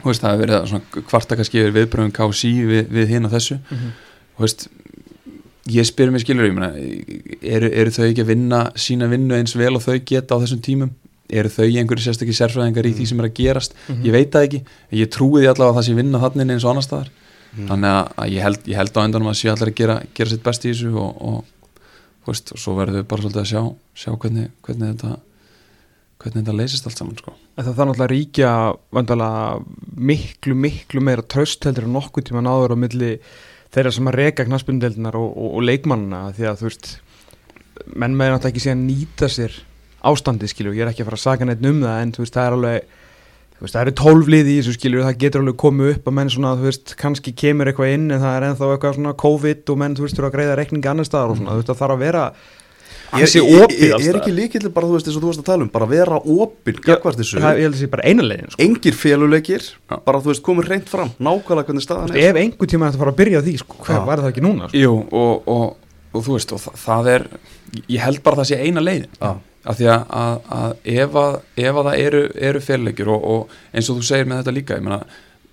þú 0.00 0.10
veist, 0.10 0.22
það 0.22 0.34
hefur 0.34 0.42
verið 0.44 0.70
svona 0.72 1.04
kvarta 1.10 1.38
kannski 1.38 1.62
yfir 1.62 1.76
viðbröðum 1.76 2.14
KSI 2.16 2.52
við, 2.70 2.82
við 2.92 3.14
hinn 3.14 3.28
og 3.28 3.32
þessu. 3.32 3.58
Þú 4.36 4.44
veist, 4.44 4.66
ég 5.72 5.88
spyrir 5.88 6.14
mig 6.14 6.24
skilur 6.24 6.48
ég 6.48 6.56
meina, 6.56 6.70
eru, 7.40 7.70
eru 7.72 7.94
þau 7.96 8.04
ekki 8.06 8.24
að 8.24 8.32
vinna 8.32 8.62
sína 8.78 9.10
vinnu 9.12 9.36
eins 9.38 9.56
vel 9.58 9.74
og 9.74 9.84
þau 9.84 9.96
geta 9.98 10.36
á 10.36 10.40
þessum 10.44 10.62
tímum 10.64 10.92
eru 11.30 11.48
þau 11.50 11.64
einhverju 11.66 12.04
sérstakki 12.06 12.34
sérfræðingar 12.36 12.86
í 12.86 12.92
því 12.94 13.06
sem 13.10 13.20
er 13.22 13.28
að 13.30 13.34
gerast? 13.40 13.74
Ég 14.04 14.12
veit 14.14 14.30
það 14.30 14.46
ekki, 14.48 14.60
ég 15.00 15.10
trúi 15.10 15.40
því 15.42 15.48
allavega 15.50 15.70
að 15.72 15.78
það 15.80 15.86
sé 15.88 15.94
vinna 15.98 16.20
þannig 16.22 16.52
eins 16.54 16.64
og 16.66 16.70
annar 16.74 16.86
staðar. 16.86 17.10
Þannig 17.56 17.90
að- 17.90 18.30
ég 18.36 18.42
held, 18.44 18.60
ég 18.66 18.76
held 18.76 18.92
á 18.96 19.00
endanum 19.06 19.28
að 19.32 19.38
sé 19.40 19.48
allir 19.50 19.70
að 19.72 19.74
gera, 19.80 20.02
gera 20.14 20.30
sitt 20.30 20.42
best 20.44 20.64
í 20.66 20.72
þessu 20.72 20.92
og, 20.94 21.22
og, 21.22 21.44
veist, 22.26 22.52
og 22.52 22.58
svo 22.58 22.74
verður 22.76 23.00
við 23.00 23.08
bara 23.08 23.22
svolítið 23.22 23.42
að 23.42 23.50
sjá, 23.52 23.62
sjá 23.96 24.10
hvernig, 24.18 24.50
hvernig 24.62 24.92
þetta 24.94 25.16
hvernig 26.20 26.42
þetta 26.46 26.56
leysist 26.56 26.86
allt 26.88 26.98
saman 27.00 27.18
sko. 27.20 27.32
Það 27.56 27.66
þarf 27.70 27.88
náttúrulega 27.90 28.10
ríkja 28.12 28.50
vandalega 28.92 29.64
miklu, 29.96 30.54
miklu 30.56 31.00
meira 31.04 31.22
tröst 31.22 31.64
heldur 31.68 31.84
en 31.88 31.92
nokkuð 31.96 32.28
tíma 32.30 32.42
náður 32.44 32.74
á 32.74 32.82
milli 32.82 33.10
þeirra 33.74 33.92
sem 33.92 34.08
að 34.10 34.18
reka 34.20 34.46
knaspundeldinar 34.48 35.16
og, 35.18 35.32
og, 35.36 35.60
leikmannina 35.64 36.22
því 36.36 36.48
að 36.50 36.60
þú 36.62 36.68
veist 36.70 36.90
menn 37.94 38.16
með 38.16 38.32
náttúrulega 38.32 38.52
ekki 38.54 38.64
sé 38.64 38.72
að 38.72 38.84
nýta 38.86 39.28
sér 39.32 39.56
ástandi 40.10 40.50
skilju, 40.50 40.74
ég 40.76 40.86
er 40.86 40.92
ekki 40.92 41.04
að 41.04 41.10
fara 41.10 41.20
að 41.20 41.26
saka 41.26 41.48
neitt 41.48 41.66
um 41.66 41.82
það 41.84 42.02
en 42.02 42.14
þú 42.16 42.24
veist 42.24 42.36
það 42.36 42.48
er 42.48 42.58
alveg 42.58 42.94
þú 43.56 43.64
veist, 43.64 43.72
það 43.72 43.82
eru 43.86 43.94
tólflið 44.02 44.50
í 44.52 44.58
þessu 44.58 44.76
skilju, 44.76 45.06
það 45.06 45.18
getur 45.22 45.42
alveg 45.44 45.56
komið 45.62 45.92
upp 45.94 46.10
að 46.10 46.16
menn 46.18 46.32
svona, 46.34 46.52
þú 46.60 46.68
veist, 46.68 46.92
kannski 47.00 47.32
kemur 47.40 47.70
eitthvað 47.70 47.94
inn 47.96 48.10
en 48.10 48.20
það 48.20 48.36
er 48.36 48.46
ennþá 48.50 48.68
eitthvað 48.74 48.98
svona 48.98 49.16
COVID 49.22 49.72
og 49.72 49.80
menn, 49.80 49.96
þú 49.96 50.04
veist, 50.04 50.18
þurfa 50.18 50.28
að 50.28 50.36
greiða 50.36 50.58
reikninga 50.60 50.92
annar 50.92 51.08
staðar 51.08 51.32
og 51.32 51.40
svona, 51.40 51.54
þú 51.54 51.62
veist, 51.62 51.70
það 51.72 51.80
þarf 51.80 51.96
að 51.96 52.04
vera 52.04 52.24
ansi 53.16 53.40
er, 53.40 53.64
opið 53.64 53.86
er, 53.86 54.04
er 54.10 54.18
ekki 54.20 54.34
líkill 54.34 54.70
bara, 54.74 54.88
þú 54.90 54.98
veist, 54.98 55.08
eins 55.08 55.16
og 55.16 55.24
þú 55.24 55.30
varst 55.30 55.42
að 55.42 55.48
tala 55.48 55.64
um 55.66 55.72
bara 55.72 55.88
vera 55.90 56.18
opinn, 56.20 56.80
gagvart 56.84 57.20
þessu 57.20 57.40
það, 57.40 57.60
ég 57.60 57.64
held 57.64 57.72
að 57.72 57.78
það 57.78 57.82
sé 57.82 57.90
bara 57.94 58.06
eina 58.10 58.26
leiðin 58.26 58.52
sko. 58.52 58.62
engir 58.66 58.98
féluleikir, 58.98 59.66
Já. 59.86 59.96
bara 60.08 60.22
þú 60.22 60.32
veist, 60.32 60.44
komur 60.46 60.68
reynd 60.68 60.90
fram 60.90 61.12
nákvæmlega 61.16 61.70
hvernig 61.70 61.86
staðan 61.86 62.10
Þú 62.10 62.16
veist, 62.18 62.30
ef 62.30 62.40
einhver 62.42 62.70
tíma 62.72 62.90
þetta 62.90 63.02
fara 63.02 63.14
að 63.14 63.20
byrja 63.22 63.42
því, 63.46 63.54
sko, 63.62 63.78
hver 63.86 64.00
Já. 64.00 64.02
var 64.10 64.24
það 64.24 64.32
ekki 64.32 64.44
núna? 64.44 64.70
Sko? 64.70 64.82
Jú, 64.82 64.94
og, 65.22 65.50
og, 65.54 66.00
og 66.12 66.26
þú 66.26 66.36
veist 66.36 66.56
og 66.56 66.62
það, 66.64 66.80
það 66.82 67.12
er, 67.14 67.26
ég 67.86 68.06
held 68.08 68.22
bara 68.26 68.36
að 68.36 68.42
það 68.42 68.50
sé 68.50 68.60
eina 68.66 68.84
leiðin 68.84 69.20
Já. 69.22 69.30
Af 69.66 69.78
því 69.80 69.86
að, 69.92 70.02
að, 70.22 70.50
að 70.56 70.74
ef 70.96 71.16
að 71.22 71.36
ef 71.66 71.78
að 71.82 71.88
það 71.90 72.00
eru, 72.06 72.22
eru 72.50 72.60
félleikir 72.70 73.10
og, 73.12 73.24
og 73.34 73.54
eins 73.72 73.90
og 73.92 73.98
þú 74.00 74.08
segir 74.08 74.28
með 74.30 74.42
þetta 74.42 74.54
líka 74.60 74.80
meina, 74.84 75.00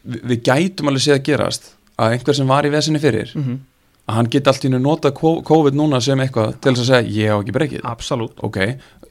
við, 0.05 0.23
við 0.31 0.41
gætum 0.49 0.91
alveg 0.91 1.05
séð 1.07 1.15
að 1.19 1.23
gerast 1.29 1.69
að 1.97 2.15
einhver 2.17 2.37
sem 2.39 2.49
var 2.55 2.67
í 2.69 2.73
vesinni 2.73 3.01
fyrir 3.03 3.35
Mm 3.37 3.61
að 4.03 4.17
hann 4.17 4.27
geti 4.27 4.49
allt 4.51 4.65
í 4.67 4.69
notað 4.73 5.13
ko- 5.15 5.37
COVID 5.47 5.77
núna 5.79 6.01
sem 6.03 6.19
eitthvað 6.19 6.57
til 6.59 6.73
þess 6.75 6.81
að 6.83 6.87
segja 6.89 7.13
ég 7.23 7.29
á 7.31 7.39
ekki 7.39 7.53
breykið. 7.55 7.83
Absolutt. 7.87 8.33
ok, 8.43 8.57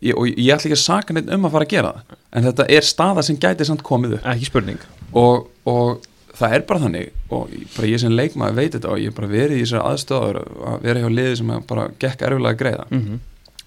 ég, 0.05 0.13
og 0.21 0.27
ég 0.29 0.51
ætla 0.53 0.69
ekki 0.69 0.77
að 0.77 0.83
saka 0.83 1.15
neitt 1.17 1.31
um 1.33 1.47
að 1.49 1.55
fara 1.55 1.65
að 1.65 1.71
gera 1.73 1.93
það 1.97 2.19
en 2.37 2.45
þetta 2.51 2.67
er 2.77 2.85
staða 2.91 3.25
sem 3.25 3.39
gæti 3.41 3.65
samt 3.65 3.81
komið 3.89 4.19
upp. 4.19 4.27
Ekki 4.35 4.51
spurning. 4.51 4.83
og, 5.17 5.47
og 5.65 6.05
það 6.37 6.59
er 6.59 6.67
bara 6.69 6.83
þannig 6.85 7.09
og 7.33 7.57
bara 7.79 7.89
ég 7.95 8.03
sem 8.05 8.13
leikmaður 8.13 8.59
veit 8.61 8.77
þetta 8.77 8.93
og 8.93 9.01
ég 9.01 9.09
hef 9.09 9.17
bara 9.23 9.33
verið 9.33 9.57
í 9.57 9.65
þessari 9.65 9.95
aðstöður 9.95 10.41
að 10.75 10.85
vera 10.85 11.01
hjá 11.07 11.11
liði 11.17 11.35
sem 11.41 11.55
bara 11.73 11.89
gekk 12.05 12.27
erfilega 12.29 12.53
að 12.53 12.61
greiða. 12.67 12.87
Mm 12.93 13.21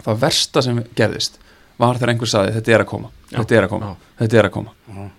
það 0.05 0.21
versta 0.27 0.61
sem 0.65 0.83
gerðist 0.95 1.39
var 1.81 1.97
þegar 1.99 2.09
einhver 2.13 2.29
saði 2.31 2.53
þetta 2.55 2.71
er 2.71 2.81
að 2.85 2.87
koma, 2.87 3.09
Já. 3.31 3.37
þetta 3.41 3.55
er 3.57 3.65
að 3.65 3.71
koma 3.73 3.85
Já. 3.89 3.95
þetta 4.21 4.37
er 4.39 4.47
að 4.47 4.51
koma, 4.55 4.71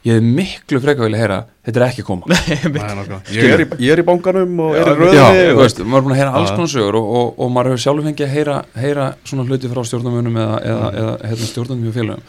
ég 0.06 0.14
hef 0.16 0.22
miklu 0.38 0.78
frekar 0.80 1.04
vilja 1.04 1.18
heyra 1.20 1.38
þetta 1.66 1.80
er 1.80 1.84
ekki 1.90 2.02
að 2.02 2.06
koma. 2.08 2.24
Ég 3.36 3.50
er, 3.52 3.60
í, 3.60 3.66
ég 3.84 3.92
er 3.92 4.00
í 4.00 4.04
bankanum 4.06 4.60
og 4.64 4.76
er 4.78 4.86
í 4.88 4.94
Já, 4.94 4.96
röðinni 4.96 5.42
þú 5.50 5.56
og- 5.56 5.60
veist, 5.60 5.82
maður 5.84 5.98
er 5.98 6.06
búin 6.06 6.14
að 6.14 6.20
heyra 6.22 6.32
alls 6.38 6.48
Já. 6.50 6.54
konar 6.56 6.72
sögur 6.72 6.96
og, 7.00 7.10
og, 7.20 7.32
og 7.44 7.50
maður 7.52 7.70
hefur 7.74 7.82
sjálfur 7.84 8.06
fengið 8.08 8.26
að 8.28 8.32
heyra, 8.36 8.56
heyra 8.80 9.06
svona 9.28 9.44
hluti 9.50 9.68
frá 9.74 9.82
stjórnarmunum 9.90 10.38
eða, 10.46 10.56
eða, 10.72 10.88
eða 11.02 11.14
hérna, 11.28 11.48
stjórnarmunum 11.50 11.90
hjá 11.90 11.96
félögum. 11.98 12.24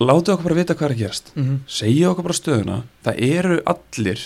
Látið 0.00 0.32
okkur 0.34 0.48
bara 0.48 0.58
vita 0.62 0.74
hvað 0.78 0.86
er 0.88 0.94
að 0.94 1.00
gerast. 1.02 1.32
-hmm. 1.36 1.56
segja 1.68 2.10
okkur 2.10 2.24
bara 2.24 2.38
stöðuna. 2.40 2.76
Það 3.04 3.20
eru 3.28 3.56
allir 3.74 4.20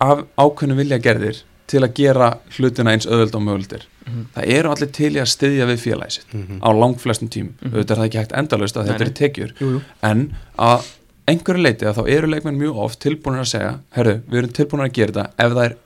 af 0.00 0.24
ákveðnu 0.36 0.74
vilja 0.80 0.98
gerðir 0.98 1.42
til 1.70 1.80
að 1.84 1.94
gera 1.94 2.28
hlutina 2.58 2.90
eins 2.92 3.06
öðvöld 3.06 3.34
og 3.38 3.42
möguldir 3.42 3.82
Mhm. 4.06 4.26
það 4.36 4.48
eru 4.58 4.70
allir 4.74 4.90
til 4.92 5.12
í 5.14 5.20
að 5.22 5.30
styðja 5.32 5.66
við 5.70 5.78
félagi 5.84 6.12
sitt 6.18 6.34
Mhm. 6.34 6.58
á 6.60 6.68
langflestum 6.72 7.28
tímum 7.30 7.54
Mhm. 7.62 7.72
auðvitað 7.74 7.90
er 7.90 7.96
það 7.96 8.08
ekki 8.08 8.20
hægt 8.22 8.36
endalaust 8.38 8.76
að 8.76 8.86
þetta 8.88 9.00
eru 9.00 9.14
tekjur 9.20 9.52
Jú, 9.60 9.70
jú. 9.74 9.80
en 10.02 10.34
að 10.58 10.84
einhverju 11.28 11.62
leiti 11.64 11.86
að 11.88 11.96
þá 11.96 12.08
eru 12.10 12.26
leikmenn 12.28 12.58
mjög 12.60 12.76
oft 12.76 13.00
tilbúinir 13.00 13.40
að 13.40 13.52
segja 13.54 13.78
herru, 13.96 14.20
við 14.28 14.38
erum 14.38 14.52
tilbúinir 14.52 14.88
að 14.88 14.92
gera 14.92 15.12
þetta 15.12 15.30
ef 15.38 15.52
það 15.52 15.64
er 15.64 15.76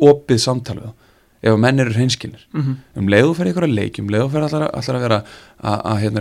opið 0.00 0.38
samtal 0.40 0.76
við 0.76 0.84
þá 0.84 0.92
ef 1.44 1.58
menn 1.60 1.80
eru 1.80 1.92
hreinskinnir 1.92 2.40
Mm 2.54 2.76
um 2.96 3.06
leiðu 3.08 3.34
fyrir 3.36 3.52
ykkur 3.52 3.68
að 3.68 3.74
leikjum, 3.78 4.08
leiðu 4.10 4.30
fyrir 4.32 4.48
allar, 4.48 4.70
allar 4.74 4.96
að 4.96 5.02
vera 5.04 5.22
að, 5.62 5.82
að 5.84 6.00
hérna 6.02 6.20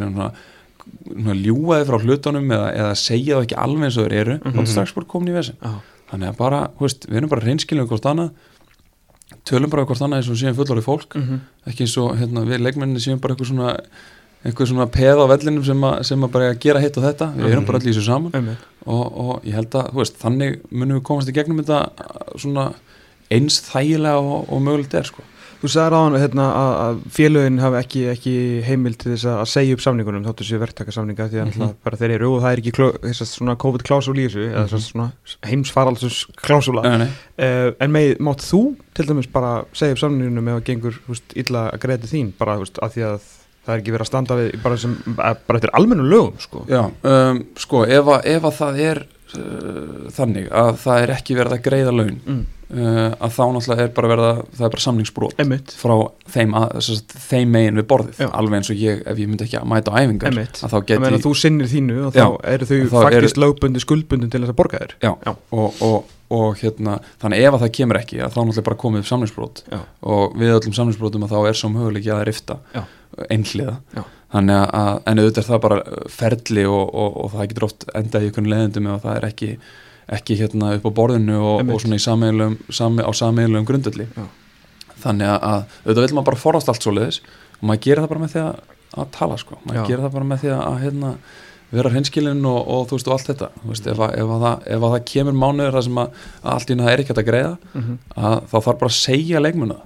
þið 1.79 1.87
frá 1.87 1.99
hlutunum 2.03 2.51
eða, 2.51 2.69
eða 2.75 2.95
segja 2.99 3.37
það 3.37 3.45
ekki 3.47 3.57
alveg 3.63 3.83
eins 3.87 3.97
og 3.97 4.07
þeir 4.09 4.19
eru 4.19 4.37
þá 4.43 4.59
er 4.59 4.65
strax 4.73 4.93
bara 4.97 5.05
komin 5.13 5.29
í 5.31 5.35
vesin 5.37 5.55
Já. 5.63 5.71
þannig 6.11 6.27
að 6.29 6.37
bara, 6.37 6.59
hú 6.77 6.85
veist, 6.85 7.07
við 7.09 7.17
erum 7.21 7.29
bara 7.31 7.41
hreinskinnir 7.45 7.87
tölum 9.45 9.69
bara 9.69 9.85
hvort 9.85 10.01
annað 10.01 10.21
eins 10.21 10.29
og 10.33 10.37
séum 10.39 10.55
fullorði 10.57 10.83
fólk 10.85 11.15
Mhm. 11.19 11.39
ekki 11.67 11.85
eins 11.85 11.97
og 11.97 12.17
hérna, 12.17 12.45
við 12.47 12.61
leikmenninni 12.63 12.99
séum 13.03 13.19
bara 13.21 13.35
eitthvað 13.35 13.51
svona 13.51 13.77
eitthvað 14.43 14.67
svona 14.67 14.85
peð 14.91 15.19
á 15.23 15.25
vellinum 15.31 15.63
sem, 15.63 15.79
að, 15.87 16.03
sem 16.03 16.23
að 16.25 16.31
bara 16.31 16.53
gera 16.59 16.79
hitt 16.83 16.97
og 16.99 17.03
þetta 17.05 17.29
við 17.37 17.51
erum 17.53 17.65
bara 17.65 17.77
allir 17.79 17.93
í 17.93 17.95
þessu 17.95 18.05
saman 18.05 18.31
Einmitt. 18.35 18.57
og, 18.85 19.17
og 19.23 19.45
ég 19.47 19.53
held 19.55 19.69
að, 19.79 19.93
veist, 19.95 20.17
þannig 20.19 20.57
munum 20.71 20.97
við 20.99 21.03
komast 21.07 21.29
í 21.31 21.35
gegnum 21.37 21.61
þetta 21.63 21.77
svona 22.37 22.73
eins 23.31 23.61
þægilega 23.69 24.19
og, 24.19 24.49
og 24.51 24.61
mögulegt 24.61 24.93
er 24.99 25.03
sko. 25.07 25.23
Þú 25.63 25.69
sagði 25.71 25.91
ráðan 25.93 26.15
hérna, 26.19 26.45
að, 26.59 26.71
að 26.83 26.97
félögin 27.15 27.59
hafi 27.63 27.77
ekki, 27.79 28.01
ekki 28.11 28.31
heimil 28.67 28.93
til 28.99 29.13
þess 29.13 29.27
að 29.31 29.43
segja 29.47 29.77
upp 29.77 29.83
samningunum 29.85 30.25
þáttu 30.27 30.47
séu 30.49 30.59
verktakasamninga 30.59 31.27
því 31.31 31.39
að 31.39 31.45
Mhm. 31.53 31.61
mm 31.63 31.75
bara 31.87 31.99
þeir 32.01 32.13
eru 32.17 32.31
og 32.35 32.41
það 32.43 32.51
er 32.57 32.61
ekki 32.63 32.73
þess 33.07 33.31
svona 33.37 33.55
COVID-klásúl 33.63 34.17
í 34.19 34.25
þessu 34.27 34.43
eða 34.49 34.65
þess 34.73 34.89
svona 34.91 35.07
heimsfaralsus 35.47 36.17
klásúla 36.43 36.83
Nei, 36.83 36.97
nei. 37.05 37.07
uh, 37.39 37.69
en 37.79 37.91
með, 37.95 38.17
mátt 38.27 38.43
þú 38.43 38.61
til 38.93 39.05
dæmis 39.07 39.29
bara 39.31 39.53
segja 39.71 39.95
upp 39.95 40.01
samningunum 40.03 40.51
það 40.51 40.63
gengur 40.67 40.99
húst, 41.07 41.33
illa 41.39 41.69
að 41.71 41.79
greiða 41.85 42.03
til 42.03 42.11
þín 42.11 42.33
bara 42.43 42.57
húst, 42.59 42.77
að 42.83 42.97
því 42.97 43.05
að 43.07 43.17
það 43.63 43.73
er 43.77 43.79
ekki 43.85 43.93
verið 43.95 44.03
að 44.03 44.11
standa 44.11 44.35
við 44.41 44.49
bara, 44.67 44.77
sem, 44.83 44.97
að, 45.15 45.37
bara 45.47 45.59
eftir 45.61 45.71
almennum 45.79 46.09
lögum 46.11 46.39
sko. 46.43 46.65
Já, 46.67 46.81
um, 47.07 47.37
sko, 47.55 47.85
ef 47.87 48.09
að, 48.17 48.25
ef 48.35 48.43
að 48.49 48.57
það 48.59 48.81
er 48.89 48.99
uh, 49.39 50.09
þannig 50.13 50.49
að 50.53 50.75
það 50.83 51.05
er 51.05 51.13
ekki 51.17 51.37
verið 51.37 51.55
að 51.55 51.63
greiða 51.65 51.93
laun 51.93 52.17
mm. 52.19 52.39
uh, 52.73 53.09
að 53.17 53.35
þá 53.35 53.43
náttúrulega 53.55 53.85
er 53.85 53.93
bara 53.97 54.11
verið 54.11 54.27
að 54.29 54.41
það 54.43 54.65
er 54.67 54.73
bara 54.75 54.85
samningsbrót 54.85 55.43
Einmitt, 55.43 55.75
frá 55.79 55.93
þeim, 56.35 56.55
að, 56.59 56.75
sagt, 56.87 57.15
þeim 57.27 57.53
megin 57.57 57.81
við 57.81 57.87
borðið 57.93 58.23
Já. 58.23 58.29
alveg 58.39 58.59
eins 58.59 58.71
og 58.73 58.81
ég, 58.83 59.03
ef 59.13 59.21
ég 59.23 59.31
myndi 59.31 59.47
ekki 59.47 59.59
að 59.59 59.69
mæta 59.73 59.93
á 59.93 59.97
æfingar 59.99 60.31
einmitt 60.31 60.63
að 60.63 60.75
þá 60.75 60.79
Ég 60.83 61.05
geti 61.05 61.21
þú 61.27 61.35
sinnir 61.43 61.71
þínu 61.71 61.99
og 62.07 62.17
þá 62.17 62.25
eru 62.53 62.69
þau 62.71 62.75
faktist 62.97 63.39
lögbundi 63.41 63.83
skuldbundi 63.83 64.31
til 64.31 64.43
þess 64.43 64.55
að 64.55 64.59
borga 64.63 64.83
þér 64.83 64.97
Já, 64.97 65.11
Já. 65.27 65.35
Og, 65.53 65.83
og, 65.85 66.17
og 66.33 66.57
hérna 66.63 66.97
þannig 67.21 67.45
ef 67.45 67.57
að 67.57 67.63
það 67.65 67.75
kemur 67.79 68.01
ekki 68.01 68.19
að 68.19 68.33
þá 68.33 68.41
náttúrulega 68.41 68.67
bara 68.69 68.81
komið 68.83 69.03
upp 69.03 69.11
samningsbrót 69.11 69.63
Já. 69.69 69.79
og 70.13 70.35
við 70.39 70.57
öllum 70.57 70.75
samningsbrótum 70.77 71.25
að 71.27 71.35
þá 71.35 71.39
er 71.51 71.59
svo 71.59 71.71
möguleiki 71.73 72.13
að 72.13 72.27
rifta 72.29 72.59
Já. 72.73 72.83
einhliða 73.29 73.79
Já. 73.93 74.03
Þannig 74.33 74.59
að, 74.65 74.91
en 75.09 75.21
auðvitað 75.21 75.41
er 75.43 75.47
það 75.49 75.63
bara 75.67 75.79
ferli 76.09 76.65
og, 76.69 76.83
og, 76.89 77.17
og 77.23 77.33
það 77.33 77.49
getur 77.51 77.67
oft 77.69 77.87
endað 77.93 78.25
í 78.25 78.29
einhvern 78.29 78.51
leðendum 78.53 78.89
ef 78.93 79.05
það 79.05 79.19
er 79.19 79.27
ekki, 79.29 79.51
ekki 80.17 80.39
hérna 80.41 80.73
upp 80.77 80.87
á 80.89 80.91
borðinu 80.99 81.39
og, 81.39 81.63
og 81.69 81.83
svona 81.83 81.99
í 81.99 82.03
sameiginlegum, 82.03 82.57
sami, 82.73 83.05
á 83.05 83.11
sameiginlegum 83.13 83.69
grundöldi 83.69 84.09
þannig 85.03 85.29
að, 85.29 85.39
að 85.39 85.63
auðvitað 85.85 86.05
vil 86.07 86.17
maður 86.17 86.29
bara 86.31 86.43
forast 86.43 86.73
allt 86.73 86.85
svo 86.85 86.95
leiðis 86.95 87.21
og 87.59 87.65
maður 87.69 87.83
gerir 87.87 88.03
það 88.03 88.13
bara 88.13 88.23
með 88.25 88.35
því 88.35 88.43
að, 88.43 88.61
að 88.93 89.09
tala 89.17 89.39
sko, 89.41 89.59
maður 89.63 89.81
Já. 89.81 89.87
gerir 89.89 90.05
það 90.05 90.15
bara 90.17 90.29
með 90.31 90.43
því 90.43 90.53
að 90.57 90.79
hérna, 90.83 91.11
vera 91.73 91.91
hreinskilinn 91.93 92.43
og, 92.45 92.59
og 92.69 92.83
þú 92.89 92.97
veist 92.97 93.07
og 93.09 93.15
allt 93.15 93.29
þetta. 93.31 93.49
Þú 93.61 93.71
veist, 93.71 93.87
ef, 93.89 94.01
að, 94.05 94.11
ef, 94.21 94.33
að 94.35 94.43
það, 94.45 94.65
ef 94.75 94.83
að 94.83 94.93
það 94.93 95.05
kemur 95.11 95.37
mánuður 95.41 95.77
þar 95.77 95.85
sem 95.87 96.01
að, 96.03 96.19
allt 96.53 96.67
í 96.67 96.73
hérna 96.73 96.91
er 96.91 97.01
ekki 97.01 97.13
hægt 97.13 97.21
að 97.23 97.29
greiða 97.31 97.53
mm 97.73 97.95
að 98.13 98.35
þá 98.51 98.57
þarf 98.57 98.79
bara 98.83 98.91
að 98.91 98.97
segja 98.99 99.41
leikmanna 99.41 99.79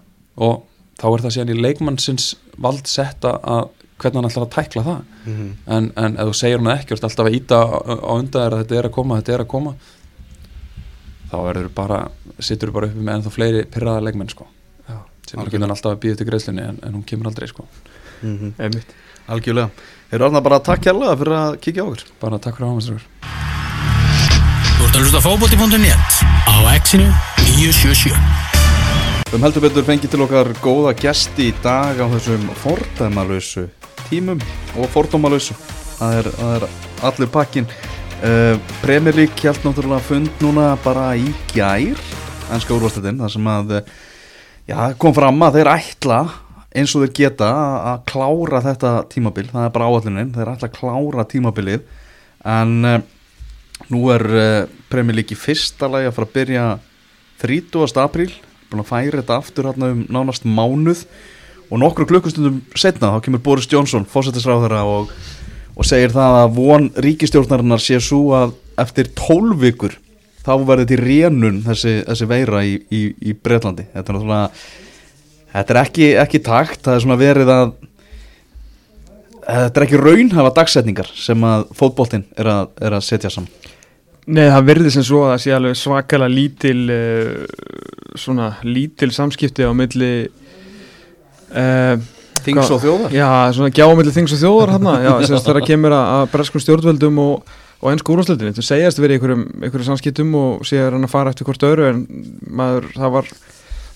og 0.47 0.57
þá 0.97 1.05
er 1.09 1.23
það 1.23 1.35
síðan 1.35 1.53
í 1.53 1.59
leikmannsins 1.61 2.27
vald 2.65 2.89
setta 2.91 3.37
að 3.55 3.69
hvernig 3.97 4.19
hann 4.21 4.29
ætlar 4.29 4.45
að 4.47 4.55
tækla 4.55 4.83
það. 4.87 4.99
Mhm. 5.25 5.47
en, 5.77 5.91
en 5.97 6.17
ef 6.17 6.29
þú 6.31 6.35
segir 6.41 6.61
hann 6.61 6.73
ekki, 6.77 6.91
þú 6.91 6.97
ert 6.97 7.07
alltaf 7.09 7.29
að 7.29 7.37
íta 7.39 7.61
á, 7.63 7.67
undan 8.17 8.41
þér 8.41 8.53
að 8.57 8.61
þetta 8.63 8.77
er 8.81 8.89
að 8.89 8.95
koma, 8.97 9.17
þetta 9.21 9.33
er 9.33 9.45
að 9.45 9.51
koma 9.55 9.73
þá 11.27 11.35
verður 11.43 11.69
bara, 11.75 11.97
sittur 12.39 12.71
bara 12.71 12.87
upp 12.87 12.95
með 12.95 13.15
ennþá 13.17 13.33
fleiri 13.35 13.65
pyrraða 13.71 14.05
leikmenn 14.07 14.29
sko 14.31 14.47
sem 15.27 15.41
er 15.43 15.49
hvernig 15.51 15.73
alltaf 15.73 15.91
að 15.91 16.01
býða 16.05 16.19
til 16.21 16.27
greiðslunni 16.29 16.63
en, 16.63 16.77
en 16.87 16.93
hún 16.95 17.03
kemur 17.07 17.27
aldrei 17.27 17.49
sko. 17.51 17.65
Mm 18.23 18.53
Einmitt. 18.63 18.93
Algjörlega. 19.27 19.69
Þeir 20.07 20.15
eru 20.21 20.27
alveg 20.29 20.43
bara 20.45 20.59
takk 20.63 20.85
kærlega 20.85 21.17
fyrir 21.19 21.35
að 21.35 21.57
kíkja 21.65 21.83
á 21.83 21.87
okkur 21.91 22.13
bara 22.21 22.39
takk 22.39 22.55
fyrir 22.55 22.71
ámestrar 22.71 23.03
Þú 24.77 24.85
ert 24.87 24.95
að 24.95 25.01
hlusta 25.03 25.19
á 25.19 25.25
fótbolti.net 25.25 26.21
á 26.47 26.55
exinu 26.77 27.09
977 27.43 28.15
Um 29.35 29.43
heldur 29.43 29.65
betur 29.67 29.83
fengið 29.83 30.13
til 30.13 30.23
okkar 30.23 30.53
góða 30.63 30.93
gesti 30.95 31.49
í 31.51 31.55
dag 31.59 31.99
á 31.99 32.05
þessum 32.15 32.47
fordæmalösu 32.63 33.65
tímum 34.09 34.41
og 34.77 34.89
fordómalösu 34.93 35.55
það 35.97 36.17
er, 36.21 36.31
það 36.37 36.55
er 36.57 36.67
allur 37.09 37.31
pakkin 37.33 37.67
uh, 37.69 38.55
Premier 38.81 39.15
League 39.17 39.37
hjælt 39.41 39.63
náttúrulega 39.65 40.03
fund 40.07 40.43
núna 40.43 40.71
bara 40.83 41.11
í 41.19 41.29
gær 41.53 41.99
ennska 42.53 42.75
úrvastættin 42.77 43.19
þar 43.19 43.33
sem 43.33 43.47
að 43.51 43.71
eh, 43.81 43.87
já, 44.69 44.77
kom 45.01 45.15
fram 45.15 45.41
að 45.47 45.57
þeir 45.59 45.69
ætla 45.73 46.19
eins 46.77 46.93
og 46.95 47.03
þeir 47.03 47.13
geta 47.17 47.47
að- 47.51 48.03
klára 48.11 48.61
þetta 48.63 48.91
tímabil, 49.11 49.47
það 49.51 49.65
er 49.65 49.71
bara 49.75 49.87
áallunin 49.89 50.33
þeir 50.35 50.51
ætla 50.53 50.69
að 50.69 50.75
klára 50.77 51.25
tímabilið. 51.27 51.81
En 52.47 52.73
uh, 52.85 52.99
nú 53.91 54.03
er 54.13 54.23
uh, 54.29 54.67
Premier 54.91 55.17
League 55.17 55.33
í 55.33 55.39
fyrsta 55.39 55.89
lagi 55.91 56.07
að 56.07 56.15
fara 56.15 56.29
að 56.29 56.35
byrja 56.37 56.65
30. 57.41 57.99
apríl. 58.03 58.29
Búin 58.69 58.83
að 58.83 58.89
færa 58.91 59.19
þetta 59.21 59.39
aftur 59.41 59.67
hérna 59.71 59.91
um 59.95 60.05
nánast 60.11 60.45
mánuð 60.47 61.03
og 61.67 61.81
nokkru 61.81 62.07
klukkustundum 62.09 62.61
setna 62.77 63.13
þá 63.15 63.25
kemur 63.25 63.43
Boris 63.43 63.69
Johnson, 63.71 64.07
fósættisráðara 64.07 64.83
og, 64.87 65.11
og 65.75 65.87
segir 65.87 66.15
það 66.15 66.39
að 66.41 66.57
von 66.57 66.89
ríkistjórnarinnar 67.05 67.83
sé 67.83 67.99
svo 68.03 68.23
að 68.37 68.55
eftir 68.79 69.11
12 69.17 69.57
vikur 69.61 69.97
þá 70.45 70.53
verður 70.63 70.89
til 70.93 71.01
rénun 71.01 71.63
þessi, 71.65 71.99
þessi 72.07 72.29
veira 72.29 72.63
í, 72.63 72.77
í, 72.93 73.01
í 73.19 73.35
Breitlandi 73.35 73.89
þetta 73.91 74.13
er 74.13 74.19
náttúrulega 74.19 74.49
þetta 75.57 75.73
er 75.73 75.81
ekki, 75.81 76.09
ekki 76.23 76.43
takt, 76.45 76.81
það 76.85 76.95
er 76.95 77.05
svona 77.05 77.19
verið 77.19 77.53
að 77.53 77.75
þetta 79.47 79.79
er 79.79 79.85
ekki 79.85 80.01
raunhafa 80.01 80.53
dagsetningar 80.57 81.09
sem 81.15 81.47
að 81.47 81.67
fótboltinn 81.77 82.25
er 82.37 82.49
er 82.51 82.97
að 82.97 83.05
setja 83.07 83.31
saman. 83.31 83.51
Nei, 84.27 84.49
það 84.51 84.65
verður 84.67 84.91
sem 84.91 85.05
svo 85.07 85.21
að 85.23 85.29
það 85.31 85.41
sé 85.43 85.53
alveg 85.55 85.77
svakalega 85.79 86.33
lítil 86.33 86.81
uh, 86.91 87.45
svona 88.19 88.49
lítil 88.67 89.07
samskipti 89.15 89.63
á 89.63 89.71
milli 89.71 90.11
Þings 91.51 92.63
Hvað- 92.63 92.75
og 92.75 92.83
þjóðar 92.83 93.15
Já, 93.15 93.29
svona 93.55 93.71
gjá 93.73 93.85
á 93.87 93.93
milli 93.97 94.13
þings 94.15 94.35
og 94.35 94.41
þjóðar 94.41 94.73
hann 94.75 94.89
Já, 95.03 95.11
semst 95.27 95.47
þegar 95.49 95.67
kemur 95.67 95.95
að, 95.95 96.09
að 96.15 96.25
breskum 96.33 96.63
stjórnvöldum 96.63 97.21
og, 97.23 97.53
og 97.81 97.91
ennsku 97.91 98.13
úrvarsleitinni 98.13 98.55
Þú 98.57 98.65
segjast 98.67 99.01
verið 99.01 99.17
í 99.17 99.19
einhverjum, 99.19 99.45
einhverjum 99.61 99.89
samskiptum 99.91 100.35
og 100.39 100.65
séu 100.67 100.83
hann 100.85 101.07
að 101.07 101.13
fara 101.13 101.33
eftir 101.33 101.47
hvort 101.47 101.67
öru 101.67 101.87
en 101.91 102.03
maður, 102.47 102.89
það 102.95 103.15
var, 103.17 103.31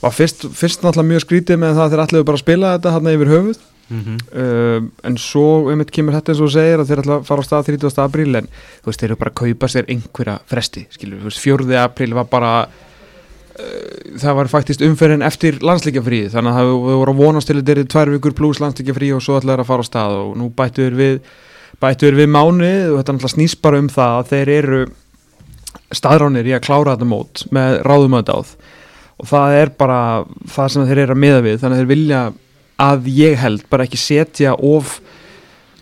var 0.05 0.15
fyrst, 0.17 0.47
fyrst 0.57 0.85
náttúrulega 0.85 1.11
mjög 1.13 1.25
skrítið 1.27 1.61
með 1.61 1.75
það 1.77 1.85
að 1.85 1.95
þeir 1.95 2.05
ætluðu 2.05 2.29
bara 2.31 2.39
að 2.39 2.45
spila 2.45 2.73
þetta 2.75 2.95
hann 2.97 3.11
yfir 3.13 3.33
höfuð 3.35 3.59
uh, 3.91 4.77
en 5.07 5.17
svo 5.19 5.47
einmitt 5.71 5.91
kemur 5.91 6.15
þetta 6.15 6.31
eins 6.33 6.43
og 6.45 6.53
segir 6.53 6.79
að 6.79 6.91
þeir 6.91 7.03
ætla 7.03 7.17
að 7.19 7.25
fara 7.27 7.43
á 7.43 7.47
stað 7.47 7.71
30. 7.73 7.99
apríl 8.05 8.39
en 8.39 8.47
þú 8.51 8.91
veist, 8.91 9.01
þeir 9.01 9.09
eru 9.11 9.19
bara 9.19 9.33
að 9.33 9.41
kaupa 9.41 9.71
sér 9.71 9.89
einhverja 9.91 10.37
fresti, 10.47 10.85
skilur, 10.95 11.19
þú 11.19 11.31
veist, 11.31 11.43
4. 11.43 11.75
apríl 11.83 12.15
var 12.15 12.29
bara 12.31 12.53
það 14.21 14.37
var 14.37 14.49
faktist 14.51 14.83
umferðin 14.85 15.25
eftir 15.25 15.59
landsleikjafrí 15.65 16.23
þannig 16.31 16.51
að 16.51 16.59
það 16.59 16.71
voru 16.87 17.13
að 17.13 17.21
vonast 17.21 17.49
til 17.49 17.59
þeir 17.59 17.77
eru 17.77 17.91
tvær 17.91 18.11
vikur 18.15 18.35
pluss 18.37 18.61
landsleikjafrí 18.63 19.11
og 19.15 19.23
svo 19.25 19.37
ætla 19.39 19.55
þeir 19.55 19.63
að 19.63 19.71
fara 19.71 19.85
á 19.85 19.89
stað 19.89 20.17
og 20.21 20.33
nú 20.39 20.49
bættu 20.55 20.85
þeir 20.85 20.97
við 20.99 21.17
bættu 21.81 22.07
þeir 22.07 22.19
við 22.21 22.29
mánuð 22.31 22.91
og 22.91 22.99
þetta 22.99 23.15
náttúrulega 23.15 23.33
snýst 23.35 23.61
bara 23.65 23.81
um 23.81 23.89
það 23.91 24.17
að 24.19 24.31
þeir 24.31 24.53
eru 24.55 24.81
staðránir 25.91 26.47
í 26.47 26.55
að 26.55 26.63
klára 26.67 26.95
þetta 26.95 27.09
mót 27.11 27.43
með 27.51 27.77
ráðumöðdáð 27.87 28.53
og 29.21 29.29
það 29.29 29.57
er 29.59 29.73
bara 29.83 29.99
það 30.49 30.71
sem 30.73 30.87
þeir 30.89 31.03
eru 31.05 31.17
að 31.17 31.23
miða 31.25 31.41
við 31.45 31.59
þannig 31.61 31.75
að 31.75 31.81
þeir 31.81 31.91
vilja 31.91 32.21
að 32.81 33.09
ég 33.13 33.41
held 33.41 33.65
bara 33.69 33.87
ekki 33.87 33.99
setja 34.01 34.55
of 34.55 34.99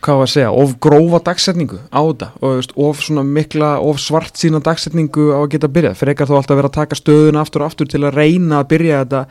hvað 0.03 0.19
var 0.19 0.27
að 0.27 0.33
segja, 0.33 0.51
of 0.55 0.75
grófa 0.83 1.19
dagsetningu 1.27 1.79
á 1.91 1.99
þetta 1.99 2.29
og 2.39 2.55
veist, 2.57 2.73
of 2.79 3.03
svona 3.03 3.23
mikla 3.27 3.71
of 3.83 3.99
svart 4.01 4.39
sína 4.39 4.61
dagsetningu 4.63 5.29
á 5.35 5.39
að 5.41 5.51
geta 5.55 5.71
byrjað. 5.75 5.99
Frekar 5.99 6.29
þó 6.29 6.35
alltaf 6.39 6.59
vera 6.59 6.71
að 6.71 6.77
taka 6.79 6.99
stöðuna 6.99 7.43
aftur 7.43 7.65
og 7.65 7.71
aftur 7.71 7.89
til 7.91 8.03
að 8.03 8.17
reyna 8.19 8.61
að 8.61 8.69
byrja 8.73 9.03
þetta 9.03 9.21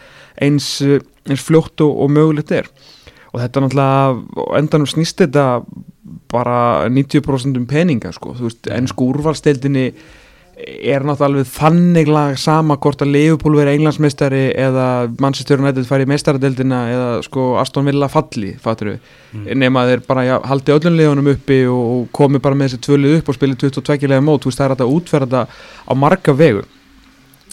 eins, 0.47 0.69
eh, 0.85 1.05
eins 1.29 1.45
fljótt 1.45 1.85
og, 1.85 1.93
og 2.05 2.13
mögulegt 2.15 2.55
er. 2.55 2.71
Og 3.33 3.43
þetta 3.43 3.65
náttúrulega 3.65 4.57
endanum 4.61 4.89
snýst 4.89 5.21
þetta 5.25 5.47
bara 6.33 6.89
90% 6.89 7.61
um 7.61 7.67
peninga 7.69 8.13
sko, 8.13 8.35
þú 8.37 8.49
veist, 8.49 8.71
ennsku 8.73 9.09
úrvalsteildinni 9.13 9.91
er 10.59 11.05
náttúrulega 11.07 11.27
alveg 11.29 11.51
þannig 11.55 12.09
lag 12.11 12.39
sama 12.41 12.77
hvort 12.83 13.03
að 13.05 13.13
Leopold 13.15 13.59
veri 13.61 13.77
englandsmeistari 13.77 14.43
eða 14.59 14.87
Manchester 15.23 15.63
United 15.63 15.87
færi 15.87 16.07
í 16.07 16.11
meistaradeildina 16.11 16.81
eða 16.93 17.09
sko 17.27 17.47
Aston 17.63 17.87
Villa 17.87 18.09
falli 18.11 18.55
fattur 18.63 18.93
við, 18.95 19.13
nema 19.55 19.85
að 19.85 19.93
þeir 19.93 20.05
bara 20.09 20.27
já, 20.27 20.35
haldi 20.51 20.75
öllum 20.75 20.99
leðunum 20.99 21.31
uppi 21.35 21.61
og, 21.71 21.85
og 21.95 22.11
komi 22.19 22.43
bara 22.43 22.59
með 22.59 22.73
þessi 22.73 22.85
tvölið 22.89 23.17
upp 23.21 23.31
og 23.31 23.39
spili 23.39 23.59
22 23.63 24.11
lega 24.11 24.25
mót, 24.25 24.51
það 24.51 24.67
er 24.67 24.77
að 24.77 24.95
útferða 24.97 25.29
þetta 25.29 25.47
á 25.87 25.93
marga 25.99 26.35
vegu. 26.35 26.67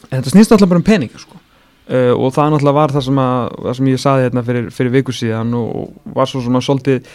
En 0.09 0.17
þetta 0.17 0.33
snýst 0.33 0.55
alltaf 0.55 0.71
bara 0.71 0.81
um 0.81 0.89
peninga 0.89 1.21
sko. 1.21 1.41
Uh, 1.85 2.13
og 2.17 2.31
það 2.33 2.55
náttúrulega 2.55 2.79
var 2.79 2.93
það 2.95 3.03
sem, 3.05 3.19
að, 3.21 3.55
það 3.61 3.75
sem 3.77 3.89
ég 3.91 4.01
saði 4.01 4.25
hérna 4.25 4.43
fyrir, 4.47 4.69
fyrir 4.73 4.93
viku 4.95 5.13
síðan 5.13 5.51
og, 5.53 5.67
og 5.83 6.15
var 6.17 6.31
svo 6.31 6.41
sem 6.41 6.57
að 6.57 6.63
svolítið 6.65 7.11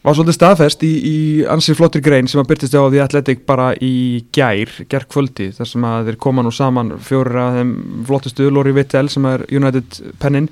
var 0.00 0.16
svolítið 0.16 0.36
staðfest 0.36 0.82
í, 0.86 0.90
í 1.04 1.16
ansið 1.50 1.76
flottir 1.76 2.04
grein 2.04 2.28
sem 2.30 2.40
að 2.40 2.50
byrtist 2.52 2.76
á 2.76 2.82
því 2.82 3.00
Athletic 3.04 3.44
bara 3.48 3.70
í 3.84 4.24
gær, 4.32 4.72
gær 4.88 5.06
kvöldi 5.10 5.50
þar 5.56 5.68
sem 5.68 5.86
að 5.86 6.10
þeir 6.10 6.20
koma 6.24 6.44
nú 6.44 6.52
saman 6.54 6.94
fjórir 7.04 7.40
af 7.42 7.58
þeim 7.58 7.72
flottustu, 8.08 8.48
Lóri 8.48 8.72
Vittel 8.76 9.10
sem 9.12 9.26
er 9.28 9.44
United 9.52 10.00
pennin 10.22 10.48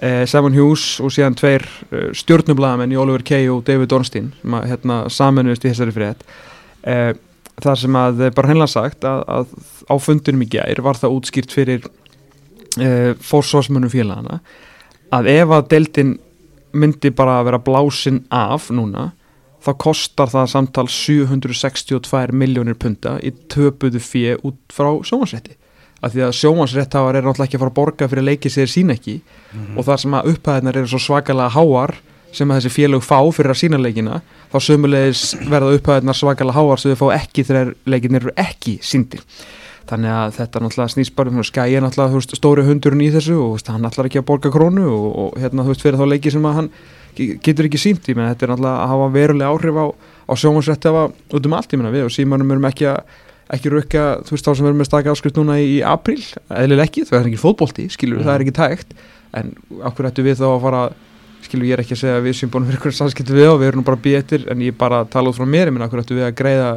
eh, 0.00 0.24
Simon 0.30 0.56
Hughes 0.56 1.02
og 1.04 1.12
síðan 1.12 1.36
tveir 1.38 1.66
eh, 1.92 2.10
stjórnublaðamenn 2.16 2.94
í 2.94 3.00
Oliver 3.00 3.24
Kay 3.28 3.50
og 3.52 3.64
David 3.68 3.92
Ornstein 3.92 4.32
sem 4.40 4.56
að 4.56 4.68
hérna, 4.72 5.00
saminuðist 5.12 5.66
í 5.66 5.72
þessari 5.72 5.96
frétt. 5.96 6.24
Eh, 6.88 7.12
þar 7.58 7.82
sem 7.82 7.98
að 7.98 8.22
þeir 8.22 8.36
bara 8.38 8.52
hennilega 8.52 8.72
sagt 8.72 9.04
að, 9.08 9.24
að 9.28 9.52
á 9.90 9.94
fundinum 10.00 10.46
í 10.46 10.50
gær 10.52 10.80
var 10.86 11.00
það 11.00 11.18
útskýrt 11.18 11.52
fyrir 11.52 11.84
eh, 12.80 13.12
fórsvarsmönnum 13.20 13.92
félagana 13.92 14.40
að 15.14 15.30
ef 15.32 15.54
að 15.56 15.68
deildin 15.72 16.16
myndi 16.72 17.12
bara 17.14 17.40
vera 17.46 17.60
blásin 17.62 18.24
af 18.30 18.68
núna 18.74 19.12
þá 19.64 19.72
kostar 19.82 20.30
það 20.30 20.50
samtal 20.52 20.86
762 20.88 22.34
miljónir 22.36 22.78
punta 22.78 23.16
í 23.24 23.32
töpuðu 23.50 24.02
fjö 24.02 24.36
út 24.46 24.60
frá 24.72 24.90
sjómansrétti 25.06 25.56
af 25.98 26.14
því 26.14 26.24
að 26.28 26.36
sjómansréttháar 26.38 27.18
er 27.18 27.26
náttúrulega 27.26 27.48
ekki 27.48 27.58
að 27.58 27.62
fara 27.64 27.72
að 27.72 27.78
borga 27.78 28.08
fyrir 28.10 28.26
leikið 28.28 28.54
sér 28.54 28.70
sín 28.70 28.92
ekki. 28.94 29.16
Og 29.74 29.86
þar 29.88 30.02
sem 30.02 30.14
að 30.14 30.28
upphæðinar 30.30 30.78
eru 30.78 30.90
svo 30.92 31.00
svakalega 31.02 31.54
háar 31.56 31.96
sem 32.34 32.50
að 32.50 32.60
þessi 32.60 32.74
félög 32.74 33.04
fá 33.04 33.18
fyrir 33.34 33.54
að 33.54 33.60
sína 33.62 33.80
leikina 33.80 34.20
þá 34.52 34.58
sömulegis 34.66 35.22
verða 35.48 35.78
upphæðinar 35.78 36.18
svakalega 36.18 36.58
háar 36.58 36.82
sem 36.82 36.92
þau 36.92 37.00
fá 37.00 37.16
ekki 37.16 37.44
þegar 37.48 37.72
leikinir 37.88 38.26
eru 38.26 38.34
ekki 38.38 38.76
síndir 38.84 39.24
þannig 39.88 40.12
að 40.12 40.34
þetta 40.38 40.62
náttúrulega 40.64 40.92
snýst 40.94 41.14
bara 41.16 41.32
um 41.32 41.42
skæja 41.48 41.80
náttúrulega 41.84 42.18
veist, 42.18 42.34
stóri 42.36 42.64
hundurinn 42.66 43.04
í 43.06 43.10
þessu 43.14 43.36
og 43.40 43.54
veist, 43.56 43.70
hann 43.72 43.88
ætlar 43.88 44.08
ekki 44.10 44.20
að 44.22 44.26
borga 44.28 44.52
krónu 44.52 44.84
og, 44.92 45.06
og 45.22 45.38
hérna 45.40 45.64
þú 45.64 45.72
veist 45.74 45.84
fyrir 45.86 45.98
þá 46.00 46.06
leiki 46.12 46.32
sem 46.34 46.48
að 46.48 46.58
hann 46.58 46.68
ge- 47.16 47.38
getur 47.48 47.68
ekki 47.70 47.80
sínt 47.80 48.10
í 48.12 48.16
menn 48.18 48.28
þetta 48.32 48.46
er 48.46 48.52
náttúrulega 48.52 48.82
að 48.84 48.92
hafa 48.92 49.08
verulega 49.16 49.52
áhrif 49.54 49.80
á, 49.80 49.86
á 50.28 50.32
að 50.36 51.00
út 51.38 51.48
um 51.48 51.56
allt 51.56 51.72
ég 51.72 51.80
menna 51.80 51.94
við 51.94 52.06
og 52.08 52.12
símanum 52.14 52.52
erum 52.54 52.68
ekki 52.68 52.88
að 52.92 53.00
ekki 53.48 53.70
rukka, 53.72 54.00
þú 54.28 54.34
veist 54.34 54.44
þá 54.44 54.50
sem 54.52 54.64
við 54.66 54.68
erum 54.68 54.80
með 54.82 54.88
staka 54.90 55.12
áskrift 55.14 55.38
núna 55.40 55.54
í, 55.56 55.68
í 55.78 55.80
apríl, 55.80 56.20
eðlilega 56.52 56.84
ekki 56.84 57.04
það 57.08 57.18
er 57.22 57.28
ekki 57.30 57.38
fótbolti, 57.40 57.86
skilur 57.94 58.20
það 58.26 58.34
er 58.34 58.44
ekki 58.44 58.52
tægt 58.58 58.90
en 59.38 59.54
okkur 59.88 60.08
ættu 60.10 60.24
við 60.26 60.36
þá 60.42 60.44
að 60.50 60.58
fara 60.66 60.82
skilur 61.46 61.64
ég 61.70 61.78
er 61.78 61.80
ekki 61.80 61.96
að 61.96 62.02
segja 62.02 62.18
að 62.18 62.26
við 62.28 62.36
sem 62.36 62.50
búin 62.52 62.66
fyrir 62.68 62.76
einhvern 62.76 62.98
samskipti 62.98 63.36
við 63.38 63.48
og 63.54 63.62
við 63.62 63.70
erum 63.70 63.86
bara 63.88 64.00
býettir 64.04 64.44
en 64.52 64.66
ég 64.66 64.76
bara 64.76 65.00
tala 65.08 65.32
út 65.32 65.38
frá 65.40 65.48
mér, 65.48 65.70
ég 65.70 65.76
menna 65.78 65.88
okkur 65.88 66.02
ættu 66.04 66.18
við 66.18 66.26
að 66.28 66.36
greiða 66.42 66.68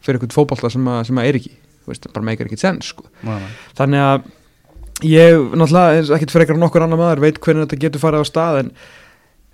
fyrir 0.00 0.16
einhvern 0.16 0.36
fótbolta 0.38 0.72
sem, 0.72 0.88
sem 1.10 1.20
að 1.20 1.28
er 1.28 1.38
ekki 1.42 1.52
veist, 1.92 2.08
bara 2.12 2.24
meikar 2.24 2.46
ekki 2.48 2.58
sens 2.60 2.90
sko. 2.94 3.04
þannig 3.78 4.00
að 4.00 4.26
ég 5.04 5.36
náttúrulega, 5.58 6.04
ekkert 6.16 6.30
frekar 6.34 6.54
en 6.56 6.62
nokkur 6.64 6.84
annar 6.86 7.00
maður 7.00 7.20
veit 7.26 7.40
hvernig 7.42 7.66
þetta 7.66 7.80
getur 7.82 8.00
farið 8.04 8.24
á 8.24 8.26
stað 8.30 8.58
en 8.62 8.70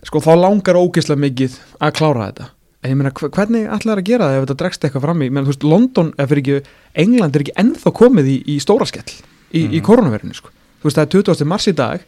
sko 0.06 0.20
þá 0.24 0.30
langar 0.38 0.78
ógeðslega 0.80 1.20
mikið 1.26 1.56
að 1.80 1.94
klára 1.98 2.28
þetta 2.30 2.46
en 2.80 2.90
ég 2.92 2.96
meina 2.96 3.10
hve- 3.12 3.30
hvernig 3.36 3.66
ætlaði 3.68 4.00
að 4.00 4.06
gera 4.08 4.28
það 4.30 4.36
ef 4.38 4.44
þetta 4.46 4.58
dregst 4.62 4.84
eitthvað 4.86 5.04
fram 5.04 5.20
í, 5.24 5.28
menn 5.30 5.44
þú 5.44 5.52
veist 5.52 5.66
London, 5.68 6.12
ef 6.16 6.30
fyrir 6.30 6.40
ekki 6.44 6.70
England 7.02 7.36
er 7.36 7.44
ekki 7.44 7.56
ennþá 7.60 7.92
komið 7.98 8.30
í, 8.32 8.36
í 8.54 8.56
stóra 8.62 8.86
skell 8.88 9.10
í, 9.52 9.66
í 9.76 9.80
koronaverinu 9.84 10.36
sko, 10.38 10.48
þú 10.80 10.88
veist 10.88 10.96
það 11.00 11.04
er 11.08 11.12
20. 11.34 11.44
mars 11.50 11.68
í 11.68 11.74
dag 11.76 12.06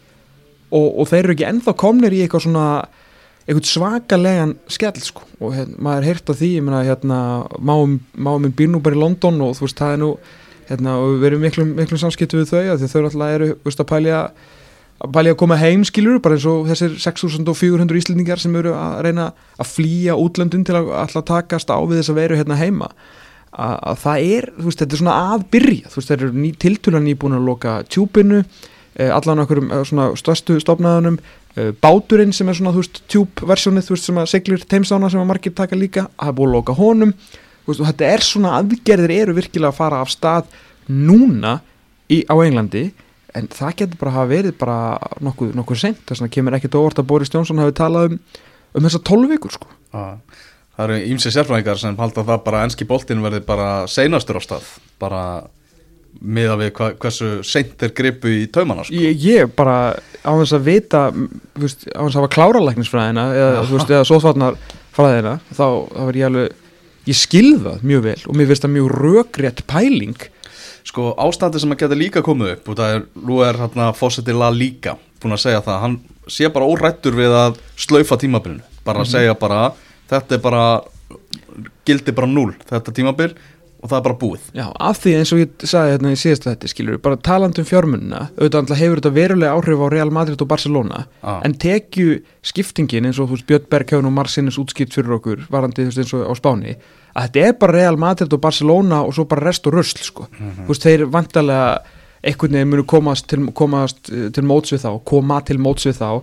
og, 0.72 0.86
og 1.02 1.08
þeir 1.10 1.24
eru 1.26 1.34
ekki 1.36 1.48
ennþá 1.50 1.74
komnir 1.82 2.16
í 2.16 2.22
eitthvað 2.24 2.46
svona 2.46 2.66
eitthvað 3.42 3.68
svakalegan 3.70 4.56
skell 4.70 5.02
sko. 5.02 5.26
Og 5.42 5.56
hérna, 5.56 5.78
maður 5.82 6.08
heyrt 6.10 6.30
á 6.30 6.34
því, 6.38 6.50
ég 6.58 6.66
meina 6.66 6.84
hérna 6.86 7.18
máum, 7.58 7.98
máum 8.14 8.46
minn 8.46 8.56
býr 8.56 8.70
nú 8.70 8.82
bara 8.84 8.98
í 8.98 9.02
London 9.02 9.40
og 9.42 9.56
þú 9.58 9.66
veist 9.66 9.82
það 9.82 9.94
er 9.96 10.02
nú 10.02 10.10
hérna 10.70 10.96
og 11.02 11.16
við 11.18 11.30
erum 11.32 11.46
miklum, 11.46 11.72
miklum 11.78 12.00
samskiptu 12.00 12.40
við 12.40 12.52
þau 12.52 12.76
því 12.78 12.90
þau 12.92 13.00
náttúrulega 13.06 13.38
eru, 13.38 13.48
veist 13.66 13.82
að 13.82 13.90
pælja 13.90 14.20
að 15.02 15.14
pælja 15.16 15.34
að 15.34 15.40
koma 15.40 15.58
heim 15.58 15.82
skilur 15.86 16.20
bara 16.22 16.36
eins 16.38 16.46
og 16.46 16.68
þessir 16.70 16.94
6400 17.02 17.98
íslendingar 17.98 18.42
sem 18.42 18.54
eru 18.58 18.74
að 18.76 19.00
reyna 19.08 19.32
að 19.58 19.72
flýja 19.72 20.14
útlöndin 20.20 20.62
til 20.66 20.76
að 20.78 20.92
alltaf 21.00 21.26
takast 21.30 21.72
á 21.74 21.78
við 21.80 21.98
þess 22.00 22.12
að 22.12 22.20
veru 22.20 22.38
hérna 22.38 22.58
heima. 22.60 22.92
Að, 23.52 23.74
að 23.90 23.98
það 24.04 24.28
er, 24.36 24.46
þú 24.56 24.68
veist, 24.68 24.82
þetta 24.82 24.94
er 24.96 25.00
svona 25.02 25.16
að 25.32 25.42
byrja. 25.52 25.90
Þú 25.90 25.98
veist, 25.98 26.12
þeir 26.12 26.22
eru 26.22 26.36
ný, 26.38 26.52
tiltölan 26.62 27.04
nýbúin 27.04 27.36
að 27.36 27.48
loka 27.50 27.74
tjúpinu 27.90 28.38
uh, 28.40 29.10
allan 29.18 29.42
okkur 29.42 29.60
uh, 29.66 29.82
svona 29.88 30.06
stærstu 30.16 30.56
stofnaðunum 30.62 31.18
uh, 31.18 31.26
báturinn 31.54 32.32
sem 32.32 32.48
er 32.48 32.56
svona, 32.56 32.72
þú 32.72 32.82
veist, 32.82 33.00
tjúb-versjónið, 33.12 33.86
þú 33.86 33.94
veist, 33.96 34.08
sem 34.08 34.20
að 34.22 34.30
seglir 34.32 34.66
teimsána 34.68 35.10
sem 35.12 35.20
að 35.20 35.28
margir 35.28 35.54
taka 35.56 35.78
líka, 35.78 36.06
það 36.16 36.30
er 36.30 36.36
búið 36.38 36.48
að 36.48 36.56
loka 36.56 36.76
honum 36.78 37.14
veist, 37.66 37.82
þetta 37.82 38.08
er 38.08 38.24
svona 38.26 38.54
aðgerðir 38.60 39.14
eru 39.18 39.36
virkilega 39.36 39.72
að 39.72 39.80
fara 39.80 40.00
af 40.02 40.12
stað 40.12 40.48
núna 40.88 41.58
í, 42.08 42.22
á 42.24 42.34
Englandi 42.40 42.86
en 43.36 43.48
það 43.52 43.76
getur 43.82 44.00
bara 44.00 44.14
hafa 44.16 44.32
verið 44.32 44.56
bara 44.60 44.78
nokkuð, 45.24 45.52
nokkuð 45.56 45.82
seint, 45.84 46.00
þess 46.08 46.20
vegna 46.20 46.34
kemur 46.36 46.56
ekkert 46.58 46.78
óvart 46.80 47.00
að 47.00 47.08
Boris 47.12 47.32
Johnson 47.32 47.60
hafi 47.62 47.76
talað 47.76 48.10
um, 48.10 48.18
um 48.76 48.88
þessa 48.88 49.00
12 49.08 49.30
vikur 49.36 49.54
sko. 49.54 49.70
Já, 49.92 50.18
Það 50.72 50.88
eru 50.88 51.08
ímsi 51.12 51.30
sérfræðingar 51.34 51.80
sem 51.80 51.96
halda 52.00 52.22
það 52.24 52.44
bara 52.46 52.60
að 52.62 52.70
enski 52.70 52.86
boltinn 52.88 53.20
verði 53.20 53.42
bara 53.44 53.66
seinastur 53.92 54.38
á 54.40 54.42
stað 54.42 54.68
bara 55.02 55.22
miða 56.20 56.56
við 56.60 56.72
hva, 56.76 56.90
hversu 57.02 57.30
seint 57.46 57.82
er 57.82 57.94
gripu 57.96 58.30
í 58.30 58.42
taumana 58.52 58.84
sko. 58.86 58.94
ég, 58.94 59.16
ég 59.24 59.54
bara 59.56 59.94
á 59.96 60.32
þess 60.42 60.56
að 60.58 60.66
vita 60.68 61.04
veist, 61.12 61.86
á 61.88 62.00
þess 62.02 62.16
að 62.16 62.20
hafa 62.20 62.34
kláralæknisfræðina 62.36 63.24
eða, 63.36 63.64
veist, 63.70 63.90
eða 63.90 64.08
sóþvarnarfræðina 64.10 65.34
þá, 65.50 65.64
þá 65.88 66.02
var 66.02 66.20
ég 66.20 66.28
alveg 66.28 66.60
ég 67.08 67.18
skilða 67.18 67.76
mjög 67.82 68.04
vel 68.06 68.18
og 68.28 68.38
mér 68.38 68.50
finnst 68.50 68.66
það 68.66 68.74
mjög 68.76 68.92
rökrétt 69.02 69.64
pæling. 69.70 70.28
Sko 70.86 71.12
ástandi 71.22 71.62
sem 71.62 71.72
að 71.74 71.84
geta 71.84 71.98
líka 71.98 72.22
komið 72.26 72.56
upp 72.56 72.70
og 72.70 72.78
það 72.78 72.96
er, 72.96 73.04
nú 73.26 73.40
er 73.46 73.58
hérna 73.58 73.90
fósetti 73.96 74.34
La 74.34 74.50
Liga 74.54 74.96
búin 75.22 75.36
að 75.36 75.44
segja 75.44 75.62
það, 75.62 75.80
hann 75.84 75.98
sé 76.30 76.50
bara 76.50 76.66
órættur 76.66 77.14
við 77.14 77.34
að 77.34 77.58
slaufa 77.78 78.18
tímabilinu. 78.18 78.62
Bara 78.86 79.04
að 79.04 79.12
segja 79.12 79.34
bara, 79.38 79.68
þetta 80.10 80.36
er 80.36 80.42
bara 80.42 80.64
gildi 81.86 82.14
bara 82.14 82.28
núl 82.30 82.52
þetta 82.68 82.94
tímabil 82.94 83.34
og 83.82 83.90
það 83.90 83.96
er 83.98 84.04
bara 84.06 84.18
búið. 84.20 84.48
Já, 84.54 84.64
af 84.78 85.00
því 85.02 85.12
eins 85.18 85.32
og 85.34 85.40
ég 85.42 85.64
sagði 85.66 85.94
hérna 85.96 86.12
í 86.14 86.18
síðasta 86.20 86.52
þetta 86.52 86.70
skilur 86.70 87.00
bara 87.02 87.18
talandum 87.28 87.66
fjármunna 87.66 88.20
auðvitað 88.38 88.78
hefur 88.78 89.02
þetta 89.02 89.14
verulega 89.16 89.56
áhrif 89.56 89.82
á 89.82 89.86
Real 89.90 90.12
Madrid 90.14 90.44
og 90.44 90.50
Barcelona. 90.52 91.06
Ah. 91.22 91.40
en 91.42 91.54
tekju 91.58 92.20
skiptingin 92.46 93.08
eins 93.08 93.18
og 93.18 93.30
þú 93.30 93.38
veist 93.38 93.48
Björn 93.50 93.70
Berghjón 93.74 94.06
og 94.06 94.14
Marsinnes 94.14 94.58
útskipt 94.62 94.94
fyrir 94.94 95.16
okkur 95.18 95.46
varandi 95.50 95.82
þú 95.82 95.90
veist 95.90 96.02
eins 96.04 96.14
og 96.14 96.30
á 96.30 96.34
Spáni 96.38 96.76
að 97.12 97.26
þetta 97.26 97.48
er 97.48 97.58
bara 97.58 97.76
Real 97.76 97.98
Madrid 97.98 98.32
og 98.32 98.40
Barcelona 98.40 99.02
og 99.02 99.16
svo 99.16 99.26
bara 99.28 99.48
rest 99.48 99.66
og 99.66 99.74
rusl 99.76 100.00
sko. 100.06 100.28
Þú 100.32 100.70
veist 100.70 100.86
þeir 100.86 101.04
vantarlega 101.12 101.82
einhvern 102.22 102.56
veginn 102.56 102.70
munu 102.70 102.86
komast 102.88 103.26
til, 103.30 103.48
komast 103.56 104.10
eh, 104.12 104.30
til 104.34 104.46
móts 104.46 104.72
við 104.72 104.84
þá 104.84 104.90
koma 105.08 105.40
til 105.46 105.58
móts 105.58 105.86
við 105.88 105.98
þá 105.98 106.22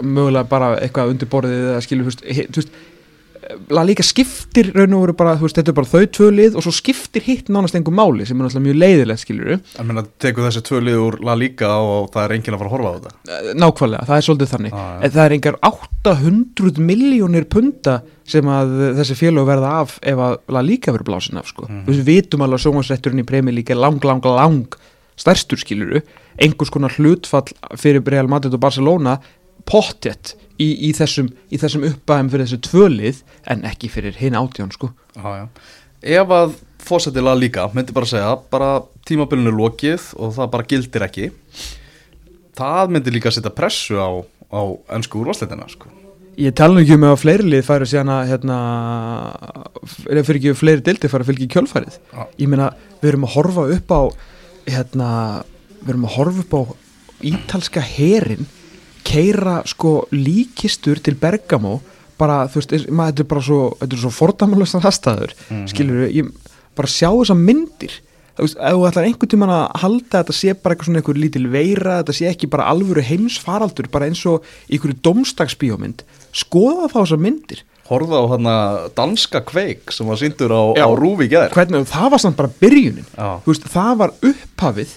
mögulega 0.00 0.48
bara 0.48 0.76
eitthvað 0.80 1.12
undir 1.12 1.28
borðið 1.28 1.66
eða 1.72 1.82
skilur 1.84 2.16
þú 2.16 2.62
veist 2.62 2.78
La 3.70 3.82
Liga 3.86 4.02
skiptir 4.06 4.72
raun 4.74 4.94
og 4.96 5.04
veru 5.04 5.14
bara, 5.18 5.34
þú 5.38 5.46
veist, 5.46 5.58
þetta 5.60 5.72
er 5.72 5.76
bara 5.76 5.90
þau 5.90 6.08
tvö 6.16 6.30
lið 6.34 6.56
og 6.58 6.64
svo 6.66 6.72
skiptir 6.74 7.24
hitt 7.26 7.50
nánast 7.52 7.76
einhver 7.78 7.94
máli 7.94 8.26
sem 8.26 8.38
er 8.40 8.46
náttúrulega 8.48 8.66
mjög 8.66 8.78
leiðilegt, 8.82 9.22
skilur 9.22 9.52
Ég 9.54 9.86
meina, 9.86 10.04
tekur 10.22 10.46
þessi 10.48 10.64
tvö 10.66 10.80
lið 10.86 10.98
úr 11.04 11.18
La 11.26 11.36
Liga 11.38 11.70
og 11.82 12.10
það 12.14 12.24
er 12.24 12.34
enginn 12.36 12.56
að 12.56 12.62
fara 12.62 12.70
að 12.70 12.74
horfa 12.76 12.90
á 12.90 12.96
þetta? 12.96 13.54
Nákvæmlega, 13.62 14.08
það 14.10 14.16
er 14.16 14.26
svolítið 14.28 14.52
þannig. 14.54 14.76
Já. 14.76 14.84
en 15.06 15.14
það 15.16 15.24
er 15.24 15.36
engar 15.36 15.60
800 15.70 16.82
miljónir 16.90 17.48
punta 17.52 17.96
sem 18.26 18.50
að 18.50 18.74
þessi 18.98 19.18
félög 19.20 19.46
verða 19.46 19.72
af 19.84 19.96
ef 20.02 20.24
að 20.26 20.36
La 20.56 20.64
Liga 20.66 20.94
verður 20.96 21.10
blásin 21.12 21.38
af, 21.38 21.52
sko. 21.52 21.68
Mhm. 21.68 21.86
við 21.86 22.04
vitum 22.10 22.42
alveg 22.42 22.58
að 22.58 22.66
sjónvarsrætturinn 22.66 23.22
í 23.22 23.54
League 23.54 23.70
er 23.70 23.78
lang, 23.78 24.02
lang, 24.02 24.24
lang 24.24 24.78
stærstur, 25.16 25.60
skiluru 25.60 26.02
einhvers 26.36 26.72
konar 26.72 26.92
hlutfall 26.96 27.48
fyrir 27.78 28.04
Real 28.04 28.28
Madrid 28.28 28.54
og 28.54 28.60
Barcelona 28.60 29.16
pottet 29.66 30.34
í, 30.62 30.68
í 30.88 30.92
þessum, 30.96 31.30
í 31.52 31.58
þessum 31.60 31.86
uppæðum 31.90 32.30
fyrir 32.32 32.48
þessu 32.48 32.60
tvölið 32.68 33.22
en 33.52 33.66
ekki 33.68 33.90
fyrir 33.92 34.16
hinn 34.20 34.38
átján, 34.38 34.72
sko 34.74 34.92
Já, 35.16 35.26
já. 35.42 35.46
Ef 36.06 36.32
að 36.36 36.56
fósetti 36.86 37.22
La 37.24 37.34
Liga 37.34 37.66
myndi 37.74 37.94
bara 37.96 38.06
segja 38.08 38.34
bara 38.52 38.70
tímabilinu 39.08 39.50
er 39.50 39.56
lokið 39.58 40.10
og 40.20 40.34
það 40.36 40.50
bara 40.52 40.66
gildir 40.70 41.06
ekki 41.06 41.30
það 42.56 42.92
myndi 42.94 43.14
líka 43.14 43.32
setja 43.34 43.52
pressu 43.54 43.98
á, 44.00 44.08
á 44.52 44.60
ennsku 44.96 45.20
úrvarsleitina 45.20 45.68
sko. 45.70 45.90
Ég 46.36 46.52
tala 46.56 46.76
nú 46.76 46.82
ekki 46.84 46.98
um 46.98 47.06
að 47.08 47.20
fleiri 47.22 47.48
lið 47.48 47.62
færi 47.64 47.86
síðan 47.88 48.12
að 48.12 48.30
hérna, 48.34 48.56
fyrir 50.04 50.36
ekki 50.36 50.52
fleiri 50.56 50.84
dildi 50.84 51.08
færi 51.08 51.24
að 51.24 51.30
fylgja 51.30 51.46
í 51.46 51.52
kjölfærið 51.54 51.94
Já. 52.12 52.22
ég 52.42 52.50
meina, 52.52 52.66
við 53.00 53.12
erum 53.12 53.24
að 53.24 53.36
horfa 53.38 53.64
upp 53.76 53.94
á 53.96 54.02
hérna, 54.68 55.08
við 55.80 55.94
erum 55.94 56.04
að 56.10 56.16
horfa 56.18 56.44
upp 56.44 56.52
á 56.52 56.62
ítalska 57.32 57.80
herin 57.80 58.44
keira 59.06 59.60
sko 59.68 59.92
líkistur 60.12 60.98
til 61.02 61.14
Bergamo 61.20 61.78
bara, 62.18 62.46
þú 62.48 62.60
veist, 62.60 62.72
er- 62.72 62.90
maður, 62.90 63.12
þetta 63.12 63.24
er 63.26 63.30
bara 63.34 63.44
svo 63.46 63.60
þetta 63.80 63.92
er 63.98 64.02
svo 64.02 64.12
fordamalösa 64.18 64.80
aðstæður 64.82 65.32
mm 65.36 65.56
Mhm. 65.56 65.68
skilur 65.72 66.02
við, 66.02 66.12
ég 66.16 66.32
bara 66.76 66.88
sjá 66.88 67.08
þessar 67.12 67.38
myndir. 67.40 67.92
Þú 68.36 68.42
veist, 68.44 68.56
ef 68.60 68.72
þú 68.76 68.82
ætlar 68.90 69.04
einhvern 69.08 69.30
tímann 69.32 69.52
að 69.52 69.80
halda 69.80 70.18
að 70.18 70.24
þetta 70.26 70.34
sé 70.36 70.54
bara 70.62 70.74
eitthvað 70.74 70.88
svona 70.90 71.00
einhver 71.00 71.20
lítil 71.22 71.46
veira 71.52 71.94
þetta 72.02 72.12
sé 72.18 72.26
ekki 72.28 72.50
bara 72.52 72.66
alvöru 72.68 73.02
heimsfaraldur 73.02 73.88
bara 73.90 74.06
eins 74.10 74.20
og 74.28 74.42
einhverju 74.70 74.98
domstagsbíómynd 75.02 76.02
skoða 76.36 76.90
þá 76.92 76.98
þessar 77.00 77.22
myndir. 77.24 77.62
Horfa 77.88 78.18
á 78.18 78.24
hana 78.34 78.54
danska 78.96 79.40
kveik 79.46 79.92
sem 79.94 80.06
var 80.10 80.16
síndur 80.20 80.50
á, 80.52 80.62
á 80.74 80.88
Rúfi 80.98 81.28
gær. 81.30 81.48
Hvernig, 81.54 81.86
það 81.88 82.10
var 82.10 82.18
samt 82.18 82.36
bara 82.36 82.50
byrjunin. 82.60 83.06
Veist, 83.46 83.62
það 83.72 83.96
var 84.02 84.10
upphafið 84.20 84.88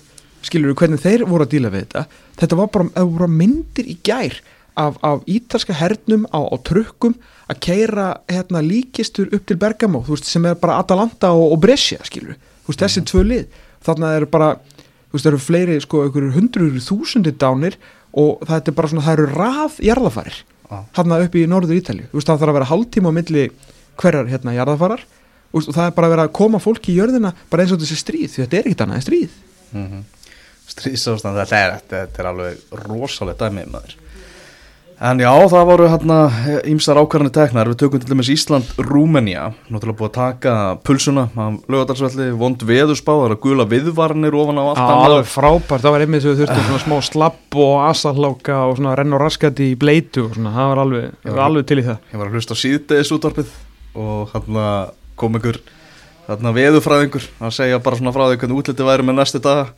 skilur 0.45 0.71
við 0.71 0.79
hvernig 0.81 1.03
þeir 1.03 1.25
voru 1.27 1.45
að 1.45 1.53
díla 1.55 1.71
við 1.73 1.85
þetta. 1.85 2.05
Þetta 2.39 2.59
var 2.59 2.71
bara, 2.73 2.89
það 2.95 3.13
voru 3.15 3.29
myndir 3.39 3.89
í 3.89 3.97
gær 4.05 4.39
af, 4.79 4.97
af 5.03 5.23
ítalska 5.27 5.75
hernum 5.75 6.25
á, 6.31 6.39
á 6.39 6.55
trukkum 6.65 7.15
að 7.49 7.61
keira 7.65 8.09
hérna, 8.29 8.61
líkistur 8.63 9.31
upp 9.35 9.47
til 9.49 9.57
Bergamo 9.59 10.03
þú 10.05 10.15
veist, 10.15 10.29
sem 10.29 10.45
er 10.45 10.59
bara 10.59 10.79
Atalanta 10.79 11.33
og, 11.35 11.55
og 11.55 11.63
Brescia 11.63 11.99
skilur 12.07 12.37
þú 12.37 12.71
veist, 12.71 12.83
þessi 12.83 13.05
tvö 13.09 13.25
lið. 13.27 13.63
Þarna 13.85 14.13
eru 14.19 14.29
bara, 14.29 14.53
þú 15.09 15.17
veist, 15.17 15.25
það 15.25 15.31
eru 15.31 15.41
fleiri 15.43 15.79
sko, 15.83 16.03
einhverjur 16.05 16.37
hundruður 16.37 16.85
þúsundir 16.85 17.37
dánir 17.39 17.79
og 18.19 18.45
það 18.47 18.71
er 18.71 18.77
bara 18.79 18.91
svona, 18.91 19.05
það 19.05 19.17
eru 19.17 19.29
raf 19.33 19.79
jarðafarir, 19.83 20.41
Já. 20.69 20.77
þarna 20.97 21.21
upp 21.25 21.35
í 21.37 21.45
norður 21.49 21.79
Ítalju, 21.79 22.09
þú 22.11 22.19
veist, 22.19 22.29
það 22.29 22.43
þarf 22.43 22.53
að 22.53 22.59
vera 22.59 22.69
hálftíma 22.71 23.13
á 23.13 23.17
milli 23.19 23.47
hverjar 23.99 24.29
hérna 24.31 24.55
jarðafarar 24.55 25.03
og 25.49 25.65
það 25.65 25.85
er 25.87 25.93
bara 25.97 26.07
að 26.07 26.13
vera 26.13 26.25
að 26.27 26.35
koma 26.37 26.61
fólki 26.61 26.93
í 26.93 26.99
jörðina 26.99 27.33
bara 27.49 27.65
eins 27.65 27.73
og 27.73 27.81
þessi 27.81 27.97
stríð, 27.97 28.31
því 28.33 28.43
þetta 28.43 28.57
er 28.57 28.67
ekkit 28.69 28.83
annað 28.85 28.99
en 28.99 29.05
stríð. 29.07 29.37
Mm 29.73 29.85
Stríðsástand, 30.69 31.39
þetta 31.41 31.63
er, 31.65 32.13
er 32.13 32.29
alveg 32.29 32.77
rosalega 32.85 33.47
dæmið 33.47 33.73
maður. 33.73 33.97
En 34.99 35.15
já, 35.23 35.29
það 35.47 35.69
voru 35.69 35.85
hérna 35.87 36.15
ímsar 36.67 36.97
ákvarðanir 36.99 37.31
teknar, 37.31 37.69
við 37.71 37.77
tökum 37.79 38.01
til 38.03 38.09
dæmis 38.09 38.29
Ísland, 38.33 38.73
Rúmenía, 38.83 39.45
náttúrulega 39.71 39.95
búið 40.01 40.09
að 40.09 40.17
taka 40.17 40.55
pulsuna 40.83 41.23
lögadalsvelli, 41.71 42.27
vond 42.35 42.65
veðurspá, 42.67 43.13
það 43.13 43.27
eru 43.29 43.37
gula 43.45 43.65
viðvarnir 43.71 44.35
ofan 44.35 44.59
á 44.59 44.63
allt 44.65 44.81
annað. 44.83 45.05
alveg 45.07 45.31
frábært, 45.31 45.85
það 45.85 45.95
var 45.95 46.03
einmitt 46.03 46.25
sem 46.25 46.33
við 46.33 46.41
þurftum 46.43 46.67
svona 46.67 46.83
smá 46.83 46.97
slapp 47.07 47.59
og 47.63 47.73
asahláka 47.85 48.57
og 48.67 48.75
svona 48.81 48.97
renn 48.99 49.15
og 49.15 49.23
raskati 49.23 49.69
í 49.71 49.77
bleitu 49.79 50.25
og 50.25 50.35
svona, 50.35 50.51
það 50.57 50.71
var 50.73 50.83
alveg, 50.83 51.05
ég 51.15 51.37
var 51.37 51.45
alveg 51.45 51.69
til 51.71 51.79
í 51.79 51.85
það. 51.87 52.01
Ég 52.11 52.19
var 52.19 52.27
að 52.27 52.35
hlusta 52.35 52.59
á 52.59 52.63
síðdeðis 52.65 53.13
útvarpið 53.15 53.53
og 54.03 54.33
hérna 54.35 54.65
kom 55.15 55.39
einhver 55.39 55.61
hérna 56.27 56.51
veðurfræðingur 56.59 57.29
að 57.39 57.55
segja 57.55 57.79
bara 57.87 58.01
svona 58.01 58.11
frá 58.11 58.27
því 58.27 58.41
hvernig 58.43 58.59
útliti 58.59 58.91
væri 58.91 59.07
með 59.07 59.21
næstu 59.23 59.39
daga 59.47 59.71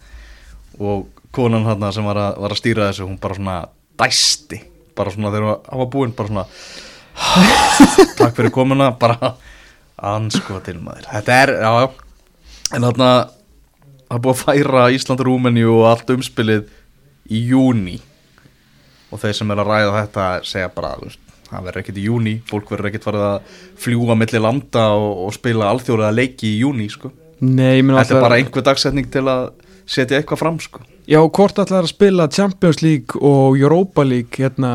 og 0.80 1.07
konan 1.36 1.65
hérna 1.67 1.91
sem 1.95 2.05
var 2.05 2.19
að, 2.19 2.39
var 2.43 2.55
að 2.55 2.61
stýra 2.61 2.89
þessu, 2.89 3.07
hún 3.07 3.19
bara 3.22 3.38
svona 3.38 3.57
dæsti, 3.99 4.61
bara 4.97 5.13
svona 5.13 5.32
þegar 5.34 5.61
hann 5.69 5.82
var 5.84 5.91
búinn, 5.91 6.15
bara 6.17 6.32
svona 6.32 6.45
takk 8.19 8.35
fyrir 8.38 8.53
komuna, 8.53 8.91
bara 8.99 9.35
ansko 10.11 10.60
til 10.65 10.80
maður. 10.81 11.07
Þetta 11.11 11.39
er, 11.45 11.53
já, 11.61 11.72
já, 11.84 11.89
en 12.76 12.88
hérna 12.88 13.10
það 14.11 14.15
er 14.18 14.23
búið 14.26 14.35
að 14.35 14.45
færa 14.45 14.85
Ísland, 14.95 15.26
Rúmeni 15.27 15.65
og 15.68 15.85
allt 15.91 16.15
umspilið 16.15 16.69
í 17.31 17.43
júni 17.52 17.99
og 19.11 19.19
þeir 19.22 19.35
sem 19.38 19.52
er 19.52 19.61
að 19.61 19.69
ræða 19.72 19.98
þetta 19.99 20.27
segja 20.48 20.72
bara, 20.72 20.93
það 21.48 21.65
verður 21.68 21.81
ekkert 21.84 21.99
í 21.99 22.06
júni 22.07 22.35
fólk 22.48 22.72
verður 22.72 22.89
ekkert 22.91 23.07
farið 23.07 23.26
að 23.27 23.57
fljúa 23.84 24.15
milli 24.19 24.41
landa 24.41 24.85
og, 24.98 25.26
og 25.27 25.35
spila 25.35 25.72
alþjóðlega 25.72 26.15
leiki 26.15 26.48
í 26.48 26.61
júni 26.64 26.88
sko. 26.91 27.11
Nei, 27.41 27.81
þetta 27.81 28.18
er 28.18 28.23
bara 28.23 28.38
einhver 28.39 28.65
dagsetning 28.65 29.07
til 29.11 29.26
að 29.31 29.49
setja 29.91 30.19
eitthvað 30.19 30.41
fram 30.41 30.57
sko. 30.63 30.84
Já, 31.09 31.19
hvort 31.19 31.59
ætlaði 31.59 31.84
að 31.84 31.91
spila 31.91 32.27
Champions 32.31 32.81
League 32.85 33.19
og 33.19 33.59
Europa 33.59 34.05
League 34.07 34.39
hérna 34.39 34.72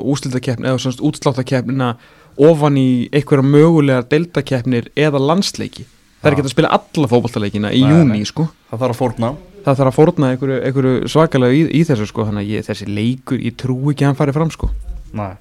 úslitakeppni 0.00 0.70
eða 0.70 0.82
svona 0.84 1.06
útsláttakefnina 1.10 1.92
ofan 2.40 2.76
í 2.78 2.90
einhverja 3.10 3.46
mögulega 3.46 4.06
deildakeppnir 4.10 4.90
eða 4.98 5.22
landsleiki? 5.22 5.86
Það 6.20 6.28
er 6.28 6.36
ekki 6.36 6.44
að 6.44 6.52
spila 6.52 6.72
alla 6.76 7.08
fótballtaleikina 7.08 7.70
í 7.72 7.80
júni, 7.80 8.20
sko. 8.28 8.44
Það 8.70 8.82
þarf 8.82 8.94
að 8.94 8.98
fórna. 8.98 9.30
Það 9.64 9.78
þarf 9.78 9.90
að 9.90 9.96
fórna 9.96 10.28
einhverju, 10.34 10.58
einhverju 10.68 11.12
svakalega 11.12 11.56
í, 11.56 11.62
í 11.76 11.80
þessu, 11.88 12.08
sko 12.08 12.26
Þannig 12.28 12.44
að 12.44 12.52
ég, 12.52 12.66
þessi 12.68 12.88
leikur, 12.88 13.40
ég 13.40 13.56
trú 13.60 13.76
ekki 13.92 14.04
að 14.04 14.10
hann 14.10 14.18
fari 14.20 14.34
fram, 14.36 14.52
sko. 14.52 14.68
Nei. 15.16 15.32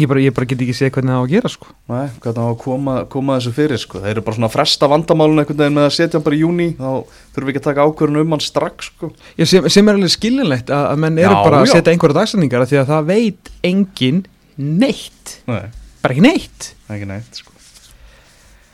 Ég 0.00 0.08
bara, 0.08 0.20
ég 0.24 0.32
bara 0.32 0.46
get 0.48 0.62
ekki 0.64 0.72
séð 0.72 0.90
hvernig 0.94 1.12
það 1.12 1.18
á 1.20 1.24
að 1.26 1.32
gera, 1.34 1.48
sko. 1.52 1.66
Nei, 1.92 2.06
hvernig 2.24 2.40
á 2.40 2.48
að 2.48 2.54
koma, 2.62 2.94
koma 3.12 3.34
þessu 3.36 3.50
fyrir 3.58 3.80
sko. 3.82 3.98
þeir 4.00 4.14
eru 4.14 4.22
bara 4.24 4.36
svona 4.38 4.48
að 4.48 4.54
fresta 4.54 4.88
vandamálun 4.88 5.42
einhvern 5.42 5.58
veginn 5.60 5.76
með 5.76 5.88
að 5.88 5.94
setja 5.98 6.16
hann 6.16 6.24
bara 6.24 6.38
í 6.38 6.40
júni 6.40 6.68
þá 6.78 6.88
þurfum 7.34 7.48
við 7.48 7.52
ekki 7.52 7.60
að 7.60 7.66
taka 7.66 7.84
ákvörðun 7.84 8.20
um 8.22 8.32
hann 8.32 8.44
strax 8.46 8.88
sko. 8.88 9.10
Já, 9.36 9.44
sem, 9.50 9.68
sem 9.74 9.90
er 9.92 9.98
alveg 9.98 10.14
skiljanlegt 10.14 10.72
að, 10.72 10.86
að 10.94 11.02
menn 11.04 11.20
eru 11.20 11.36
Já, 11.36 11.42
bara 11.44 11.60
að 11.60 11.68
já. 11.68 11.74
setja 11.76 11.92
einhverja 11.92 12.18
dagsetningar 12.22 12.64
af 12.64 12.72
því 12.72 12.80
að 12.80 12.92
það 12.94 13.10
veit 13.12 13.52
engin 13.68 14.22
neitt. 14.56 15.34
Nei, 15.52 15.60
bara 16.00 16.16
ekki 16.16 16.24
neitt. 16.24 16.70
Ekki 16.88 17.10
neitt 17.12 17.42
sko. 17.42 17.52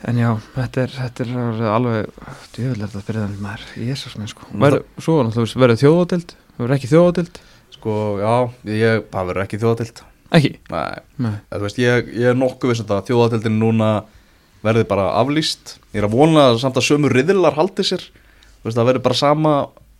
en 0.07 0.15
já, 0.23 0.29
þetta 0.55 0.85
er, 0.85 0.93
þetta 0.95 1.25
er 1.27 1.63
alveg 1.75 2.13
djöfulega 2.55 2.87
þetta 2.93 3.07
byrjaðan 3.09 3.39
maður, 3.43 3.65
jésus 3.83 4.15
minn 4.15 4.31
sko. 4.31 4.47
Ver, 4.55 4.79
svo 5.03 5.19
verður 5.27 5.81
þjóðadeld 5.83 6.31
Það 6.55 6.63
verður 6.63 6.77
ekki 6.77 6.91
þjóðadild 6.93 7.41
Sko, 7.75 7.95
já, 8.23 8.31
ég, 8.71 9.03
það 9.11 9.27
verður 9.29 9.43
ekki 9.43 9.59
þjóðatild 9.59 9.99
Ekki? 10.35 10.53
Nei, 10.69 11.01
Nei. 11.17 11.35
Þú 11.49 11.63
veist, 11.65 11.81
ég, 11.81 12.09
ég 12.13 12.31
er 12.31 12.37
nokkuð 12.37 12.73
viss 12.73 12.83
um 12.83 12.93
að 12.93 13.09
þjóðatildin 13.09 13.59
núna 13.61 13.89
verði 14.65 14.85
bara 14.89 15.09
aflýst. 15.21 15.77
Ég 15.93 16.03
er 16.03 16.09
að 16.09 16.17
vona 16.19 16.49
samt 16.61 16.77
að 16.77 16.87
sömu 16.89 17.11
riðilar 17.11 17.57
haldi 17.57 17.85
sér. 17.87 18.03
Veist, 18.63 18.77
það 18.77 18.91
verður 18.91 19.05
bara 19.07 19.17
sama 19.17 19.53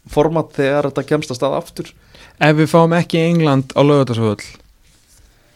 format 0.10 0.54
þegar 0.58 0.90
þetta 0.90 1.06
kemst 1.10 1.34
að 1.34 1.40
stað 1.40 1.58
aftur. 1.60 1.94
Ef 2.40 2.58
við 2.58 2.72
fáum 2.72 2.96
ekki 2.96 3.22
England 3.24 3.74
á 3.76 3.82
lögatarsvöld 3.84 4.46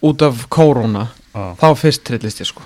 út 0.03 0.23
af 0.25 0.47
kóróna 0.51 1.07
ah. 1.31 1.53
þá 1.59 1.69
fyrst 1.79 2.03
trillist 2.07 2.41
ég 2.43 2.49
sko. 2.49 2.65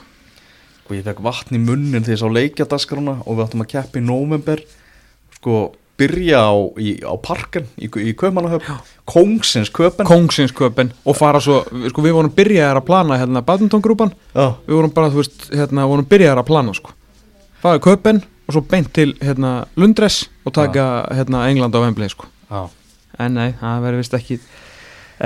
Sko, 0.82 0.96
ég 0.98 1.06
fekk 1.06 1.22
vatn 1.26 1.58
í 1.58 1.62
munnin 1.62 2.06
þegar 2.06 2.16
ég 2.16 2.22
sá 2.24 2.38
leikjadaskrana 2.38 3.20
og 3.26 3.38
við 3.38 3.44
áttum 3.46 3.66
að 3.66 3.72
keppa 3.76 4.00
í 4.00 4.06
nóvember. 4.08 4.64
Sko, 5.38 5.58
byrja 5.98 6.44
á, 6.45 6.53
í, 6.78 6.94
á 7.02 7.14
parken 7.22 7.68
í, 7.76 7.90
í 7.90 8.14
Kaupanahöfn 8.18 8.78
Kóngsins 9.07 9.72
köpen. 9.72 10.06
Kongsins-köpen 10.07 10.91
og 11.07 11.15
fara 11.18 11.40
svo 11.44 11.61
sko, 11.65 12.03
við 12.03 12.18
vorum 12.18 12.34
byrjaðar 12.36 12.82
að 12.82 12.88
plana 12.90 13.19
hérna 13.22 13.44
badmintongrúpan. 13.48 14.11
Já, 14.36 14.57
við 14.68 14.76
vorum 14.76 14.94
bara, 14.98 15.11
þú 15.14 15.22
veist, 15.22 15.45
hérna, 15.53 15.88
vorum 15.88 16.10
byrjaðar 16.10 16.41
að 16.44 16.49
plana 16.49 16.76
sko. 16.76 16.95
Fara 17.64 17.80
í 17.80 17.84
köpen 17.86 18.22
og 18.48 18.56
svo 18.56 18.64
beint 18.68 18.91
til 18.95 19.14
hérna 19.22 19.53
Lundres 19.80 20.26
og 20.44 20.56
taka 20.57 21.07
hérna 21.15 21.45
England 21.52 21.76
á 21.76 21.80
Wembley 21.84 22.11
sko. 22.11 22.28
Já. 22.52 22.68
En 23.24 23.38
nei, 23.40 23.49
það 23.57 23.86
verður 23.88 24.03
vist 24.03 24.18
ekki 24.19 24.40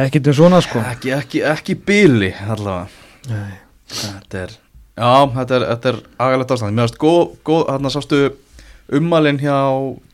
ekkert 0.05 0.29
um 0.31 0.37
svona 0.37 0.61
sko. 0.63 0.81
Ekki, 0.93 1.13
ekki, 1.17 1.43
ekki 1.51 1.75
bíli 1.75 2.31
allavega. 2.45 2.87
Nei. 3.31 3.57
Þetta 3.91 4.45
er, 4.45 4.53
já, 4.95 5.13
þetta 5.35 5.57
er, 5.57 5.65
er 5.89 5.97
agalegt 6.21 6.53
ástand. 6.55 6.77
Mér 6.77 6.87
finnst 6.87 7.01
góð, 7.01 7.33
góð, 7.47 7.65
þarna 7.67 7.91
sástu 7.91 8.21
ummælinn 8.97 9.41
hjá 9.41 9.55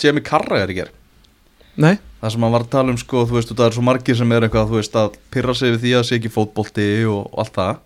Jamie 0.02 0.26
Carragher 0.26 0.74
í 0.74 0.78
ger 0.82 0.94
nei, 1.78 1.98
Það 2.18 2.34
sem 2.34 2.46
hann 2.46 2.54
var 2.56 2.64
að 2.66 2.72
tala 2.74 2.94
um, 2.94 2.98
sko, 2.98 3.24
þú 3.30 3.36
veist, 3.38 3.52
það 3.54 3.68
er 3.68 3.76
svo 3.76 3.84
margir 3.86 4.18
sem 4.18 4.32
er 4.34 4.46
eitthvað, 4.48 4.72
þú 4.72 4.80
veist, 4.80 4.96
að 4.98 5.18
pyrra 5.34 5.54
sig 5.58 5.74
við 5.76 5.84
því 5.84 5.92
að 6.00 6.06
sé 6.08 6.18
ekki 6.18 6.32
fótbolti 6.34 6.88
og, 7.06 7.28
og 7.28 7.44
allt 7.44 7.60
það. 7.60 7.84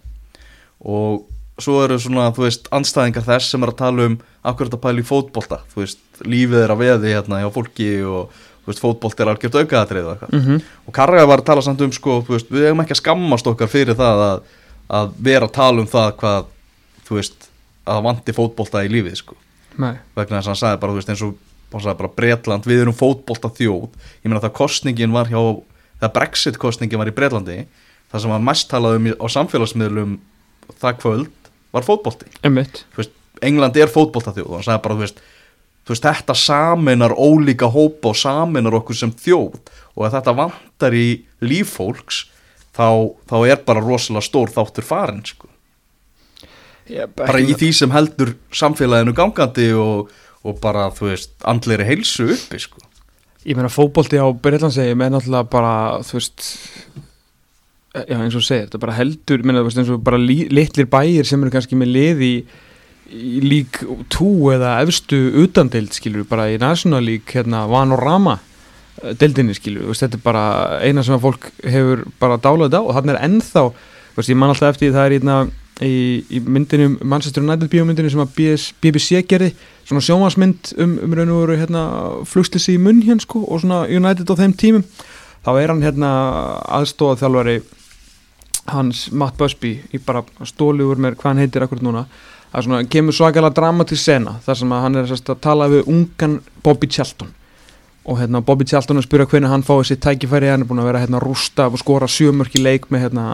Og 0.91 1.65
svo 1.65 1.81
eru 1.83 1.97
svona, 1.99 2.29
þú 2.35 2.45
veist, 2.45 2.69
anstæðingar 2.73 3.27
þess 3.27 3.51
sem 3.51 3.65
er 3.65 3.73
að 3.73 3.81
tala 3.81 4.05
um 4.07 4.15
akkur 4.47 4.69
þetta 4.69 4.79
pæli 4.85 5.03
í 5.03 5.09
fótbolta, 5.09 5.59
þú 5.73 5.83
veist, 5.83 5.99
lífið 6.23 6.63
er 6.63 6.73
að 6.73 6.81
veði 6.85 7.11
hérna 7.11 7.41
hjá 7.43 7.49
fólki 7.57 7.89
og, 8.07 8.39
þú 8.63 8.71
veist, 8.71 8.83
fótbolti 8.85 9.25
er 9.25 9.33
algjört 9.33 9.59
aukaðatrið 9.59 10.07
og 10.07 10.15
eitthvað. 10.15 10.33
Mm 10.39 10.63
og 10.87 10.95
Karga 10.95 11.27
var 11.27 11.43
að 11.43 11.49
tala 11.51 11.67
samt 11.67 11.83
um 11.83 11.91
sko, 11.93 12.21
þú 12.23 12.37
veist, 12.37 12.49
við 12.55 12.69
hefum 12.69 12.85
ekki 12.85 12.95
að 12.95 13.03
skammast 13.03 13.51
okkar 13.51 13.69
fyrir 13.71 13.99
það 13.99 14.25
að, 14.29 14.41
að 15.01 15.13
vera 15.27 15.51
að 15.51 15.55
tala 15.59 15.83
um 15.83 15.91
það 15.91 16.09
hvað, 16.23 16.49
þú 17.07 17.19
veist 17.19 17.49
að 17.83 17.93
það 17.97 18.05
vanti 18.07 18.37
fótbolta 18.39 18.87
í 18.87 18.91
lífið 18.95 19.19
sko. 19.19 19.37
Nei. 19.77 19.95
Vegna 20.17 20.39
þess 20.39 20.47
að 20.47 20.51
hann 20.51 20.61
sagði 20.61 20.81
bara, 20.81 20.93
þú 20.93 21.01
veist, 21.01 21.11
eins 21.13 21.25
og 21.25 21.35
hann 21.71 21.85
sagði 21.85 21.99
bara 22.01 22.15
Bretland, 22.17 22.67
við 22.67 22.83
erum 22.83 22.97
fótbolta 22.97 23.51
þjóð 23.55 23.87
ég 23.87 24.27
meina 24.27 24.43
það 24.43 24.57
kostningin 24.59 25.15
var 25.15 25.31
hjá 25.31 25.39
það 26.01 26.13
Brexit 26.17 26.59
kostningin 26.59 26.99
var 26.99 27.11
í 27.11 27.15
Bretlandi 27.15 27.59
það 28.11 28.23
sem 28.25 28.33
var 28.33 28.43
mest 28.43 28.67
talað 28.71 28.97
um 28.99 29.11
á 29.15 29.25
samfélagsmiðlum 29.31 30.17
það 30.81 30.97
kvöld 31.03 31.51
var 31.71 31.85
fótbolti. 31.87 32.27
Veist, 32.97 33.13
England 33.41 33.77
er 33.79 33.91
fótbolta 33.91 34.33
þjóð 34.35 34.49
og 34.49 34.57
hann 34.59 34.67
sagði 34.67 34.83
bara, 34.85 34.97
þú 34.97 35.05
veist, 35.05 35.21
þú 35.85 35.93
veist 35.93 36.07
þetta 36.07 36.37
saminar 36.37 37.15
ólíka 37.15 37.69
hópa 37.71 38.11
og 38.11 38.19
saminar 38.19 38.77
okkur 38.81 38.97
sem 38.97 39.13
þjóð. 39.15 39.57
Og 39.95 40.05
að 40.07 40.17
þetta 40.17 40.35
vantar 40.37 40.97
í 40.97 41.05
líf 41.43 41.75
fólks 41.77 42.25
þá, 42.75 43.15
þá 43.29 43.37
er 43.45 43.63
bara 43.67 43.83
rosalega 43.83 44.27
stór 44.27 44.51
þáttur 44.53 44.87
farin 44.87 45.23
sko. 45.27 45.50
Bara 47.17 47.41
í 47.41 47.53
því 47.55 47.71
sem 47.75 47.93
heldur 47.93 48.33
samfélaginu 48.55 49.13
gangandi 49.17 49.71
og, 49.77 50.11
og 50.45 50.57
bara, 50.63 50.89
þú 50.95 51.11
veist, 51.11 51.35
andleiri 51.47 51.87
heilsu 51.87 52.31
uppi 52.35 52.61
sko. 52.61 52.83
Ég 53.41 53.57
meina 53.57 53.71
fótbolti 53.73 54.19
á 54.21 54.27
Breitlandsegi 54.29 54.93
með 54.97 55.15
náttúrulega 55.15 55.49
bara, 55.49 55.73
þú 56.05 56.19
veist 56.19 56.43
já 57.91 58.15
eins 58.15 58.35
og 58.37 58.43
segir, 58.45 58.67
þetta 58.67 58.81
bara 58.81 58.95
heldur 58.95 59.41
meina, 59.43 59.61
þú 59.61 59.67
veist, 59.67 59.79
eins 59.81 59.91
og 59.91 60.03
bara 60.05 60.19
litlir 60.21 60.87
bæir 60.91 61.27
sem 61.27 61.41
eru 61.43 61.53
kannski 61.53 61.79
með 61.79 61.91
lið 61.95 62.21
í, 62.23 62.33
í 63.11 63.41
lík 63.43 63.81
2 64.13 64.29
eða 64.55 64.77
efstu 64.85 65.19
utandild 65.43 65.95
skilur, 65.95 66.27
bara 66.29 66.47
í 66.53 66.59
National 66.61 67.03
League 67.03 67.35
hérna, 67.35 67.65
Vanorama 67.71 68.37
eh, 69.01 69.11
deildinni 69.19 69.55
skilur, 69.57 69.89
veist, 69.89 70.05
þetta 70.05 70.21
er 70.21 70.25
bara 70.27 70.45
eina 70.85 71.03
sem 71.03 71.17
að 71.17 71.25
fólk 71.25 71.49
hefur 71.65 72.05
bara 72.21 72.39
dálað 72.39 72.79
á 72.79 72.81
og 72.81 72.93
þannig 72.95 73.17
er 73.17 73.25
ennþá, 73.27 73.65
veist, 74.15 74.31
ég 74.31 74.39
man 74.39 74.53
alltaf 74.53 74.71
eftir 74.71 74.87
því, 74.87 74.95
það 74.95 75.09
er 75.09 75.17
hérna 75.17 75.39
í, 75.85 76.21
í 76.29 76.41
myndinu 76.45 76.95
Manchester 77.01 77.43
United 77.43 77.71
bíómyndinu 77.71 78.11
sem 78.11 78.21
að 78.21 78.33
BS, 78.37 78.67
BBC 78.83 79.21
gerði 79.29 79.51
svona 79.87 80.03
sjómasmynd 80.05 80.73
um, 80.77 80.97
um 81.05 81.15
raun 81.17 81.33
og 81.33 81.43
veru 81.45 81.57
hérna, 81.59 81.83
flugslissi 82.29 82.75
í 82.77 82.81
munn 82.81 83.01
hérna 83.05 83.25
sko 83.25 83.43
og 83.47 83.63
svona 83.63 83.83
United 83.89 84.29
á 84.29 84.35
þeim 84.39 84.55
tímum. 84.57 84.85
Þá 85.41 85.51
er 85.57 85.73
hann 85.73 85.85
hérna 85.85 86.11
aðstóða 86.77 87.23
þjálfari 87.23 87.61
hans 88.69 89.07
Matt 89.11 89.39
Busby 89.39 89.79
í 89.89 90.01
bara 90.05 90.21
stóli 90.45 90.85
úr 90.85 91.01
mér 91.01 91.17
hvað 91.17 91.31
hann 91.31 91.43
heitir 91.43 91.65
akkurat 91.65 91.85
núna. 91.85 92.05
Að 92.51 92.67
svona 92.67 92.83
kemur 92.91 93.15
svakalega 93.15 93.55
dramatísk 93.57 94.03
sena 94.03 94.35
þar 94.45 94.59
sem 94.59 94.73
að 94.75 94.83
hann 94.85 94.99
er 94.99 95.07
sérst, 95.09 95.29
að 95.31 95.43
tala 95.45 95.69
við 95.71 95.87
ungan 95.89 96.41
Bobby 96.63 96.89
Charlton. 96.91 97.31
Og 98.05 98.19
hérna 98.19 98.41
Bobby 98.45 98.67
Charlton 98.67 98.99
að 98.99 99.07
spyrja 99.07 99.29
hvernig 99.31 99.49
hann 99.49 99.65
fáið 99.65 99.91
sér 99.91 100.01
tækifæri 100.03 100.51
hann 100.51 100.65
er 100.65 100.69
búin 100.69 100.81
að 100.83 100.89
vera 100.91 101.01
hérna 101.03 101.21
rústa 101.23 101.69
og 101.69 101.79
skora 101.81 102.09
sjömörki 102.09 102.61
leik 102.61 102.89
með 102.91 103.07
hérna 103.07 103.25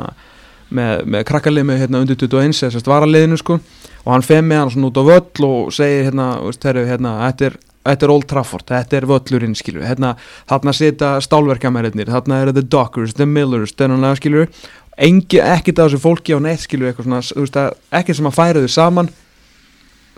með, 0.69 1.05
með 1.05 1.27
krakkalið 1.29 1.67
með 1.67 1.81
hérna 1.83 2.01
undir 2.03 2.19
21 2.19 2.53
eða 2.63 2.73
sérst 2.75 2.89
varaliðinu 2.89 3.39
sko. 3.39 3.59
Og 4.05 4.11
hann 4.13 4.25
fer 4.25 4.43
með 4.45 4.61
hann 4.61 4.73
svona 4.73 4.89
út 4.91 4.99
á 4.99 5.03
völl 5.07 5.47
og 5.47 5.71
segir 5.75 6.07
hérna, 6.07 6.27
veist, 6.45 6.67
heru, 6.67 6.85
hérna 6.87 7.17
þetta 7.27 7.49
er 7.51 7.57
Þetta 7.87 8.03
er 8.03 8.11
Old 8.11 8.25
Trafford, 8.27 8.65
þetta 8.67 8.97
er 8.97 9.05
völlurinn 9.07 9.53
skilur 9.55 9.85
hérna, 9.87 10.09
þarna 10.49 10.73
sita 10.75 11.11
stálverkamæriðnir 11.23 12.09
þarna 12.11 12.41
eru 12.43 12.53
The 12.57 12.65
Dockers, 12.67 13.13
The 13.15 13.23
Millers 13.23 13.71
þennan 13.79 14.17
skilur, 14.19 14.49
engi, 14.97 15.39
ekkert 15.39 15.79
af 15.79 15.87
þessu 15.87 16.01
fólki 16.03 16.35
á 16.35 16.39
neitt 16.43 16.65
skilur, 16.65 16.89
eitthvað 16.89 17.07
svona 17.07 17.21
þú 17.23 17.45
veist, 17.45 17.59
að, 17.61 17.77
ekkert 18.01 18.19
sem 18.19 18.27
að 18.27 18.35
færa 18.35 18.63
þau 18.65 18.73
saman 18.73 19.11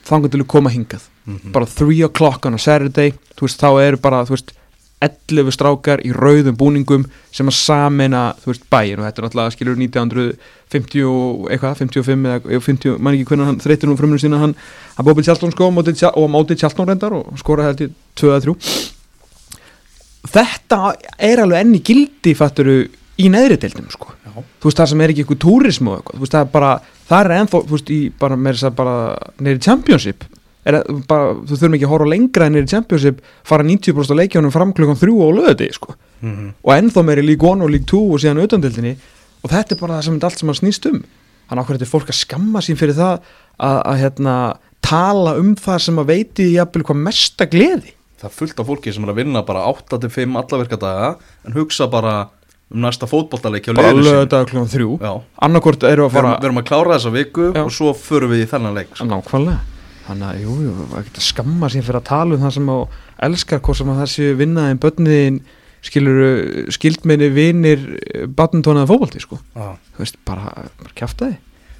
þangar 0.09 0.33
til 0.33 0.41
að 0.41 0.49
koma 0.55 0.73
hingað. 0.73 1.05
Bara 1.53 1.69
3 1.69 1.99
o'clock 2.07 2.47
on 2.49 2.57
a 2.57 2.61
Saturday 2.61 3.13
þú 3.37 3.45
veist, 3.45 3.61
þá 3.61 3.69
eru 3.85 4.01
bara, 4.01 4.23
þú 4.25 4.33
veist 4.33 4.55
11 4.99 5.53
strákar 5.55 6.01
í 6.03 6.11
rauðum 6.11 6.57
búningum 6.59 7.05
sem 7.31 7.47
að 7.47 7.55
samena, 7.55 8.23
þú 8.41 8.51
veist, 8.51 8.65
bæin 8.71 8.99
og 8.99 9.05
þetta 9.05 9.21
er 9.21 9.25
náttúrulega, 9.27 9.53
skilur, 9.55 9.79
1950 9.79 11.05
og 11.07 11.47
eitthvað, 11.53 11.77
55 11.85 12.29
eða 12.33 12.61
50, 12.67 12.97
mann 12.99 13.15
ekki 13.15 13.29
hvernig 13.31 13.49
hann 13.49 13.61
þreytir 13.63 13.89
nú 13.89 13.95
fruminu 13.99 14.19
sína 14.19 14.41
hann, 14.43 14.55
hann 14.97 15.07
Bobby 15.07 15.23
Charlton 15.23 15.55
sko 15.55 15.69
og 15.69 15.79
á 15.79 16.33
móti 16.35 16.57
Charlton 16.59 16.89
reyndar 16.89 17.15
og 17.15 17.31
skora 17.39 17.69
held 17.69 17.85
í 17.85 17.91
2-3 18.19 18.55
þetta 20.27 20.79
er 21.15 21.43
alveg 21.45 21.63
enni 21.63 21.79
gildi 21.85 22.35
fatturu 22.35 22.81
í 23.19 23.27
neðri 23.31 23.59
deildinu 23.59 23.91
sko. 23.91 24.13
Já. 24.25 24.35
þú 24.35 24.69
veist 24.69 24.79
það 24.79 24.91
sem 24.91 25.01
er 25.03 25.13
ekki 25.13 25.23
eitthvað 25.23 25.41
túrismu 25.45 25.93
og 25.93 26.01
eitthvað, 26.01 26.17
þú 26.17 26.25
veist 26.25 26.35
það 26.35 26.43
er 26.43 26.51
bara, 26.53 26.73
það 27.09 27.23
er 27.23 27.35
ennþá 27.37 27.63
þú 27.63 27.75
veist 27.75 27.93
í 27.95 28.01
bara 28.19 28.37
með 28.39 28.57
þess 28.57 28.67
að 28.69 28.77
bara 28.79 28.97
neyri 29.39 29.63
championship 29.63 30.27
er, 30.69 30.77
að- 30.79 31.03
bara, 31.09 31.33
þú 31.45 31.57
þurfum 31.59 31.75
ekki 31.77 31.87
að 31.87 31.93
horfa 31.93 32.09
lengra 32.13 32.47
en 32.49 32.55
neyri 32.57 32.69
championship 32.71 33.21
fara 33.47 33.63
90% 33.67 34.13
af 34.15 34.19
leikjánum 34.19 34.53
fram 34.55 34.73
klukkan 34.77 34.99
þrjú 34.99 35.15
á 35.21 35.29
löði 35.39 35.69
sko. 35.75 35.95
Og 36.63 36.71
ennþá 36.75 37.03
meiri 37.07 37.23
League 37.25 37.47
1 37.53 37.63
og 37.63 37.69
League 37.71 37.87
2 37.87 37.99
og 38.13 38.19
síðan 38.23 38.41
auðvandildinni 38.43 38.95
og 39.43 39.51
þetta 39.53 39.75
er 39.75 39.79
bara 39.79 39.99
það 39.99 40.07
sem 40.09 40.19
allt 40.27 40.39
sem 40.41 40.49
hann 40.51 40.59
snýst 40.59 40.89
um. 40.91 41.03
Þannig 41.49 41.63
okkur 41.63 41.77
þetta 41.79 41.87
er 41.87 41.93
fólk 41.93 42.09
að 42.11 42.17
skamma 42.19 42.61
sín 42.61 42.77
fyrir 42.77 42.97
það 42.97 43.21
að, 43.59 43.77
að 43.89 44.01
hérna, 44.03 44.33
tala 44.85 45.37
um 45.39 45.53
það 45.57 45.79
sem 45.85 46.01
að 46.03 46.09
veiti 46.11 46.49
jafnvel 46.53 46.83
hvað 46.89 46.99
mesta 47.07 47.47
gleði. 47.49 47.93
Það 48.19 48.27
er 48.29 48.35
fullt 48.35 48.59
af 48.59 48.67
fólki 48.67 48.91
sem 48.93 49.05
er 49.07 49.13
að 49.13 49.21
vinna 49.23 49.41
bara 49.47 49.63
8-5 49.71 50.35
allavirka 50.43 50.77
daga 50.81 51.13
en 51.47 51.55
hugsa 51.55 51.87
bara 51.89 52.17
um 52.69 52.83
næsta 52.83 53.07
fótboltaleik 53.09 53.65
hjá 53.65 53.73
bara 53.73 53.93
liðinu 53.95 54.03
sínu. 54.05 54.17
lögða 54.19 54.43
klukkan 54.51 54.69
þrjú. 54.75 54.89
Annarkort 55.47 55.83
eru 55.89 56.03
að 56.05 56.11
við 56.11 56.19
erum, 56.19 56.27
fara 56.29 56.33
við 56.35 56.49
erum 56.51 56.59
að 56.61 56.67
klára 56.67 56.97
þessa 56.99 57.13
viku 57.15 57.47
Já. 57.55 57.63
og 57.63 57.71
svo 57.73 57.93
förum 57.97 58.29
við 58.35 58.43
í 58.43 58.49
þennan 58.51 58.75
leik 58.77 58.91
sko. 58.93 59.07
nákvæmlega 59.09 59.68
þannig 60.09 60.27
að 60.29 60.41
jú, 60.43 60.55
jú, 60.65 60.73
að 60.89 61.07
geta 61.09 61.23
skamma 61.23 61.69
sín 61.71 61.85
fyrir 61.85 62.01
að 62.01 62.07
tala 62.09 62.35
um 62.37 62.43
það 62.43 62.55
sem 62.57 62.69
á 62.73 62.77
elskar 63.29 63.61
hvort 63.65 63.79
sem 63.79 63.91
að 63.93 63.99
það 64.03 64.11
séu 64.15 64.37
vinnaðin 64.39 64.81
börniðin 64.83 65.39
skilur 65.85 66.17
skildmenni 66.75 67.29
vinir 67.31 67.85
badmintónaða 68.35 68.89
fótbolti 68.89 69.21
sko. 69.23 69.37
Já. 69.55 69.77
þú 69.95 70.03
veist, 70.03 70.17
bara, 70.27 70.51
bara 70.81 70.97
kjafta 70.97 71.29
þið 71.29 71.37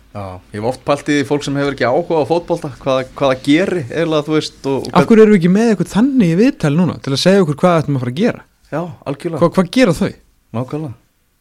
Já, 0.10 0.23
ég 0.49 0.57
hef 0.57 0.65
oft 0.72 0.81
pælt 0.88 1.10
í 1.14 1.18
fólk 1.27 1.43
sem 1.45 1.57
hefur 1.60 1.76
ekki 1.76 1.85
áhuga 1.85 2.23
á 2.23 2.26
fótbolta 2.26 2.72
hvað, 2.81 3.01
hvað 3.14 3.34
það 3.34 3.43
geri 3.45 3.84
eða 3.93 4.22
þú 4.26 4.34
veist 4.39 4.64
og, 4.72 4.88
og 4.88 4.95
af 4.97 5.06
hverju 5.06 5.22
eru 5.26 5.35
við 5.35 5.38
ekki 5.41 5.51
með 5.53 5.68
eitthvað 5.73 5.91
þannig 5.91 6.31
í 6.31 6.38
viðtæli 6.39 6.80
núna 6.80 6.95
til 7.06 7.14
að 7.14 7.22
segja 7.22 7.43
okkur 7.43 7.60
hvað 7.61 7.77
ættum 7.84 7.99
að 7.99 8.03
fara 8.06 8.14
að 8.15 8.22
gera? 8.23 8.41
Já, 8.72 8.80
algjörlega, 9.11 9.41
Hva, 9.43 9.51
hvað 9.60 9.69
gera 9.77 9.93
þau? 9.99 10.10
nákvæmlega. 10.57 10.95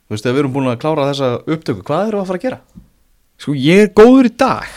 Þú 0.09 0.15
veist, 0.15 0.28
við 0.28 0.43
erum 0.43 0.52
búin 0.59 0.69
að 0.69 0.78
klára 0.85 1.06
þessa 1.09 1.31
upptöku 1.48 1.86
hvað 1.89 2.05
erum 2.10 2.19
við 2.20 2.24
að 2.27 2.28
fara 2.28 2.40
að 2.43 2.44
gera? 2.44 2.60
Sko, 3.39 3.55
ég 3.56 3.82
er 3.86 3.90
góður 3.97 4.28
í 4.28 4.35
dag 4.44 4.77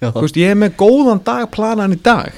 veist, 0.00 0.38
ég 0.40 0.54
er 0.54 0.58
með 0.58 0.76
góðan 0.80 1.22
dag 1.24 1.48
planan 1.52 1.94
í 1.96 2.00
dag. 2.00 2.36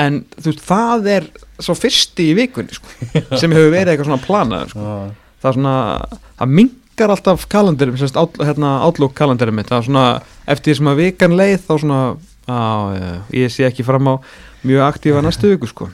En 0.00 0.22
þú 0.34 0.50
veist, 0.50 0.62
það 0.66 1.10
er 1.14 1.26
svo 1.62 1.76
fyrsti 1.78 2.30
í 2.32 2.36
vikunni 2.38 2.74
sko, 2.74 2.94
sem 3.40 3.52
hefur 3.54 3.70
verið 3.72 3.94
eitthvað 3.94 4.10
svona 4.10 4.24
planað 4.24 4.72
sko. 4.72 4.94
Það 5.44 5.50
er 5.50 5.58
svona, 5.58 5.74
það 6.40 6.54
mingar 6.58 7.12
alltaf 7.14 7.44
kalendurum, 7.52 7.98
sérst, 8.00 8.18
hérna, 8.42 8.78
outlook 8.86 9.14
kalendurum 9.18 9.60
mitt, 9.60 9.70
það 9.70 9.82
er 9.82 9.88
svona, 9.90 10.06
eftir 10.50 10.72
því 10.72 10.78
sem 10.80 10.90
að 10.90 11.02
vikan 11.02 11.36
leið 11.38 11.58
þá 11.66 11.74
svona, 11.84 12.00
á, 12.50 12.58
ég 13.36 13.52
sé 13.52 13.68
ekki 13.68 13.86
fram 13.86 14.10
á 14.10 14.14
mjög 14.64 14.88
aktífa 14.88 15.22
næstu 15.26 15.52
viku, 15.52 15.70
sko. 15.70 15.90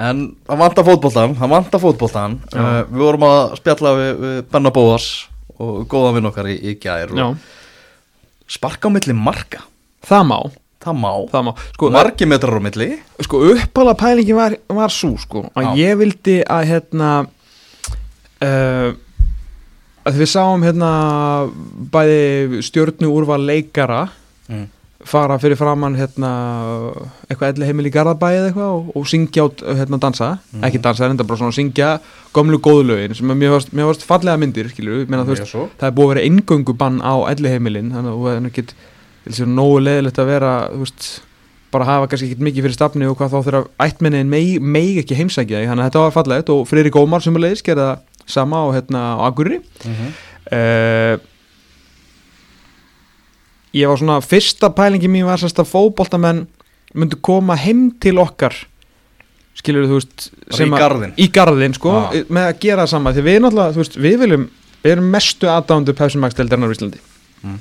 En 0.00 0.28
það 0.46 0.62
vantar 0.62 0.86
fótboltan, 0.86 1.34
það 1.36 1.50
vantar 1.50 1.80
fótboltan 1.82 2.36
uh, 2.54 2.68
Við 2.86 3.00
vorum 3.02 3.24
að 3.26 3.40
spjalla 3.58 3.90
við, 3.98 4.10
við 4.20 4.36
Benna 4.52 4.70
Bóas 4.72 5.08
og 5.60 5.82
góða 5.90 6.12
vinn 6.14 6.28
okkar 6.30 6.46
í, 6.48 6.54
í 6.70 6.76
og 6.78 7.42
sparka 8.50 8.88
á 8.88 8.94
milli 8.94 9.14
marka. 9.14 9.64
Það 10.06 10.22
má 10.30 10.38
Það 10.80 10.96
má, 10.96 11.10
Það 11.28 11.42
má, 11.44 11.52
sko, 11.74 11.90
margi 11.92 12.26
metrar 12.30 12.56
á 12.56 12.62
milli 12.64 12.88
sko 13.26 13.40
uppála 13.52 13.92
pælingin 14.00 14.38
var, 14.38 14.54
var 14.80 14.92
svo 14.94 15.12
sko, 15.20 15.42
að 15.52 15.66
Já. 15.66 15.72
ég 15.82 15.98
vildi 16.00 16.38
að 16.48 16.66
hérna 16.70 17.10
uh, 18.40 18.90
að 20.08 20.18
við 20.22 20.30
sáum 20.32 20.62
hérna 20.64 20.90
bæði 21.92 22.62
stjörnu 22.66 23.12
úrval 23.12 23.42
leikara 23.46 24.06
Mm. 24.50 24.64
fara 25.06 25.36
fyrir 25.38 25.54
framann 25.54 25.94
hérna 25.94 26.28
eitthvað 27.30 27.52
elli 27.52 27.66
heimil 27.68 27.86
í 27.86 27.92
Garðabæði 27.94 28.38
eða 28.40 28.48
eitthvað 28.48 28.72
og, 28.74 28.88
og 28.98 29.04
syngja 29.06 29.44
át 29.46 29.62
hérna 29.78 29.98
dansa 30.02 30.30
ekki 30.66 30.80
dansa, 30.82 31.04
en 31.06 31.14
enda 31.14 31.22
bara 31.28 31.38
svona 31.38 31.54
syngja 31.54 31.90
gömlu 32.34 32.58
góðlögin 32.58 33.14
sem 33.14 33.30
að 33.30 33.38
mér 33.38 33.54
varst, 33.54 34.02
fallega 34.08 34.34
myndir 34.42 34.72
skilur, 34.72 35.04
menna, 35.06 35.22
þú 35.22 35.36
Já, 35.36 35.38
veist, 35.38 35.52
svo. 35.54 35.68
það 35.78 35.86
er 35.86 35.94
búið 36.00 36.08
að 36.08 36.12
vera 36.16 36.24
eingöngu 36.26 36.74
bann 36.82 36.98
á 36.98 37.14
elli 37.30 37.52
heimilin 37.54 37.92
þannig 37.94 38.10
að 38.10 38.18
þú 38.18 38.32
er 38.32 38.74
til 39.24 39.36
sér 39.36 39.50
nógu 39.50 39.80
leðilegt 39.84 40.18
að 40.18 40.30
vera 40.32 40.52
veist, 40.72 41.08
bara 41.70 41.86
hafa 41.86 42.08
kannski 42.10 42.30
ekkit 42.30 42.44
mikið 42.46 42.66
fyrir 42.66 42.76
stafni 42.76 43.08
og 43.08 43.18
hvað 43.18 43.34
þá 43.34 43.40
þegar 43.46 43.66
ættmennin 43.86 44.30
megi, 44.30 44.58
megi 44.60 45.02
ekki 45.02 45.18
heimsækja 45.18 45.64
þannig 45.68 45.84
að 45.84 45.90
þetta 45.90 46.04
var 46.04 46.16
fallegt 46.16 46.54
og 46.54 46.64
Friðrik 46.70 46.96
Ómar 46.98 47.22
sem 47.24 47.36
er 47.36 47.44
leiðis 47.44 47.66
gerða 47.66 47.90
sama 48.30 48.64
á, 48.64 48.66
hérna, 48.74 49.02
á 49.18 49.20
Akureyri 49.28 49.60
mm 49.60 49.94
-hmm. 49.94 50.10
uh, 50.56 51.14
ég 53.74 53.88
var 53.88 53.98
svona 53.98 54.20
fyrsta 54.20 54.70
pælingi 54.74 55.08
mín 55.08 55.26
var 55.28 55.38
sérst 55.38 55.60
að 55.62 55.70
fótboltamenn 55.70 56.46
myndu 56.94 57.16
koma 57.22 57.54
heim 57.56 57.90
til 58.00 58.18
okkar 58.18 58.54
skilur 59.54 59.86
þú 59.86 60.00
veist 60.00 60.30
í 60.60 60.70
garðinn. 60.70 61.12
í 61.18 61.28
garðin 61.30 61.74
sko 61.74 61.92
Já. 61.92 62.24
með 62.28 62.48
að 62.48 62.58
gera 62.60 62.82
það 62.82 62.90
sama 62.94 63.12
því 63.12 63.22
við 63.26 63.38
náttúrulega 63.44 63.74
þú 63.74 63.82
veist 63.82 63.96
við 63.96 64.18
viljum 64.24 64.48
við 64.82 64.92
erum 64.92 65.10
mestu 65.12 65.46
aðdándu 65.46 65.92
pæsumagsteldarnar 65.92 66.72
á 66.72 66.74
Íslandi 66.74 67.00
Mm. 67.40 67.56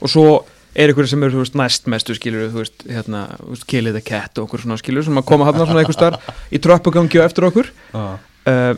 og 0.00 0.10
svo 0.12 0.44
er 0.74 0.92
ykkur 0.92 1.08
sem 1.08 1.26
eru 1.26 1.42
næst 1.58 1.88
mestu 1.90 2.14
skilur 2.16 2.48
þú 2.52 2.62
veist 2.62 2.86
hérna 2.88 3.24
Kill 3.68 3.90
the 3.92 4.04
Cat 4.04 4.38
og 4.38 4.46
okkur 4.46 4.64
svona 4.64 4.78
skilur 4.80 5.04
sem 5.04 5.20
að 5.20 5.28
koma 5.28 5.48
hann 5.48 5.60
svona 5.60 5.82
einhver 5.82 5.96
starf 5.96 6.32
í 6.52 6.60
tröppugangi 6.62 7.20
og 7.20 7.26
eftir 7.26 7.48
okkur 7.48 7.68
ah. 7.98 8.16
uh, 8.48 8.72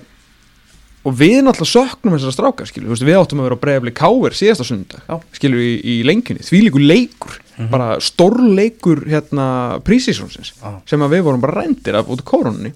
og 1.05 1.17
við 1.21 1.43
náttúrulega 1.45 1.71
söknum 1.71 2.17
þessara 2.17 2.35
stráka 2.35 2.67
skilur, 2.69 2.91
veist, 2.95 3.07
við 3.07 3.19
áttum 3.21 3.43
að 3.43 3.49
vera 3.49 3.59
á 3.61 3.63
bregðafli 3.65 3.95
káver 3.95 4.37
síðasta 4.37 4.67
sundag, 4.67 5.03
Já. 5.07 5.19
skilur 5.37 5.63
í, 5.63 5.73
í 5.79 5.97
lengjunni 6.09 6.47
því 6.47 6.63
líkur 6.67 6.87
leikur, 6.89 7.39
bara 7.71 7.89
stórleikur 8.03 9.05
hérna 9.13 9.49
prísísonsins 9.87 10.55
Já. 10.57 10.79
sem 10.91 11.05
að 11.05 11.19
við 11.19 11.27
vorum 11.29 11.45
bara 11.45 11.61
rændir 11.61 11.99
af 12.01 12.11
út 12.11 12.25
af 12.25 12.31
kórunni 12.31 12.73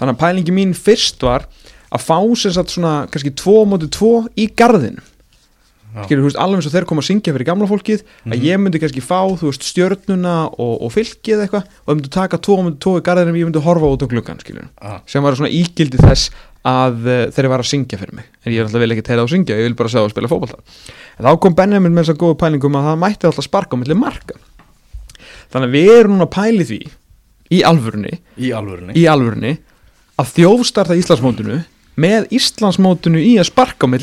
þannig 0.00 0.16
að 0.16 0.22
pælingi 0.24 0.56
mín 0.56 0.72
fyrst 0.76 1.22
var 1.22 1.46
að 1.92 2.02
fá 2.02 2.18
sem 2.40 2.54
sagt 2.56 2.72
svona 2.72 2.96
kannski 3.12 3.34
tvo 3.36 3.60
á 3.62 3.64
móti 3.68 3.92
tvo 3.92 4.24
í 4.34 4.48
garðin 4.56 4.98
Já. 4.98 5.12
Skilur, 6.04 6.26
veist, 6.26 6.36
alveg 6.42 6.60
eins 6.60 6.66
og 6.68 6.74
þeir 6.76 6.86
koma 6.90 7.00
að 7.02 7.08
syngja 7.08 7.32
fyrir 7.32 7.48
gamla 7.48 7.68
fólkið, 7.70 8.02
að 8.28 8.44
ég 8.44 8.60
myndi 8.60 8.80
kannski 8.82 9.00
fá 9.04 9.20
veist, 9.40 9.64
stjörnuna 9.64 10.34
og, 10.52 10.74
og 10.84 10.92
fylkið 10.92 11.44
eitthvað 11.46 11.64
og 11.64 11.88
ég 11.92 11.96
myndi 12.00 12.12
taka 12.12 12.40
tvo 12.42 12.58
á 12.60 12.62
móti 12.66 12.80
tvo 12.84 12.96
í 13.00 13.04
garðinum 13.06 13.38
ég 13.40 13.48
myndi 13.48 13.62
horfa 13.64 13.92
út 13.94 14.04
á 14.04 14.06
gluggan, 14.10 14.40
skilur 14.44 14.68
Ah. 14.82 15.00
sem 15.06 15.22
var 15.24 15.32
svona 15.38 15.48
ígildi 15.52 15.96
þess 16.02 16.30
að 16.66 17.06
uh, 17.06 17.30
þeir 17.30 17.48
var 17.48 17.62
að 17.62 17.68
syngja 17.70 17.98
fyrir 18.00 18.16
mig. 18.18 18.26
En 18.44 18.52
ég 18.52 18.66
vil 18.74 18.90
ekki 18.92 19.04
tegða 19.06 19.22
á 19.22 19.26
að 19.26 19.32
syngja, 19.36 19.54
ég 19.56 19.68
vil 19.68 19.76
bara 19.78 19.88
sjá 19.92 20.00
að 20.02 20.10
spila 20.10 20.28
fótbolta. 20.28 20.58
En 21.18 21.24
þá 21.28 21.38
kom 21.40 21.54
Benjamin 21.54 21.94
með 21.94 22.08
þess 22.08 22.14
að 22.16 22.20
góða 22.24 22.38
pælingum 22.42 22.74
að 22.80 22.88
það 22.90 22.98
mætti 23.04 23.28
alltaf 23.30 23.46
sparka 23.46 23.78
á 23.78 23.80
milli 23.80 23.94
marka. 23.94 24.34
Þannig 25.54 25.68
að 25.70 25.76
við 25.78 25.92
erum 25.94 26.16
núna 26.16 26.26
að 26.26 26.34
pæli 26.34 26.66
því 26.66 26.80
í 27.54 27.62
alvörunni, 27.62 28.18
Í 28.42 28.50
alvörunni. 28.50 28.96
í 28.98 29.04
alvörunni 29.06 29.52
að 30.18 30.32
þjófstarta 30.34 30.98
Íslandsmótinu 30.98 31.60
með 32.02 32.26
Íslandsmótinu 32.34 33.22
í 33.22 33.36
að 33.38 33.46
sparka 33.52 33.86
á 33.86 33.94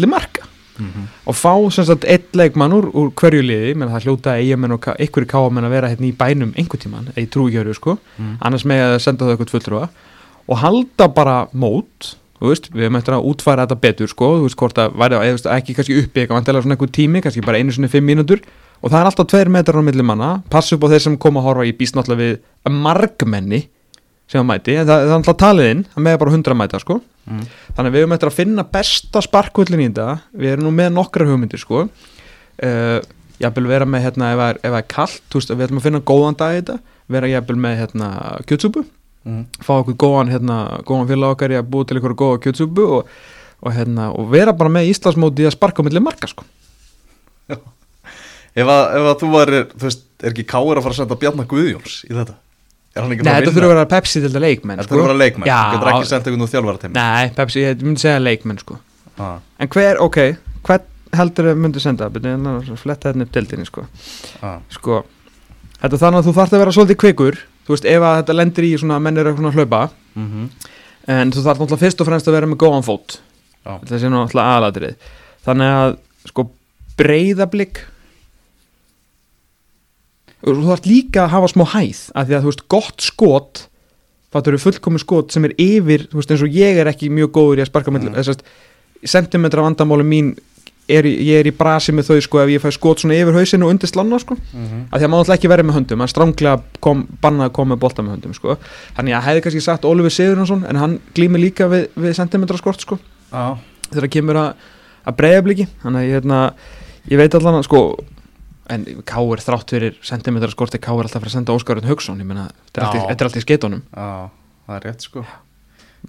milli 0.80 0.90
marka 0.94 1.12
og 1.26 1.36
fá 1.36 1.54
sem 1.72 1.86
sagt 1.86 2.06
eitt 2.06 2.34
leikmann 2.36 2.74
úr, 2.74 2.90
úr 2.94 3.12
hverju 3.14 3.42
liði 3.42 3.76
menn 3.76 3.92
það 3.94 4.08
hljóta 4.08 4.38
eigamenn 4.40 4.76
og 4.76 4.88
einhverju 4.98 5.30
káamenn 5.30 5.66
að 5.66 5.76
vera 5.76 5.92
hérna 5.92 6.10
í 6.10 6.16
bænum 6.18 6.54
einhver 6.58 6.80
tíman, 6.80 7.12
ég 7.16 7.30
trúi 7.30 7.52
ekki 7.52 7.62
að 7.62 7.66
vera 7.66 7.80
sko 7.80 7.98
annars 8.42 8.66
með 8.66 8.84
að 8.88 9.00
senda 9.06 9.26
þau 9.26 9.32
eitthvað 9.36 9.54
fulltrúa. 9.54 9.88
Og 10.48 10.60
halda 10.60 11.08
bara 11.08 11.48
mót 11.54 12.16
veist, 12.44 12.70
við 12.74 12.92
eftir 12.98 13.16
að 13.16 13.30
útfæra 13.30 13.66
þetta 13.68 13.80
betur 13.84 14.12
sko, 14.12 14.30
þú 14.40 14.48
veist 14.48 14.60
hvort 14.60 14.82
að 14.82 14.98
væri 15.00 15.20
eða, 15.30 15.54
ekki 15.56 15.76
kannski 15.78 16.00
uppi 16.02 16.24
eitthvað 16.24 16.40
vantilega 16.40 16.66
svona 16.66 16.76
einhver 16.76 16.92
tími, 16.98 17.22
kannski 17.24 17.44
bara 17.46 17.62
einu 17.62 17.76
sinni 17.76 17.92
fimm 17.92 18.08
mínútur. 18.10 18.44
Og 18.84 18.92
það 18.92 19.00
er 19.00 19.10
alltaf 19.10 19.30
tveir 19.32 19.52
metrar 19.54 19.80
á 19.80 19.84
milli 19.86 20.04
manna 20.04 20.34
passa 20.52 20.76
upp 20.76 20.84
á 20.84 20.92
þeir 20.92 21.06
sem 21.06 21.16
koma 21.18 21.40
að 21.40 21.48
horfa 21.48 21.68
í 21.70 21.76
býst 21.78 21.96
náttúrulega 21.96 22.24
við 22.68 22.74
margmenni 22.84 23.62
sem 24.34 24.42
að 24.42 24.50
mæti, 24.50 24.78
en 24.80 24.88
það, 24.90 25.04
það 25.04 25.12
er 25.12 25.18
alltaf 25.20 25.40
talið 25.40 25.68
inn 25.70 25.84
það 25.94 26.06
með 26.08 26.16
bara 26.24 26.34
100 26.34 26.58
mæta 26.60 26.80
sko. 26.82 27.00
Þannig 27.24 27.90
að 27.90 27.94
við 27.94 28.04
höfum 28.04 28.16
eftir 28.16 28.30
að 28.30 28.38
finna 28.40 28.66
besta 28.74 29.22
sparkvöllin 29.24 29.84
í 29.84 29.90
þetta. 29.90 30.08
Við 30.36 30.56
erum 30.56 30.68
nú 30.68 30.74
með 30.76 30.90
nokkra 30.98 31.28
hugmyndir 31.30 31.62
sko. 31.62 31.86
Uh, 32.64 32.98
jafnvel 33.42 33.70
vera 33.70 33.88
með 33.90 34.08
hérna 34.08 34.34
ef 34.34 34.42
það 34.42 34.76
er, 34.80 34.90
kallt, 34.92 35.24
veist, 35.36 35.54
við 35.54 35.66
ætlum 35.68 35.80
að 35.80 35.88
finna 35.88 36.04
góðan 36.12 36.40
dag 36.42 36.56
í 36.56 36.60
þetta. 36.60 36.98
Vera 37.16 37.32
jafnvel 37.32 37.58
með 37.64 37.80
hérna 37.84 38.10
kjötsúpu. 38.50 38.84
Mm. 39.24 39.46
fá 39.64 39.78
okkur 39.78 39.96
góðan, 39.96 40.34
hérna, 40.34 40.56
góðan 40.84 41.08
félag 41.08 41.38
okkar 41.38 41.54
í 41.54 41.56
að 41.56 41.70
búa 41.72 41.88
til 41.88 41.96
ykkur 41.96 42.16
góða 42.20 42.40
kjötsúpu 42.44 42.88
og, 42.98 43.12
og, 43.64 43.70
hérna, 43.72 44.10
og 44.12 44.28
vera 44.34 44.52
bara 44.52 44.72
með 44.76 44.90
Íslandsmóti 44.92 45.46
að 45.48 45.54
sparka 45.56 45.80
á 45.80 45.88
milli 45.88 46.02
marka 46.04 46.28
sko. 46.28 46.44
ef, 47.48 47.62
að, 48.68 48.82
ef 49.00 49.08
að 49.08 49.16
þú 49.22 49.30
var, 49.32 49.54
þú 49.72 49.86
veist, 49.86 50.04
er 50.20 50.34
ekki 50.34 50.44
káir 50.52 50.76
að 50.76 50.84
fara 50.84 50.98
að 50.98 51.00
senda 51.00 51.20
Bjarnar 51.22 51.48
Guðjóns 51.54 52.02
í 52.10 52.12
þetta? 52.12 52.36
hann 52.36 52.43
Nei, 52.94 53.18
þetta 53.18 53.52
þurfa 53.56 53.66
að 53.66 53.72
vera 53.74 53.86
Pepsi 53.90 54.20
til 54.22 54.30
þetta 54.30 54.42
leikmenn 54.44 54.78
Þetta 54.80 54.94
þurfa 54.94 55.04
að 55.04 55.08
vera 55.08 55.20
leikmenn, 55.24 55.48
Já, 55.50 55.58
þú 55.64 55.78
getur 55.78 55.90
ekki 55.94 56.10
senda 56.10 56.30
einhvern 56.30 56.46
úr 56.46 56.52
þjálfarateimi 56.52 56.94
Nei, 57.00 57.30
Pepsi, 57.40 57.64
ég 57.64 57.82
myndi 57.82 58.04
segja 58.04 58.20
leikmenn 58.22 58.60
sko. 58.62 58.78
ah. 59.18 59.40
En 59.58 59.72
hver, 59.74 60.02
ok, 60.04 60.20
hvern 60.68 60.86
heldur 61.18 61.50
þau 61.50 61.58
myndi 61.64 61.82
senda 61.82 62.10
en 62.14 62.78
fletta 62.78 63.10
hérna 63.10 63.26
upp 63.26 63.34
deildinni 63.34 63.66
sko. 63.66 63.88
Ah. 64.46 64.60
sko 64.70 65.00
Þetta 65.82 66.00
þannig 66.06 66.22
að 66.22 66.30
þú 66.30 66.36
þarft 66.38 66.54
að 66.54 66.64
vera 66.64 66.76
svolítið 66.78 67.02
kvikur 67.02 67.40
Þú 67.64 67.74
veist, 67.74 67.86
ef 67.90 68.06
þetta 68.06 68.36
lendir 68.38 68.68
í 68.68 68.72
svona 68.78 69.00
að 69.00 69.06
menn 69.08 69.18
eru 69.18 69.34
eitthvað 69.34 69.50
að 69.50 69.60
hlaupa 69.62 69.84
Mm 70.14 70.28
-hmm. 70.30 70.50
En 71.10 71.32
þú 71.34 71.42
þarft 71.42 71.60
náttúrulega 71.60 71.82
fyrst 71.82 72.02
og 72.02 72.06
fremst 72.08 72.28
að 72.28 72.36
vera 72.38 72.46
með 72.46 72.58
góðan 72.62 72.86
fót 72.86 73.18
Já. 73.66 73.80
Þetta 73.82 74.00
sé 74.00 74.10
náttúrulega 74.14 74.50
aðalatrið 74.54 74.96
Þannig 75.46 75.70
að, 75.74 75.98
sko, 76.30 76.50
breyðablík 76.98 77.80
og 80.44 80.58
þú 80.60 80.70
þarft 80.70 80.90
líka 80.90 81.26
að 81.26 81.34
hafa 81.38 81.52
smá 81.54 81.66
hæð 81.74 82.02
af 82.14 82.28
því 82.28 82.38
að 82.38 82.44
þú 82.44 82.52
veist, 82.52 82.66
gott 82.72 83.06
skot 83.06 83.66
fattur 84.34 84.56
eru 84.56 84.64
fullkomin 84.64 85.02
skot 85.02 85.34
sem 85.34 85.46
er 85.48 85.54
yfir 85.62 86.08
þú 86.12 86.20
veist, 86.20 86.32
eins 86.34 86.44
og 86.46 86.56
ég 86.58 86.80
er 86.82 86.90
ekki 86.92 87.12
mjög 87.14 87.32
góður 87.38 87.62
í 87.62 87.66
að 87.66 87.70
sparka 87.70 87.94
mm. 87.94 88.16
þess 88.18 88.34
að 88.34 88.44
sentimetra 89.14 89.64
vandamáli 89.66 90.06
mín 90.08 90.34
er, 90.92 91.08
ég 91.08 91.40
er 91.40 91.48
í 91.48 91.54
brasi 91.56 91.94
með 91.96 92.10
þau 92.10 92.24
sko 92.26 92.42
ef 92.44 92.52
ég 92.52 92.64
fæ 92.64 92.70
skot 92.76 93.04
svona 93.04 93.16
yfir 93.16 93.38
hausinu 93.38 93.68
og 93.68 93.74
undir 93.74 93.92
slanna 93.92 94.20
sko 94.20 94.36
Mhm. 94.36 94.88
af 94.92 95.00
því 95.00 95.06
að 95.06 95.12
maður 95.14 95.24
alltaf 95.24 95.38
ekki 95.38 95.52
verið 95.52 95.68
með 95.70 95.78
höndum 95.78 96.04
hann 96.04 96.12
stránglega 96.12 96.62
kom, 96.84 97.08
bannað 97.22 97.50
að 97.50 97.54
koma 97.54 97.76
með 97.76 97.80
bolta 97.80 98.04
með 98.04 98.16
höndum 98.18 98.36
sko 98.36 98.58
þannig 98.98 99.14
að 99.14 99.14
ég 99.14 99.28
hefði 99.28 99.44
kannski 99.46 99.64
sagt 99.64 99.86
Oliver 99.86 100.10
Sigurðansson 100.12 100.66
en 100.68 100.76
hann 100.76 101.00
glýmir 101.16 101.40
líka 101.40 101.70
við, 101.72 101.88
við 101.96 102.16
sentimetra 102.18 102.58
skort 102.58 102.82
sko 102.84 103.00
ah. 103.32 103.56
þegar 103.92 104.10
kemur 104.10 104.36
að, 104.36 104.54
að 105.08 105.18
breyðabliki 105.22 105.68
þannig 105.84 106.00
að 106.02 106.08
ég, 106.08 106.18
hérna, 106.18 106.54
ég 107.12 107.18
veit 107.18 107.36
allan 107.40 107.62
að 107.62 107.68
sko 107.70 107.84
en 108.72 108.86
K.R. 109.04 109.42
þrátt 109.44 109.74
fyrir 109.76 109.98
sentimetra 110.06 110.52
skorti 110.54 110.80
K.R. 110.80 111.04
alltaf 111.04 111.20
fara 111.20 111.32
að 111.32 111.36
senda 111.38 111.56
Óskarinn 111.56 111.88
Hauksson 111.90 112.22
ég 112.22 112.28
meina, 112.28 112.48
þetta 112.70 112.84
er 112.84 112.86
Já. 112.86 113.04
er 113.04 113.26
alltaf 113.28 113.40
í 113.42 113.44
skeitunum 113.44 113.82
ah, 113.92 114.30
Það 114.64 114.76
er 114.78 114.86
rétt 114.88 115.04
sko. 115.04 115.24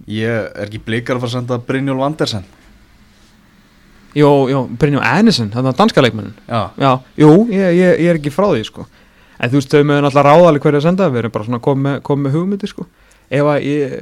Ég 0.07 0.29
er 0.31 0.61
ekki 0.63 0.79
blikar 0.85 1.17
að 1.17 1.25
fara 1.25 1.31
að 1.31 1.35
senda 1.35 1.57
Brynjólf 1.67 2.05
Andersen. 2.05 2.45
Jó, 4.15 4.29
jó, 4.47 4.61
Brynjó 4.79 5.01
Ennison, 5.03 5.49
þannig 5.51 5.73
að 5.73 5.79
danska 5.81 6.03
leikmennin 6.03 6.37
Já, 6.47 6.69
Já, 6.79 6.91
jú, 7.19 7.31
ég, 7.51 7.65
ég, 7.75 7.99
ég 8.05 8.13
er 8.13 8.19
ekki 8.21 8.31
frá 8.31 8.47
því 8.53 8.63
sko. 8.69 8.87
En 9.35 9.51
þú 9.51 9.59
veist, 9.59 9.73
þau 9.75 9.83
mögum 9.89 10.07
alltaf 10.07 10.23
ráðalega 10.23 10.63
hverju 10.63 10.79
að 10.79 10.85
senda 10.87 11.09
Við 11.11 11.19
erum 11.19 11.33
bara 11.35 11.47
svona 11.49 11.63
komið 11.63 11.87
með, 11.89 11.97
kom 12.07 12.23
með 12.23 12.37
hugmyndi 12.37 12.69
sko. 12.71 12.87
Ef 13.27 13.49
að 13.51 13.67
ég 13.67 13.97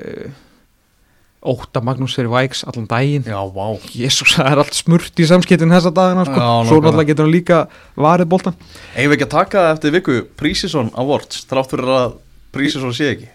Óta 1.44 1.82
Magnús 1.84 2.16
fyrir 2.16 2.32
Væks 2.32 2.64
allan 2.70 2.86
daginn. 2.88 3.26
Já, 3.28 3.40
vá. 3.52 3.66
Jésús, 3.92 4.34
það 4.38 4.50
er 4.54 4.62
allt 4.64 4.78
smurt 4.78 5.20
í 5.20 5.28
samskiptin 5.28 5.74
þessa 5.74 5.92
dagina 5.96 6.24
sko. 6.28 6.38
Já, 6.40 6.52
Svo 6.70 6.80
náttúrulega 6.80 7.10
getur 7.12 7.28
hann 7.28 7.36
líka 7.36 7.60
varið 8.00 8.30
boltan 8.32 8.56
Eigum 8.96 9.12
við 9.12 9.18
ekki 9.18 9.28
að 9.28 9.34
taka 9.36 9.66
eftir 9.74 9.96
viku 9.98 10.18
Prísison 10.40 10.92
Awards 10.96 11.44
Þrátt 11.50 11.74
fyrir 11.76 11.92
að 11.98 12.16
Prísison 12.56 12.96
sé 12.96 13.12
ekki? 13.16 13.30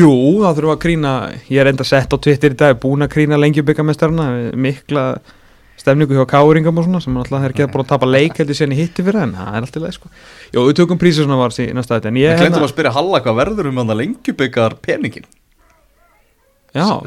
Jú, 0.00 0.08
það 0.40 0.58
þurfum 0.58 0.74
að 0.76 0.82
krýna 0.86 1.12
Ég 1.52 1.60
er 1.60 1.70
enda 1.74 1.84
sett 1.84 2.12
á 2.12 2.16
Twitter 2.16 2.56
í 2.56 2.58
dag 2.64 2.80
Búin 2.80 3.04
að 3.04 3.12
krýna 3.18 3.36
lengi 3.40 3.64
byggamestarna 3.66 4.30
Mikla 4.56 5.06
stemningu 5.82 6.14
hjá 6.14 6.26
káringam 6.30 6.78
og 6.78 6.86
svona 6.86 7.00
sem 7.02 7.16
alltaf 7.18 7.42
er 7.42 7.52
ekki 7.54 7.66
búin 7.72 7.82
að 7.82 7.90
tapa 7.90 8.06
leik 8.08 8.38
heldur 8.38 8.70
í 8.70 8.78
hitti 8.78 9.02
fyrir 9.04 9.24
en 9.24 9.32
það 9.34 9.54
er 9.56 9.66
alltaf 9.66 9.82
leið 9.82 9.94
sko. 9.96 10.10
Jú, 10.54 10.64
við 10.68 10.76
tökum 10.78 11.00
prísið 11.00 11.26
svona 11.26 11.38
var 11.40 11.54
í 11.58 11.68
næsta 11.74 11.98
þetta 11.98 12.10
en 12.12 12.20
ég 12.20 12.28
Ég 12.30 12.42
hérna- 12.42 12.62
að 12.62 12.72
spyrja 12.74 12.92
Halla 12.94 13.22
hvað 13.24 13.38
verður 13.40 13.70
um 13.72 13.80
hann 13.82 13.90
að 13.94 14.00
lengjubikar 14.02 14.76
peningin 14.84 15.26
Já, 15.26 15.30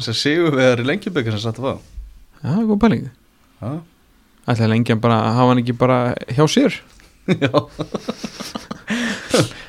sem 0.04 0.16
séu 0.16 0.50
er 0.62 0.80
í 0.82 0.86
lengjubikar 0.86 1.34
sem 1.36 1.42
setja 1.42 1.64
það 1.64 1.78
já, 2.46 2.56
góð 2.68 2.80
pæling. 2.84 3.06
Já, 3.60 3.70
Ætlaði 4.46 4.70
lengi 4.70 4.94
að 4.94 5.02
bara 5.02 5.18
hafa 5.34 5.50
hann 5.50 5.60
ekki 5.62 5.74
bara 5.74 5.98
hjá 6.30 6.44
sér? 6.46 6.74
Já. 7.42 7.50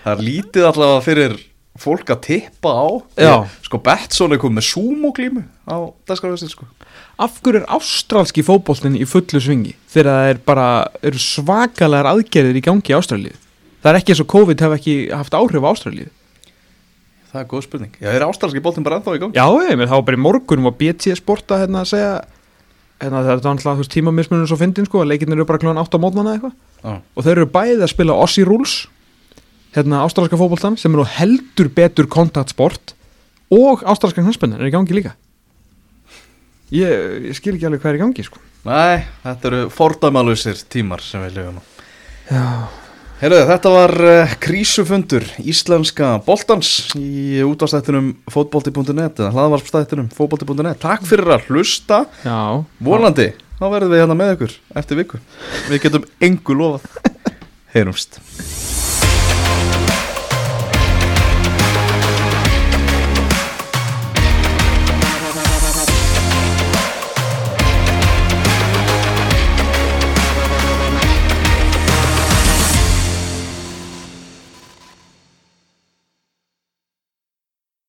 Það 0.03 0.11
er 0.11 0.19
lítið 0.21 0.67
allavega 0.67 0.99
fyrir 1.01 1.33
fólk 1.81 2.11
að 2.13 2.21
tippa 2.27 2.73
á. 2.73 2.85
Já. 3.17 3.33
Sko 3.65 3.79
Betsson 3.81 4.35
er 4.35 4.41
komið 4.41 4.59
með 4.59 4.67
sumo-glímu 4.69 5.43
á 5.65 5.77
dagskrafistin 6.09 6.53
sko. 6.53 6.67
Af 7.17 7.39
hverju 7.41 7.63
er 7.63 7.67
ástralski 7.73 8.45
fótboltin 8.45 8.97
í 8.97 9.05
fullu 9.09 9.41
svingi 9.41 9.73
þegar 9.89 10.11
það 10.11 10.29
er 10.31 10.41
bara 10.45 10.67
eru 11.09 11.21
svakalegar 11.21 12.11
aðgerðir 12.13 12.61
í 12.61 12.65
gangi 12.65 12.93
í 12.93 12.97
Ástralíu? 12.97 13.33
Það 13.81 13.91
er 13.91 13.99
ekki 13.99 14.13
eins 14.13 14.21
og 14.21 14.29
COVID 14.33 14.63
hef 14.65 14.75
ekki 14.77 14.95
haft 15.09 15.37
áhrif 15.37 15.65
á 15.65 15.69
Ástralíu 15.73 16.09
Það 17.37 17.43
er 17.43 17.49
góð 17.51 17.65
spurning. 17.67 17.93
Já, 18.01 18.09
er 18.09 18.23
ástralski 18.25 18.61
boltin 18.65 18.85
bara 18.85 18.97
ennþá 18.97 19.13
í 19.13 19.19
gang? 19.21 19.35
Já, 19.37 19.45
ég 19.67 19.77
það 19.83 19.93
var 19.93 20.05
bara 20.07 20.17
í 20.17 20.21
morgunum 20.23 20.69
og 20.71 20.77
BT 20.79 21.13
Sporta 21.19 21.59
hérna 21.61 21.83
að 21.83 21.91
segja 21.91 22.13
hérna 22.97 23.21
það 23.21 23.29
er 23.29 23.35
alltaf 23.37 23.67
þú 23.67 23.83
veist 23.83 23.93
tímamismunum 23.93 24.47
svo 24.49 24.57
fyndin 24.57 24.87
sko 24.87 25.03
að 25.03 25.11
leikirnir 25.11 25.37
eru 25.37 25.45
bara 25.45 25.61
kljóðan 25.61 25.83
8 25.83 25.99
á 26.01 26.01
mótmanna 26.01 26.33
eitthvað. 26.33 26.55
Já. 26.81 26.93
og 26.97 27.27
þeir 27.27 27.35
eru 27.35 27.49
bæði 27.53 27.77
að 27.83 27.91
spila 27.93 28.15
Aussie 28.17 28.47
Rules 28.47 28.73
hérna 29.75 30.01
ástralska 30.01 30.39
fótboltan 30.39 30.79
sem 30.81 30.97
eru 30.97 31.05
heldur 31.05 31.69
betur 31.77 32.09
kontaktsport 32.09 32.95
og 33.53 33.85
ástralska 33.85 34.23
knarspinnan 34.25 34.63
er 34.63 34.71
í 34.71 34.73
gangi 34.73 34.97
líka. 34.97 35.13
Ég, 36.73 37.29
ég 37.29 37.37
skil 37.37 37.53
ekki 37.53 37.69
alveg 37.69 37.83
hvað 37.83 37.93
er 37.93 37.99
í 37.99 38.01
gangi 38.01 38.25
sko. 38.25 38.41
Nei, 38.65 39.05
þetta 39.23 39.51
eru 39.51 39.61
fordæmalusir 39.71 40.65
tímar 40.73 41.05
sem 41.05 41.21
við 41.27 41.37
lifum 41.37 41.61
á. 41.61 41.63
Já, 42.27 42.47
Heyrðu, 43.17 43.37
þetta 43.49 43.69
var 43.73 43.91
uh, 44.05 44.33
krísufundur 44.45 45.23
íslenska 45.41 46.11
boltans 46.21 46.91
í 46.93 47.39
útastættinum 47.41 48.11
fótbolti.net 48.29 49.23
eða 49.23 49.31
hlaðvarpstættinum 49.33 50.11
fótbolti.net 50.13 50.77
Takk 50.85 51.09
fyrir 51.09 51.33
að 51.33 51.49
hlusta. 51.49 52.03
Já. 52.21 52.61
Volandi, 52.77 53.31
þá 53.57 53.67
verðum 53.73 53.95
við 53.95 54.03
hérna 54.03 54.21
með 54.21 54.35
ykkur 54.37 54.57
eftir 54.83 55.01
viku. 55.01 55.25
Við 55.71 55.85
getum 55.87 56.09
engu 56.29 56.61
lofað. 56.61 57.13
Heyrumst 57.73 58.21